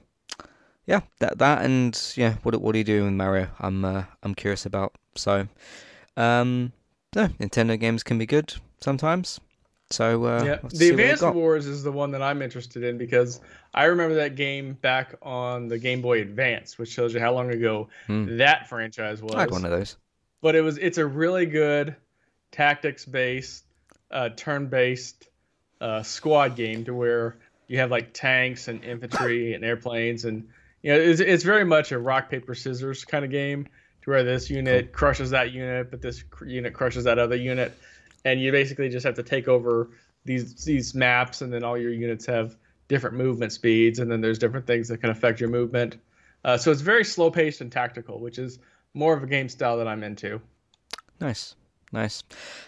yeah, 0.86 1.00
that 1.20 1.38
that 1.38 1.64
and 1.64 2.12
yeah, 2.16 2.34
what 2.42 2.60
what 2.60 2.72
do 2.72 2.78
you 2.78 2.84
doing 2.84 3.04
with 3.04 3.14
Mario? 3.14 3.48
I'm 3.58 3.84
uh, 3.84 4.04
I'm 4.22 4.34
curious 4.34 4.66
about. 4.66 4.94
So, 5.14 5.48
um, 6.16 6.72
no, 7.14 7.28
Nintendo 7.28 7.78
games 7.78 8.02
can 8.02 8.18
be 8.18 8.26
good 8.26 8.54
sometimes. 8.80 9.40
So 9.90 10.24
uh, 10.24 10.42
yeah, 10.44 10.58
the 10.68 10.90
Advance 10.90 11.22
Wars 11.22 11.66
is 11.66 11.82
the 11.82 11.92
one 11.92 12.10
that 12.12 12.22
I'm 12.22 12.42
interested 12.42 12.82
in 12.82 12.98
because 12.98 13.40
I 13.72 13.84
remember 13.84 14.16
that 14.16 14.34
game 14.34 14.74
back 14.74 15.14
on 15.22 15.68
the 15.68 15.78
Game 15.78 16.02
Boy 16.02 16.20
Advance, 16.20 16.78
which 16.78 16.90
shows 16.90 17.14
you 17.14 17.20
how 17.20 17.32
long 17.32 17.50
ago 17.50 17.88
mm. 18.08 18.38
that 18.38 18.68
franchise 18.68 19.22
was. 19.22 19.34
I 19.34 19.40
had 19.40 19.50
one 19.50 19.64
of 19.64 19.70
those. 19.70 19.96
But 20.40 20.54
it 20.54 20.62
was 20.62 20.78
it's 20.78 20.98
a 20.98 21.06
really 21.06 21.46
good 21.46 21.96
tactics 22.50 23.04
based, 23.04 23.64
uh, 24.10 24.30
turn 24.30 24.66
based 24.66 25.28
uh, 25.80 26.02
squad 26.02 26.56
game 26.56 26.84
to 26.84 26.94
where 26.94 27.36
you 27.68 27.78
have 27.78 27.90
like 27.90 28.12
tanks 28.12 28.68
and 28.68 28.82
infantry 28.84 29.54
and 29.54 29.64
airplanes 29.64 30.24
and 30.24 30.48
you 30.84 30.92
know 30.92 31.00
it's, 31.00 31.20
it's 31.20 31.42
very 31.42 31.64
much 31.64 31.90
a 31.90 31.98
rock 31.98 32.30
paper 32.30 32.54
scissors 32.54 33.04
kind 33.04 33.24
of 33.24 33.30
game 33.30 33.66
to 34.02 34.10
where 34.10 34.22
this 34.22 34.50
unit 34.50 34.92
crushes 34.92 35.30
that 35.30 35.50
unit 35.50 35.90
but 35.90 36.00
this 36.00 36.22
unit 36.46 36.74
crushes 36.74 37.04
that 37.04 37.18
other 37.18 37.34
unit 37.34 37.76
and 38.24 38.40
you 38.40 38.52
basically 38.52 38.88
just 38.88 39.04
have 39.04 39.14
to 39.14 39.22
take 39.22 39.48
over 39.48 39.90
these 40.24 40.64
these 40.64 40.94
maps 40.94 41.40
and 41.40 41.52
then 41.52 41.64
all 41.64 41.76
your 41.76 41.92
units 41.92 42.26
have 42.26 42.56
different 42.86 43.16
movement 43.16 43.50
speeds 43.50 43.98
and 43.98 44.10
then 44.10 44.20
there's 44.20 44.38
different 44.38 44.66
things 44.66 44.86
that 44.88 44.98
can 44.98 45.10
affect 45.10 45.40
your 45.40 45.48
movement 45.48 45.96
uh, 46.44 46.56
so 46.56 46.70
it's 46.70 46.82
very 46.82 47.04
slow 47.04 47.30
paced 47.30 47.62
and 47.62 47.72
tactical 47.72 48.20
which 48.20 48.38
is 48.38 48.58
more 48.92 49.16
of 49.16 49.22
a 49.22 49.26
game 49.26 49.48
style 49.48 49.78
that 49.78 49.88
i'm 49.88 50.04
into 50.04 50.40
nice 51.20 51.56
Nice. 51.92 52.24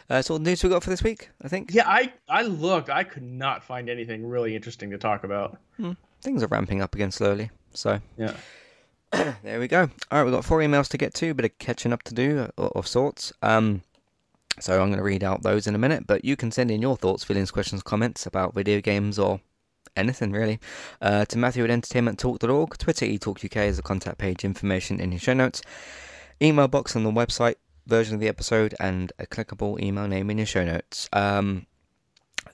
Uh, 0.08 0.22
so, 0.22 0.36
news 0.36 0.62
we 0.62 0.70
got 0.70 0.84
for 0.84 0.90
this 0.90 1.02
week, 1.02 1.30
I 1.42 1.48
think. 1.48 1.74
Yeah, 1.74 1.88
I 1.88 2.12
I 2.28 2.42
looked. 2.42 2.90
I 2.90 3.02
could 3.02 3.24
not 3.24 3.64
find 3.64 3.90
anything 3.90 4.24
really 4.24 4.54
interesting 4.54 4.88
to 4.92 4.98
talk 4.98 5.24
about. 5.24 5.58
Hmm. 5.78 5.92
Things 6.22 6.44
are 6.44 6.46
ramping 6.46 6.80
up 6.80 6.94
again 6.94 7.10
slowly. 7.10 7.50
So 7.77 8.01
yeah. 8.16 8.35
there 9.43 9.61
we 9.61 9.68
go. 9.68 9.83
All 9.83 10.18
right, 10.18 10.24
we've 10.24 10.35
got 10.35 10.45
four 10.45 10.59
emails 10.59 10.89
to 10.89 10.99
get 10.99 11.14
to, 11.14 11.31
a 11.31 11.35
bit 11.35 11.45
of 11.45 11.59
catching 11.59 11.93
up 11.93 12.03
to 12.05 12.14
do 12.14 12.49
uh, 12.59 12.68
of 12.74 12.87
sorts. 12.87 13.33
Um, 13.43 13.83
so 14.59 14.74
I'm 14.81 14.89
going 14.89 14.99
to 14.99 15.05
read 15.05 15.22
out 15.22 15.43
those 15.43 15.66
in 15.66 15.74
a 15.74 15.79
minute, 15.79 16.07
but 16.07 16.24
you 16.24 16.37
can 16.37 16.51
send 16.51 16.70
in 16.70 16.83
your 16.83 16.97
thoughts, 16.97 17.24
feelings, 17.24 17.51
questions, 17.51 17.83
comments 17.83 18.27
about 18.27 18.55
video 18.55 18.81
games 18.81 19.18
or 19.18 19.41
anything 19.97 20.33
really 20.33 20.59
uh, 21.01 21.24
to 21.27 21.39
Matthew 21.39 21.64
at 21.64 21.70
entertainmenttalk.org. 21.70 22.79
Twitter 22.79 23.07
eTalkUK 23.07 23.66
is 23.66 23.77
the 23.77 23.83
contact 23.83 24.18
page 24.18 24.45
information 24.45 25.01
in 25.01 25.12
your 25.12 25.20
show 25.20 25.35
notes. 25.35 25.62
Email 26.43 26.68
box 26.68 26.97
on 26.97 27.05
the 27.05 27.11
website 27.11 27.57
version 27.87 28.14
of 28.14 28.20
the 28.20 28.29
episode 28.29 28.74
and 28.81 29.12
a 29.18 29.27
clickable 29.27 29.81
email 29.81 30.09
name 30.09 30.31
in 30.31 30.39
your 30.39 30.47
show 30.47 30.64
notes. 30.64 31.09
Um, 31.12 31.66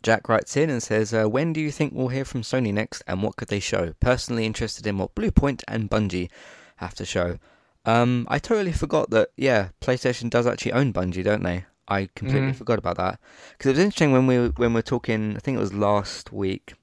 Jack 0.02 0.28
writes 0.28 0.56
in 0.56 0.70
and 0.70 0.82
says, 0.82 1.14
uh, 1.14 1.24
When 1.24 1.52
do 1.52 1.60
you 1.60 1.70
think 1.70 1.92
we'll 1.94 2.08
hear 2.08 2.24
from 2.24 2.42
Sony 2.42 2.72
next 2.72 3.02
and 3.06 3.22
what 3.22 3.36
could 3.36 3.48
they 3.48 3.60
show? 3.60 3.94
Personally 4.00 4.46
interested 4.46 4.86
in 4.86 4.98
what 4.98 5.14
Bluepoint 5.14 5.62
and 5.68 5.90
Bungie 5.90 6.30
have 6.76 6.94
to 6.94 7.04
show. 7.04 7.38
Um, 7.84 8.26
I 8.30 8.38
totally 8.38 8.72
forgot 8.72 9.10
that, 9.10 9.30
yeah, 9.36 9.68
PlayStation 9.80 10.30
does 10.30 10.46
actually 10.46 10.72
own 10.72 10.92
Bungie, 10.92 11.24
don't 11.24 11.42
they? 11.42 11.64
I 11.88 12.08
completely 12.14 12.48
mm-hmm. 12.48 12.58
forgot 12.58 12.78
about 12.78 12.96
that. 12.96 13.18
Because 13.52 13.70
it 13.70 13.72
was 13.72 13.84
interesting 13.84 14.12
when 14.12 14.26
we 14.26 14.48
when 14.48 14.72
we 14.72 14.78
were 14.78 14.82
talking, 14.82 15.36
I 15.36 15.40
think 15.40 15.56
it 15.56 15.60
was 15.60 15.74
last 15.74 16.32
week, 16.32 16.74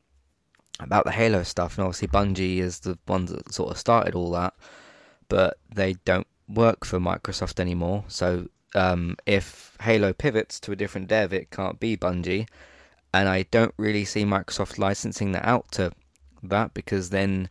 about 0.80 1.06
the 1.06 1.12
Halo 1.12 1.44
stuff, 1.44 1.78
and 1.78 1.86
obviously 1.86 2.08
Bungie 2.08 2.60
is 2.60 2.80
the 2.82 2.98
one 3.06 3.26
that 3.26 3.54
sort 3.54 3.72
of 3.72 3.78
started 3.78 4.16
all 4.16 4.32
that, 4.32 4.54
but 5.28 5.58
they 5.74 5.94
don't 6.06 6.28
work 6.48 6.86
for 6.86 7.00
Microsoft 7.00 7.60
anymore. 7.60 8.06
So 8.08 8.48
um, 8.76 9.18
if 9.26 9.76
Halo 9.82 10.14
pivots 10.14 10.60
to 10.62 10.72
a 10.72 10.76
different 10.76 11.08
dev, 11.08 11.34
it 11.34 11.52
can't 11.52 11.80
be 11.80 11.98
Bungie. 11.98 12.48
And 13.14 13.28
I 13.28 13.44
don't 13.44 13.74
really 13.78 14.06
see 14.06 14.24
Microsoft 14.24 14.78
licensing 14.78 15.32
that 15.32 15.46
out 15.46 15.72
to 15.74 15.92
that 16.44 16.74
because 16.74 17.10
then, 17.10 17.50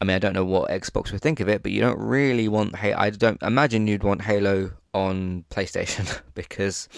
I 0.00 0.04
mean, 0.04 0.14
I 0.14 0.18
don't 0.18 0.32
know 0.32 0.44
what 0.44 0.70
Xbox 0.70 1.12
would 1.12 1.22
think 1.22 1.40
of 1.40 1.48
it, 1.48 1.62
but 1.62 1.72
you 1.72 1.80
don't 1.80 1.98
really 1.98 2.48
want. 2.48 2.76
Hey, 2.76 2.92
I 2.92 3.10
don't 3.10 3.42
imagine 3.42 3.86
you'd 3.86 4.04
want 4.04 4.22
Halo 4.22 4.72
on 4.94 5.44
PlayStation 5.50 6.20
because 6.34 6.88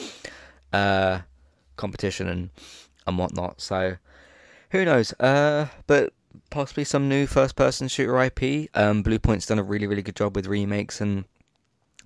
uh, 0.72 1.20
competition 1.76 2.28
and 2.28 2.50
and 3.06 3.18
whatnot. 3.18 3.60
So 3.60 3.96
who 4.70 4.84
knows? 4.84 5.12
Uh, 5.14 5.68
but 5.86 6.12
possibly 6.50 6.84
some 6.84 7.08
new 7.08 7.26
first-person 7.26 7.88
shooter 7.88 8.20
IP. 8.22 8.70
Um, 8.74 9.02
Bluepoint's 9.02 9.46
done 9.46 9.58
a 9.58 9.62
really, 9.62 9.86
really 9.86 10.02
good 10.02 10.16
job 10.16 10.36
with 10.36 10.46
remakes 10.46 11.00
and 11.00 11.24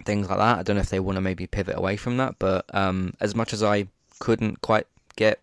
things 0.04 0.28
like 0.28 0.38
that. 0.38 0.58
I 0.58 0.62
don't 0.62 0.76
know 0.76 0.82
if 0.82 0.90
they 0.90 1.00
want 1.00 1.16
to 1.16 1.20
maybe 1.20 1.46
pivot 1.46 1.76
away 1.76 1.96
from 1.96 2.16
that, 2.18 2.36
but 2.38 2.64
um, 2.74 3.14
as 3.20 3.34
much 3.34 3.52
as 3.52 3.62
I 3.62 3.88
couldn't 4.18 4.60
quite 4.62 4.86
get 5.16 5.42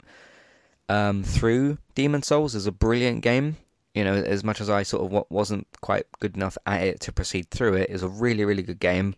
um, 0.89 1.23
through 1.23 1.77
Demon's 1.95 2.27
Souls 2.27 2.55
is 2.55 2.67
a 2.67 2.71
brilliant 2.71 3.21
game, 3.21 3.57
you 3.93 4.03
know, 4.03 4.13
as 4.13 4.43
much 4.43 4.61
as 4.61 4.69
I 4.69 4.83
sort 4.83 5.11
of 5.11 5.25
wasn't 5.29 5.67
quite 5.81 6.05
good 6.19 6.35
enough 6.35 6.57
at 6.65 6.81
it 6.81 6.99
to 7.01 7.11
proceed 7.11 7.49
through 7.49 7.75
it, 7.75 7.89
is 7.89 8.03
a 8.03 8.07
really, 8.07 8.45
really 8.45 8.63
good 8.63 8.79
game. 8.79 9.15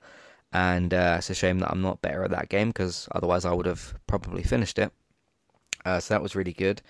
And 0.53 0.93
uh, 0.93 1.15
it's 1.17 1.29
a 1.29 1.35
shame 1.35 1.59
that 1.59 1.71
I'm 1.71 1.81
not 1.81 2.01
better 2.01 2.23
at 2.23 2.31
that 2.31 2.49
game 2.49 2.69
because 2.69 3.09
otherwise 3.13 3.43
I 3.45 3.51
would 3.51 3.65
have 3.65 3.93
probably 4.07 4.43
finished 4.43 4.79
it. 4.79 4.91
Uh, 5.83 5.99
so 5.99 6.13
that 6.13 6.21
was 6.21 6.35
really 6.35 6.53
good. 6.53 6.81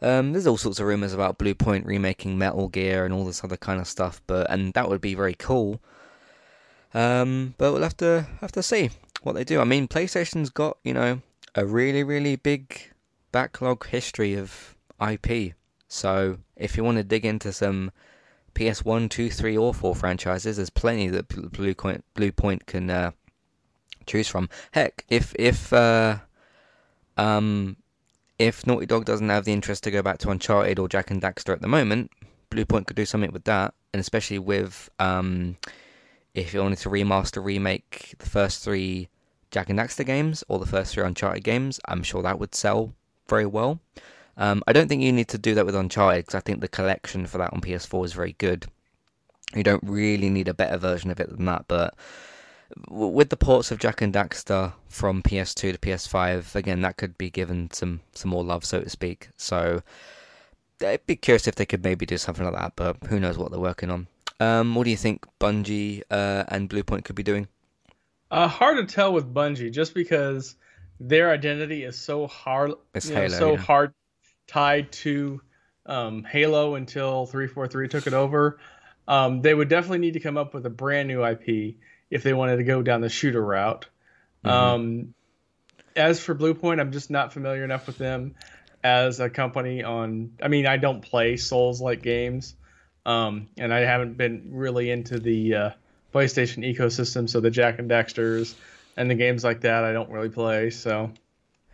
Um, 0.00 0.32
there's 0.32 0.46
all 0.46 0.56
sorts 0.56 0.78
of 0.78 0.86
rumors 0.86 1.12
about 1.12 1.38
Bluepoint 1.38 1.84
remaking 1.84 2.38
Metal 2.38 2.68
Gear 2.68 3.04
and 3.04 3.12
all 3.12 3.24
this 3.24 3.42
other 3.42 3.56
kind 3.56 3.80
of 3.80 3.88
stuff, 3.88 4.20
but 4.26 4.48
and 4.50 4.72
that 4.74 4.88
would 4.88 5.00
be 5.00 5.14
very 5.14 5.34
cool. 5.34 5.80
Um, 6.94 7.54
but 7.58 7.72
we'll 7.72 7.82
have 7.82 7.96
to 7.98 8.26
have 8.40 8.52
to 8.52 8.62
see 8.62 8.90
what 9.22 9.34
they 9.34 9.44
do. 9.44 9.60
I 9.60 9.64
mean, 9.64 9.88
PlayStation's 9.88 10.50
got 10.50 10.78
you 10.84 10.94
know 10.94 11.20
a 11.54 11.66
really 11.66 12.04
really 12.04 12.36
big 12.36 12.87
backlog 13.32 13.86
history 13.86 14.34
of 14.34 14.76
IP. 15.00 15.54
So 15.88 16.38
if 16.56 16.76
you 16.76 16.84
want 16.84 16.98
to 16.98 17.04
dig 17.04 17.24
into 17.24 17.52
some 17.52 17.90
PS1, 18.54 19.10
2, 19.10 19.30
3, 19.30 19.56
or 19.56 19.72
4 19.72 19.94
franchises, 19.94 20.56
there's 20.56 20.70
plenty 20.70 21.08
that 21.08 21.28
Bluepoint 21.28 22.02
Bluepoint 22.14 22.66
can 22.66 22.90
uh, 22.90 23.10
choose 24.06 24.28
from. 24.28 24.48
Heck, 24.72 25.04
if 25.08 25.34
if 25.38 25.72
uh, 25.72 26.18
um, 27.16 27.76
if 28.38 28.66
Naughty 28.66 28.86
Dog 28.86 29.04
doesn't 29.04 29.28
have 29.28 29.44
the 29.44 29.52
interest 29.52 29.84
to 29.84 29.90
go 29.90 30.02
back 30.02 30.18
to 30.18 30.30
Uncharted 30.30 30.78
or 30.78 30.88
Jak 30.88 31.10
and 31.10 31.22
Daxter 31.22 31.52
at 31.52 31.60
the 31.60 31.68
moment, 31.68 32.10
Bluepoint 32.50 32.86
could 32.86 32.96
do 32.96 33.06
something 33.06 33.32
with 33.32 33.44
that, 33.44 33.74
and 33.92 34.00
especially 34.00 34.38
with 34.38 34.90
um, 34.98 35.56
if 36.34 36.52
you 36.52 36.60
wanted 36.60 36.78
to 36.78 36.90
remaster, 36.90 37.42
remake 37.42 38.14
the 38.18 38.28
first 38.28 38.62
three 38.62 39.08
Jak 39.50 39.70
and 39.70 39.78
Daxter 39.78 40.04
games 40.04 40.44
or 40.48 40.58
the 40.58 40.66
first 40.66 40.94
three 40.94 41.04
Uncharted 41.04 41.44
games, 41.44 41.80
I'm 41.86 42.02
sure 42.02 42.22
that 42.22 42.38
would 42.38 42.54
sell 42.54 42.94
very 43.28 43.46
well. 43.46 43.80
Um, 44.36 44.62
I 44.66 44.72
don't 44.72 44.88
think 44.88 45.02
you 45.02 45.12
need 45.12 45.28
to 45.28 45.38
do 45.38 45.54
that 45.54 45.66
with 45.66 45.74
Uncharted 45.74 46.24
because 46.24 46.36
I 46.36 46.40
think 46.40 46.60
the 46.60 46.68
collection 46.68 47.26
for 47.26 47.38
that 47.38 47.52
on 47.52 47.60
PS4 47.60 48.04
is 48.04 48.12
very 48.12 48.36
good. 48.38 48.66
You 49.54 49.64
don't 49.64 49.82
really 49.82 50.30
need 50.30 50.48
a 50.48 50.54
better 50.54 50.76
version 50.76 51.10
of 51.10 51.18
it 51.20 51.28
than 51.28 51.46
that, 51.46 51.64
but 51.66 51.94
with 52.88 53.30
the 53.30 53.36
ports 53.36 53.70
of 53.70 53.78
Jak 53.78 54.02
and 54.02 54.12
Daxter 54.12 54.74
from 54.88 55.22
PS2 55.22 55.72
to 55.72 55.78
PS5, 55.78 56.54
again, 56.54 56.82
that 56.82 56.96
could 56.96 57.16
be 57.16 57.30
given 57.30 57.70
some 57.72 58.00
some 58.12 58.30
more 58.30 58.44
love, 58.44 58.64
so 58.64 58.80
to 58.80 58.90
speak. 58.90 59.30
So 59.36 59.82
I'd 60.84 61.06
be 61.06 61.16
curious 61.16 61.48
if 61.48 61.54
they 61.54 61.66
could 61.66 61.82
maybe 61.82 62.06
do 62.06 62.18
something 62.18 62.44
like 62.44 62.54
that, 62.54 62.72
but 62.76 62.96
who 63.08 63.18
knows 63.18 63.38
what 63.38 63.50
they're 63.50 63.60
working 63.60 63.90
on. 63.90 64.06
Um, 64.40 64.74
what 64.74 64.84
do 64.84 64.90
you 64.90 64.96
think 64.96 65.26
Bungie 65.40 66.02
uh, 66.10 66.44
and 66.48 66.70
Bluepoint 66.70 67.04
could 67.04 67.16
be 67.16 67.22
doing? 67.22 67.48
Uh, 68.30 68.46
hard 68.46 68.76
to 68.76 68.94
tell 68.94 69.12
with 69.12 69.32
Bungie, 69.32 69.72
just 69.72 69.94
because 69.94 70.54
their 71.00 71.30
identity 71.30 71.84
is 71.84 71.96
so 71.96 72.26
hard, 72.26 72.72
It's 72.94 73.08
you 73.08 73.14
know, 73.14 73.22
Halo, 73.22 73.38
so 73.38 73.52
yeah. 73.52 73.58
hard 73.58 73.94
tied 74.46 74.92
to 74.92 75.40
um, 75.86 76.24
Halo 76.24 76.74
until 76.74 77.26
343 77.26 77.88
took 77.88 78.06
it 78.06 78.14
over. 78.14 78.58
Um, 79.06 79.40
they 79.40 79.54
would 79.54 79.68
definitely 79.68 79.98
need 79.98 80.14
to 80.14 80.20
come 80.20 80.36
up 80.36 80.54
with 80.54 80.66
a 80.66 80.70
brand 80.70 81.08
new 81.08 81.24
IP 81.24 81.76
if 82.10 82.22
they 82.22 82.32
wanted 82.32 82.56
to 82.56 82.64
go 82.64 82.82
down 82.82 83.00
the 83.00 83.08
shooter 83.08 83.42
route. 83.42 83.86
Mhm. 84.44 84.50
Um, 84.50 85.14
as 85.96 86.20
for 86.20 86.34
Bluepoint, 86.34 86.80
I'm 86.80 86.92
just 86.92 87.10
not 87.10 87.32
familiar 87.32 87.64
enough 87.64 87.86
with 87.86 87.98
them 87.98 88.34
as 88.84 89.20
a 89.20 89.30
company. 89.30 89.82
On, 89.82 90.32
I 90.42 90.48
mean, 90.48 90.66
I 90.66 90.76
don't 90.76 91.00
play 91.00 91.36
Souls-like 91.36 92.02
games, 92.02 92.54
um, 93.06 93.48
and 93.56 93.72
I 93.72 93.80
haven't 93.80 94.16
been 94.16 94.50
really 94.52 94.90
into 94.90 95.18
the 95.18 95.54
uh, 95.54 95.70
PlayStation 96.14 96.64
ecosystem. 96.64 97.28
So 97.28 97.40
the 97.40 97.50
Jak 97.50 97.78
and 97.78 97.90
Daxters 97.90 98.54
and 98.98 99.10
the 99.10 99.14
games 99.14 99.44
like 99.44 99.62
that, 99.62 99.84
I 99.84 99.92
don't 99.94 100.10
really 100.10 100.28
play. 100.28 100.68
So 100.70 101.10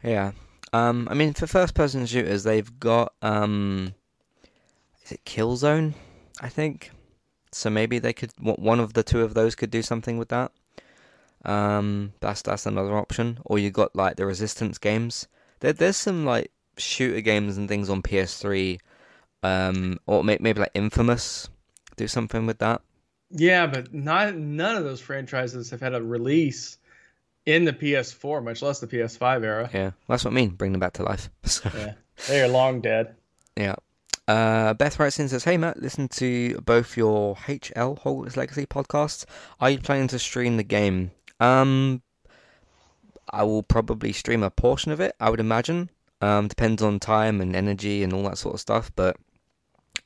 Yeah. 0.03 0.33
Um, 0.73 1.09
I 1.11 1.15
mean, 1.15 1.33
for 1.35 1.47
first-person 1.47 2.07
shooters, 2.07 2.43
they've 2.45 2.79
got 2.81 3.13
um, 3.23 3.95
is 5.05 5.13
it 5.13 5.25
Killzone? 5.25 5.95
I 6.41 6.49
think. 6.49 6.91
So 7.53 7.71
maybe 7.71 7.99
they 8.01 8.13
could 8.13 8.33
one 8.41 8.81
of 8.81 8.93
the 8.95 9.03
two 9.05 9.23
of 9.23 9.35
those 9.35 9.55
could 9.55 9.71
do 9.71 9.83
something 9.83 10.19
with 10.19 10.29
that. 10.29 10.51
Um, 11.45 12.13
that's 12.21 12.43
that's 12.43 12.67
another 12.67 12.97
option. 12.97 13.39
Or 13.45 13.59
you 13.59 13.71
got 13.71 13.95
like 13.95 14.17
the 14.17 14.27
Resistance 14.27 14.79
games. 14.79 15.29
There, 15.61 15.73
there's 15.73 15.97
some 15.97 16.25
like 16.25 16.51
shooter 16.77 17.21
games 17.21 17.57
and 17.57 17.69
things 17.69 17.89
on 17.89 18.03
PS3. 18.03 18.81
Um, 19.43 20.01
or 20.07 20.25
may- 20.25 20.39
maybe 20.41 20.61
like 20.61 20.73
Infamous. 20.75 21.49
Do 21.97 22.09
something 22.09 22.47
with 22.47 22.59
that. 22.59 22.81
yeah, 23.31 23.67
but 23.69 23.95
not 23.95 24.35
none 24.35 24.75
of 24.75 24.83
those 24.83 25.01
franchises 25.01 25.71
have 25.71 25.81
had 25.81 25.95
a 25.95 26.03
release 26.03 26.79
in 27.47 27.65
the 27.65 27.73
PS4, 27.73 28.43
much 28.43 28.63
less 28.63 28.81
the 28.81 28.87
PS5 28.87 29.45
era. 29.45 29.71
Yeah, 29.73 29.91
that's 30.09 30.25
what 30.25 30.33
I 30.33 30.35
mean. 30.35 30.51
Bring 30.51 30.73
them 30.73 30.81
back 30.81 30.95
to 30.95 31.03
life. 31.03 31.31
So, 31.45 31.71
Yeah, 31.77 31.95
they 32.29 32.43
are 32.43 32.49
long 32.49 32.81
dead. 32.81 33.17
Yeah. 33.57 33.77
Uh, 34.27 34.73
Beth 34.75 34.99
writes 34.99 35.19
in 35.19 35.29
says, 35.29 35.45
Hey 35.45 35.59
Matt, 35.59 35.83
listen 35.83 36.09
to 36.09 36.59
both 36.61 36.97
your 36.97 37.37
HL 37.37 38.01
Hogwarts 38.01 38.37
Legacy 38.37 38.65
podcasts. 38.65 39.27
Are 39.61 39.71
you 39.71 39.79
planning 39.79 40.09
to 40.09 40.19
stream 40.19 40.57
the 40.57 40.63
game? 40.63 41.11
Um, 41.41 42.01
I 43.31 43.43
will 43.43 43.63
probably 43.63 44.13
stream 44.13 44.43
a 44.43 44.51
portion 44.51 44.93
of 44.93 45.01
it, 45.01 45.15
I 45.21 45.29
would 45.29 45.41
imagine. 45.41 45.91
Um, 46.23 46.49
depends 46.49 46.83
on 46.83 47.01
time 47.01 47.41
and 47.43 47.55
energy 47.55 48.03
and 48.03 48.13
all 48.15 48.23
that 48.23 48.39
sort 48.39 48.55
of 48.55 48.61
stuff, 48.61 48.91
but 48.97 49.17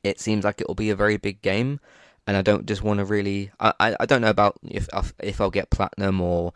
it 0.02 0.19
seems 0.19 0.44
like 0.44 0.60
it 0.60 0.66
will 0.66 0.74
be 0.74 0.90
a 0.90 0.97
very 0.97 1.16
big 1.16 1.40
game, 1.43 1.78
and 2.27 2.36
I 2.36 2.43
don't 2.43 2.66
just 2.66 2.82
want 2.82 2.98
to 2.98 3.05
really. 3.05 3.52
I, 3.60 3.73
I, 3.78 3.97
I 4.01 4.06
don't 4.06 4.23
know 4.23 4.31
about 4.31 4.56
if 4.66 4.89
if 5.20 5.40
I'll 5.40 5.51
get 5.51 5.70
platinum 5.70 6.20
or 6.20 6.52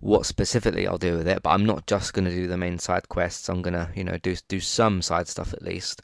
what 0.00 0.26
specifically 0.26 0.86
I'll 0.86 0.98
do 0.98 1.16
with 1.16 1.26
it, 1.28 1.42
but 1.42 1.50
I'm 1.50 1.66
not 1.66 1.86
just 1.86 2.12
going 2.12 2.24
to 2.24 2.30
do 2.30 2.46
the 2.46 2.56
main 2.56 2.78
side 2.78 3.08
quests. 3.08 3.48
I'm 3.48 3.62
gonna, 3.62 3.90
you 3.94 4.04
know, 4.04 4.16
do 4.18 4.36
do 4.48 4.60
some 4.60 5.02
side 5.02 5.28
stuff 5.28 5.52
at 5.52 5.62
least 5.62 6.02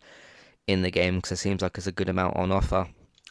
in 0.66 0.82
the 0.82 0.90
game 0.90 1.16
because 1.16 1.32
it 1.32 1.36
seems 1.36 1.62
like 1.62 1.74
there's 1.74 1.86
a 1.86 1.92
good 1.92 2.08
amount 2.08 2.36
on 2.36 2.50
offer. 2.50 2.88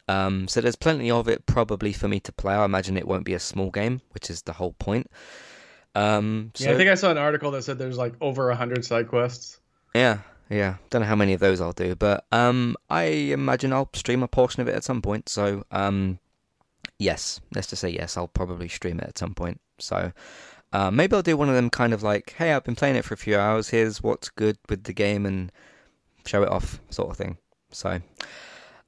Um, 0.08 0.48
so 0.48 0.62
there's 0.62 0.76
plenty 0.76 1.10
of 1.10 1.28
it 1.28 1.46
probably 1.46 1.94
for 1.94 2.08
me 2.08 2.20
to 2.22 2.32
play. 2.32 2.54
I 2.54 2.66
imagine 2.66 2.98
it 2.98 3.08
won't 3.08 3.26
be 3.26 3.34
a 3.34 3.40
small 3.40 3.72
game, 3.72 4.02
which 4.12 4.30
is 4.30 4.42
the 4.42 4.54
whole 4.54 4.74
point. 4.74 5.10
Um, 5.96 6.52
so, 6.56 6.66
Yeah, 6.66 6.72
I 6.72 6.78
think 6.78 6.90
I 6.90 6.96
saw 6.96 7.12
an 7.12 7.18
article 7.18 7.52
that 7.52 7.64
said 7.64 7.78
there's 7.78 7.98
like 7.98 8.14
over 8.22 8.50
a 8.50 8.56
hundred 8.56 8.84
side 8.86 9.08
quests. 9.08 9.60
yeah, 9.94 10.20
yeah. 10.50 10.76
Don't 10.90 11.02
know 11.02 11.08
how 11.08 11.16
many 11.16 11.34
of 11.34 11.40
those 11.40 11.62
I'll 11.62 11.72
do, 11.74 11.96
but 11.96 12.26
um, 12.32 12.76
I 12.90 13.04
imagine 13.04 13.72
I'll 13.74 13.90
stream 13.94 14.24
a 14.24 14.28
portion 14.28 14.62
of 14.62 14.68
it 14.68 14.76
at 14.76 14.84
some 14.84 15.02
point. 15.02 15.30
So 15.30 15.64
um, 15.72 16.20
yes, 17.00 17.40
let's 17.56 17.68
just 17.68 17.82
say 17.82 17.90
yes. 17.90 18.18
I'll 18.18 18.28
probably 18.28 18.68
stream 18.68 19.00
it 19.00 19.08
at 19.08 19.18
some 19.18 19.34
point. 19.34 19.60
So 19.80 20.12
uh, 20.74 20.92
maybe 20.92 21.16
I'll 21.16 21.22
do 21.22 21.38
one 21.38 21.50
of 21.50 21.56
them 21.56 21.70
kind 21.70 21.94
of 21.94 22.04
like, 22.04 22.34
hey, 22.38 22.52
I've 22.52 22.64
been 22.64 22.76
playing 22.76 22.96
it 22.96 23.06
for 23.06 23.14
a 23.14 23.18
few 23.18 23.38
hours. 23.38 23.70
Here's 23.70 24.02
what's 24.02 24.30
good 24.30 24.58
with 24.68 24.84
the 24.84 24.94
game 24.94 25.26
and 25.26 25.52
show 26.26 26.42
it 26.42 26.50
off, 26.50 26.82
sort 26.90 27.12
of 27.12 27.18
thing. 27.18 27.38
So 27.72 28.02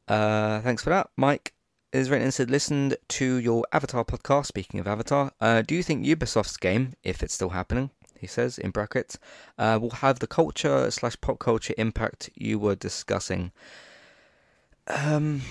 uh, 0.08 0.62
thanks 0.62 0.84
for 0.84 0.90
that, 0.90 1.10
Mike. 1.16 1.54
Is 1.94 2.10
written 2.10 2.26
and 2.26 2.34
said, 2.34 2.52
listened 2.52 2.98
to 3.08 3.36
your 3.36 3.64
Avatar 3.72 4.04
podcast. 4.04 4.48
Speaking 4.48 4.82
of 4.82 4.88
Avatar, 4.88 5.32
uh, 5.40 5.62
do 5.62 5.76
you 5.76 5.84
think 5.84 6.06
Ubisoft's 6.06 6.58
game, 6.58 6.94
if 7.04 7.24
it's 7.24 7.34
still 7.34 7.50
happening, 7.50 7.90
he 8.20 8.28
says 8.28 8.58
in 8.58 8.72
brackets, 8.72 9.18
uh, 9.58 9.80
will 9.82 9.92
have 9.92 10.20
the 10.20 10.28
culture 10.28 10.92
slash 10.92 11.16
pop 11.22 11.40
culture 11.40 11.74
impact 11.78 12.30
you 12.36 12.60
were 12.60 12.76
discussing? 12.76 13.54
Um, 14.88 15.42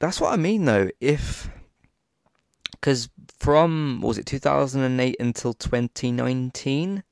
that's 0.00 0.20
what 0.20 0.32
I 0.32 0.36
mean 0.36 0.64
though. 0.64 0.88
If 1.00 1.48
because 2.84 3.08
from 3.38 4.02
was 4.02 4.18
it 4.18 4.26
2008 4.26 5.16
until 5.18 5.54
2019, 5.54 7.02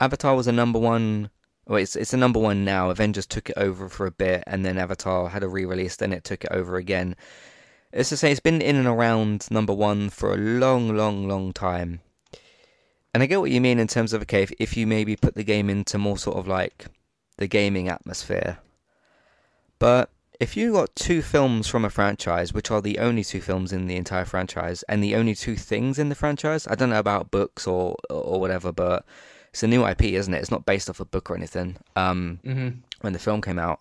Avatar 0.00 0.34
was 0.34 0.46
a 0.46 0.52
number 0.52 0.78
one. 0.78 1.28
Well, 1.66 1.76
it's 1.76 1.94
it's 1.94 2.14
a 2.14 2.16
number 2.16 2.40
one 2.40 2.64
now. 2.64 2.88
Avengers 2.88 3.26
took 3.26 3.50
it 3.50 3.58
over 3.58 3.90
for 3.90 4.06
a 4.06 4.10
bit, 4.10 4.42
and 4.46 4.64
then 4.64 4.78
Avatar 4.78 5.28
had 5.28 5.42
a 5.42 5.48
re-release. 5.48 5.96
Then 5.96 6.14
it 6.14 6.24
took 6.24 6.44
it 6.44 6.50
over 6.50 6.76
again. 6.76 7.16
It's 7.92 8.08
to 8.08 8.16
say, 8.16 8.30
it's 8.30 8.40
been 8.40 8.62
in 8.62 8.76
and 8.76 8.86
around 8.86 9.50
number 9.50 9.74
one 9.74 10.08
for 10.08 10.32
a 10.32 10.38
long, 10.38 10.96
long, 10.96 11.28
long 11.28 11.52
time. 11.52 12.00
And 13.12 13.22
I 13.22 13.26
get 13.26 13.40
what 13.40 13.50
you 13.50 13.60
mean 13.60 13.78
in 13.78 13.88
terms 13.88 14.14
of 14.14 14.22
okay, 14.22 14.42
if, 14.42 14.52
if 14.58 14.74
you 14.74 14.86
maybe 14.86 15.16
put 15.16 15.34
the 15.34 15.44
game 15.44 15.68
into 15.68 15.98
more 15.98 16.16
sort 16.16 16.38
of 16.38 16.48
like 16.48 16.86
the 17.36 17.46
gaming 17.46 17.90
atmosphere. 17.90 18.56
But 19.78 20.08
if 20.40 20.56
you 20.56 20.72
got 20.72 20.96
two 20.96 21.20
films 21.22 21.68
from 21.68 21.84
a 21.84 21.90
franchise, 21.90 22.52
which 22.52 22.70
are 22.70 22.80
the 22.80 22.98
only 22.98 23.22
two 23.22 23.40
films 23.40 23.72
in 23.72 23.86
the 23.86 23.96
entire 23.96 24.24
franchise, 24.24 24.82
and 24.88 25.04
the 25.04 25.14
only 25.14 25.34
two 25.34 25.54
things 25.56 25.98
in 25.98 26.08
the 26.08 26.14
franchise, 26.14 26.66
I 26.66 26.74
don't 26.74 26.90
know 26.90 26.98
about 26.98 27.30
books 27.30 27.66
or 27.66 27.94
or 28.08 28.40
whatever, 28.40 28.72
but 28.72 29.04
it's 29.50 29.62
a 29.62 29.68
new 29.68 29.86
IP, 29.86 30.02
isn't 30.04 30.32
it? 30.32 30.38
It's 30.38 30.50
not 30.50 30.64
based 30.66 30.88
off 30.88 31.00
a 31.00 31.04
book 31.04 31.30
or 31.30 31.36
anything. 31.36 31.76
Um, 31.96 32.40
Mm-hmm. 32.44 32.68
when 33.02 33.12
the 33.12 33.18
film 33.18 33.40
came 33.42 33.58
out. 33.58 33.80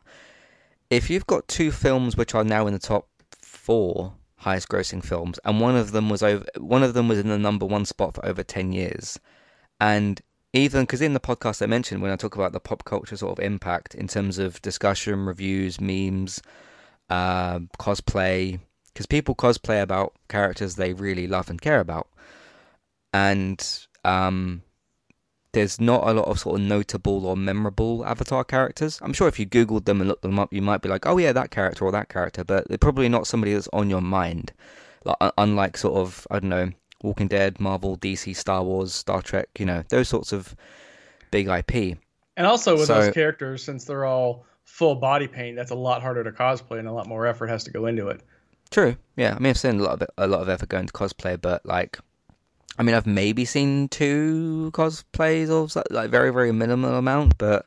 If 0.89 1.09
you've 1.09 1.27
got 1.27 1.47
two 1.47 1.71
films 1.71 2.17
which 2.17 2.33
are 2.33 2.43
now 2.43 2.65
in 2.67 2.73
the 2.73 2.79
top 2.79 3.07
four 3.41 4.13
highest 4.37 4.69
grossing 4.69 5.03
films, 5.03 5.39
and 5.45 5.61
one 5.61 5.75
of 5.75 5.91
them 5.91 6.09
was 6.09 6.23
over, 6.23 6.45
one 6.57 6.83
of 6.83 6.93
them 6.93 7.07
was 7.07 7.19
in 7.19 7.27
the 7.29 7.37
number 7.37 7.65
one 7.65 7.85
spot 7.85 8.15
for 8.15 8.25
over 8.25 8.43
ten 8.43 8.71
years, 8.73 9.19
and 9.79 10.21
even 10.53 10.83
because 10.83 11.01
in 11.01 11.13
the 11.13 11.19
podcast 11.19 11.61
I 11.61 11.67
mentioned 11.67 12.01
when 12.01 12.11
I 12.11 12.15
talk 12.15 12.35
about 12.35 12.53
the 12.53 12.59
pop 12.59 12.83
culture 12.83 13.15
sort 13.15 13.37
of 13.37 13.43
impact 13.43 13.95
in 13.95 14.07
terms 14.07 14.37
of 14.37 14.61
discussion, 14.61 15.25
reviews, 15.25 15.79
memes, 15.79 16.41
uh, 17.09 17.59
cosplay, 17.79 18.59
because 18.93 19.05
people 19.05 19.35
cosplay 19.35 19.81
about 19.81 20.13
characters 20.27 20.75
they 20.75 20.93
really 20.93 21.27
love 21.27 21.49
and 21.49 21.61
care 21.61 21.79
about, 21.79 22.07
and 23.13 23.85
um, 24.03 24.63
there's 25.51 25.81
not 25.81 26.07
a 26.07 26.13
lot 26.13 26.27
of 26.27 26.39
sort 26.39 26.59
of 26.59 26.65
notable 26.65 27.25
or 27.25 27.35
memorable 27.35 28.05
Avatar 28.05 28.43
characters. 28.43 28.99
I'm 29.01 29.13
sure 29.13 29.27
if 29.27 29.39
you 29.39 29.45
Googled 29.45 29.85
them 29.85 30.01
and 30.01 30.07
looked 30.07 30.21
them 30.21 30.37
up, 30.37 30.53
you 30.53 30.61
might 30.61 30.81
be 30.81 30.89
like, 30.89 31.05
oh 31.07 31.17
yeah, 31.17 31.33
that 31.33 31.51
character 31.51 31.85
or 31.85 31.91
that 31.91 32.09
character, 32.09 32.43
but 32.43 32.67
they're 32.67 32.77
probably 32.77 33.09
not 33.09 33.27
somebody 33.27 33.53
that's 33.53 33.69
on 33.73 33.89
your 33.89 34.01
mind. 34.01 34.53
Like, 35.05 35.31
unlike 35.37 35.77
sort 35.77 35.95
of, 35.95 36.27
I 36.29 36.39
don't 36.39 36.49
know, 36.49 36.71
Walking 37.03 37.27
Dead, 37.27 37.59
Marvel, 37.59 37.97
DC, 37.97 38.35
Star 38.35 38.63
Wars, 38.63 38.93
Star 38.93 39.21
Trek, 39.21 39.47
you 39.57 39.65
know, 39.65 39.83
those 39.89 40.09
sorts 40.09 40.31
of 40.33 40.55
big 41.31 41.47
IP. 41.47 41.97
And 42.37 42.45
also 42.47 42.75
with 42.77 42.87
So- 42.87 43.01
those 43.01 43.13
characters, 43.13 43.63
since 43.63 43.85
they're 43.85 44.05
all 44.05 44.45
full 44.65 44.95
body 44.95 45.27
paint, 45.27 45.55
that's 45.55 45.71
a 45.71 45.75
lot 45.75 46.01
harder 46.01 46.23
to 46.23 46.31
cosplay 46.31 46.79
and 46.79 46.87
a 46.87 46.91
lot 46.91 47.07
more 47.07 47.25
effort 47.25 47.47
has 47.47 47.63
to 47.65 47.71
go 47.71 47.85
into 47.85 48.07
it. 48.09 48.21
True. 48.71 48.97
Yeah, 49.15 49.33
I 49.35 49.39
mean, 49.39 49.49
I've 49.49 49.57
seen 49.57 49.79
a 49.79 49.83
lot 49.83 50.01
of 50.01 50.07
a 50.17 50.27
lot 50.27 50.41
of 50.41 50.49
effort 50.49 50.69
going 50.69 50.85
to 50.85 50.93
cosplay, 50.93 51.41
but 51.41 51.65
like, 51.65 51.97
I 52.77 52.83
mean, 52.83 52.93
I've 52.95 53.07
maybe 53.07 53.43
seen 53.45 53.87
two 53.89 54.69
cosplays 54.73 55.71
so- 55.71 55.83
like 55.89 56.09
very, 56.11 56.31
very 56.31 56.51
minimal 56.51 56.95
amount. 56.95 57.37
But 57.39 57.65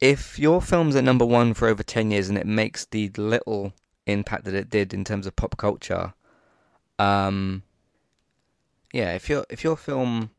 if 0.00 0.38
your 0.38 0.62
film's 0.62 0.94
at 0.96 1.02
number 1.04 1.24
one 1.26 1.52
for 1.54 1.66
over 1.66 1.82
ten 1.82 2.10
years 2.10 2.28
and 2.28 2.38
it 2.38 2.46
makes 2.46 2.84
the 2.86 3.08
little 3.16 3.72
impact 4.06 4.44
that 4.44 4.54
it 4.54 4.70
did 4.70 4.94
in 4.94 5.02
terms 5.04 5.26
of 5.26 5.34
pop 5.34 5.56
culture, 5.56 6.14
um, 6.98 7.62
yeah, 8.94 9.12
if 9.14 9.28
your 9.28 9.44
if 9.50 9.64
your 9.64 9.76
film 9.76 10.30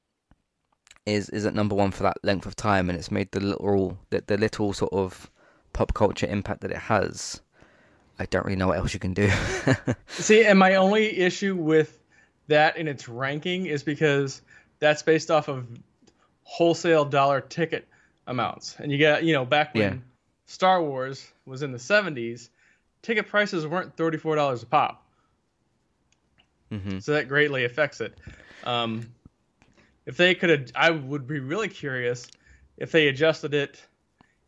is 1.06 1.30
is 1.30 1.45
at 1.45 1.53
number 1.53 1.76
one 1.76 1.91
for 1.91 2.03
that 2.03 2.18
length 2.23 2.45
of 2.45 2.56
time 2.56 2.90
and 2.90 2.98
it's 2.98 3.11
made 3.11 3.30
the 3.32 3.41
little 3.41 3.98
the, 4.11 4.23
the 4.26 4.38
little 4.38 4.72
sort 4.72 4.94
of 4.94 5.30
pop 5.73 5.94
culture 5.94 6.26
impact 6.26 6.61
that 6.61 6.72
it 6.72 6.77
has, 6.77 7.41
I 8.18 8.26
don't 8.26 8.45
really 8.45 8.56
know 8.56 8.68
what 8.69 8.77
else 8.77 8.94
you 8.94 8.99
can 8.99 9.14
do. 9.14 9.30
See, 10.07 10.45
and 10.45 10.57
my 10.57 10.76
only 10.76 11.18
issue 11.19 11.53
with 11.53 11.99
that 12.48 12.77
in 12.77 12.88
its 12.88 13.10
ranking 13.10 13.65
is 13.65 13.84
because 13.84 14.41
that's 14.80 15.03
based 15.03 15.30
off 15.30 15.49
of 15.49 15.68
wholesale 16.44 17.03
dollar 17.03 17.41
ticket 17.41 17.86
amounts. 18.26 18.77
And 18.80 18.90
you 18.90 18.98
got, 18.98 19.26
you 19.26 19.34
know, 19.34 19.44
back 19.44 19.73
when 19.76 19.84
Yeah. 19.84 19.99
Star 20.45 20.82
Wars 20.82 21.27
was 21.45 21.61
in 21.61 21.73
the 21.73 21.77
70s, 21.77 22.49
ticket 23.02 23.27
prices 23.27 23.68
weren't 23.68 23.98
$34 23.98 24.64
a 24.64 24.65
pop. 24.65 25.05
Hmm 26.70 27.00
So 27.00 27.14
that 27.14 27.28
greatly 27.28 27.66
affects 27.66 28.02
it. 28.02 28.18
Um, 28.64 29.08
if 30.06 30.18
they 30.18 30.36
could, 30.36 30.50
have, 30.50 30.72
I 30.76 30.92
would 30.92 31.28
be 31.28 31.40
really 31.40 31.68
curious 31.68 32.28
if 32.78 32.92
they 32.92 33.08
adjusted 33.08 33.54
it 33.54 33.84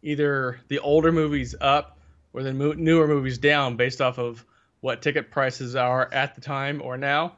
either 0.01 0.59
the 0.67 0.79
older 0.79 1.11
movies 1.11 1.55
up 1.59 1.97
or 2.33 2.43
the 2.43 2.53
mo- 2.53 2.73
newer 2.73 3.07
movies 3.07 3.37
down 3.37 3.75
based 3.75 4.01
off 4.01 4.19
of 4.19 4.45
what 4.81 5.01
ticket 5.01 5.31
prices 5.31 5.75
are 5.75 6.07
at 6.13 6.35
the 6.35 6.41
time 6.41 6.81
or 6.83 6.97
now. 6.97 7.35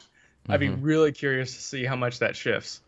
I'd 0.49 0.59
be 0.59 0.67
Mhm. 0.67 0.83
really 0.83 1.11
curious 1.11 1.55
to 1.55 1.61
see 1.61 1.85
how 1.85 1.95
much 1.95 2.19
that 2.19 2.35
shifts. 2.35 2.81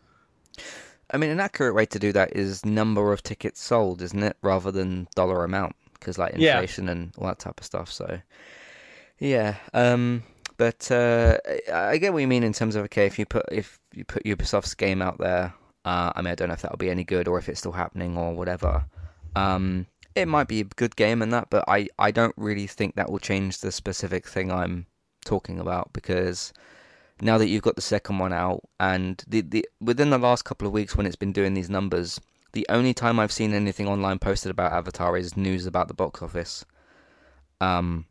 I 1.10 1.16
mean, 1.18 1.30
an 1.30 1.40
accurate 1.40 1.74
way 1.74 1.86
to 1.86 1.98
do 1.98 2.12
that 2.12 2.34
is 2.36 2.64
number 2.64 3.12
of 3.12 3.22
tickets 3.22 3.60
sold, 3.62 4.02
isn't 4.02 4.22
it, 4.22 4.36
rather 4.42 4.70
than 4.70 5.08
dollar 5.14 5.44
amount? 5.44 5.76
Because 5.94 6.18
like 6.18 6.34
Yeah. 6.34 6.56
inflation 6.56 6.88
and 6.88 7.12
all 7.18 7.26
that 7.28 7.38
type 7.38 7.60
of 7.60 7.66
stuff. 7.66 7.92
So, 7.92 8.20
yeah. 9.18 9.56
Um, 9.74 10.22
but 10.62 10.92
uh, 10.92 11.38
I 11.74 11.98
get 11.98 12.12
what 12.12 12.20
you 12.20 12.28
mean 12.28 12.44
in 12.44 12.52
terms 12.52 12.76
of 12.76 12.84
okay, 12.84 13.04
if 13.04 13.18
you 13.18 13.26
put 13.26 13.44
if 13.50 13.80
you 13.92 14.04
put 14.04 14.22
Ubisoft's 14.22 14.74
game 14.74 15.02
out 15.02 15.18
there, 15.18 15.52
uh, 15.84 16.12
I 16.14 16.22
mean, 16.22 16.30
I 16.30 16.36
don't 16.36 16.46
know 16.46 16.54
if 16.54 16.62
that'll 16.62 16.76
be 16.76 16.88
any 16.88 17.02
good 17.02 17.26
or 17.26 17.36
if 17.36 17.48
it's 17.48 17.58
still 17.58 17.72
happening 17.72 18.16
or 18.16 18.32
whatever. 18.32 18.84
Um, 19.34 19.86
it 20.14 20.28
might 20.28 20.46
be 20.46 20.60
a 20.60 20.64
good 20.64 20.94
game 20.94 21.20
and 21.20 21.32
that, 21.32 21.50
but 21.50 21.64
I 21.66 21.88
I 21.98 22.12
don't 22.12 22.34
really 22.36 22.68
think 22.68 22.94
that 22.94 23.10
will 23.10 23.18
change 23.18 23.58
the 23.58 23.72
specific 23.72 24.28
thing 24.28 24.52
I'm 24.52 24.86
talking 25.24 25.58
about 25.58 25.92
because 25.92 26.52
now 27.20 27.38
that 27.38 27.48
you've 27.48 27.62
got 27.62 27.74
the 27.74 27.82
second 27.82 28.18
one 28.18 28.32
out 28.32 28.60
and 28.78 29.20
the, 29.26 29.40
the 29.40 29.68
within 29.80 30.10
the 30.10 30.18
last 30.18 30.44
couple 30.44 30.68
of 30.68 30.72
weeks 30.72 30.94
when 30.94 31.06
it's 31.06 31.16
been 31.16 31.32
doing 31.32 31.54
these 31.54 31.70
numbers 31.70 32.20
the 32.52 32.66
only 32.68 32.92
time 32.92 33.20
i've 33.20 33.30
seen 33.30 33.54
anything 33.54 33.86
online 33.86 34.18
posted 34.18 34.50
about 34.50 34.72
avatar 34.72 35.16
is 35.16 35.36
news 35.36 35.64
about 35.64 35.86
the 35.86 35.94
box 35.94 36.20
office 36.20 36.64
um 37.60 38.04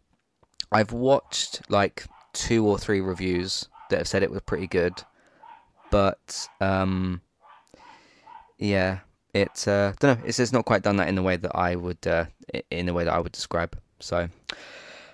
i've 0.71 0.93
watched 0.93 1.69
like 1.69 2.05
two 2.33 2.65
or 2.65 2.77
three 2.77 3.01
reviews 3.01 3.67
that 3.89 3.97
have 3.97 4.07
said 4.07 4.23
it 4.23 4.31
was 4.31 4.41
pretty 4.41 4.67
good 4.67 4.93
but 5.89 6.47
um 6.59 7.21
yeah 8.57 8.99
it's 9.33 9.67
uh 9.67 9.93
don't 9.99 10.19
know 10.19 10.25
it's 10.25 10.37
just 10.37 10.53
not 10.53 10.65
quite 10.65 10.81
done 10.83 10.97
that 10.97 11.07
in 11.07 11.15
the 11.15 11.21
way 11.21 11.35
that 11.37 11.55
i 11.55 11.75
would 11.75 12.05
uh 12.07 12.25
in 12.69 12.85
the 12.85 12.93
way 12.93 13.03
that 13.03 13.13
i 13.13 13.19
would 13.19 13.31
describe 13.31 13.77
so 13.99 14.29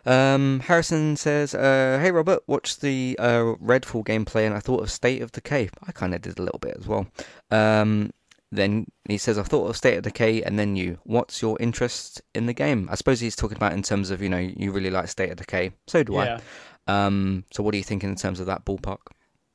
um, 0.06 0.61
Harrison 0.61 1.18
says, 1.18 1.53
uh, 1.53 1.99
"Hey 2.02 2.11
Robert, 2.11 2.41
watched 2.48 2.80
the 2.80 3.18
uh, 3.19 3.56
Redfall 3.61 4.06
gameplay 4.06 4.45
and 4.45 4.56
I 4.56 4.61
thought 4.61 4.81
of 4.81 4.89
State 4.89 5.22
of 5.22 5.34
Decay. 5.34 5.69
I 5.85 5.91
kind 5.91 6.15
of 6.15 6.22
did 6.22 6.39
a 6.39 6.41
little 6.41 6.60
bit 6.60 6.77
as 6.80 6.88
well. 6.88 7.07
Um, 7.52 8.11
then 8.49 8.85
he 9.10 9.18
says, 9.18 9.38
I 9.38 9.44
thought 9.44 9.68
of 9.68 9.76
State 9.76 9.98
of 9.98 10.03
Decay 10.03 10.44
and 10.44 10.57
then 10.57 10.77
you. 10.77 10.99
What's 11.03 11.41
your 11.41 11.57
interest 11.60 12.22
in 12.34 12.45
the 12.45 12.53
game? 12.53 12.88
I 12.89 12.95
suppose 12.95 13.19
he's 13.19 13.35
talking 13.35 13.57
about 13.57 13.73
in 13.73 13.84
terms 13.84 14.10
of 14.10 14.22
you 14.22 14.30
know 14.30 14.38
you 14.38 14.72
really 14.72 14.89
like 14.89 15.10
State 15.10 15.31
of 15.31 15.38
Decay. 15.38 15.72
So 15.88 16.03
do 16.03 16.14
Yeah. 16.14 16.39
Um, 16.88 17.43
so 17.51 17.64
what 17.64 17.73
are 17.73 17.77
you 17.77 17.84
thinking 17.84 18.09
in 18.09 18.15
terms 18.15 18.39
of 18.39 18.45
that 18.45 18.65
ballpark? 18.65 18.99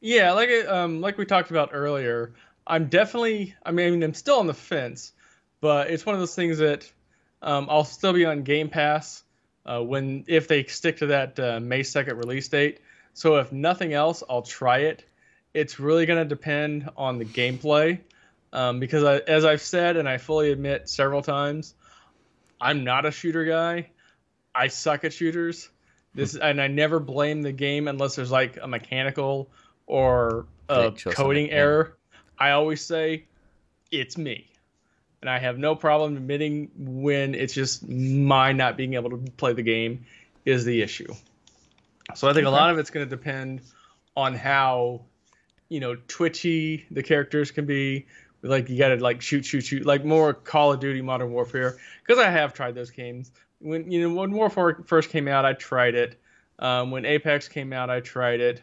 Yeah, 0.00 0.32
like 0.32 0.50
um, 0.68 1.00
like 1.00 1.16
we 1.16 1.24
talked 1.24 1.50
about 1.50 1.70
earlier, 1.72 2.34
I'm 2.66 2.86
definitely. 2.86 3.54
I 3.64 3.72
mean, 3.72 4.02
I'm 4.02 4.14
still 4.14 4.38
on 4.38 4.46
the 4.46 4.54
fence, 4.54 5.12
but 5.60 5.90
it's 5.90 6.04
one 6.04 6.14
of 6.14 6.20
those 6.20 6.34
things 6.34 6.58
that 6.58 6.90
um, 7.40 7.68
I'll 7.70 7.84
still 7.84 8.12
be 8.12 8.24
on 8.24 8.42
Game 8.42 8.68
Pass 8.68 9.22
uh, 9.64 9.80
when 9.80 10.24
if 10.26 10.48
they 10.48 10.64
stick 10.64 10.98
to 10.98 11.06
that 11.06 11.38
uh, 11.38 11.60
May 11.60 11.82
second 11.82 12.18
release 12.18 12.48
date. 12.48 12.80
So 13.14 13.36
if 13.36 13.52
nothing 13.52 13.92
else, 13.92 14.22
I'll 14.28 14.42
try 14.42 14.78
it. 14.78 15.04
It's 15.54 15.78
really 15.78 16.06
going 16.06 16.18
to 16.18 16.24
depend 16.24 16.88
on 16.96 17.18
the 17.18 17.26
gameplay, 17.26 18.00
um, 18.52 18.80
because 18.80 19.04
I, 19.04 19.18
as 19.18 19.44
I've 19.44 19.60
said 19.60 19.96
and 19.96 20.08
I 20.08 20.16
fully 20.16 20.50
admit 20.50 20.88
several 20.88 21.20
times, 21.20 21.74
I'm 22.60 22.84
not 22.84 23.04
a 23.04 23.10
shooter 23.10 23.44
guy. 23.44 23.90
I 24.54 24.68
suck 24.68 25.04
at 25.04 25.12
shooters. 25.12 25.68
This 26.14 26.36
and 26.36 26.60
I 26.60 26.66
never 26.66 27.00
blame 27.00 27.42
the 27.42 27.52
game 27.52 27.88
unless 27.88 28.16
there's 28.16 28.30
like 28.30 28.58
a 28.60 28.68
mechanical 28.68 29.48
or 29.86 30.46
a 30.68 30.92
coding 30.92 31.50
error. 31.50 31.96
I 32.38 32.50
always 32.50 32.84
say 32.84 33.24
it's 33.90 34.18
me. 34.18 34.48
And 35.20 35.30
I 35.30 35.38
have 35.38 35.56
no 35.56 35.76
problem 35.76 36.16
admitting 36.16 36.70
when 36.76 37.34
it's 37.34 37.54
just 37.54 37.88
my 37.88 38.50
not 38.52 38.76
being 38.76 38.94
able 38.94 39.10
to 39.10 39.18
play 39.36 39.52
the 39.52 39.62
game 39.62 40.04
is 40.44 40.64
the 40.64 40.82
issue. 40.82 41.14
So 42.14 42.28
I 42.28 42.32
think 42.32 42.46
a 42.46 42.50
lot 42.50 42.70
of 42.70 42.78
it's 42.78 42.90
going 42.90 43.08
to 43.08 43.10
depend 43.10 43.60
on 44.16 44.34
how 44.34 45.02
you 45.68 45.80
know 45.80 45.96
twitchy 46.08 46.86
the 46.90 47.02
characters 47.02 47.50
can 47.50 47.66
be. 47.66 48.06
Like 48.42 48.68
you 48.68 48.76
got 48.76 48.88
to 48.88 48.96
like 48.96 49.22
shoot, 49.22 49.44
shoot, 49.44 49.60
shoot, 49.60 49.86
like 49.86 50.04
more 50.04 50.34
Call 50.34 50.72
of 50.72 50.80
Duty 50.80 51.00
Modern 51.00 51.30
Warfare 51.30 51.78
because 52.04 52.22
I 52.22 52.28
have 52.28 52.52
tried 52.52 52.74
those 52.74 52.90
games. 52.90 53.30
When 53.62 53.90
you 53.90 54.08
know 54.08 54.14
when 54.14 54.32
Warfare 54.32 54.82
first 54.86 55.10
came 55.10 55.28
out, 55.28 55.44
I 55.44 55.52
tried 55.54 55.94
it. 55.94 56.20
Um, 56.58 56.90
when 56.90 57.04
Apex 57.04 57.48
came 57.48 57.72
out, 57.72 57.90
I 57.90 58.00
tried 58.00 58.40
it. 58.40 58.62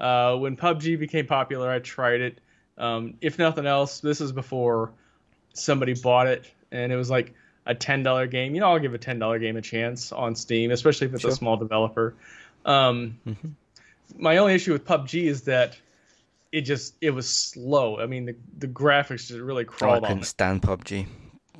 Uh, 0.00 0.36
when 0.36 0.56
PUBG 0.56 0.98
became 0.98 1.26
popular, 1.26 1.70
I 1.70 1.78
tried 1.80 2.20
it. 2.20 2.40
Um, 2.76 3.14
if 3.20 3.38
nothing 3.38 3.66
else, 3.66 4.00
this 4.00 4.20
is 4.20 4.32
before 4.32 4.92
somebody 5.52 5.94
bought 5.94 6.26
it 6.28 6.50
and 6.70 6.92
it 6.92 6.96
was 6.96 7.10
like 7.10 7.34
a 7.66 7.74
ten 7.74 8.02
dollar 8.02 8.26
game. 8.26 8.54
You 8.54 8.60
know, 8.60 8.68
I'll 8.70 8.78
give 8.78 8.94
a 8.94 8.98
ten 8.98 9.18
dollar 9.18 9.38
game 9.38 9.56
a 9.56 9.62
chance 9.62 10.12
on 10.12 10.34
Steam, 10.34 10.70
especially 10.70 11.08
if 11.08 11.12
it's 11.14 11.22
Sure. 11.22 11.30
a 11.30 11.34
small 11.34 11.56
developer. 11.56 12.14
Um, 12.64 13.18
Mhm. 13.26 13.52
My 14.16 14.38
only 14.38 14.54
issue 14.54 14.72
with 14.72 14.84
PUBG 14.86 15.24
is 15.26 15.42
that 15.42 15.76
it 16.52 16.62
just 16.62 16.94
it 17.02 17.10
was 17.10 17.28
slow. 17.28 17.98
I 18.00 18.06
mean, 18.06 18.24
the 18.26 18.36
the 18.58 18.68
graphics 18.68 19.26
just 19.28 19.40
really 19.40 19.64
Oh, 19.64 19.68
I 19.68 19.76
crawled 19.76 20.04
on 20.04 20.08
couldn't 20.08 20.22
it. 20.22 20.26
stand 20.26 20.62
PUBG. 20.62 21.06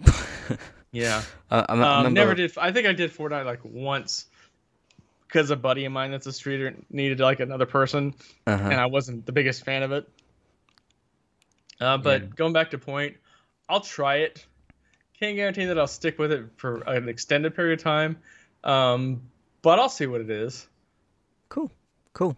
Yeah, 0.92 1.22
Uh, 1.50 1.64
I, 1.68 1.74
I 1.74 2.08
um, 2.08 2.14
never 2.14 2.34
did. 2.34 2.56
I 2.58 2.72
think 2.72 2.86
I 2.86 2.92
did 2.92 3.12
Fortnite 3.12 3.44
like 3.44 3.60
once 3.64 4.26
because 5.26 5.50
a 5.50 5.56
buddy 5.56 5.84
of 5.84 5.92
mine 5.92 6.10
that's 6.10 6.26
a 6.26 6.32
streeter 6.32 6.74
needed 6.90 7.20
like 7.20 7.40
another 7.40 7.66
person, 7.66 8.14
Uh-huh. 8.46 8.68
and 8.70 8.80
I 8.80 8.86
wasn't 8.86 9.26
the 9.26 9.32
biggest 9.32 9.64
fan 9.64 9.82
of 9.82 9.92
it. 9.92 10.08
Uh, 11.80 11.98
but 11.98 12.22
Yeah. 12.22 12.26
going 12.36 12.52
back 12.52 12.70
to 12.70 12.78
point, 12.78 13.16
I'll 13.68 13.80
try 13.80 14.16
it. 14.16 14.46
Can't 15.18 15.36
guarantee 15.36 15.66
that 15.66 15.78
I'll 15.78 15.86
stick 15.86 16.18
with 16.18 16.32
it 16.32 16.46
for 16.56 16.80
an 16.82 17.08
extended 17.08 17.54
period 17.54 17.78
of 17.80 17.84
time, 17.84 18.18
um, 18.64 19.22
but 19.62 19.78
I'll 19.78 19.88
see 19.88 20.06
what 20.06 20.20
it 20.20 20.30
is. 20.30 20.66
Cool, 21.48 21.70
cool. 22.14 22.36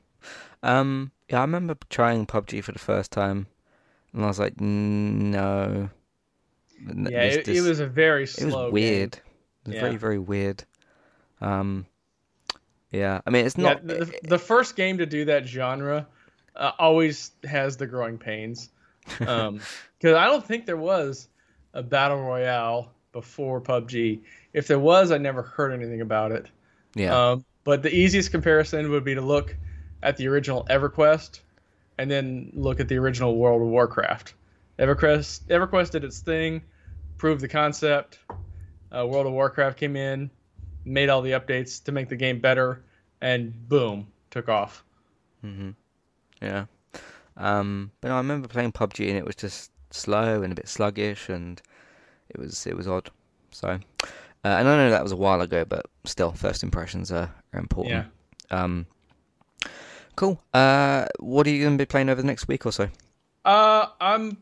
Um, 0.62 1.12
yeah, 1.28 1.39
I 1.39 1.43
remember 1.43 1.77
trying 1.90 2.27
PUBG 2.27 2.62
for 2.62 2.72
the 2.72 2.78
first 2.78 3.10
time, 3.12 3.47
and 4.12 4.24
I 4.24 4.28
was 4.28 4.39
like, 4.39 4.60
no. 4.60 5.90
Yeah, 6.86 7.24
it, 7.24 7.48
it 7.48 7.61
was 7.61 7.81
a 7.81 7.86
very 7.86 8.24
It 8.24 8.28
slow. 8.28 8.65
was 8.65 8.73
weird. 8.73 9.15
It 9.15 9.23
was 9.66 9.74
Yeah. 9.74 9.81
very, 9.81 9.97
very 9.97 10.19
weird. 10.19 10.65
Um, 11.40 11.86
yeah, 12.90 13.20
I 13.27 13.31
mean, 13.31 13.47
it's 13.47 13.59
not. 13.59 13.82
Yeah, 13.85 13.94
the, 13.97 14.15
the 14.23 14.39
first 14.39 14.77
game 14.77 14.98
to 14.98 15.07
do 15.07 15.24
that 15.27 15.47
genre 15.47 16.07
uh, 16.57 16.73
always 16.78 17.32
has 17.44 17.77
the 17.77 17.86
growing 17.86 18.19
pains. 18.19 18.70
Um, 19.27 19.61
because 19.98 20.16
I 20.16 20.27
don't 20.27 20.44
think 20.44 20.66
there 20.66 20.77
was 20.77 21.28
a 21.74 21.82
battle 21.82 22.20
royale 22.20 22.93
before 23.12 23.61
PUBG. 23.61 24.20
If 24.52 24.66
there 24.66 24.78
was, 24.78 25.11
I 25.12 25.19
never 25.19 25.43
heard 25.43 25.73
anything 25.73 26.01
about 26.01 26.32
it. 26.32 26.47
yeah, 26.94 27.31
Um, 27.32 27.44
but 27.65 27.82
the 27.82 27.94
easiest 27.94 28.31
comparison 28.31 28.90
would 28.90 29.05
be 29.05 29.15
to 29.15 29.20
look 29.20 29.57
at 30.02 30.16
the 30.16 30.27
original 30.28 30.65
EverQuest 30.70 31.40
and 31.98 32.11
then 32.11 32.51
look 32.55 32.81
at 32.81 32.89
the 32.89 32.97
original 32.97 33.36
World 33.36 33.62
of 33.62 33.69
Warcraft. 33.69 34.35
EverQuest, 34.81 35.43
EverQuest 35.44 35.90
did 35.90 36.05
its 36.05 36.20
thing, 36.20 36.62
proved 37.19 37.43
the 37.43 37.48
concept. 37.48 38.19
Uh, 38.90 39.07
World 39.07 39.27
of 39.27 39.32
Warcraft 39.32 39.78
came 39.78 39.94
in, 39.94 40.31
made 40.85 41.11
all 41.11 41.23
the 41.23 41.32
updates 41.32 41.85
to 41.85 41.93
make 41.93 42.09
the 42.09 42.16
game 42.16 42.40
better, 42.40 42.82
and 43.20 43.69
boom, 43.69 44.09
took 44.31 44.48
off. 44.48 44.82
hmm 45.43 45.70
yeah. 46.40 46.65
Um, 47.36 47.90
but 48.01 48.11
I 48.11 48.16
remember 48.16 48.48
playing 48.48 48.73
PUBG 48.73 49.09
and 49.09 49.19
it 49.19 49.24
was 49.24 49.36
just 49.36 49.70
slow 49.90 50.43
and 50.43 50.52
a 50.52 50.57
bit 50.57 50.69
sluggish, 50.69 51.28
and 51.28 51.61
it 52.28 52.39
was 52.39 52.66
it 52.66 52.77
was 52.77 52.89
odd. 52.89 53.11
So, 53.51 53.69
uh, 53.69 53.78
and 54.43 54.69
I 54.69 54.77
know 54.77 54.90
that 54.90 55.02
was 55.02 55.12
a 55.12 55.16
while 55.16 55.40
ago, 55.40 55.65
but 55.65 55.86
still, 56.05 56.32
first 56.32 56.62
impressions 56.62 57.12
are, 57.12 57.31
are 57.52 57.61
important. 57.61 58.07
Yeah. 58.51 58.62
Um, 58.62 58.86
cool. 60.16 60.40
Uh, 60.55 61.07
what 61.19 61.47
are 61.47 61.51
you 61.51 61.62
going 61.62 61.77
to 61.77 61.82
be 61.82 61.86
playing 61.86 62.09
over 62.09 62.20
the 62.20 62.27
next 62.27 62.48
week 62.48 62.66
or 62.66 62.73
so? 62.73 62.89
Uh, 63.44 63.86
I'm 64.01 64.39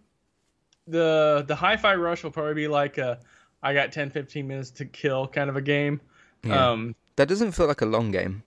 the 0.88 1.44
the 1.46 1.54
Hi-Fi 1.54 1.94
Rush 1.94 2.24
will 2.24 2.30
probably 2.30 2.54
be 2.54 2.68
like 2.68 2.98
a 2.98 3.20
I 3.62 3.74
got 3.74 3.92
10 3.92 4.10
15 4.10 4.46
minutes 4.46 4.70
to 4.72 4.84
kill 4.84 5.26
kind 5.26 5.50
of 5.50 5.56
a 5.56 5.62
game. 5.62 6.00
Yeah. 6.44 6.70
Um, 6.70 6.94
That 7.16 7.28
doesn't 7.28 7.52
feel 7.52 7.66
like 7.66 7.80
a 7.80 7.86
long 7.86 8.10
game. 8.10 8.42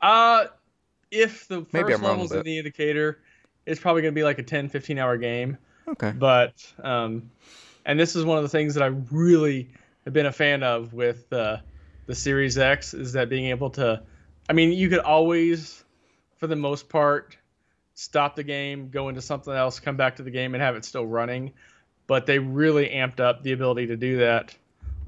Uh, 0.00 0.46
if 1.10 1.48
the 1.48 1.66
Maybe 1.72 1.92
first 1.92 1.94
I'm 1.96 2.02
wrong, 2.02 2.10
level's 2.12 2.32
in 2.32 2.42
the 2.42 2.58
indicator, 2.58 3.20
it's 3.64 3.80
probably 3.80 4.02
going 4.02 4.14
to 4.14 4.18
be 4.18 4.22
like 4.22 4.38
a 4.38 4.42
10, 4.42 4.68
15 4.68 4.98
hour 4.98 5.16
game. 5.16 5.58
Okay. 5.88 6.12
But, 6.12 6.54
um, 6.82 7.30
and 7.84 7.98
this 7.98 8.16
is 8.16 8.24
one 8.24 8.38
of 8.38 8.44
the 8.44 8.48
things 8.48 8.74
that 8.74 8.82
I 8.82 8.88
really 9.10 9.70
have 10.04 10.12
been 10.12 10.26
a 10.26 10.32
fan 10.32 10.62
of 10.62 10.92
with 10.92 11.32
uh, 11.32 11.58
the 12.06 12.14
Series 12.14 12.58
X 12.58 12.94
is 12.94 13.12
that 13.14 13.28
being 13.28 13.46
able 13.46 13.70
to, 13.70 14.02
I 14.48 14.52
mean, 14.52 14.72
you 14.72 14.88
could 14.88 15.00
always, 15.00 15.84
for 16.36 16.46
the 16.46 16.56
most 16.56 16.88
part, 16.88 17.36
stop 17.96 18.36
the 18.36 18.44
game, 18.44 18.90
go 18.90 19.08
into 19.08 19.22
something 19.22 19.52
else, 19.52 19.80
come 19.80 19.96
back 19.96 20.16
to 20.16 20.22
the 20.22 20.30
game, 20.30 20.54
and 20.54 20.62
have 20.62 20.76
it 20.76 20.84
still 20.84 21.06
running. 21.06 21.52
But 22.06 22.26
they 22.26 22.38
really 22.38 22.88
amped 22.90 23.18
up 23.18 23.42
the 23.42 23.52
ability 23.52 23.88
to 23.88 23.96
do 23.96 24.18
that 24.18 24.54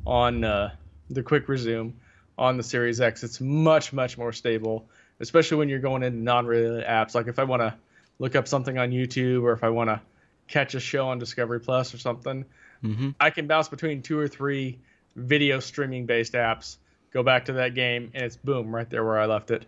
on 0.04 0.42
uh, 0.42 0.74
the 1.08 1.22
quick 1.22 1.48
resume 1.48 1.92
on 2.36 2.56
the 2.56 2.62
Series 2.62 3.00
X. 3.00 3.22
It's 3.22 3.40
much, 3.40 3.92
much 3.92 4.18
more 4.18 4.32
stable, 4.32 4.88
especially 5.20 5.58
when 5.58 5.68
you're 5.68 5.78
going 5.78 6.02
into 6.02 6.18
non-related 6.18 6.84
apps. 6.86 7.14
Like 7.14 7.28
if 7.28 7.38
I 7.38 7.44
want 7.44 7.62
to 7.62 7.74
look 8.18 8.34
up 8.34 8.48
something 8.48 8.78
on 8.78 8.90
YouTube 8.90 9.42
or 9.42 9.52
if 9.52 9.62
I 9.62 9.68
want 9.68 9.90
to 9.90 10.00
catch 10.48 10.74
a 10.74 10.80
show 10.80 11.08
on 11.08 11.18
Discovery 11.18 11.60
Plus 11.60 11.94
or 11.94 11.98
something, 11.98 12.44
hmm 12.80 13.10
I 13.20 13.30
can 13.30 13.46
bounce 13.46 13.68
between 13.68 14.02
two 14.02 14.18
or 14.18 14.28
three 14.28 14.78
video 15.14 15.60
streaming 15.60 16.06
based 16.06 16.32
apps, 16.32 16.78
go 17.12 17.22
back 17.22 17.46
to 17.46 17.54
that 17.54 17.74
game, 17.74 18.12
and 18.14 18.24
it's 18.24 18.36
boom 18.36 18.74
right 18.74 18.88
there 18.88 19.04
where 19.04 19.18
I 19.18 19.26
left 19.26 19.50
it. 19.50 19.66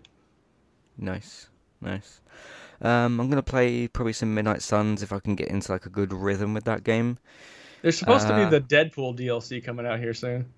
Nice, 0.97 1.48
nice. 1.80 2.20
Um, 2.82 3.20
I'm 3.20 3.28
gonna 3.28 3.43
play 3.43 3.89
probably 3.89 4.12
some 4.15 4.35
Midnight 4.35 4.62
Suns 4.62 5.02
if 5.02 5.12
I 5.12 5.20
can 5.20 5.35
get 5.35 5.48
into 5.48 5.73
like 5.73 5.86
a 5.86 5.90
good 5.90 6.12
rhythm 6.12 6.55
with 6.55 6.65
that 6.65 6.85
game. 6.85 7.19
There's 7.82 7.98
supposed 7.98 8.27
to 8.28 8.32
Uh, 8.32 8.35
be 8.35 8.47
the 8.47 8.61
Deadpool 8.61 9.16
DLC 9.19 9.61
coming 9.61 9.86
out 9.86 9.98
here 10.01 10.15
soon. 10.15 10.55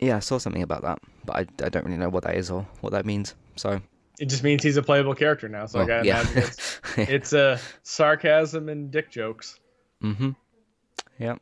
Yeah, 0.00 0.16
I 0.16 0.20
saw 0.20 0.38
something 0.38 0.62
about 0.62 0.82
that, 0.82 0.98
but 1.24 1.36
I, 1.36 1.40
I 1.64 1.68
don't 1.68 1.84
really 1.86 1.96
know 1.96 2.08
what 2.10 2.24
that 2.24 2.36
is 2.36 2.50
or 2.50 2.66
what 2.80 2.90
that 2.92 3.06
means. 3.06 3.34
So 3.56 3.80
It 4.18 4.26
just 4.26 4.42
means 4.42 4.62
he's 4.62 4.76
a 4.78 4.82
playable 4.82 5.14
character 5.14 5.48
now. 5.48 5.66
So 5.66 5.80
I 5.80 5.84
gotta 5.84 6.06
yeah, 6.06 6.20
imagine 6.22 6.38
it's, 6.38 6.80
it's 7.06 7.32
uh, 7.32 7.58
sarcasm 7.82 8.68
and 8.68 8.90
dick 8.90 9.10
jokes. 9.10 9.58
mm-hmm. 10.02 10.30
Yeah. 11.18 11.36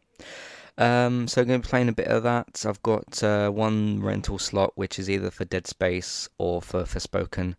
Um, 0.78 1.28
so 1.28 1.40
I'm 1.42 1.48
going 1.48 1.60
to 1.62 1.66
be 1.68 1.70
playing 1.70 1.88
a 1.88 1.92
bit 1.94 2.08
of 2.08 2.22
that. 2.24 2.64
I've 2.66 2.82
got 2.82 3.22
uh, 3.22 3.50
one 3.50 4.02
rental 4.02 4.38
slot, 4.38 4.72
which 4.76 4.98
is 4.98 5.10
either 5.10 5.30
for 5.30 5.44
Dead 5.44 5.66
Space 5.66 6.28
or 6.38 6.62
for 6.62 6.84
Forspoken. 6.84 7.56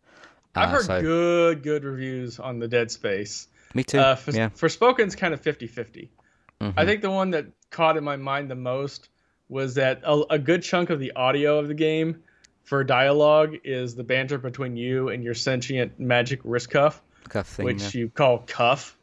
I've 0.55 0.69
Uh, 0.69 0.71
heard 0.71 0.85
so 0.85 1.01
good, 1.01 1.63
good 1.63 1.83
reviews 1.83 2.39
on 2.39 2.59
the 2.59 2.67
Dead 2.67 2.91
Space. 2.91 3.47
me 3.73 3.83
too. 3.83 3.99
Uh, 3.99 4.15
for, 4.15 4.31
yeah. 4.31 4.49
Forspoken's 4.49 5.15
kind 5.15 5.33
of 5.33 5.39
50 5.41 5.67
50. 5.67 6.11
Mhm. 6.59 6.73
I 6.75 6.85
think 6.85 7.01
the 7.01 7.09
one 7.09 7.31
that 7.31 7.45
caught 7.69 7.95
in 7.97 8.03
my 8.03 8.17
mind 8.17 8.51
the 8.51 8.55
most 8.55 9.09
was 9.47 9.75
that 9.75 10.01
a, 10.03 10.23
a 10.31 10.39
good 10.39 10.61
chunk 10.61 10.89
of 10.89 10.99
the 10.99 11.13
audio 11.13 11.57
of 11.57 11.67
the 11.67 11.73
game 11.73 12.21
for 12.63 12.83
dialogue 12.83 13.55
is 13.63 13.95
the 13.95 14.03
banter 14.03 14.37
between 14.37 14.75
you 14.75 15.09
and 15.09 15.23
your 15.23 15.33
sentient 15.33 15.99
magic 15.99 16.39
wrist 16.43 16.69
cuff, 16.69 17.01
Cuff 17.29 17.47
thing, 17.47 17.65
which 17.65 17.95
yeah. 17.95 18.01
you 18.01 18.09
call 18.09 18.39
cuff. 18.45 18.97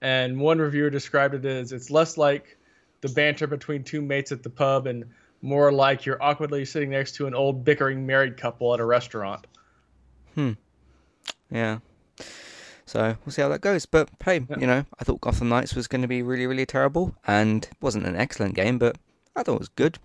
And 0.00 0.40
one 0.40 0.58
reviewer 0.58 0.90
described 0.90 1.34
it 1.34 1.44
as 1.44 1.72
it's 1.72 1.90
less 1.90 2.16
like 2.16 2.56
the 3.00 3.08
banter 3.08 3.46
between 3.46 3.84
two 3.84 4.02
mates 4.02 4.32
at 4.32 4.42
the 4.42 4.50
pub 4.50 4.86
and 4.86 5.04
more 5.42 5.70
like 5.70 6.04
you're 6.06 6.22
awkwardly 6.22 6.64
sitting 6.64 6.90
next 6.90 7.16
to 7.16 7.26
an 7.26 7.34
old 7.34 7.64
bickering 7.64 8.06
married 8.06 8.36
couple 8.36 8.74
at 8.74 8.80
a 8.80 8.84
restaurant. 8.84 9.46
Yeah. 11.50 11.78
So 12.86 13.16
we'll 13.24 13.32
see 13.32 13.42
how 13.42 13.48
that 13.50 13.60
goes. 13.60 13.84
But 13.86 14.08
hey, 14.24 14.44
Yeah. 14.48 14.58
you 14.58 14.66
know, 14.66 14.84
I 14.98 15.04
thought 15.04 15.20
Gotham 15.20 15.48
Knights 15.50 15.74
was 15.74 15.86
going 15.86 16.02
to 16.02 16.08
be 16.08 16.22
really, 16.22 16.46
really 16.46 16.66
terrible, 16.66 17.14
and 17.26 17.64
it 17.64 17.76
wasn't 17.80 18.06
an 18.06 18.16
excellent 18.16 18.54
game, 18.54 18.78
but 18.78 18.96
I 19.36 19.42
thought 19.42 19.56
it 19.56 19.60
was 19.60 19.68
good. 19.68 19.98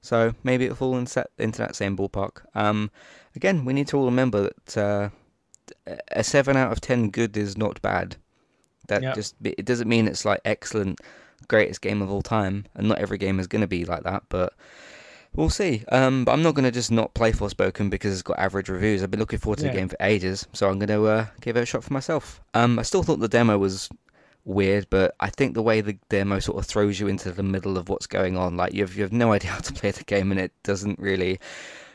So 0.00 0.34
maybe 0.44 0.64
it'll 0.64 0.76
fall 0.76 0.96
into 0.96 1.14
that, 1.16 1.30
into 1.38 1.58
that 1.58 1.74
same 1.74 1.96
ballpark. 1.96 2.42
Um, 2.54 2.90
again, 3.34 3.64
we 3.64 3.72
need 3.72 3.88
to 3.88 3.98
all 3.98 4.04
remember 4.04 4.50
that 4.66 4.76
uh, 4.76 5.08
a 6.12 6.22
seven 6.22 6.56
out 6.56 6.70
of 6.70 6.80
ten 6.80 7.10
good 7.10 7.36
is 7.36 7.56
not 7.56 7.80
bad. 7.82 8.16
That 8.88 9.02
Yeah. 9.02 9.12
just 9.14 9.34
it 9.42 9.64
doesn't 9.64 9.88
mean 9.88 10.06
it's 10.06 10.24
like 10.24 10.40
excellent, 10.44 11.00
greatest 11.48 11.80
game 11.80 12.00
of 12.02 12.10
all 12.10 12.22
time, 12.22 12.66
and 12.74 12.88
not 12.88 12.98
every 12.98 13.18
game 13.18 13.40
is 13.40 13.46
going 13.46 13.60
to 13.62 13.66
be 13.66 13.84
like 13.84 14.02
that. 14.04 14.22
But 14.28 14.52
We'll 15.34 15.50
see. 15.50 15.84
Um, 15.92 16.24
but 16.24 16.32
I'm 16.32 16.42
not 16.42 16.54
going 16.54 16.64
to 16.64 16.70
just 16.72 16.90
not 16.90 17.14
play 17.14 17.30
Forspoken 17.32 17.90
because 17.90 18.12
it's 18.12 18.22
got 18.22 18.38
average 18.38 18.68
reviews. 18.68 19.02
I've 19.02 19.10
been 19.10 19.20
looking 19.20 19.38
forward 19.38 19.58
to 19.60 19.66
Yeah. 19.66 19.72
the 19.72 19.78
game 19.78 19.88
for 19.88 19.96
ages, 20.00 20.46
so 20.52 20.68
I'm 20.68 20.78
going 20.78 20.88
to 20.88 21.06
uh, 21.06 21.26
give 21.40 21.56
it 21.56 21.62
a 21.62 21.66
shot 21.66 21.84
for 21.84 21.92
myself. 21.92 22.40
Um, 22.54 22.78
I 22.78 22.82
still 22.82 23.02
thought 23.04 23.20
the 23.20 23.28
demo 23.28 23.56
was 23.56 23.88
weird, 24.44 24.86
but 24.90 25.14
I 25.20 25.30
think 25.30 25.54
the 25.54 25.62
way 25.62 25.80
the 25.80 25.96
demo 26.08 26.40
sort 26.40 26.58
of 26.58 26.66
throws 26.66 26.98
you 26.98 27.06
into 27.06 27.30
the 27.30 27.42
middle 27.44 27.78
of 27.78 27.88
what's 27.88 28.06
going 28.06 28.36
on, 28.36 28.56
like 28.56 28.72
you 28.72 28.82
have, 28.82 28.96
you 28.96 29.02
have 29.02 29.12
no 29.12 29.32
idea 29.36 29.50
how 29.52 29.58
to 29.60 29.72
play 29.72 29.92
the 29.92 30.02
game, 30.04 30.32
and 30.32 30.40
it 30.40 30.52
doesn't 30.64 30.98
really. 30.98 31.38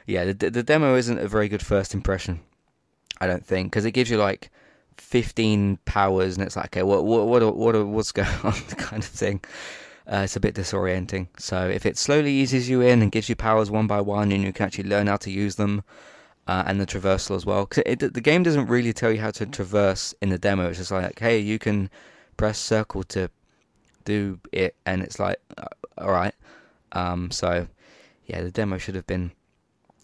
Yeah, 0.06 0.26
the 0.32 0.50
the 0.50 0.64
demo 0.64 0.96
isn't 0.96 1.18
a 1.20 1.28
very 1.28 1.50
good 1.50 1.66
first 1.66 1.94
impression. 1.94 2.40
I 3.20 3.28
don't 3.28 3.46
think 3.46 3.72
because 3.72 3.86
it 3.86 3.92
gives 3.92 4.10
you 4.10 4.18
like 4.18 4.52
15 4.98 5.80
powers, 5.86 6.38
and 6.38 6.46
it's 6.46 6.56
like, 6.56 6.68
okay, 6.68 6.84
what 6.84 7.04
what 7.06 7.26
what 7.28 7.56
what 7.58 7.88
what's 7.88 8.12
going 8.14 8.28
on, 8.44 8.54
kind 8.54 9.04
of 9.04 9.10
thing. 9.10 9.42
Uh, 10.06 10.22
it's 10.24 10.36
a 10.36 10.40
bit 10.40 10.56
disorienting. 10.56 11.28
So 11.38 11.70
if 11.70 11.86
it 11.86 11.98
slowly 11.98 12.32
eases 12.32 12.70
you 12.70 12.82
in 12.82 13.02
and 13.02 13.12
gives 13.12 13.30
you 13.30 13.36
powers 13.36 13.72
one 13.72 13.88
by 13.88 14.02
one, 14.02 14.32
and 14.32 14.44
you 14.44 14.52
can 14.52 14.66
actually 14.66 14.90
learn 14.90 15.08
how 15.08 15.18
to 15.18 15.32
use 15.32 15.56
them, 15.56 15.84
uh, 16.46 16.64
and 16.66 16.80
the 16.80 16.86
traversal 16.86 17.36
as 17.36 17.46
well, 17.46 17.66
because 17.66 17.84
the 18.12 18.22
game 18.22 18.44
doesn't 18.44 18.68
really 18.68 18.92
tell 18.92 19.12
you 19.12 19.22
how 19.22 19.32
to 19.32 19.46
traverse 19.46 20.14
in 20.22 20.30
the 20.30 20.38
demo. 20.38 20.68
It's 20.68 20.78
just 20.78 20.92
like, 20.92 21.20
hey, 21.20 21.40
you 21.40 21.58
can 21.58 21.90
press 22.36 22.60
circle 22.60 23.04
to 23.04 23.30
do 24.04 24.40
it, 24.52 24.76
and 24.86 25.02
it's 25.02 25.20
like, 25.20 25.38
uh, 25.58 25.68
all 25.98 26.12
right. 26.12 26.36
Um, 26.92 27.32
so 27.32 27.68
yeah, 28.26 28.42
the 28.42 28.52
demo 28.52 28.78
should 28.78 28.96
have 28.96 29.08
been 29.08 29.32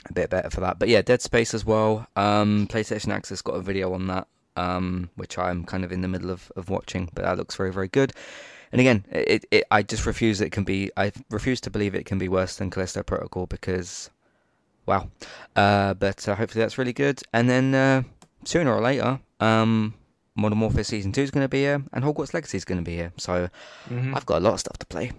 a 0.09 0.13
bit 0.13 0.29
better 0.29 0.49
for 0.49 0.61
that. 0.61 0.79
But 0.79 0.87
yeah, 0.87 1.01
Dead 1.01 1.21
Space 1.21 1.53
as 1.53 1.65
well. 1.65 2.07
Um, 2.15 2.67
PlayStation 2.67 3.13
Access 3.13 3.41
got 3.41 3.55
a 3.55 3.61
video 3.61 3.93
on 3.93 4.07
that, 4.07 4.27
um, 4.55 5.09
which 5.15 5.37
I'm 5.37 5.65
kind 5.65 5.83
of 5.83 5.91
in 5.91 6.01
the 6.01 6.07
middle 6.07 6.31
of, 6.31 6.51
of 6.55 6.69
watching, 6.69 7.09
but 7.13 7.25
that 7.25 7.37
looks 7.37 7.55
very 7.55 7.73
very 7.73 7.89
good. 7.89 8.13
And 8.71 8.79
again, 8.79 9.05
it, 9.11 9.45
it 9.51 9.63
I 9.71 9.81
just 9.83 10.05
refuse 10.05 10.41
it 10.41 10.51
can 10.51 10.63
be 10.63 10.91
I 10.95 11.11
refuse 11.29 11.59
to 11.61 11.69
believe 11.69 11.95
it 11.95 12.05
can 12.05 12.17
be 12.19 12.29
worse 12.29 12.57
than 12.57 12.69
Callisto 12.69 13.03
Protocol 13.03 13.45
because 13.47 14.09
wow. 14.85 15.09
Uh, 15.55 15.93
but 15.95 16.27
uh, 16.27 16.35
hopefully 16.35 16.63
that's 16.63 16.77
really 16.77 16.93
good. 16.93 17.21
And 17.33 17.49
then 17.49 17.73
uh, 17.73 18.03
sooner 18.45 18.73
or 18.73 18.81
later, 18.81 19.19
um, 19.39 19.93
Modern 20.35 20.59
Warfare 20.59 20.83
Season 20.83 21.11
Two 21.11 21.21
is 21.21 21.31
going 21.31 21.43
to 21.43 21.49
be 21.49 21.59
here, 21.59 21.83
and 21.93 22.03
Hogwarts 22.03 22.33
Legacy 22.33 22.57
is 22.57 22.65
going 22.65 22.77
to 22.79 22.83
be 22.83 22.95
here. 22.95 23.11
So 23.17 23.49
Mhm. 23.89 24.15
I've 24.15 24.25
got 24.25 24.37
a 24.37 24.43
lot 24.43 24.53
of 24.53 24.59
stuff 24.59 24.77
to 24.77 24.85
play. 24.85 25.11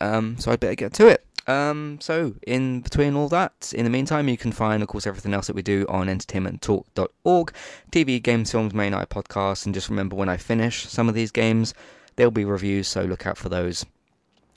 Um, 0.00 0.36
so 0.38 0.52
I'd 0.52 0.60
better 0.60 0.74
get 0.74 0.92
to 0.94 1.06
it. 1.08 1.24
Um, 1.48 1.98
so 2.00 2.34
in 2.46 2.82
between 2.82 3.16
all 3.16 3.28
that, 3.30 3.72
in 3.74 3.84
the 3.84 3.90
meantime, 3.90 4.28
you 4.28 4.36
can 4.36 4.52
find, 4.52 4.82
of 4.82 4.88
course, 4.88 5.06
everything 5.06 5.32
else 5.32 5.46
that 5.46 5.56
we 5.56 5.62
do 5.62 5.86
on 5.88 6.08
entertainmenttalk.org, 6.08 7.52
TV, 7.90 8.22
games, 8.22 8.52
films, 8.52 8.74
main 8.74 8.92
night 8.92 9.08
podcasts, 9.08 9.64
and 9.64 9.74
just 9.74 9.88
remember 9.88 10.14
when 10.14 10.28
I 10.28 10.36
finish 10.36 10.86
some 10.86 11.08
of 11.08 11.14
these 11.14 11.30
games, 11.30 11.72
there'll 12.18 12.30
be 12.30 12.44
reviews, 12.44 12.88
so 12.88 13.04
look 13.04 13.26
out 13.26 13.38
for 13.38 13.48
those 13.48 13.86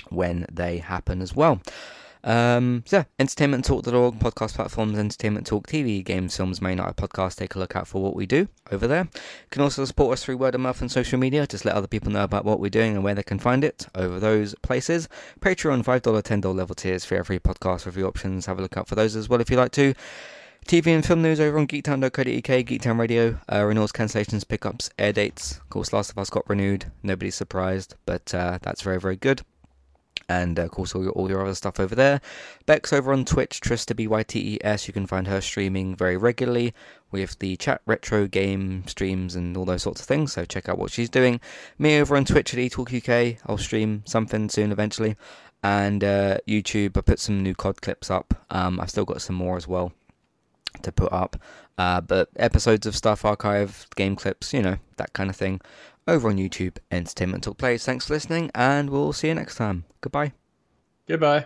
when 0.10 0.46
they 0.52 0.80
happen 0.80 1.22
as 1.22 1.34
well. 1.34 1.62
Um, 2.24 2.84
so 2.86 2.98
yeah, 2.98 3.04
entertainmenttalk.org, 3.20 4.20
podcast 4.20 4.56
platforms, 4.56 4.98
entertainment 4.98 5.48
talk, 5.48 5.68
TV, 5.68 6.04
games, 6.04 6.36
films, 6.36 6.62
main 6.62 6.78
night 6.78 6.96
podcast. 6.96 7.36
Take 7.38 7.56
a 7.56 7.60
look 7.60 7.76
out 7.76 7.88
for 7.88 8.02
what 8.02 8.16
we 8.16 8.26
do 8.26 8.48
over 8.72 8.88
there. 8.88 9.08
You 9.14 9.48
can 9.50 9.62
also 9.62 9.86
support 9.86 10.14
us 10.14 10.24
through 10.24 10.38
word 10.38 10.56
of 10.56 10.62
mouth 10.62 10.82
and 10.82 10.92
social 10.92 11.20
media. 11.20 11.48
Just 11.48 11.66
let 11.66 11.76
other 11.76 11.88
people 11.88 12.12
know 12.12 12.24
about 12.24 12.46
what 12.46 12.60
we're 12.60 12.70
doing 12.70 12.96
and 12.96 13.04
where 13.04 13.16
they 13.16 13.24
can 13.24 13.40
find 13.40 13.64
it 13.64 13.88
over 13.96 14.20
those 14.20 14.54
places. 14.62 15.08
Patreon, 15.40 15.84
$5, 15.84 16.02
$10 16.02 16.56
level 16.56 16.76
tiers 16.76 17.06
for 17.06 17.16
every 17.16 17.40
podcast 17.40 17.86
review 17.86 18.08
options. 18.08 18.48
Have 18.48 18.60
a 18.60 18.62
look 18.62 18.78
out 18.78 18.88
for 18.88 18.96
those 18.96 19.16
as 19.16 19.30
well 19.30 19.42
if 19.42 19.50
you 19.50 19.58
like 19.58 19.72
to. 19.74 19.94
TV 20.72 20.88
and 20.96 21.06
film 21.06 21.22
news 21.22 21.42
over 21.42 21.60
on 21.60 21.68
geektown.co.uk, 21.68 22.24
Geektown 22.24 22.98
Radio, 22.98 23.38
uh, 23.52 23.62
renewals, 23.62 23.92
cancellations, 23.92 24.48
pickups, 24.48 24.90
air 24.98 25.12
dates. 25.12 25.58
Of 25.58 25.70
course, 25.70 25.92
Last 25.92 26.12
of 26.12 26.18
Us 26.18 26.30
got 26.30 26.50
renewed. 26.50 26.90
Nobody's 27.04 27.36
surprised, 27.36 27.96
but 28.06 28.34
uh, 28.34 28.58
that's 28.62 28.82
very, 28.82 28.98
very 28.98 29.18
good. 29.18 29.42
And 30.30 30.58
uh, 30.58 30.62
of 30.62 30.72
course, 30.72 30.96
all 30.96 31.04
your, 31.04 31.12
all 31.12 31.30
your 31.30 31.44
other 31.44 31.56
stuff 31.56 31.78
over 31.78 31.94
there. 31.94 32.22
Bex 32.68 32.94
over 32.94 33.12
on 33.12 33.26
Twitch, 33.26 33.60
Trista 33.60 33.94
B 33.94 34.08
Y 34.08 34.24
T 34.24 34.54
E 34.54 34.60
S. 34.62 34.88
You 34.88 34.94
can 34.94 35.08
find 35.08 35.28
her 35.28 35.42
streaming 35.42 35.94
very 35.94 36.16
regularly 36.16 36.74
with 37.12 37.38
the 37.40 37.58
chat 37.58 37.82
retro 37.86 38.26
game 38.28 38.88
streams 38.88 39.36
and 39.36 39.58
all 39.58 39.66
those 39.66 39.84
sorts 39.84 40.00
of 40.00 40.08
things. 40.08 40.32
So 40.32 40.46
check 40.46 40.70
out 40.70 40.78
what 40.78 40.92
she's 40.92 41.10
doing. 41.10 41.42
Me 41.80 42.00
over 42.00 42.16
on 42.16 42.24
Twitch 42.24 42.54
at 42.54 42.60
eTalk 42.62 42.96
UK. 42.96 43.42
I'll 43.46 43.58
stream 43.58 44.04
something 44.06 44.48
soon 44.48 44.72
eventually. 44.72 45.18
And 45.64 46.02
uh, 46.02 46.38
YouTube, 46.48 46.98
I 46.98 47.02
put 47.02 47.20
some 47.20 47.44
new 47.44 47.56
COD 47.56 47.82
clips 47.82 48.10
up. 48.10 48.46
Um, 48.50 48.80
I've 48.80 48.90
still 48.90 49.06
got 49.06 49.22
some 49.22 49.36
more 49.36 49.58
as 49.58 49.68
well 49.68 49.92
to 50.82 50.92
put 50.92 51.12
up. 51.12 51.38
Uh, 51.78 52.02
but 52.02 52.30
episodes 52.36 52.86
of 52.86 52.96
stuff, 52.96 53.26
archive, 53.26 53.88
game 53.96 54.16
clips, 54.16 54.54
you 54.54 54.62
know, 54.62 54.78
that 54.98 55.14
kind 55.14 55.30
of 55.30 55.36
thing, 55.36 55.62
over 56.08 56.30
on 56.30 56.38
YouTube, 56.38 56.78
Entertainment 56.92 57.44
Talk 57.44 57.58
Plays. 57.58 57.86
Thanks 57.86 58.08
for 58.08 58.14
listening, 58.14 58.52
and 58.54 58.90
we'll 58.90 59.14
see 59.14 59.30
you 59.30 59.36
next 59.36 59.56
time. 59.56 59.86
Goodbye. 60.02 60.34
Goodbye. 61.08 61.46